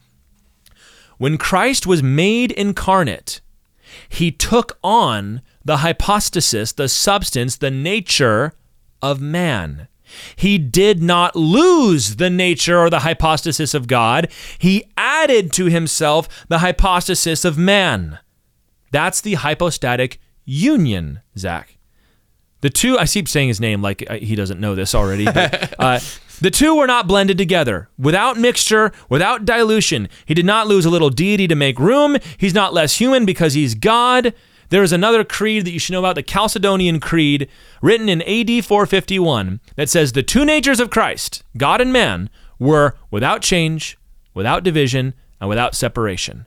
When 1.17 1.37
Christ 1.37 1.85
was 1.85 2.01
made 2.01 2.51
incarnate, 2.53 3.41
he 4.07 4.31
took 4.31 4.77
on 4.83 5.41
the 5.65 5.77
hypostasis, 5.77 6.71
the 6.71 6.87
substance, 6.87 7.57
the 7.57 7.71
nature 7.71 8.53
of 9.01 9.19
man. 9.19 9.87
He 10.35 10.57
did 10.57 11.01
not 11.01 11.35
lose 11.35 12.15
the 12.15 12.29
nature 12.29 12.79
or 12.79 12.89
the 12.89 12.99
hypostasis 12.99 13.73
of 13.73 13.87
God. 13.87 14.29
He 14.57 14.85
added 14.97 15.51
to 15.53 15.65
himself 15.65 16.27
the 16.47 16.59
hypostasis 16.59 17.45
of 17.45 17.57
man. 17.57 18.19
That's 18.91 19.21
the 19.21 19.35
hypostatic 19.35 20.19
union, 20.45 21.21
Zach. 21.37 21.77
The 22.61 22.69
two, 22.69 22.97
I 22.97 23.05
keep 23.05 23.29
saying 23.29 23.47
his 23.47 23.61
name 23.61 23.81
like 23.81 24.03
uh, 24.09 24.15
he 24.15 24.35
doesn't 24.35 24.59
know 24.59 24.75
this 24.75 24.93
already. 24.93 25.25
But, 25.25 25.73
uh, 25.79 25.99
the 26.41 26.51
two 26.51 26.75
were 26.75 26.87
not 26.87 27.07
blended 27.07 27.37
together. 27.37 27.89
Without 27.97 28.37
mixture, 28.37 28.91
without 29.09 29.45
dilution. 29.45 30.09
He 30.25 30.33
did 30.33 30.45
not 30.45 30.67
lose 30.67 30.85
a 30.85 30.89
little 30.89 31.09
deity 31.09 31.47
to 31.47 31.55
make 31.55 31.79
room. 31.79 32.17
He's 32.37 32.53
not 32.53 32.73
less 32.73 32.97
human 32.97 33.25
because 33.25 33.53
he's 33.53 33.75
God. 33.75 34.33
There 34.69 34.83
is 34.83 34.93
another 34.93 35.23
creed 35.23 35.65
that 35.65 35.71
you 35.71 35.79
should 35.79 35.93
know 35.93 35.99
about, 35.99 36.15
the 36.15 36.23
Chalcedonian 36.23 37.01
Creed, 37.01 37.49
written 37.81 38.07
in 38.07 38.21
AD 38.21 38.63
451, 38.63 39.59
that 39.75 39.89
says 39.89 40.11
the 40.11 40.23
two 40.23 40.45
natures 40.45 40.79
of 40.79 40.89
Christ, 40.89 41.43
God 41.57 41.81
and 41.81 41.91
man, 41.91 42.29
were 42.59 42.95
without 43.09 43.41
change, 43.41 43.97
without 44.33 44.63
division, 44.63 45.13
and 45.41 45.49
without 45.49 45.75
separation. 45.75 46.45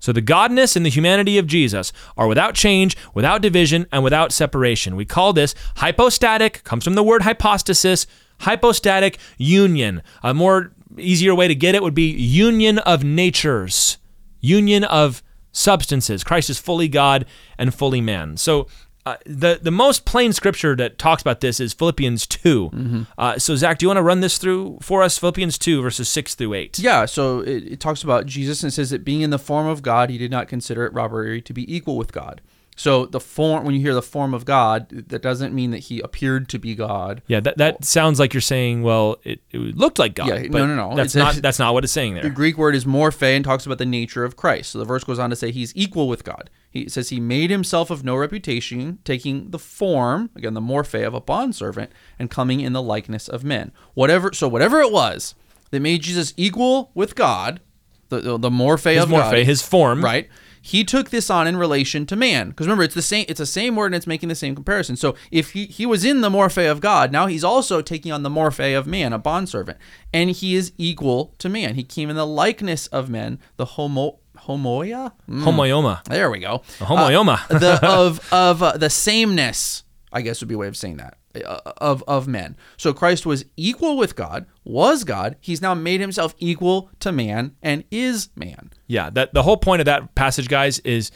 So 0.00 0.12
the 0.12 0.20
godness 0.20 0.74
and 0.74 0.84
the 0.84 0.90
humanity 0.90 1.38
of 1.38 1.46
Jesus 1.46 1.92
are 2.16 2.26
without 2.26 2.56
change, 2.56 2.96
without 3.14 3.40
division, 3.40 3.86
and 3.92 4.02
without 4.02 4.32
separation. 4.32 4.96
We 4.96 5.04
call 5.04 5.32
this 5.32 5.54
hypostatic, 5.76 6.64
comes 6.64 6.82
from 6.82 6.94
the 6.94 7.04
word 7.04 7.22
hypostasis, 7.22 8.08
hypostatic 8.40 9.18
union. 9.38 10.02
A 10.24 10.34
more 10.34 10.72
easier 10.98 11.36
way 11.36 11.46
to 11.46 11.54
get 11.54 11.76
it 11.76 11.82
would 11.84 11.94
be 11.94 12.10
union 12.10 12.80
of 12.80 13.04
natures, 13.04 13.98
union 14.40 14.82
of 14.82 15.22
substances. 15.52 16.24
Christ 16.24 16.50
is 16.50 16.58
fully 16.58 16.88
God 16.88 17.24
and 17.58 17.74
fully 17.74 18.00
man. 18.00 18.36
So 18.36 18.66
uh, 19.04 19.16
the 19.26 19.58
the 19.60 19.70
most 19.70 20.04
plain 20.04 20.32
scripture 20.32 20.76
that 20.76 20.96
talks 20.96 21.22
about 21.22 21.40
this 21.40 21.58
is 21.60 21.72
Philippians 21.72 22.26
2 22.26 22.70
Mm-hmm. 22.72 23.02
Uh, 23.18 23.38
so 23.38 23.56
Zach, 23.56 23.78
do 23.78 23.84
you 23.84 23.88
want 23.88 23.98
to 23.98 24.02
run 24.02 24.20
this 24.20 24.38
through 24.38 24.78
for 24.80 25.02
us? 25.02 25.18
Philippians 25.18 25.58
two 25.58 25.82
verses 25.82 26.08
six 26.08 26.34
through 26.34 26.54
eight. 26.54 26.78
Yeah, 26.78 27.04
so 27.06 27.40
it, 27.40 27.64
it 27.64 27.80
talks 27.80 28.02
about 28.02 28.26
Jesus 28.26 28.62
and 28.62 28.72
says 28.72 28.90
that 28.90 29.04
being 29.04 29.20
in 29.22 29.30
the 29.30 29.38
form 29.38 29.66
of 29.66 29.82
God, 29.82 30.08
he 30.10 30.18
did 30.18 30.30
not 30.30 30.48
consider 30.48 30.84
it 30.86 30.92
robbery 30.92 31.42
to 31.42 31.52
be 31.52 31.74
equal 31.74 31.96
with 31.96 32.12
God. 32.12 32.40
So 32.74 33.04
the 33.04 33.20
form, 33.20 33.64
when 33.64 33.74
you 33.74 33.80
hear 33.82 33.92
the 33.94 34.00
form 34.02 34.32
of 34.32 34.46
God, 34.46 34.88
that 34.88 35.20
doesn't 35.20 35.52
mean 35.54 35.72
that 35.72 35.78
he 35.80 36.00
appeared 36.00 36.48
to 36.48 36.58
be 36.58 36.74
God. 36.74 37.20
Yeah, 37.26 37.40
that, 37.40 37.58
that 37.58 37.84
sounds 37.84 38.18
like 38.18 38.32
you're 38.32 38.40
saying, 38.40 38.82
well, 38.82 39.18
it, 39.24 39.42
it 39.50 39.76
looked 39.76 39.98
like 39.98 40.14
God. 40.14 40.28
Yeah, 40.28 40.48
but 40.50 40.58
no, 40.58 40.66
no, 40.66 40.90
no. 40.90 40.96
That's 40.96 41.14
It's- 41.14 41.34
not 41.36 41.42
that's 41.42 41.58
not 41.58 41.74
what 41.74 41.84
it's 41.84 41.92
saying 41.92 42.14
there. 42.14 42.22
The. 42.22 42.30
Greek 42.30 42.56
word 42.56 42.74
is 42.74 42.86
morphe 42.86 43.22
and 43.36 43.44
talks 43.44 43.66
about 43.66 43.76
the 43.78 43.84
nature 43.86 44.24
of 44.24 44.36
Christ. 44.36 44.70
So 44.72 44.78
the 44.78 44.86
verse 44.86 45.04
goes 45.04 45.18
on 45.18 45.28
to 45.30 45.36
say 45.36 45.50
he's 45.50 45.72
equal 45.76 46.08
with 46.08 46.24
God. 46.24 46.48
He 46.70 46.88
says 46.88 47.10
he 47.10 47.20
made 47.20 47.50
himself 47.50 47.90
of 47.90 48.02
no 48.04 48.16
reputation, 48.16 48.98
taking 49.04 49.50
the 49.50 49.58
form, 49.58 50.30
again, 50.34 50.54
the 50.54 50.60
morphe 50.62 51.06
of 51.06 51.12
a 51.12 51.20
bondservant, 51.20 51.92
and 52.18 52.30
coming 52.30 52.60
in 52.60 52.72
the 52.72 52.80
likeness 52.82 53.28
of 53.28 53.44
men. 53.44 53.72
Whatever, 53.92 54.32
so 54.32 54.48
whatever 54.48 54.80
it 54.80 54.90
was 54.90 55.34
that 55.70 55.80
made 55.80 56.00
Jesus 56.00 56.32
equal 56.38 56.90
with 56.94 57.14
God, 57.14 57.60
the 58.08 58.20
the, 58.20 58.38
the 58.38 58.50
morphe 58.50 58.94
His 58.94 59.02
of 59.04 59.10
morphe, 59.10 59.30
God, 59.30 59.36
his 59.46 59.60
form. 59.60 60.02
right? 60.02 60.28
He 60.64 60.84
took 60.84 61.10
this 61.10 61.28
on 61.28 61.46
in 61.48 61.56
relation 61.56 62.06
to 62.06 62.14
man, 62.16 62.50
because 62.50 62.66
remember, 62.66 62.84
it's 62.84 62.94
the 62.94 63.02
same. 63.02 63.26
It's 63.28 63.38
the 63.40 63.46
same 63.46 63.74
word, 63.74 63.86
and 63.86 63.96
it's 63.96 64.06
making 64.06 64.28
the 64.28 64.36
same 64.36 64.54
comparison. 64.54 64.94
So 64.96 65.16
if 65.32 65.50
he 65.50 65.66
he 65.66 65.84
was 65.86 66.04
in 66.04 66.20
the 66.20 66.30
morphe 66.30 66.70
of 66.70 66.80
God, 66.80 67.10
now 67.10 67.26
he's 67.26 67.42
also 67.44 67.82
taking 67.82 68.12
on 68.12 68.22
the 68.22 68.30
morphe 68.30 68.78
of 68.78 68.86
man, 68.86 69.12
a 69.12 69.18
bondservant, 69.18 69.78
and 70.12 70.30
he 70.30 70.54
is 70.54 70.72
equal 70.78 71.34
to 71.38 71.48
man. 71.48 71.74
He 71.74 71.82
came 71.82 72.08
in 72.10 72.16
the 72.16 72.26
likeness 72.26 72.86
of 72.86 73.10
men, 73.10 73.40
the 73.56 73.64
homo 73.64 74.20
homoia. 74.38 75.12
Mm, 75.28 75.42
Homoioma. 75.44 76.04
there 76.04 76.30
we 76.30 76.38
go. 76.38 76.62
A 76.80 76.84
homoioma. 76.84 77.40
Uh, 77.50 77.58
the 77.58 77.86
of 77.86 78.32
of 78.32 78.62
uh, 78.62 78.76
the 78.76 78.88
sameness, 78.90 79.84
I 80.12 80.22
guess 80.22 80.40
would 80.40 80.48
be 80.48 80.54
a 80.54 80.58
way 80.58 80.68
of 80.68 80.76
saying 80.76 80.96
that. 80.98 81.16
uh, 81.44 81.72
Of 81.78 82.02
of 82.06 82.26
men, 82.28 82.56
so 82.76 82.92
Christ 82.92 83.24
was 83.26 83.44
equal 83.56 83.96
with 83.96 84.16
God, 84.16 84.46
was 84.64 85.04
God. 85.04 85.36
He's 85.40 85.62
now 85.62 85.74
made 85.74 86.00
himself 86.00 86.34
equal 86.38 86.90
to 87.00 87.10
man 87.12 87.56
and 87.62 87.84
is 87.90 88.28
man. 88.36 88.70
Yeah, 88.92 89.08
that 89.10 89.32
the 89.32 89.42
whole 89.42 89.56
point 89.56 89.80
of 89.80 89.86
that 89.86 90.14
passage, 90.14 90.48
guys, 90.48 90.78
is 90.80 91.10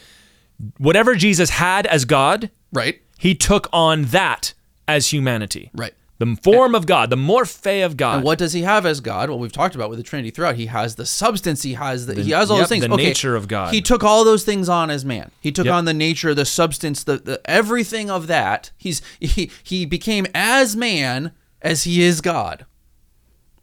whatever 0.78 1.14
Jesus 1.14 1.50
had 1.50 1.86
as 1.86 2.04
God, 2.06 2.50
Right. 2.72 3.00
he 3.18 3.34
took 3.34 3.68
on 3.72 4.04
that 4.06 4.54
as 4.88 5.12
humanity. 5.12 5.70
Right. 5.74 5.92
The 6.18 6.34
form 6.42 6.74
of 6.74 6.86
God, 6.86 7.10
the 7.10 7.16
morphe 7.16 7.84
of 7.84 7.98
God. 7.98 8.14
And 8.16 8.24
what 8.24 8.38
does 8.38 8.54
he 8.54 8.62
have 8.62 8.86
as 8.86 9.00
God? 9.00 9.28
Well, 9.28 9.38
we've 9.38 9.52
talked 9.52 9.74
about 9.74 9.90
with 9.90 9.98
the 9.98 10.02
Trinity 10.02 10.30
throughout. 10.30 10.54
He 10.56 10.64
has 10.66 10.94
the 10.94 11.04
substance. 11.04 11.62
He 11.62 11.74
has 11.74 12.06
the, 12.06 12.14
he 12.22 12.30
has 12.30 12.50
all 12.50 12.56
yep, 12.56 12.62
those 12.62 12.68
things. 12.70 12.86
the 12.86 12.92
okay, 12.94 13.04
nature 13.08 13.36
of 13.36 13.48
God. 13.48 13.74
He 13.74 13.82
took 13.82 14.02
all 14.02 14.24
those 14.24 14.42
things 14.42 14.70
on 14.70 14.88
as 14.88 15.04
man. 15.04 15.30
He 15.40 15.52
took 15.52 15.66
Yep. 15.66 15.74
on 15.74 15.84
the 15.84 15.92
nature, 15.92 16.32
the 16.32 16.46
substance, 16.46 17.04
the, 17.04 17.18
the 17.18 17.42
everything 17.44 18.08
of 18.10 18.28
that. 18.28 18.70
He's 18.78 19.02
he 19.20 19.50
he 19.62 19.84
became 19.84 20.26
as 20.34 20.74
man 20.74 21.32
as 21.60 21.84
he 21.84 22.02
is 22.02 22.22
God. 22.22 22.64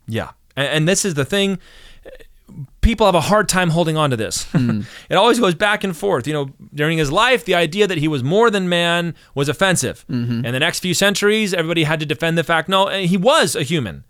Yeah. 0.07 0.31
And, 0.55 0.67
and 0.67 0.87
this 0.87 1.05
is 1.05 1.15
the 1.15 1.25
thing. 1.25 1.57
People 2.83 3.05
have 3.07 3.15
a 3.15 3.21
hard 3.21 3.49
time 3.49 3.69
holding 3.71 3.97
on 3.97 4.09
to 4.11 4.15
this. 4.17 4.43
Hmm. 4.51 4.81
it 5.09 5.15
always 5.15 5.39
goes 5.39 5.55
back 5.55 5.83
and 5.83 5.95
forth. 5.97 6.27
You 6.27 6.33
know, 6.33 6.49
during 6.73 6.97
his 6.99 7.11
life, 7.11 7.43
the 7.45 7.55
idea 7.55 7.87
that 7.87 7.97
he 7.97 8.07
was 8.07 8.23
more 8.23 8.51
than 8.51 8.69
man 8.69 9.15
was 9.33 9.49
offensive. 9.49 10.05
Mm-hmm. 10.09 10.45
In 10.45 10.53
the 10.53 10.59
next 10.59 10.79
few 10.79 10.93
centuries, 10.93 11.53
everybody 11.53 11.83
had 11.85 11.99
to 12.01 12.05
defend 12.05 12.37
the 12.37 12.43
fact 12.43 12.69
no, 12.69 12.87
eh, 12.87 13.05
he 13.07 13.17
was 13.17 13.55
a 13.55 13.63
human. 13.63 14.03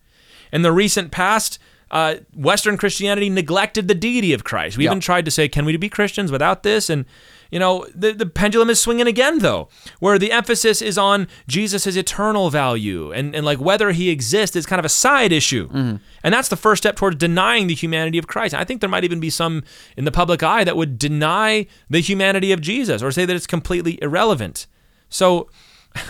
In 0.52 0.62
the 0.64 0.72
recent 0.72 1.12
past, 1.12 1.60
uh, 1.92 2.16
Western 2.36 2.76
Christianity 2.78 3.30
neglected 3.30 3.88
the 3.88 3.96
deity 3.96 4.34
of 4.34 4.44
Christ. 4.44 4.78
We 4.78 4.84
Yeah. 4.86 4.90
even 4.92 5.00
tried 5.00 5.26
to 5.26 5.32
say, 5.32 5.48
can 5.48 5.64
we 5.66 5.78
be 5.78 5.90
Christians 5.90 6.32
without 6.32 6.64
this? 6.64 6.90
And, 6.90 7.06
you 7.54 7.60
know, 7.60 7.86
the, 7.94 8.14
the 8.14 8.26
pendulum 8.26 8.72
is 8.72 8.80
swinging 8.80 9.06
again, 9.06 9.38
though, 9.38 9.70
where 10.00 10.18
the 10.18 10.32
emphasis 10.32 10.82
is 10.82 10.98
on 10.98 11.28
Jesus' 11.48 11.96
eternal 11.96 12.50
value 12.50 13.12
and, 13.12 13.36
and 13.36 13.46
like 13.46 13.60
whether 13.60 13.92
he 13.92 14.10
exists 14.10 14.56
is 14.56 14.66
kind 14.66 14.80
of 14.80 14.86
a 14.86 14.90
side 14.90 15.32
issue. 15.32 15.68
Mm-hmm. 15.68 15.98
And 16.24 16.34
that's 16.34 16.48
the 16.48 16.56
first 16.56 16.82
step 16.82 16.96
towards 16.96 17.18
denying 17.18 17.68
the 17.68 17.76
humanity 17.76 18.18
of 18.18 18.26
Christ. 18.26 18.56
I 18.56 18.64
think 18.64 18.82
there 18.82 18.90
might 18.90 19.04
even 19.04 19.20
be 19.20 19.30
some 19.30 19.64
in 19.96 20.04
the 20.04 20.12
public 20.12 20.42
eye 20.42 20.64
that 20.64 20.76
would 20.76 20.98
deny 20.98 21.68
the 21.92 22.00
humanity 22.00 22.52
of 22.54 22.60
Jesus 22.60 23.04
or 23.04 23.12
say 23.12 23.24
that 23.24 23.36
it's 23.36 23.46
completely 23.46 24.02
irrelevant. 24.02 24.66
So, 25.10 25.48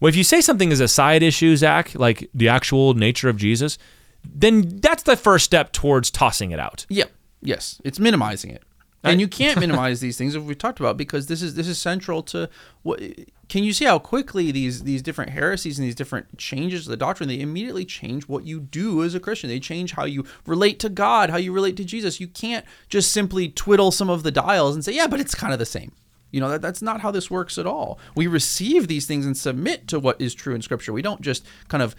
well, 0.00 0.08
if 0.08 0.16
you 0.16 0.24
say 0.24 0.40
something 0.40 0.72
is 0.72 0.80
a 0.80 0.88
side 0.88 1.22
issue, 1.22 1.54
Zach, 1.54 1.94
like 1.94 2.28
the 2.34 2.48
actual 2.48 2.94
nature 2.94 3.28
of 3.28 3.36
Jesus, 3.36 3.78
then 4.24 4.80
that's 4.80 5.04
the 5.04 5.16
first 5.16 5.44
step 5.44 5.70
towards 5.70 6.10
tossing 6.10 6.50
it 6.50 6.58
out. 6.58 6.84
Yeah. 6.88 7.04
Yes. 7.42 7.80
It's 7.84 8.00
minimizing 8.00 8.50
it. 8.50 8.64
And 9.02 9.20
you 9.20 9.28
can't 9.28 9.58
minimize 9.58 10.00
these 10.00 10.18
things, 10.18 10.36
as 10.36 10.42
we 10.42 10.54
talked 10.54 10.78
about, 10.78 10.96
because 10.98 11.26
this 11.26 11.40
is 11.40 11.54
this 11.54 11.68
is 11.68 11.78
central 11.78 12.22
to 12.24 12.50
what. 12.82 13.00
Can 13.48 13.64
you 13.64 13.72
see 13.72 13.86
how 13.86 13.98
quickly 13.98 14.52
these 14.52 14.82
these 14.82 15.00
different 15.02 15.30
heresies 15.30 15.78
and 15.78 15.88
these 15.88 15.94
different 15.94 16.36
changes 16.38 16.84
to 16.84 16.90
the 16.90 16.96
doctrine 16.96 17.28
they 17.28 17.40
immediately 17.40 17.84
change 17.84 18.28
what 18.28 18.44
you 18.44 18.60
do 18.60 19.02
as 19.02 19.14
a 19.14 19.20
Christian? 19.20 19.48
They 19.48 19.58
change 19.58 19.92
how 19.92 20.04
you 20.04 20.24
relate 20.46 20.78
to 20.80 20.88
God, 20.90 21.30
how 21.30 21.38
you 21.38 21.50
relate 21.52 21.76
to 21.78 21.84
Jesus. 21.84 22.20
You 22.20 22.28
can't 22.28 22.64
just 22.88 23.10
simply 23.10 23.48
twiddle 23.48 23.90
some 23.90 24.10
of 24.10 24.22
the 24.22 24.30
dials 24.30 24.74
and 24.74 24.84
say, 24.84 24.92
"Yeah, 24.92 25.06
but 25.06 25.18
it's 25.18 25.34
kind 25.34 25.52
of 25.52 25.58
the 25.58 25.66
same." 25.66 25.92
You 26.30 26.40
know 26.40 26.50
that 26.50 26.62
that's 26.62 26.82
not 26.82 27.00
how 27.00 27.10
this 27.10 27.30
works 27.30 27.58
at 27.58 27.66
all. 27.66 27.98
We 28.14 28.26
receive 28.26 28.86
these 28.86 29.06
things 29.06 29.24
and 29.26 29.36
submit 29.36 29.88
to 29.88 29.98
what 29.98 30.20
is 30.20 30.34
true 30.34 30.54
in 30.54 30.62
Scripture. 30.62 30.92
We 30.92 31.02
don't 31.02 31.22
just 31.22 31.44
kind 31.68 31.82
of 31.82 31.96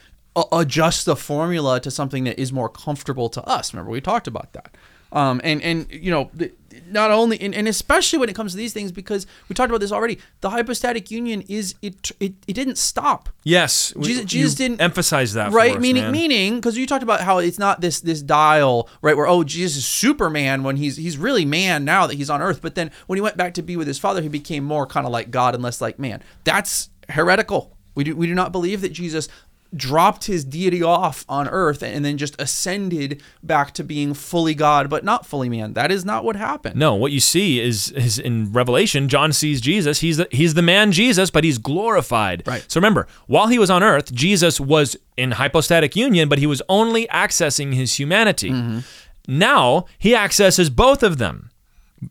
adjust 0.53 1.05
the 1.05 1.15
formula 1.17 1.79
to 1.81 1.91
something 1.91 2.23
that 2.23 2.39
is 2.39 2.53
more 2.53 2.69
comfortable 2.69 3.27
to 3.29 3.43
us. 3.43 3.73
Remember, 3.73 3.91
we 3.91 3.99
talked 3.99 4.27
about 4.27 4.53
that. 4.53 4.75
Um, 5.11 5.41
and 5.43 5.61
and 5.61 5.87
you 5.91 6.11
know, 6.11 6.29
the- 6.33 6.53
not 6.89 7.11
only 7.11 7.39
and, 7.41 7.53
and 7.55 7.67
especially 7.67 8.19
when 8.19 8.29
it 8.29 8.35
comes 8.35 8.51
to 8.51 8.57
these 8.57 8.73
things, 8.73 8.91
because 8.91 9.27
we 9.49 9.53
talked 9.55 9.69
about 9.69 9.79
this 9.81 9.91
already. 9.91 10.19
The 10.41 10.49
hypostatic 10.49 11.11
union 11.11 11.41
is 11.47 11.75
it 11.81 12.11
it, 12.19 12.33
it 12.47 12.53
didn't 12.53 12.77
stop. 12.77 13.29
Yes, 13.43 13.93
Jesus- 13.99 14.25
Jesus 14.25 14.55
didn't- 14.55 14.81
emphasize 14.81 15.33
that, 15.33 15.51
for 15.51 15.57
right 15.57 15.75
us, 15.75 15.81
meaning 15.81 16.03
man. 16.03 16.11
meaning 16.11 16.55
because 16.55 16.77
you 16.77 16.85
talked 16.87 17.03
about 17.03 17.21
how 17.21 17.37
it's 17.39 17.59
not 17.59 17.81
this 17.81 17.99
this 18.01 18.21
dial 18.21 18.87
right 19.01 19.15
where 19.17 19.27
oh 19.27 19.43
jesus 19.43 19.77
is 19.77 19.85
superman 19.87 20.63
when 20.63 20.75
he's 20.77 20.97
he's 20.97 21.17
really 21.17 21.45
man 21.45 21.83
now 21.85 22.07
that 22.07 22.15
he's 22.15 22.29
on 22.29 22.41
earth 22.41 22.61
but 22.61 22.75
then 22.75 22.91
when 23.07 23.17
he 23.17 23.21
went 23.21 23.37
back 23.37 23.53
to 23.53 23.61
be 23.61 23.75
with 23.77 23.87
his 23.87 23.97
father 23.99 24.21
he 24.21 24.27
became 24.27 24.63
more 24.63 24.85
kind 24.85 25.05
of 25.05 25.11
like 25.11 25.31
god 25.31 25.53
and 25.55 25.63
less 25.63 25.81
like 25.81 25.97
man 25.99 26.21
that's 26.43 26.89
heretical 27.09 27.75
we 27.95 28.03
do 28.03 28.15
we 28.15 28.27
do 28.27 28.33
not 28.35 28.51
believe 28.51 28.81
that 28.81 28.91
jesus 28.93 29.27
dropped 29.75 30.25
his 30.25 30.43
deity 30.43 30.83
off 30.83 31.23
on 31.29 31.47
earth 31.47 31.81
and 31.81 32.03
then 32.03 32.17
just 32.17 32.39
ascended 32.41 33.21
back 33.41 33.73
to 33.73 33.83
being 33.83 34.13
fully 34.13 34.53
god 34.53 34.89
but 34.89 35.03
not 35.05 35.25
fully 35.25 35.47
man 35.47 35.73
that 35.73 35.91
is 35.91 36.03
not 36.03 36.25
what 36.25 36.35
happened 36.35 36.75
No, 36.75 36.93
what 36.95 37.11
you 37.11 37.19
see 37.21 37.59
is 37.59 37.91
is 37.91 38.19
in 38.19 38.51
Revelation, 38.51 39.07
John 39.07 39.31
sees 39.33 39.61
Jesus. 39.61 39.99
He's 40.01 40.17
the, 40.17 40.27
he's 40.31 40.53
the 40.55 40.61
man 40.61 40.91
Jesus, 40.91 41.29
but 41.31 41.43
he's 41.43 41.57
glorified. 41.57 42.43
Right. 42.45 42.65
So 42.67 42.79
remember, 42.79 43.07
while 43.27 43.47
he 43.47 43.57
was 43.59 43.69
on 43.69 43.81
earth, 43.83 44.11
Jesus 44.13 44.59
was 44.59 44.97
in 45.17 45.31
hypostatic 45.31 45.95
union, 45.95 46.27
but 46.27 46.39
he 46.39 46.47
was 46.47 46.61
only 46.67 47.07
accessing 47.07 47.73
his 47.73 47.97
humanity. 47.99 48.51
Mm-hmm. 48.51 48.79
Now 49.27 49.85
he 49.97 50.15
accesses 50.15 50.69
both 50.69 51.03
of 51.03 51.17
them. 51.17 51.49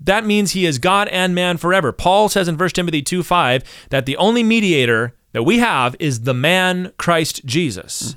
That 0.01 0.25
means 0.25 0.53
he 0.53 0.67
is 0.67 0.79
God 0.79 1.09
and 1.09 1.35
man 1.35 1.57
forever. 1.57 1.93
Paul 1.93 2.29
says 2.29 2.47
in 2.49 2.57
1 2.57 2.69
Timothy 2.71 3.03
2 3.03 3.23
5 3.23 3.65
that 3.91 4.07
the 4.07 4.17
only 4.17 4.43
mediator 4.43 5.15
that 5.33 5.45
we 5.45 5.59
have 5.59 5.95
is 5.99 6.21
the 6.23 6.35
man 6.35 6.93
Christ 6.99 7.45
Jesus. 7.45 8.15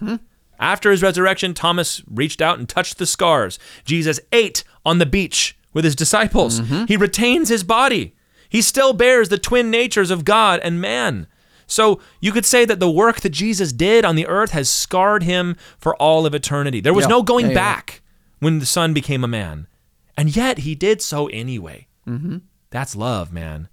After 0.60 0.91
his 0.91 1.03
resurrection, 1.03 1.53
Thomas 1.53 2.02
reached 2.10 2.41
out 2.41 2.57
and 2.60 2.69
touched 2.69 2.98
the 2.98 3.06
scars. 3.06 3.60
Jesus 3.85 4.19
ate 4.31 4.64
on 4.85 4.99
the 4.99 5.06
beach 5.06 5.57
with 5.73 5.84
his 5.85 5.95
disciples. 5.95 6.61
He 6.88 6.98
retains 6.98 7.49
his 7.49 7.64
body. 7.64 8.15
He 8.49 8.61
still 8.61 8.94
bears 8.94 9.30
the 9.30 9.40
twin 9.40 9.72
natures 9.72 10.11
of 10.11 10.26
God 10.26 10.60
and 10.64 10.80
man. 10.80 11.27
So 11.65 11.99
you 12.22 12.31
could 12.31 12.45
say 12.45 12.65
that 12.65 12.80
the 12.80 12.91
work 12.91 13.22
that 13.22 13.31
Jesus 13.31 13.73
did 13.73 14.06
on 14.06 14.15
the 14.15 14.27
earth 14.27 14.52
has 14.52 14.69
scarred 14.69 15.23
him 15.23 15.56
for 15.80 15.95
all 15.95 16.26
of 16.26 16.35
eternity. 16.35 16.80
There 16.81 16.94
was 16.94 17.07
no 17.07 17.23
going 17.23 17.48
yeah, 17.48 17.53
yeah. 17.53 17.56
back 17.76 18.02
when 18.40 18.60
the 18.60 18.65
Son 18.65 18.94
became 18.94 19.23
a 19.23 19.27
man. 19.27 19.68
And 20.15 20.35
yet 20.35 20.60
he 20.60 20.76
did 20.76 21.02
so 21.02 21.27
anyway. 21.27 21.88
Mm-hmm. 22.07 22.38
That's 22.69 22.95
love, 22.95 23.34
man. 23.34 23.69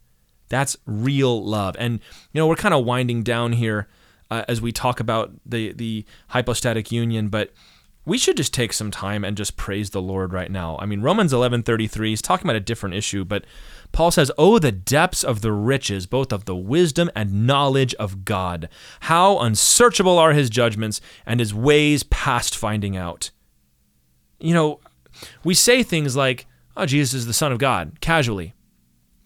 That's 0.50 0.76
real 0.84 1.42
love. 1.42 1.74
And, 1.78 2.00
you 2.32 2.40
know, 2.40 2.46
we're 2.46 2.56
kind 2.56 2.74
of 2.74 2.84
winding 2.84 3.22
down 3.22 3.52
here 3.52 3.88
uh, 4.30 4.44
as 4.46 4.60
we 4.60 4.72
talk 4.72 5.00
about 5.00 5.32
the, 5.46 5.72
the 5.72 6.04
hypostatic 6.28 6.92
union, 6.92 7.28
but 7.28 7.50
we 8.04 8.18
should 8.18 8.36
just 8.36 8.54
take 8.54 8.72
some 8.72 8.90
time 8.90 9.24
and 9.24 9.36
just 9.36 9.56
praise 9.56 9.90
the 9.90 10.02
Lord 10.02 10.32
right 10.32 10.50
now. 10.50 10.76
I 10.80 10.86
mean, 10.86 11.02
Romans 11.02 11.32
11:33 11.32 12.12
is 12.12 12.22
talking 12.22 12.46
about 12.46 12.56
a 12.56 12.60
different 12.60 12.94
issue, 12.94 13.24
but 13.24 13.44
Paul 13.92 14.10
says, 14.10 14.32
"Oh 14.38 14.58
the 14.58 14.72
depths 14.72 15.22
of 15.22 15.42
the 15.42 15.52
riches 15.52 16.06
both 16.06 16.32
of 16.32 16.44
the 16.44 16.56
wisdom 16.56 17.10
and 17.14 17.46
knowledge 17.46 17.94
of 17.94 18.24
God. 18.24 18.68
How 19.00 19.38
unsearchable 19.38 20.18
are 20.18 20.32
his 20.32 20.50
judgments 20.50 21.00
and 21.26 21.40
his 21.40 21.54
ways 21.54 22.02
past 22.02 22.56
finding 22.56 22.96
out." 22.96 23.30
You 24.38 24.54
know, 24.54 24.80
we 25.44 25.54
say 25.54 25.82
things 25.82 26.16
like, 26.16 26.46
"Oh, 26.76 26.86
Jesus 26.86 27.12
is 27.14 27.26
the 27.26 27.34
son 27.34 27.52
of 27.52 27.58
God," 27.58 28.00
casually. 28.00 28.54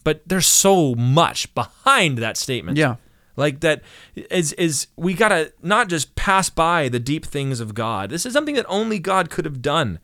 But 0.05 0.21
there's 0.25 0.47
so 0.47 0.95
much 0.95 1.53
behind 1.53 2.19
that 2.19 2.37
statement. 2.37 2.77
Yeah. 2.77 2.95
Like 3.35 3.59
that 3.59 3.81
is 4.15 4.53
is 4.53 4.87
we 4.95 5.13
gotta 5.13 5.51
not 5.61 5.89
just 5.89 6.15
pass 6.15 6.49
by 6.49 6.87
the 6.87 6.99
deep 6.99 7.25
things 7.25 7.59
of 7.59 7.73
God. 7.73 8.11
This 8.11 8.25
is 8.25 8.31
something 8.31 8.55
that 8.55 8.65
only 8.69 8.99
God 8.99 9.29
could 9.29 9.43
have 9.43 9.61
done. 9.61 9.99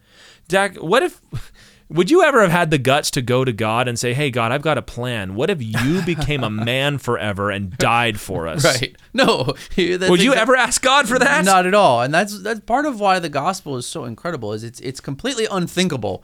Dak, 0.49 0.75
what 0.75 1.03
if 1.03 1.21
Would 1.91 2.09
you 2.09 2.23
ever 2.23 2.41
have 2.41 2.51
had 2.51 2.71
the 2.71 2.77
guts 2.77 3.11
to 3.11 3.21
go 3.21 3.43
to 3.43 3.51
God 3.51 3.89
and 3.89 3.99
say, 3.99 4.13
"Hey 4.13 4.31
God, 4.31 4.51
I've 4.53 4.61
got 4.61 4.77
a 4.77 4.81
plan. 4.81 5.35
What 5.35 5.49
if 5.49 5.61
you 5.61 6.01
became 6.05 6.43
a 6.43 6.49
man 6.49 6.97
forever 6.97 7.51
and 7.51 7.77
died 7.77 8.19
for 8.19 8.47
us?" 8.47 8.63
Right. 8.63 8.95
No. 9.13 9.53
Would 9.77 10.23
you 10.23 10.33
ever 10.33 10.55
ask 10.55 10.81
God 10.81 11.07
for 11.07 11.19
that? 11.19 11.45
Not 11.45 11.65
at 11.65 11.73
all. 11.73 12.01
And 12.01 12.13
that's 12.13 12.41
that's 12.41 12.61
part 12.61 12.85
of 12.85 12.99
why 12.99 13.19
the 13.19 13.29
gospel 13.29 13.75
is 13.77 13.85
so 13.85 14.05
incredible 14.05 14.53
is 14.53 14.63
it's 14.63 14.79
it's 14.79 15.01
completely 15.01 15.47
unthinkable 15.51 16.23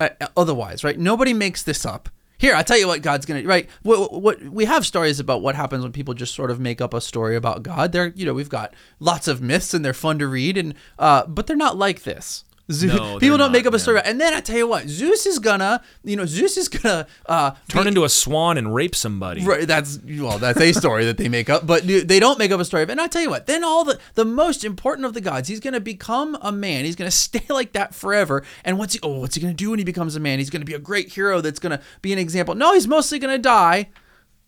uh, 0.00 0.10
otherwise, 0.36 0.84
right? 0.84 0.98
Nobody 0.98 1.34
makes 1.34 1.62
this 1.62 1.84
up. 1.84 2.08
Here, 2.38 2.54
I'll 2.54 2.64
tell 2.64 2.78
you 2.78 2.86
what 2.86 3.02
God's 3.02 3.26
gonna 3.26 3.42
right. 3.42 3.68
What, 3.82 4.12
what 4.22 4.42
we 4.42 4.64
have 4.64 4.86
stories 4.86 5.18
about 5.18 5.42
what 5.42 5.56
happens 5.56 5.82
when 5.82 5.92
people 5.92 6.14
just 6.14 6.34
sort 6.34 6.50
of 6.50 6.60
make 6.60 6.80
up 6.80 6.94
a 6.94 7.00
story 7.00 7.34
about 7.34 7.64
God. 7.64 7.92
They're 7.92 8.12
you 8.14 8.24
know 8.24 8.34
we've 8.34 8.48
got 8.48 8.74
lots 9.00 9.26
of 9.26 9.42
myths 9.42 9.74
and 9.74 9.84
they're 9.84 9.92
fun 9.92 10.18
to 10.20 10.28
read 10.28 10.56
and 10.56 10.74
uh, 10.98 11.26
but 11.26 11.46
they're 11.46 11.56
not 11.56 11.76
like 11.76 12.04
this. 12.04 12.44
Zeus, 12.70 12.94
No, 12.94 13.18
people 13.18 13.38
don't 13.38 13.46
not, 13.46 13.52
make 13.52 13.66
up 13.66 13.72
a 13.72 13.78
story. 13.78 14.00
And 14.04 14.20
then 14.20 14.34
I 14.34 14.40
tell 14.40 14.56
you 14.56 14.66
what, 14.66 14.88
Zeus 14.88 15.24
is 15.24 15.38
gonna, 15.38 15.82
you 16.04 16.16
know, 16.16 16.26
Zeus 16.26 16.58
is 16.58 16.68
gonna 16.68 17.06
uh, 17.26 17.52
Turn 17.68 17.84
be- 17.84 17.88
into 17.88 18.04
a 18.04 18.10
swan 18.10 18.58
and 18.58 18.74
rape 18.74 18.94
somebody. 18.94 19.42
Right, 19.42 19.66
that's 19.66 19.98
well, 20.04 20.38
that's 20.38 20.60
a 20.60 20.72
story 20.72 21.06
that 21.06 21.16
they 21.16 21.28
make 21.30 21.48
up, 21.48 21.66
but 21.66 21.86
they 21.86 22.20
don't 22.20 22.38
make 22.38 22.50
up 22.50 22.60
a 22.60 22.64
story. 22.66 22.84
And 22.88 23.00
I 23.00 23.06
tell 23.06 23.22
you 23.22 23.30
what, 23.30 23.46
then 23.46 23.64
all 23.64 23.84
the 23.84 23.98
the 24.14 24.24
most 24.24 24.64
important 24.64 25.06
of 25.06 25.14
the 25.14 25.22
gods, 25.22 25.48
he's 25.48 25.60
gonna 25.60 25.80
become 25.80 26.36
a 26.42 26.52
man. 26.52 26.84
He's 26.84 26.96
gonna 26.96 27.10
stay 27.28 27.44
like 27.48 27.72
that 27.72 27.94
forever. 27.94 28.44
And 28.64 28.78
what's 28.78 28.92
he? 28.94 29.00
Oh, 29.02 29.20
what's 29.20 29.34
he 29.34 29.40
gonna 29.40 29.54
do 29.54 29.70
when 29.70 29.78
he 29.78 29.84
becomes 29.84 30.14
a 30.14 30.20
man? 30.20 30.38
He's 30.38 30.50
gonna 30.50 30.66
be 30.66 30.74
a 30.74 30.78
great 30.78 31.12
hero. 31.12 31.40
That's 31.40 31.58
gonna 31.58 31.80
be 32.02 32.12
an 32.12 32.18
example. 32.18 32.54
No, 32.54 32.74
he's 32.74 32.86
mostly 32.86 33.18
gonna 33.18 33.38
die, 33.38 33.88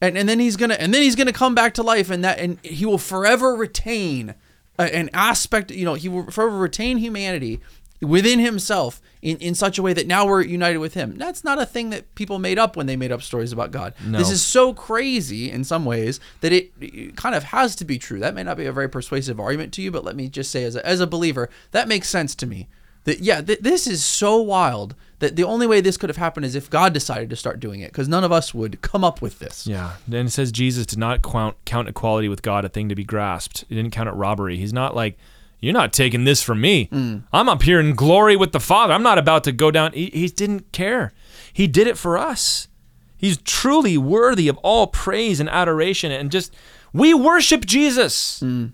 and 0.02 0.18
and 0.18 0.28
then 0.28 0.40
he's 0.40 0.56
gonna 0.56 0.74
and 0.74 0.92
then 0.92 1.01
he's 1.01 1.16
gonna 1.16 1.32
come 1.32 1.55
back 1.55 1.72
to 1.74 1.82
life, 1.82 2.10
and 2.10 2.22
that 2.22 2.38
and 2.38 2.59
he 2.62 2.84
will 2.84 2.98
forever 2.98 3.55
retain 3.56 4.34
an 4.78 5.10
aspect. 5.12 5.70
You 5.70 5.84
know, 5.84 5.94
he 5.94 6.09
will 6.09 6.30
forever 6.30 6.56
retain 6.56 6.98
humanity 6.98 7.60
within 8.01 8.39
himself 8.39 9.01
in, 9.22 9.36
in 9.39 9.55
such 9.55 9.78
a 9.78 9.82
way 9.82 9.93
that 9.93 10.06
now 10.06 10.27
we're 10.27 10.43
united 10.43 10.78
with 10.78 10.94
him. 10.94 11.18
That's 11.18 11.44
not 11.44 11.60
a 11.60 11.66
thing 11.66 11.90
that 11.90 12.14
people 12.14 12.39
made 12.39 12.59
up 12.59 12.77
when 12.77 12.86
they 12.86 12.97
made 12.97 13.12
up 13.12 13.22
stories 13.22 13.52
about 13.52 13.70
God. 13.70 13.94
This 14.05 14.31
is 14.31 14.43
so 14.43 14.72
crazy 14.72 15.51
in 15.51 15.64
some 15.64 15.85
ways 15.85 16.20
that 16.40 16.52
it, 16.52 16.72
it 16.81 17.16
kind 17.16 17.35
of 17.35 17.44
has 17.44 17.77
to 17.77 17.85
be 17.85 17.98
true. 17.98 18.18
That 18.18 18.35
may 18.35 18.43
not 18.43 18.56
be 18.56 18.66
a 18.66 18.72
very 18.72 18.89
persuasive 18.89 19.39
argument 19.39 19.72
to 19.74 19.82
you, 19.82 19.90
but 19.90 20.05
let 20.05 20.16
me 20.16 20.28
just 20.28 20.51
say 20.51 20.64
as 20.64 20.77
a, 20.77 20.86
as 20.86 21.01
a 21.01 21.06
believer, 21.06 21.51
that 21.72 21.89
makes 21.89 22.09
sense 22.09 22.35
to 22.36 22.47
me. 22.47 22.68
That 23.05 23.20
yeah, 23.20 23.40
th- 23.40 23.60
this 23.60 23.86
is 23.86 24.05
so 24.05 24.40
wild 24.40 24.94
that 25.20 25.36
the 25.36 25.44
only 25.44 25.66
way 25.66 25.81
this 25.81 25.97
could 25.97 26.10
have 26.10 26.16
happened 26.16 26.47
is 26.47 26.55
if 26.55 26.68
God 26.68 26.93
decided 26.93 27.31
to 27.31 27.36
start 27.36 27.60
doing 27.60 27.81
it 27.81 27.93
because 27.93 28.09
none 28.09 28.24
of 28.24 28.32
us 28.32 28.52
would 28.55 28.81
come 28.82 29.05
up 29.05 29.22
with 29.22 29.39
this. 29.39 29.66
Yeah. 29.66 29.93
Then 30.09 30.27
it 30.27 30.31
says 30.31 30.52
Jesus 30.52 30.86
did 30.86 30.98
not 30.98 31.22
count, 31.22 31.56
count 31.64 31.89
equality 31.89 32.28
with 32.28 32.43
God 32.43 32.64
a 32.64 32.68
thing 32.68 32.89
to 32.89 32.94
be 32.94 33.05
grasped. 33.05 33.64
He 33.68 33.74
didn't 33.74 33.93
count 33.93 34.09
it 34.09 34.12
robbery. 34.12 34.56
He's 34.56 34.72
not 34.72 34.94
like, 34.94 35.18
you're 35.61 35.74
not 35.74 35.93
taking 35.93 36.24
this 36.24 36.43
from 36.43 36.61
me. 36.61 36.89
Mm. 36.89 37.24
I'm 37.32 37.49
up 37.49 37.62
here 37.62 37.81
in 37.81 37.95
glory 37.95 38.37
with 38.37 38.53
the 38.53 38.61
Father. 38.61 38.95
I'm 38.95 39.03
not 39.03 39.19
about 39.19 39.45
to 39.45 39.53
go 39.53 39.70
down. 39.70 39.93
He, 39.93 40.07
he 40.07 40.28
didn't 40.28 40.73
care. 40.73 41.12
He 41.53 41.66
did 41.66 41.87
it 41.87 41.99
for 41.99 42.16
us. 42.16 42.69
He's 43.16 43.37
truly 43.39 43.99
worthy 43.99 44.49
of 44.49 44.57
all 44.59 44.87
praise 44.87 45.41
and 45.41 45.49
adoration. 45.51 46.11
And 46.11 46.31
just, 46.31 46.55
we 46.93 47.12
worship 47.12 47.66
Jesus. 47.66 48.41
Mm. 48.41 48.73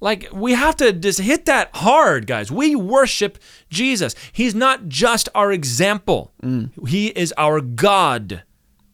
Like, 0.00 0.28
we 0.32 0.52
have 0.52 0.76
to 0.76 0.92
just 0.92 1.20
hit 1.20 1.44
that 1.46 1.70
hard, 1.74 2.26
guys. 2.26 2.50
We 2.50 2.74
worship 2.74 3.38
Jesus. 3.68 4.14
He's 4.32 4.54
not 4.54 4.88
just 4.88 5.28
our 5.34 5.52
example, 5.52 6.32
mm. 6.42 6.70
He 6.88 7.08
is 7.08 7.34
our 7.36 7.60
God. 7.60 8.44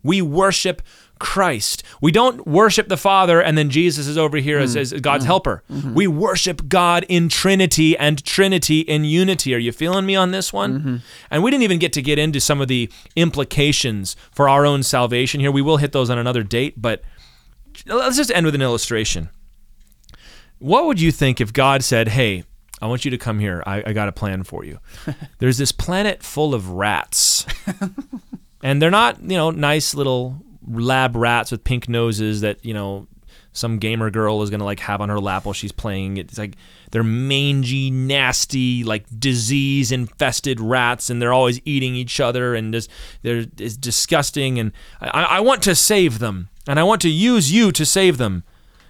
We 0.03 0.23
worship 0.23 0.83
Christ. 1.19 1.83
We 2.01 2.13
don't 2.13 2.47
worship 2.47 2.89
the 2.89 2.97
Father 2.97 3.41
and 3.41 3.57
then 3.57 3.71
Jesus 3.71 4.07
is 4.07 4.19
over 4.19 4.37
here 4.39 4.59
as, 4.59 4.77
mm. 4.77 4.81
as 4.81 4.93
God's 4.95 5.25
mm. 5.25 5.29
helper. 5.29 5.63
Mm-hmm. 5.71 5.95
We 5.95 6.07
worship 6.07 6.69
God 6.69 7.07
in 7.09 7.29
Trinity 7.29 7.97
and 7.97 8.23
Trinity 8.25 8.81
in 8.81 9.05
unity. 9.05 9.55
Are 9.55 9.59
you 9.59 9.73
feeling 9.73 10.05
me 10.05 10.17
on 10.17 10.31
this 10.31 10.53
one? 10.53 10.79
Mm-hmm. 10.79 10.97
And 11.31 11.43
we 11.43 11.51
didn't 11.51 11.65
even 11.65 11.79
get 11.79 11.93
to 11.95 12.03
get 12.03 12.19
into 12.19 12.41
some 12.41 12.61
of 12.61 12.69
the 12.69 12.91
implications 13.15 14.17
for 14.31 14.49
our 14.49 14.67
own 14.67 14.83
salvation 14.83 15.41
here. 15.41 15.51
We 15.51 15.63
will 15.63 15.79
hit 15.79 15.93
those 15.93 16.11
on 16.11 16.19
another 16.19 16.43
date, 16.43 16.81
but 16.81 17.03
let's 17.87 18.17
just 18.17 18.31
end 18.31 18.47
with 18.47 18.55
an 18.55 18.63
illustration. 18.63 19.31
What 20.59 20.87
would 20.87 21.01
you 21.01 21.13
think 21.13 21.41
if 21.41 21.53
God 21.53 21.83
said, 21.83 22.09
Hey, 22.09 22.45
I 22.81 22.87
want 22.87 23.05
you 23.05 23.11
to 23.11 23.19
come 23.19 23.39
here. 23.39 23.63
I, 23.67 23.83
I 23.87 23.93
got 23.93 24.09
a 24.09 24.13
plan 24.13 24.43
for 24.43 24.65
you. 24.65 24.79
There's 25.39 25.59
this 25.59 25.73
planet 25.73 26.23
full 26.23 26.55
of 26.55 26.71
rats. 26.71 27.47
and 28.63 28.83
they're 28.83 28.91
not, 28.91 29.23
you 29.23 29.37
know, 29.37 29.51
nice 29.51 29.95
little 29.95 30.43
lab 30.67 31.17
rats 31.17 31.51
with 31.51 31.65
pink 31.65 31.89
noses 31.89 32.41
that, 32.41 32.65
you 32.65 32.75
know, 32.75 33.07
some 33.53 33.79
gamer 33.79 34.11
girl 34.11 34.43
is 34.43 34.51
to 34.51 34.59
like 34.59 34.81
have 34.81 35.01
on 35.01 35.09
her 35.09 35.19
lap 35.19 35.47
while 35.47 35.55
she's 35.55 35.73
playing. 35.73 36.19
It's 36.19 36.37
like 36.37 36.57
they're 36.91 37.03
mangy, 37.03 37.91
nasty, 37.91 38.85
like 38.85 39.07
disease 39.19 39.91
infested 39.91 40.61
rats 40.61 41.09
and 41.09 41.23
they're 41.23 41.33
always 41.33 41.61
eating 41.65 41.95
each 41.95 42.21
other 42.21 42.55
and 42.55 42.73
just 42.75 42.91
they're 43.23 43.47
it's 43.59 43.77
disgusting 43.77 44.59
and 44.59 44.73
I, 45.01 45.23
I 45.23 45.41
want 45.41 45.63
to 45.63 45.75
save 45.75 46.19
them 46.19 46.51
and 46.69 46.79
I 46.79 46.83
want 46.83 47.01
to 47.03 47.09
use 47.09 47.51
you 47.51 47.73
to 47.73 47.87
save 47.87 48.19
them 48.19 48.45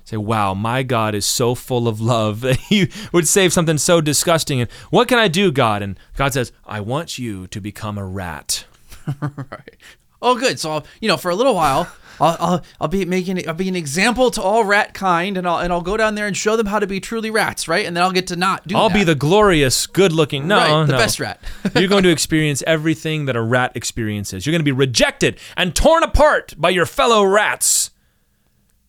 say, 0.07 0.17
wow, 0.17 0.55
my 0.55 0.85
God 0.85 1.15
is 1.17 1.27
so 1.27 1.55
full 1.55 1.89
of 1.89 2.01
love 2.01 2.41
that 2.41 2.57
he 2.69 2.89
would 3.13 3.27
save 3.29 3.53
something 3.53 3.77
so 3.77 4.01
disgusting. 4.01 4.61
And 4.61 4.71
what 4.91 5.09
can 5.09 5.19
I 5.19 5.29
do, 5.29 5.53
God? 5.53 5.83
And 5.83 5.99
God 6.17 6.33
says, 6.33 6.53
I 6.65 6.81
want 6.81 7.19
you 7.19 7.47
to 7.49 7.61
become 7.61 7.99
a 7.99 8.07
rat. 8.07 8.65
right. 9.21 9.77
Oh, 10.23 10.35
good. 10.39 10.59
So, 10.59 10.71
I'll, 10.71 10.87
you 11.01 11.09
know, 11.09 11.17
for 11.17 11.31
a 11.31 11.35
little 11.35 11.55
while, 11.55 11.91
I'll, 12.21 12.37
I'll, 12.41 12.63
I'll 12.81 12.89
be 12.89 13.05
making 13.05 13.47
I'll 13.47 13.55
be 13.55 13.69
an 13.69 13.77
example 13.77 14.31
to 14.31 14.43
all 14.43 14.65
rat 14.65 14.95
kind, 14.95 15.37
and 15.37 15.47
I'll 15.47 15.59
and 15.59 15.73
I'll 15.73 15.83
go 15.83 15.97
down 15.99 16.15
there 16.15 16.27
and 16.27 16.35
show 16.37 16.57
them 16.57 16.67
how 16.67 16.79
to 16.79 16.87
be 16.87 16.99
truly 17.01 17.31
rats, 17.31 17.69
right? 17.69 17.85
And 17.85 17.95
then 17.95 18.03
I'll 18.03 18.13
get 18.13 18.29
to 18.29 18.37
not 18.37 18.67
do. 18.67 18.73
That. 18.73 18.79
I'll 18.79 18.89
that. 18.89 18.95
be 18.95 19.05
the 19.05 19.15
glorious, 19.15 19.87
good 19.87 20.13
looking. 20.13 20.49
No, 20.49 20.57
Right, 20.57 20.87
the 20.87 20.93
no. 20.93 20.99
best 20.99 21.21
rat. 21.21 21.41
You're 21.75 21.89
going 21.89 22.05
to 22.05 22.11
experience 22.11 22.63
everything 22.67 23.27
that 23.27 23.37
a 23.37 23.43
rat 23.43 23.73
experiences. 23.75 24.47
You're 24.47 24.53
going 24.53 24.61
to 24.61 24.65
be 24.65 24.73
rejected 24.73 25.39
and 25.57 25.75
torn 25.75 26.03
apart 26.03 26.55
by 26.57 26.71
your 26.71 26.87
fellow 26.87 27.23
rats. 27.25 27.91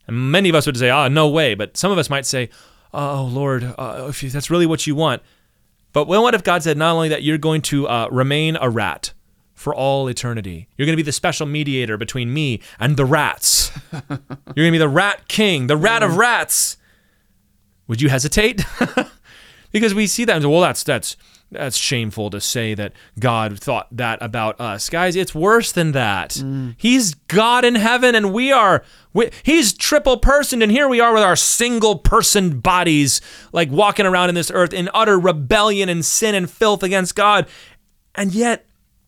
And 0.08 0.32
many 0.32 0.48
of 0.48 0.56
us 0.56 0.66
would 0.66 0.78
say, 0.78 0.90
ah, 0.90 1.10
no 1.10 1.28
way. 1.28 1.54
But 1.54 1.76
some 1.76 1.92
of 1.92 1.98
us 1.98 2.10
might 2.10 2.26
say, 2.26 2.50
oh, 2.94 3.26
Lord, 3.30 3.64
uh, 3.78 4.06
if 4.08 4.22
that's 4.22 4.50
really 4.50 4.66
what 4.66 4.88
you 4.88 4.96
want. 4.96 5.22
But 5.92 6.08
well, 6.08 6.24
what 6.24 6.34
if 6.34 6.44
God 6.44 6.64
said, 6.64 6.78
not 6.78 6.96
only 6.96 7.10
that, 7.10 7.24
you're 7.24 7.38
going 7.38 7.62
to 7.64 7.90
uh, 7.90 8.08
remain 8.10 8.58
a 8.62 8.70
rat 8.70 9.12
for 9.58 9.76
all 9.76 10.08
eternity? 10.08 10.70
You're 10.78 10.86
going 10.86 10.94
to 10.94 11.04
be 11.04 11.04
the 11.04 11.12
special 11.12 11.46
mediator 11.46 11.98
between 11.98 12.34
me 12.34 12.62
and 12.80 12.96
the 12.96 13.06
rats. 13.06 13.72
you're 13.92 14.02
going 14.10 14.68
to 14.68 14.72
be 14.72 14.78
the 14.78 14.88
rat 14.88 15.28
king, 15.28 15.68
the 15.68 15.76
rat 15.76 16.04
of 16.04 16.12
mm. 16.12 16.18
rats. 16.18 16.78
Would 17.88 18.02
you 18.02 18.10
hesitate? 18.10 18.64
because 19.72 19.94
we 19.94 20.08
see 20.08 20.24
that 20.26 20.36
and 20.36 20.44
say, 20.44 20.50
well, 20.50 20.62
that's 20.62 20.84
that's 20.84 21.18
that's 21.52 21.78
shameful 21.78 22.30
to 22.32 22.42
say 22.42 22.74
that 22.74 22.92
God 23.18 23.58
thought 23.60 23.88
that 23.96 24.22
about 24.22 24.60
us, 24.60 24.90
guys. 24.90 25.16
It's 25.16 25.34
worse 25.34 25.72
than 25.72 25.94
that. 25.94 26.32
Mm. 26.32 26.76
He's 26.78 27.14
God 27.14 27.64
in 27.64 27.76
heaven, 27.76 28.16
and 28.16 28.34
we 28.34 28.52
are. 28.52 28.84
We, 29.14 29.30
he's 29.44 29.74
triple 29.74 30.18
personed, 30.18 30.62
and 30.62 30.72
here 30.72 30.90
we 30.90 31.00
are 31.00 31.14
with 31.14 31.24
our 31.24 31.38
single 31.38 32.00
person 32.00 32.60
bodies, 32.60 33.22
like 33.54 33.72
walking 33.72 34.06
around 34.06 34.30
in 34.30 34.36
this 34.36 34.52
earth 34.52 34.74
in 34.74 34.90
utter 34.94 35.18
rebellion 35.18 35.88
and 35.88 36.04
sin 36.04 36.36
and 36.36 36.50
filth 36.50 36.84
against 36.84 37.16
God, 37.16 37.48
and 38.16 38.34
yet. 38.34 38.66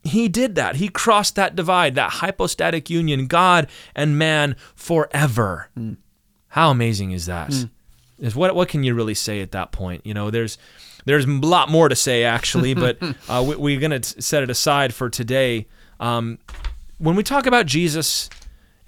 He 0.09 0.27
did 0.27 0.55
that. 0.55 0.75
He 0.75 0.89
crossed 0.89 1.35
that 1.35 1.55
divide, 1.55 1.95
that 1.95 2.11
hypostatic 2.11 2.89
union, 2.89 3.27
God 3.27 3.67
and 3.95 4.17
man 4.17 4.55
forever. 4.75 5.69
How 6.49 6.71
amazing 6.71 7.11
is 7.11 7.25
that? 7.27 7.53
Is 8.19 8.35
what 8.35 8.53
what 8.55 8.67
can 8.67 8.83
you 8.83 8.93
really 8.95 9.13
say 9.13 9.41
at 9.41 9.51
that 9.51 9.71
point? 9.71 10.05
You 10.05 10.13
know, 10.13 10.29
there's 10.29 10.57
there's 11.05 11.25
a 11.25 11.29
lot 11.29 11.69
more 11.69 11.87
to 11.89 11.95
say 11.95 12.23
actually, 12.23 12.73
but 12.73 12.97
uh, 13.29 13.43
we, 13.47 13.55
we're 13.55 13.79
gonna 13.79 14.03
set 14.03 14.43
it 14.43 14.49
aside 14.49 14.93
for 14.93 15.09
today. 15.09 15.67
Um, 15.99 16.37
when 16.97 17.15
we 17.15 17.23
talk 17.23 17.45
about 17.45 17.65
Jesus 17.65 18.29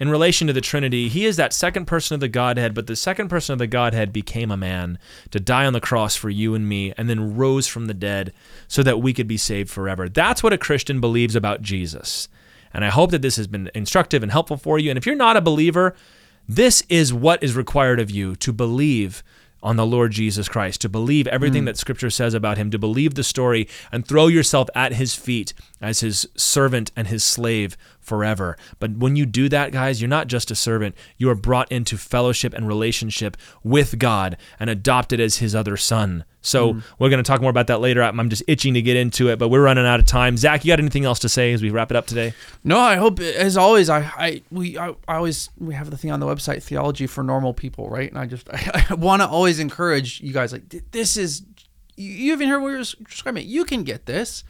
in 0.02 0.08
relation 0.08 0.48
to 0.48 0.52
the 0.52 0.60
Trinity, 0.60 1.08
he 1.08 1.24
is 1.26 1.36
that 1.36 1.52
second 1.52 1.86
person 1.86 2.14
of 2.14 2.20
the 2.20 2.26
Godhead, 2.26 2.74
but 2.74 2.88
the 2.88 2.96
second 2.96 3.28
person 3.28 3.52
of 3.52 3.60
the 3.60 3.68
Godhead 3.68 4.12
became 4.12 4.50
a 4.50 4.56
man 4.56 4.98
to 5.30 5.38
die 5.38 5.64
on 5.64 5.74
the 5.74 5.80
cross 5.80 6.16
for 6.16 6.28
you 6.28 6.56
and 6.56 6.68
me, 6.68 6.92
and 6.96 7.08
then 7.08 7.36
rose 7.36 7.68
from 7.68 7.86
the 7.86 7.94
dead 7.94 8.32
so 8.66 8.82
that 8.82 8.98
we 8.98 9.14
could 9.14 9.28
be 9.28 9.36
saved 9.36 9.70
forever. 9.70 10.08
That's 10.08 10.42
what 10.42 10.52
a 10.52 10.58
Christian 10.58 11.00
believes 11.00 11.36
about 11.36 11.62
Jesus. 11.62 12.28
And 12.74 12.84
I 12.84 12.88
hope 12.88 13.12
that 13.12 13.22
this 13.22 13.36
has 13.36 13.46
been 13.46 13.70
instructive 13.76 14.24
and 14.24 14.32
helpful 14.32 14.56
for 14.56 14.76
you. 14.76 14.90
And 14.90 14.98
if 14.98 15.06
you're 15.06 15.14
not 15.14 15.36
a 15.36 15.40
believer, 15.40 15.94
this 16.48 16.82
is 16.88 17.14
what 17.14 17.40
is 17.40 17.54
required 17.54 18.00
of 18.00 18.10
you 18.10 18.34
to 18.34 18.52
believe 18.52 19.22
on 19.62 19.76
the 19.76 19.86
Lord 19.86 20.10
Jesus 20.10 20.48
Christ, 20.48 20.80
to 20.80 20.88
believe 20.88 21.28
everything 21.28 21.62
mm. 21.62 21.66
that 21.66 21.76
Scripture 21.78 22.10
says 22.10 22.34
about 22.34 22.58
him, 22.58 22.72
to 22.72 22.78
believe 22.80 23.14
the 23.14 23.22
story 23.22 23.68
and 23.92 24.04
throw 24.04 24.26
yourself 24.26 24.68
at 24.74 24.94
his 24.94 25.14
feet 25.14 25.54
as 25.80 26.00
his 26.00 26.28
servant 26.34 26.90
and 26.96 27.06
his 27.06 27.22
slave 27.22 27.76
forever. 28.02 28.56
But 28.78 28.98
when 28.98 29.16
you 29.16 29.24
do 29.24 29.48
that, 29.48 29.72
guys, 29.72 30.00
you're 30.00 30.08
not 30.08 30.26
just 30.26 30.50
a 30.50 30.54
servant, 30.54 30.94
you 31.16 31.30
are 31.30 31.34
brought 31.34 31.70
into 31.72 31.96
fellowship 31.96 32.52
and 32.52 32.68
relationship 32.68 33.36
with 33.62 33.98
God 33.98 34.36
and 34.60 34.68
adopted 34.68 35.20
as 35.20 35.38
his 35.38 35.54
other 35.54 35.76
son. 35.76 36.24
So 36.42 36.74
mm-hmm. 36.74 36.80
we're 36.98 37.08
going 37.08 37.22
to 37.22 37.26
talk 37.26 37.40
more 37.40 37.50
about 37.50 37.68
that 37.68 37.80
later. 37.80 38.02
I'm 38.02 38.28
just 38.28 38.42
itching 38.48 38.74
to 38.74 38.82
get 38.82 38.96
into 38.96 39.28
it, 39.28 39.38
but 39.38 39.48
we're 39.48 39.62
running 39.62 39.86
out 39.86 40.00
of 40.00 40.06
time. 40.06 40.36
Zach, 40.36 40.64
you 40.64 40.72
got 40.72 40.80
anything 40.80 41.04
else 41.04 41.20
to 41.20 41.28
say 41.28 41.52
as 41.52 41.62
we 41.62 41.70
wrap 41.70 41.90
it 41.90 41.96
up 41.96 42.06
today? 42.06 42.34
No, 42.64 42.78
I 42.78 42.96
hope 42.96 43.20
as 43.20 43.56
always 43.56 43.88
I 43.88 44.00
I 44.16 44.42
we 44.50 44.76
I, 44.76 44.90
I 45.06 45.16
always 45.16 45.50
we 45.58 45.74
have 45.74 45.90
the 45.90 45.96
thing 45.96 46.10
on 46.10 46.18
the 46.18 46.26
website 46.26 46.62
theology 46.62 47.06
for 47.06 47.22
normal 47.22 47.54
people, 47.54 47.88
right? 47.88 48.10
And 48.10 48.18
I 48.18 48.26
just 48.26 48.50
I, 48.52 48.86
I 48.90 48.94
want 48.94 49.22
to 49.22 49.28
always 49.28 49.60
encourage 49.60 50.20
you 50.20 50.32
guys 50.32 50.52
like 50.52 50.90
this 50.90 51.16
is 51.16 51.42
you- 51.96 52.32
even 52.32 52.48
heard 52.48 52.60
what 52.60 52.72
were 52.72 52.78
describing. 52.78 53.48
You 53.48 53.64
can 53.64 53.84
get 53.84 54.06
this. 54.06 54.42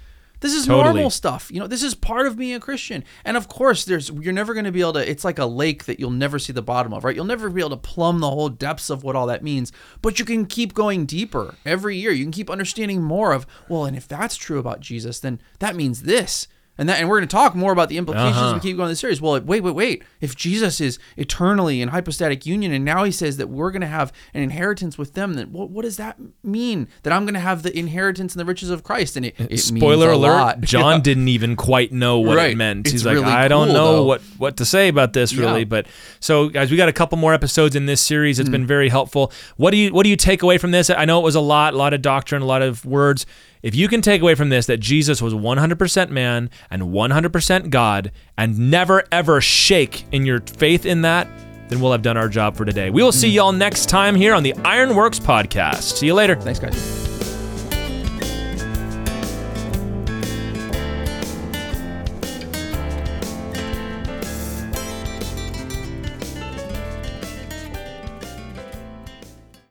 This 0.42 0.54
is 0.54 0.66
Totally. 0.66 0.94
normal 0.94 1.10
stuff. 1.10 1.50
You 1.52 1.60
know, 1.60 1.68
this 1.68 1.84
is 1.84 1.94
part 1.94 2.26
of 2.26 2.36
being 2.36 2.54
a 2.54 2.60
Christian. 2.60 3.04
And 3.24 3.36
of 3.36 3.46
course, 3.48 3.84
there's 3.84 4.10
you're 4.10 4.32
never 4.32 4.54
going 4.54 4.64
to 4.64 4.72
be 4.72 4.80
able 4.80 4.94
to. 4.94 5.10
It's 5.10 5.24
like 5.24 5.38
a 5.38 5.46
lake 5.46 5.84
that 5.84 6.00
you'll 6.00 6.10
never 6.10 6.38
see 6.40 6.52
the 6.52 6.60
bottom 6.60 6.92
of, 6.92 7.04
right? 7.04 7.14
You'll 7.14 7.24
never 7.24 7.48
be 7.48 7.60
able 7.60 7.70
to 7.70 7.76
plumb 7.76 8.18
the 8.18 8.28
whole 8.28 8.48
depths 8.48 8.90
of 8.90 9.04
what 9.04 9.14
all 9.14 9.28
that 9.28 9.44
means. 9.44 9.70
But 10.02 10.18
you 10.18 10.24
can 10.24 10.46
keep 10.46 10.74
going 10.74 11.06
deeper 11.06 11.54
every 11.64 11.96
year. 11.96 12.10
You 12.10 12.24
can 12.24 12.32
keep 12.32 12.50
understanding 12.50 13.02
more 13.02 13.32
of 13.32 13.46
well, 13.68 13.84
and 13.84 13.96
if 13.96 14.08
that's 14.08 14.36
true 14.36 14.58
about 14.58 14.80
Jesus, 14.80 15.20
then 15.20 15.40
that 15.60 15.76
means 15.76 16.02
this. 16.02 16.48
And 16.78 16.88
that, 16.88 16.98
and 17.00 17.08
we're 17.08 17.18
going 17.18 17.28
to 17.28 17.32
talk 17.36 17.54
more 17.54 17.70
about 17.70 17.90
the 17.90 17.98
implications 17.98 18.36
as 18.42 18.54
we 18.54 18.60
keep 18.60 18.76
going 18.78 18.86
in 18.86 18.92
the 18.92 18.96
series. 18.96 19.20
Well, 19.20 19.38
wait, 19.42 19.60
wait, 19.62 19.74
wait. 19.74 20.02
If 20.22 20.34
Jesus 20.34 20.80
is 20.80 20.98
eternally 21.18 21.82
in 21.82 21.88
hypostatic 21.90 22.46
union, 22.46 22.72
and 22.72 22.82
now 22.82 23.04
he 23.04 23.12
says 23.12 23.36
that 23.36 23.48
we're 23.50 23.70
going 23.70 23.82
to 23.82 23.86
have 23.86 24.10
an 24.32 24.42
inheritance 24.42 24.96
with 24.96 25.12
them, 25.12 25.34
then 25.34 25.52
what, 25.52 25.68
what 25.68 25.82
does 25.82 25.98
that 25.98 26.16
mean? 26.42 26.88
That 27.02 27.12
I'm 27.12 27.24
going 27.24 27.34
to 27.34 27.40
have 27.40 27.62
the 27.62 27.78
inheritance 27.78 28.32
and 28.32 28.40
the 28.40 28.46
riches 28.46 28.70
of 28.70 28.82
Christ? 28.84 29.18
And 29.18 29.26
it, 29.26 29.34
it 29.38 29.58
Spoiler 29.58 30.10
alert: 30.12 30.32
lot. 30.32 30.60
John 30.62 30.94
Yeah. 30.96 31.00
didn't 31.02 31.28
even 31.28 31.56
quite 31.56 31.92
know 31.92 32.18
what 32.20 32.38
Right. 32.38 32.52
it 32.52 32.56
meant. 32.56 32.86
It's 32.86 32.92
He's 32.92 33.04
like, 33.06 33.14
really 33.16 33.26
I 33.30 33.48
don't 33.48 33.66
cool, 33.66 33.74
know 33.74 33.92
though. 33.96 34.04
what 34.04 34.22
what 34.38 34.56
to 34.56 34.64
say 34.64 34.88
about 34.88 35.12
this 35.12 35.34
really. 35.34 35.60
Yeah. 35.60 35.64
But 35.66 35.86
so, 36.20 36.48
guys, 36.48 36.70
we 36.70 36.78
got 36.78 36.88
a 36.88 36.92
couple 36.94 37.18
more 37.18 37.34
episodes 37.34 37.76
in 37.76 37.84
this 37.84 38.00
series. 38.00 38.38
It's 38.40 38.48
Mm. 38.48 38.52
been 38.52 38.66
very 38.66 38.88
helpful. 38.88 39.30
What 39.58 39.72
do 39.72 39.76
you 39.76 39.92
what 39.92 40.04
do 40.04 40.08
you 40.10 40.16
take 40.16 40.42
away 40.42 40.56
from 40.56 40.70
this? 40.70 40.88
I 40.88 41.04
know 41.04 41.20
it 41.20 41.24
was 41.24 41.34
a 41.34 41.40
lot, 41.40 41.74
a 41.74 41.76
lot 41.76 41.92
of 41.92 42.00
doctrine, 42.00 42.40
a 42.40 42.46
lot 42.46 42.62
of 42.62 42.84
words. 42.86 43.26
If 43.62 43.74
you 43.74 43.88
can 43.88 44.02
take 44.02 44.22
away 44.22 44.34
from 44.34 44.48
this 44.48 44.66
that 44.66 44.80
Jesus 44.80 45.22
was 45.22 45.34
100% 45.34 46.10
man 46.10 46.50
and 46.70 46.82
100% 46.82 47.70
God, 47.70 48.12
and 48.36 48.70
never 48.70 49.04
ever 49.12 49.40
shake 49.40 50.04
in 50.12 50.26
your 50.26 50.40
faith 50.40 50.84
in 50.84 51.02
that. 51.02 51.28
Then 51.68 51.80
we'll 51.80 51.92
have 51.92 52.02
done 52.02 52.16
our 52.16 52.28
job 52.28 52.56
for 52.56 52.64
today. 52.64 52.90
We 52.90 53.02
will 53.02 53.12
see 53.12 53.28
y'all 53.28 53.52
next 53.52 53.88
time 53.88 54.14
here 54.14 54.34
on 54.34 54.42
the 54.42 54.52
IronWorks 54.52 55.20
podcast. 55.20 55.96
See 55.96 56.06
you 56.06 56.14
later. 56.14 56.36
Thanks, 56.36 56.58
guys. 56.58 57.11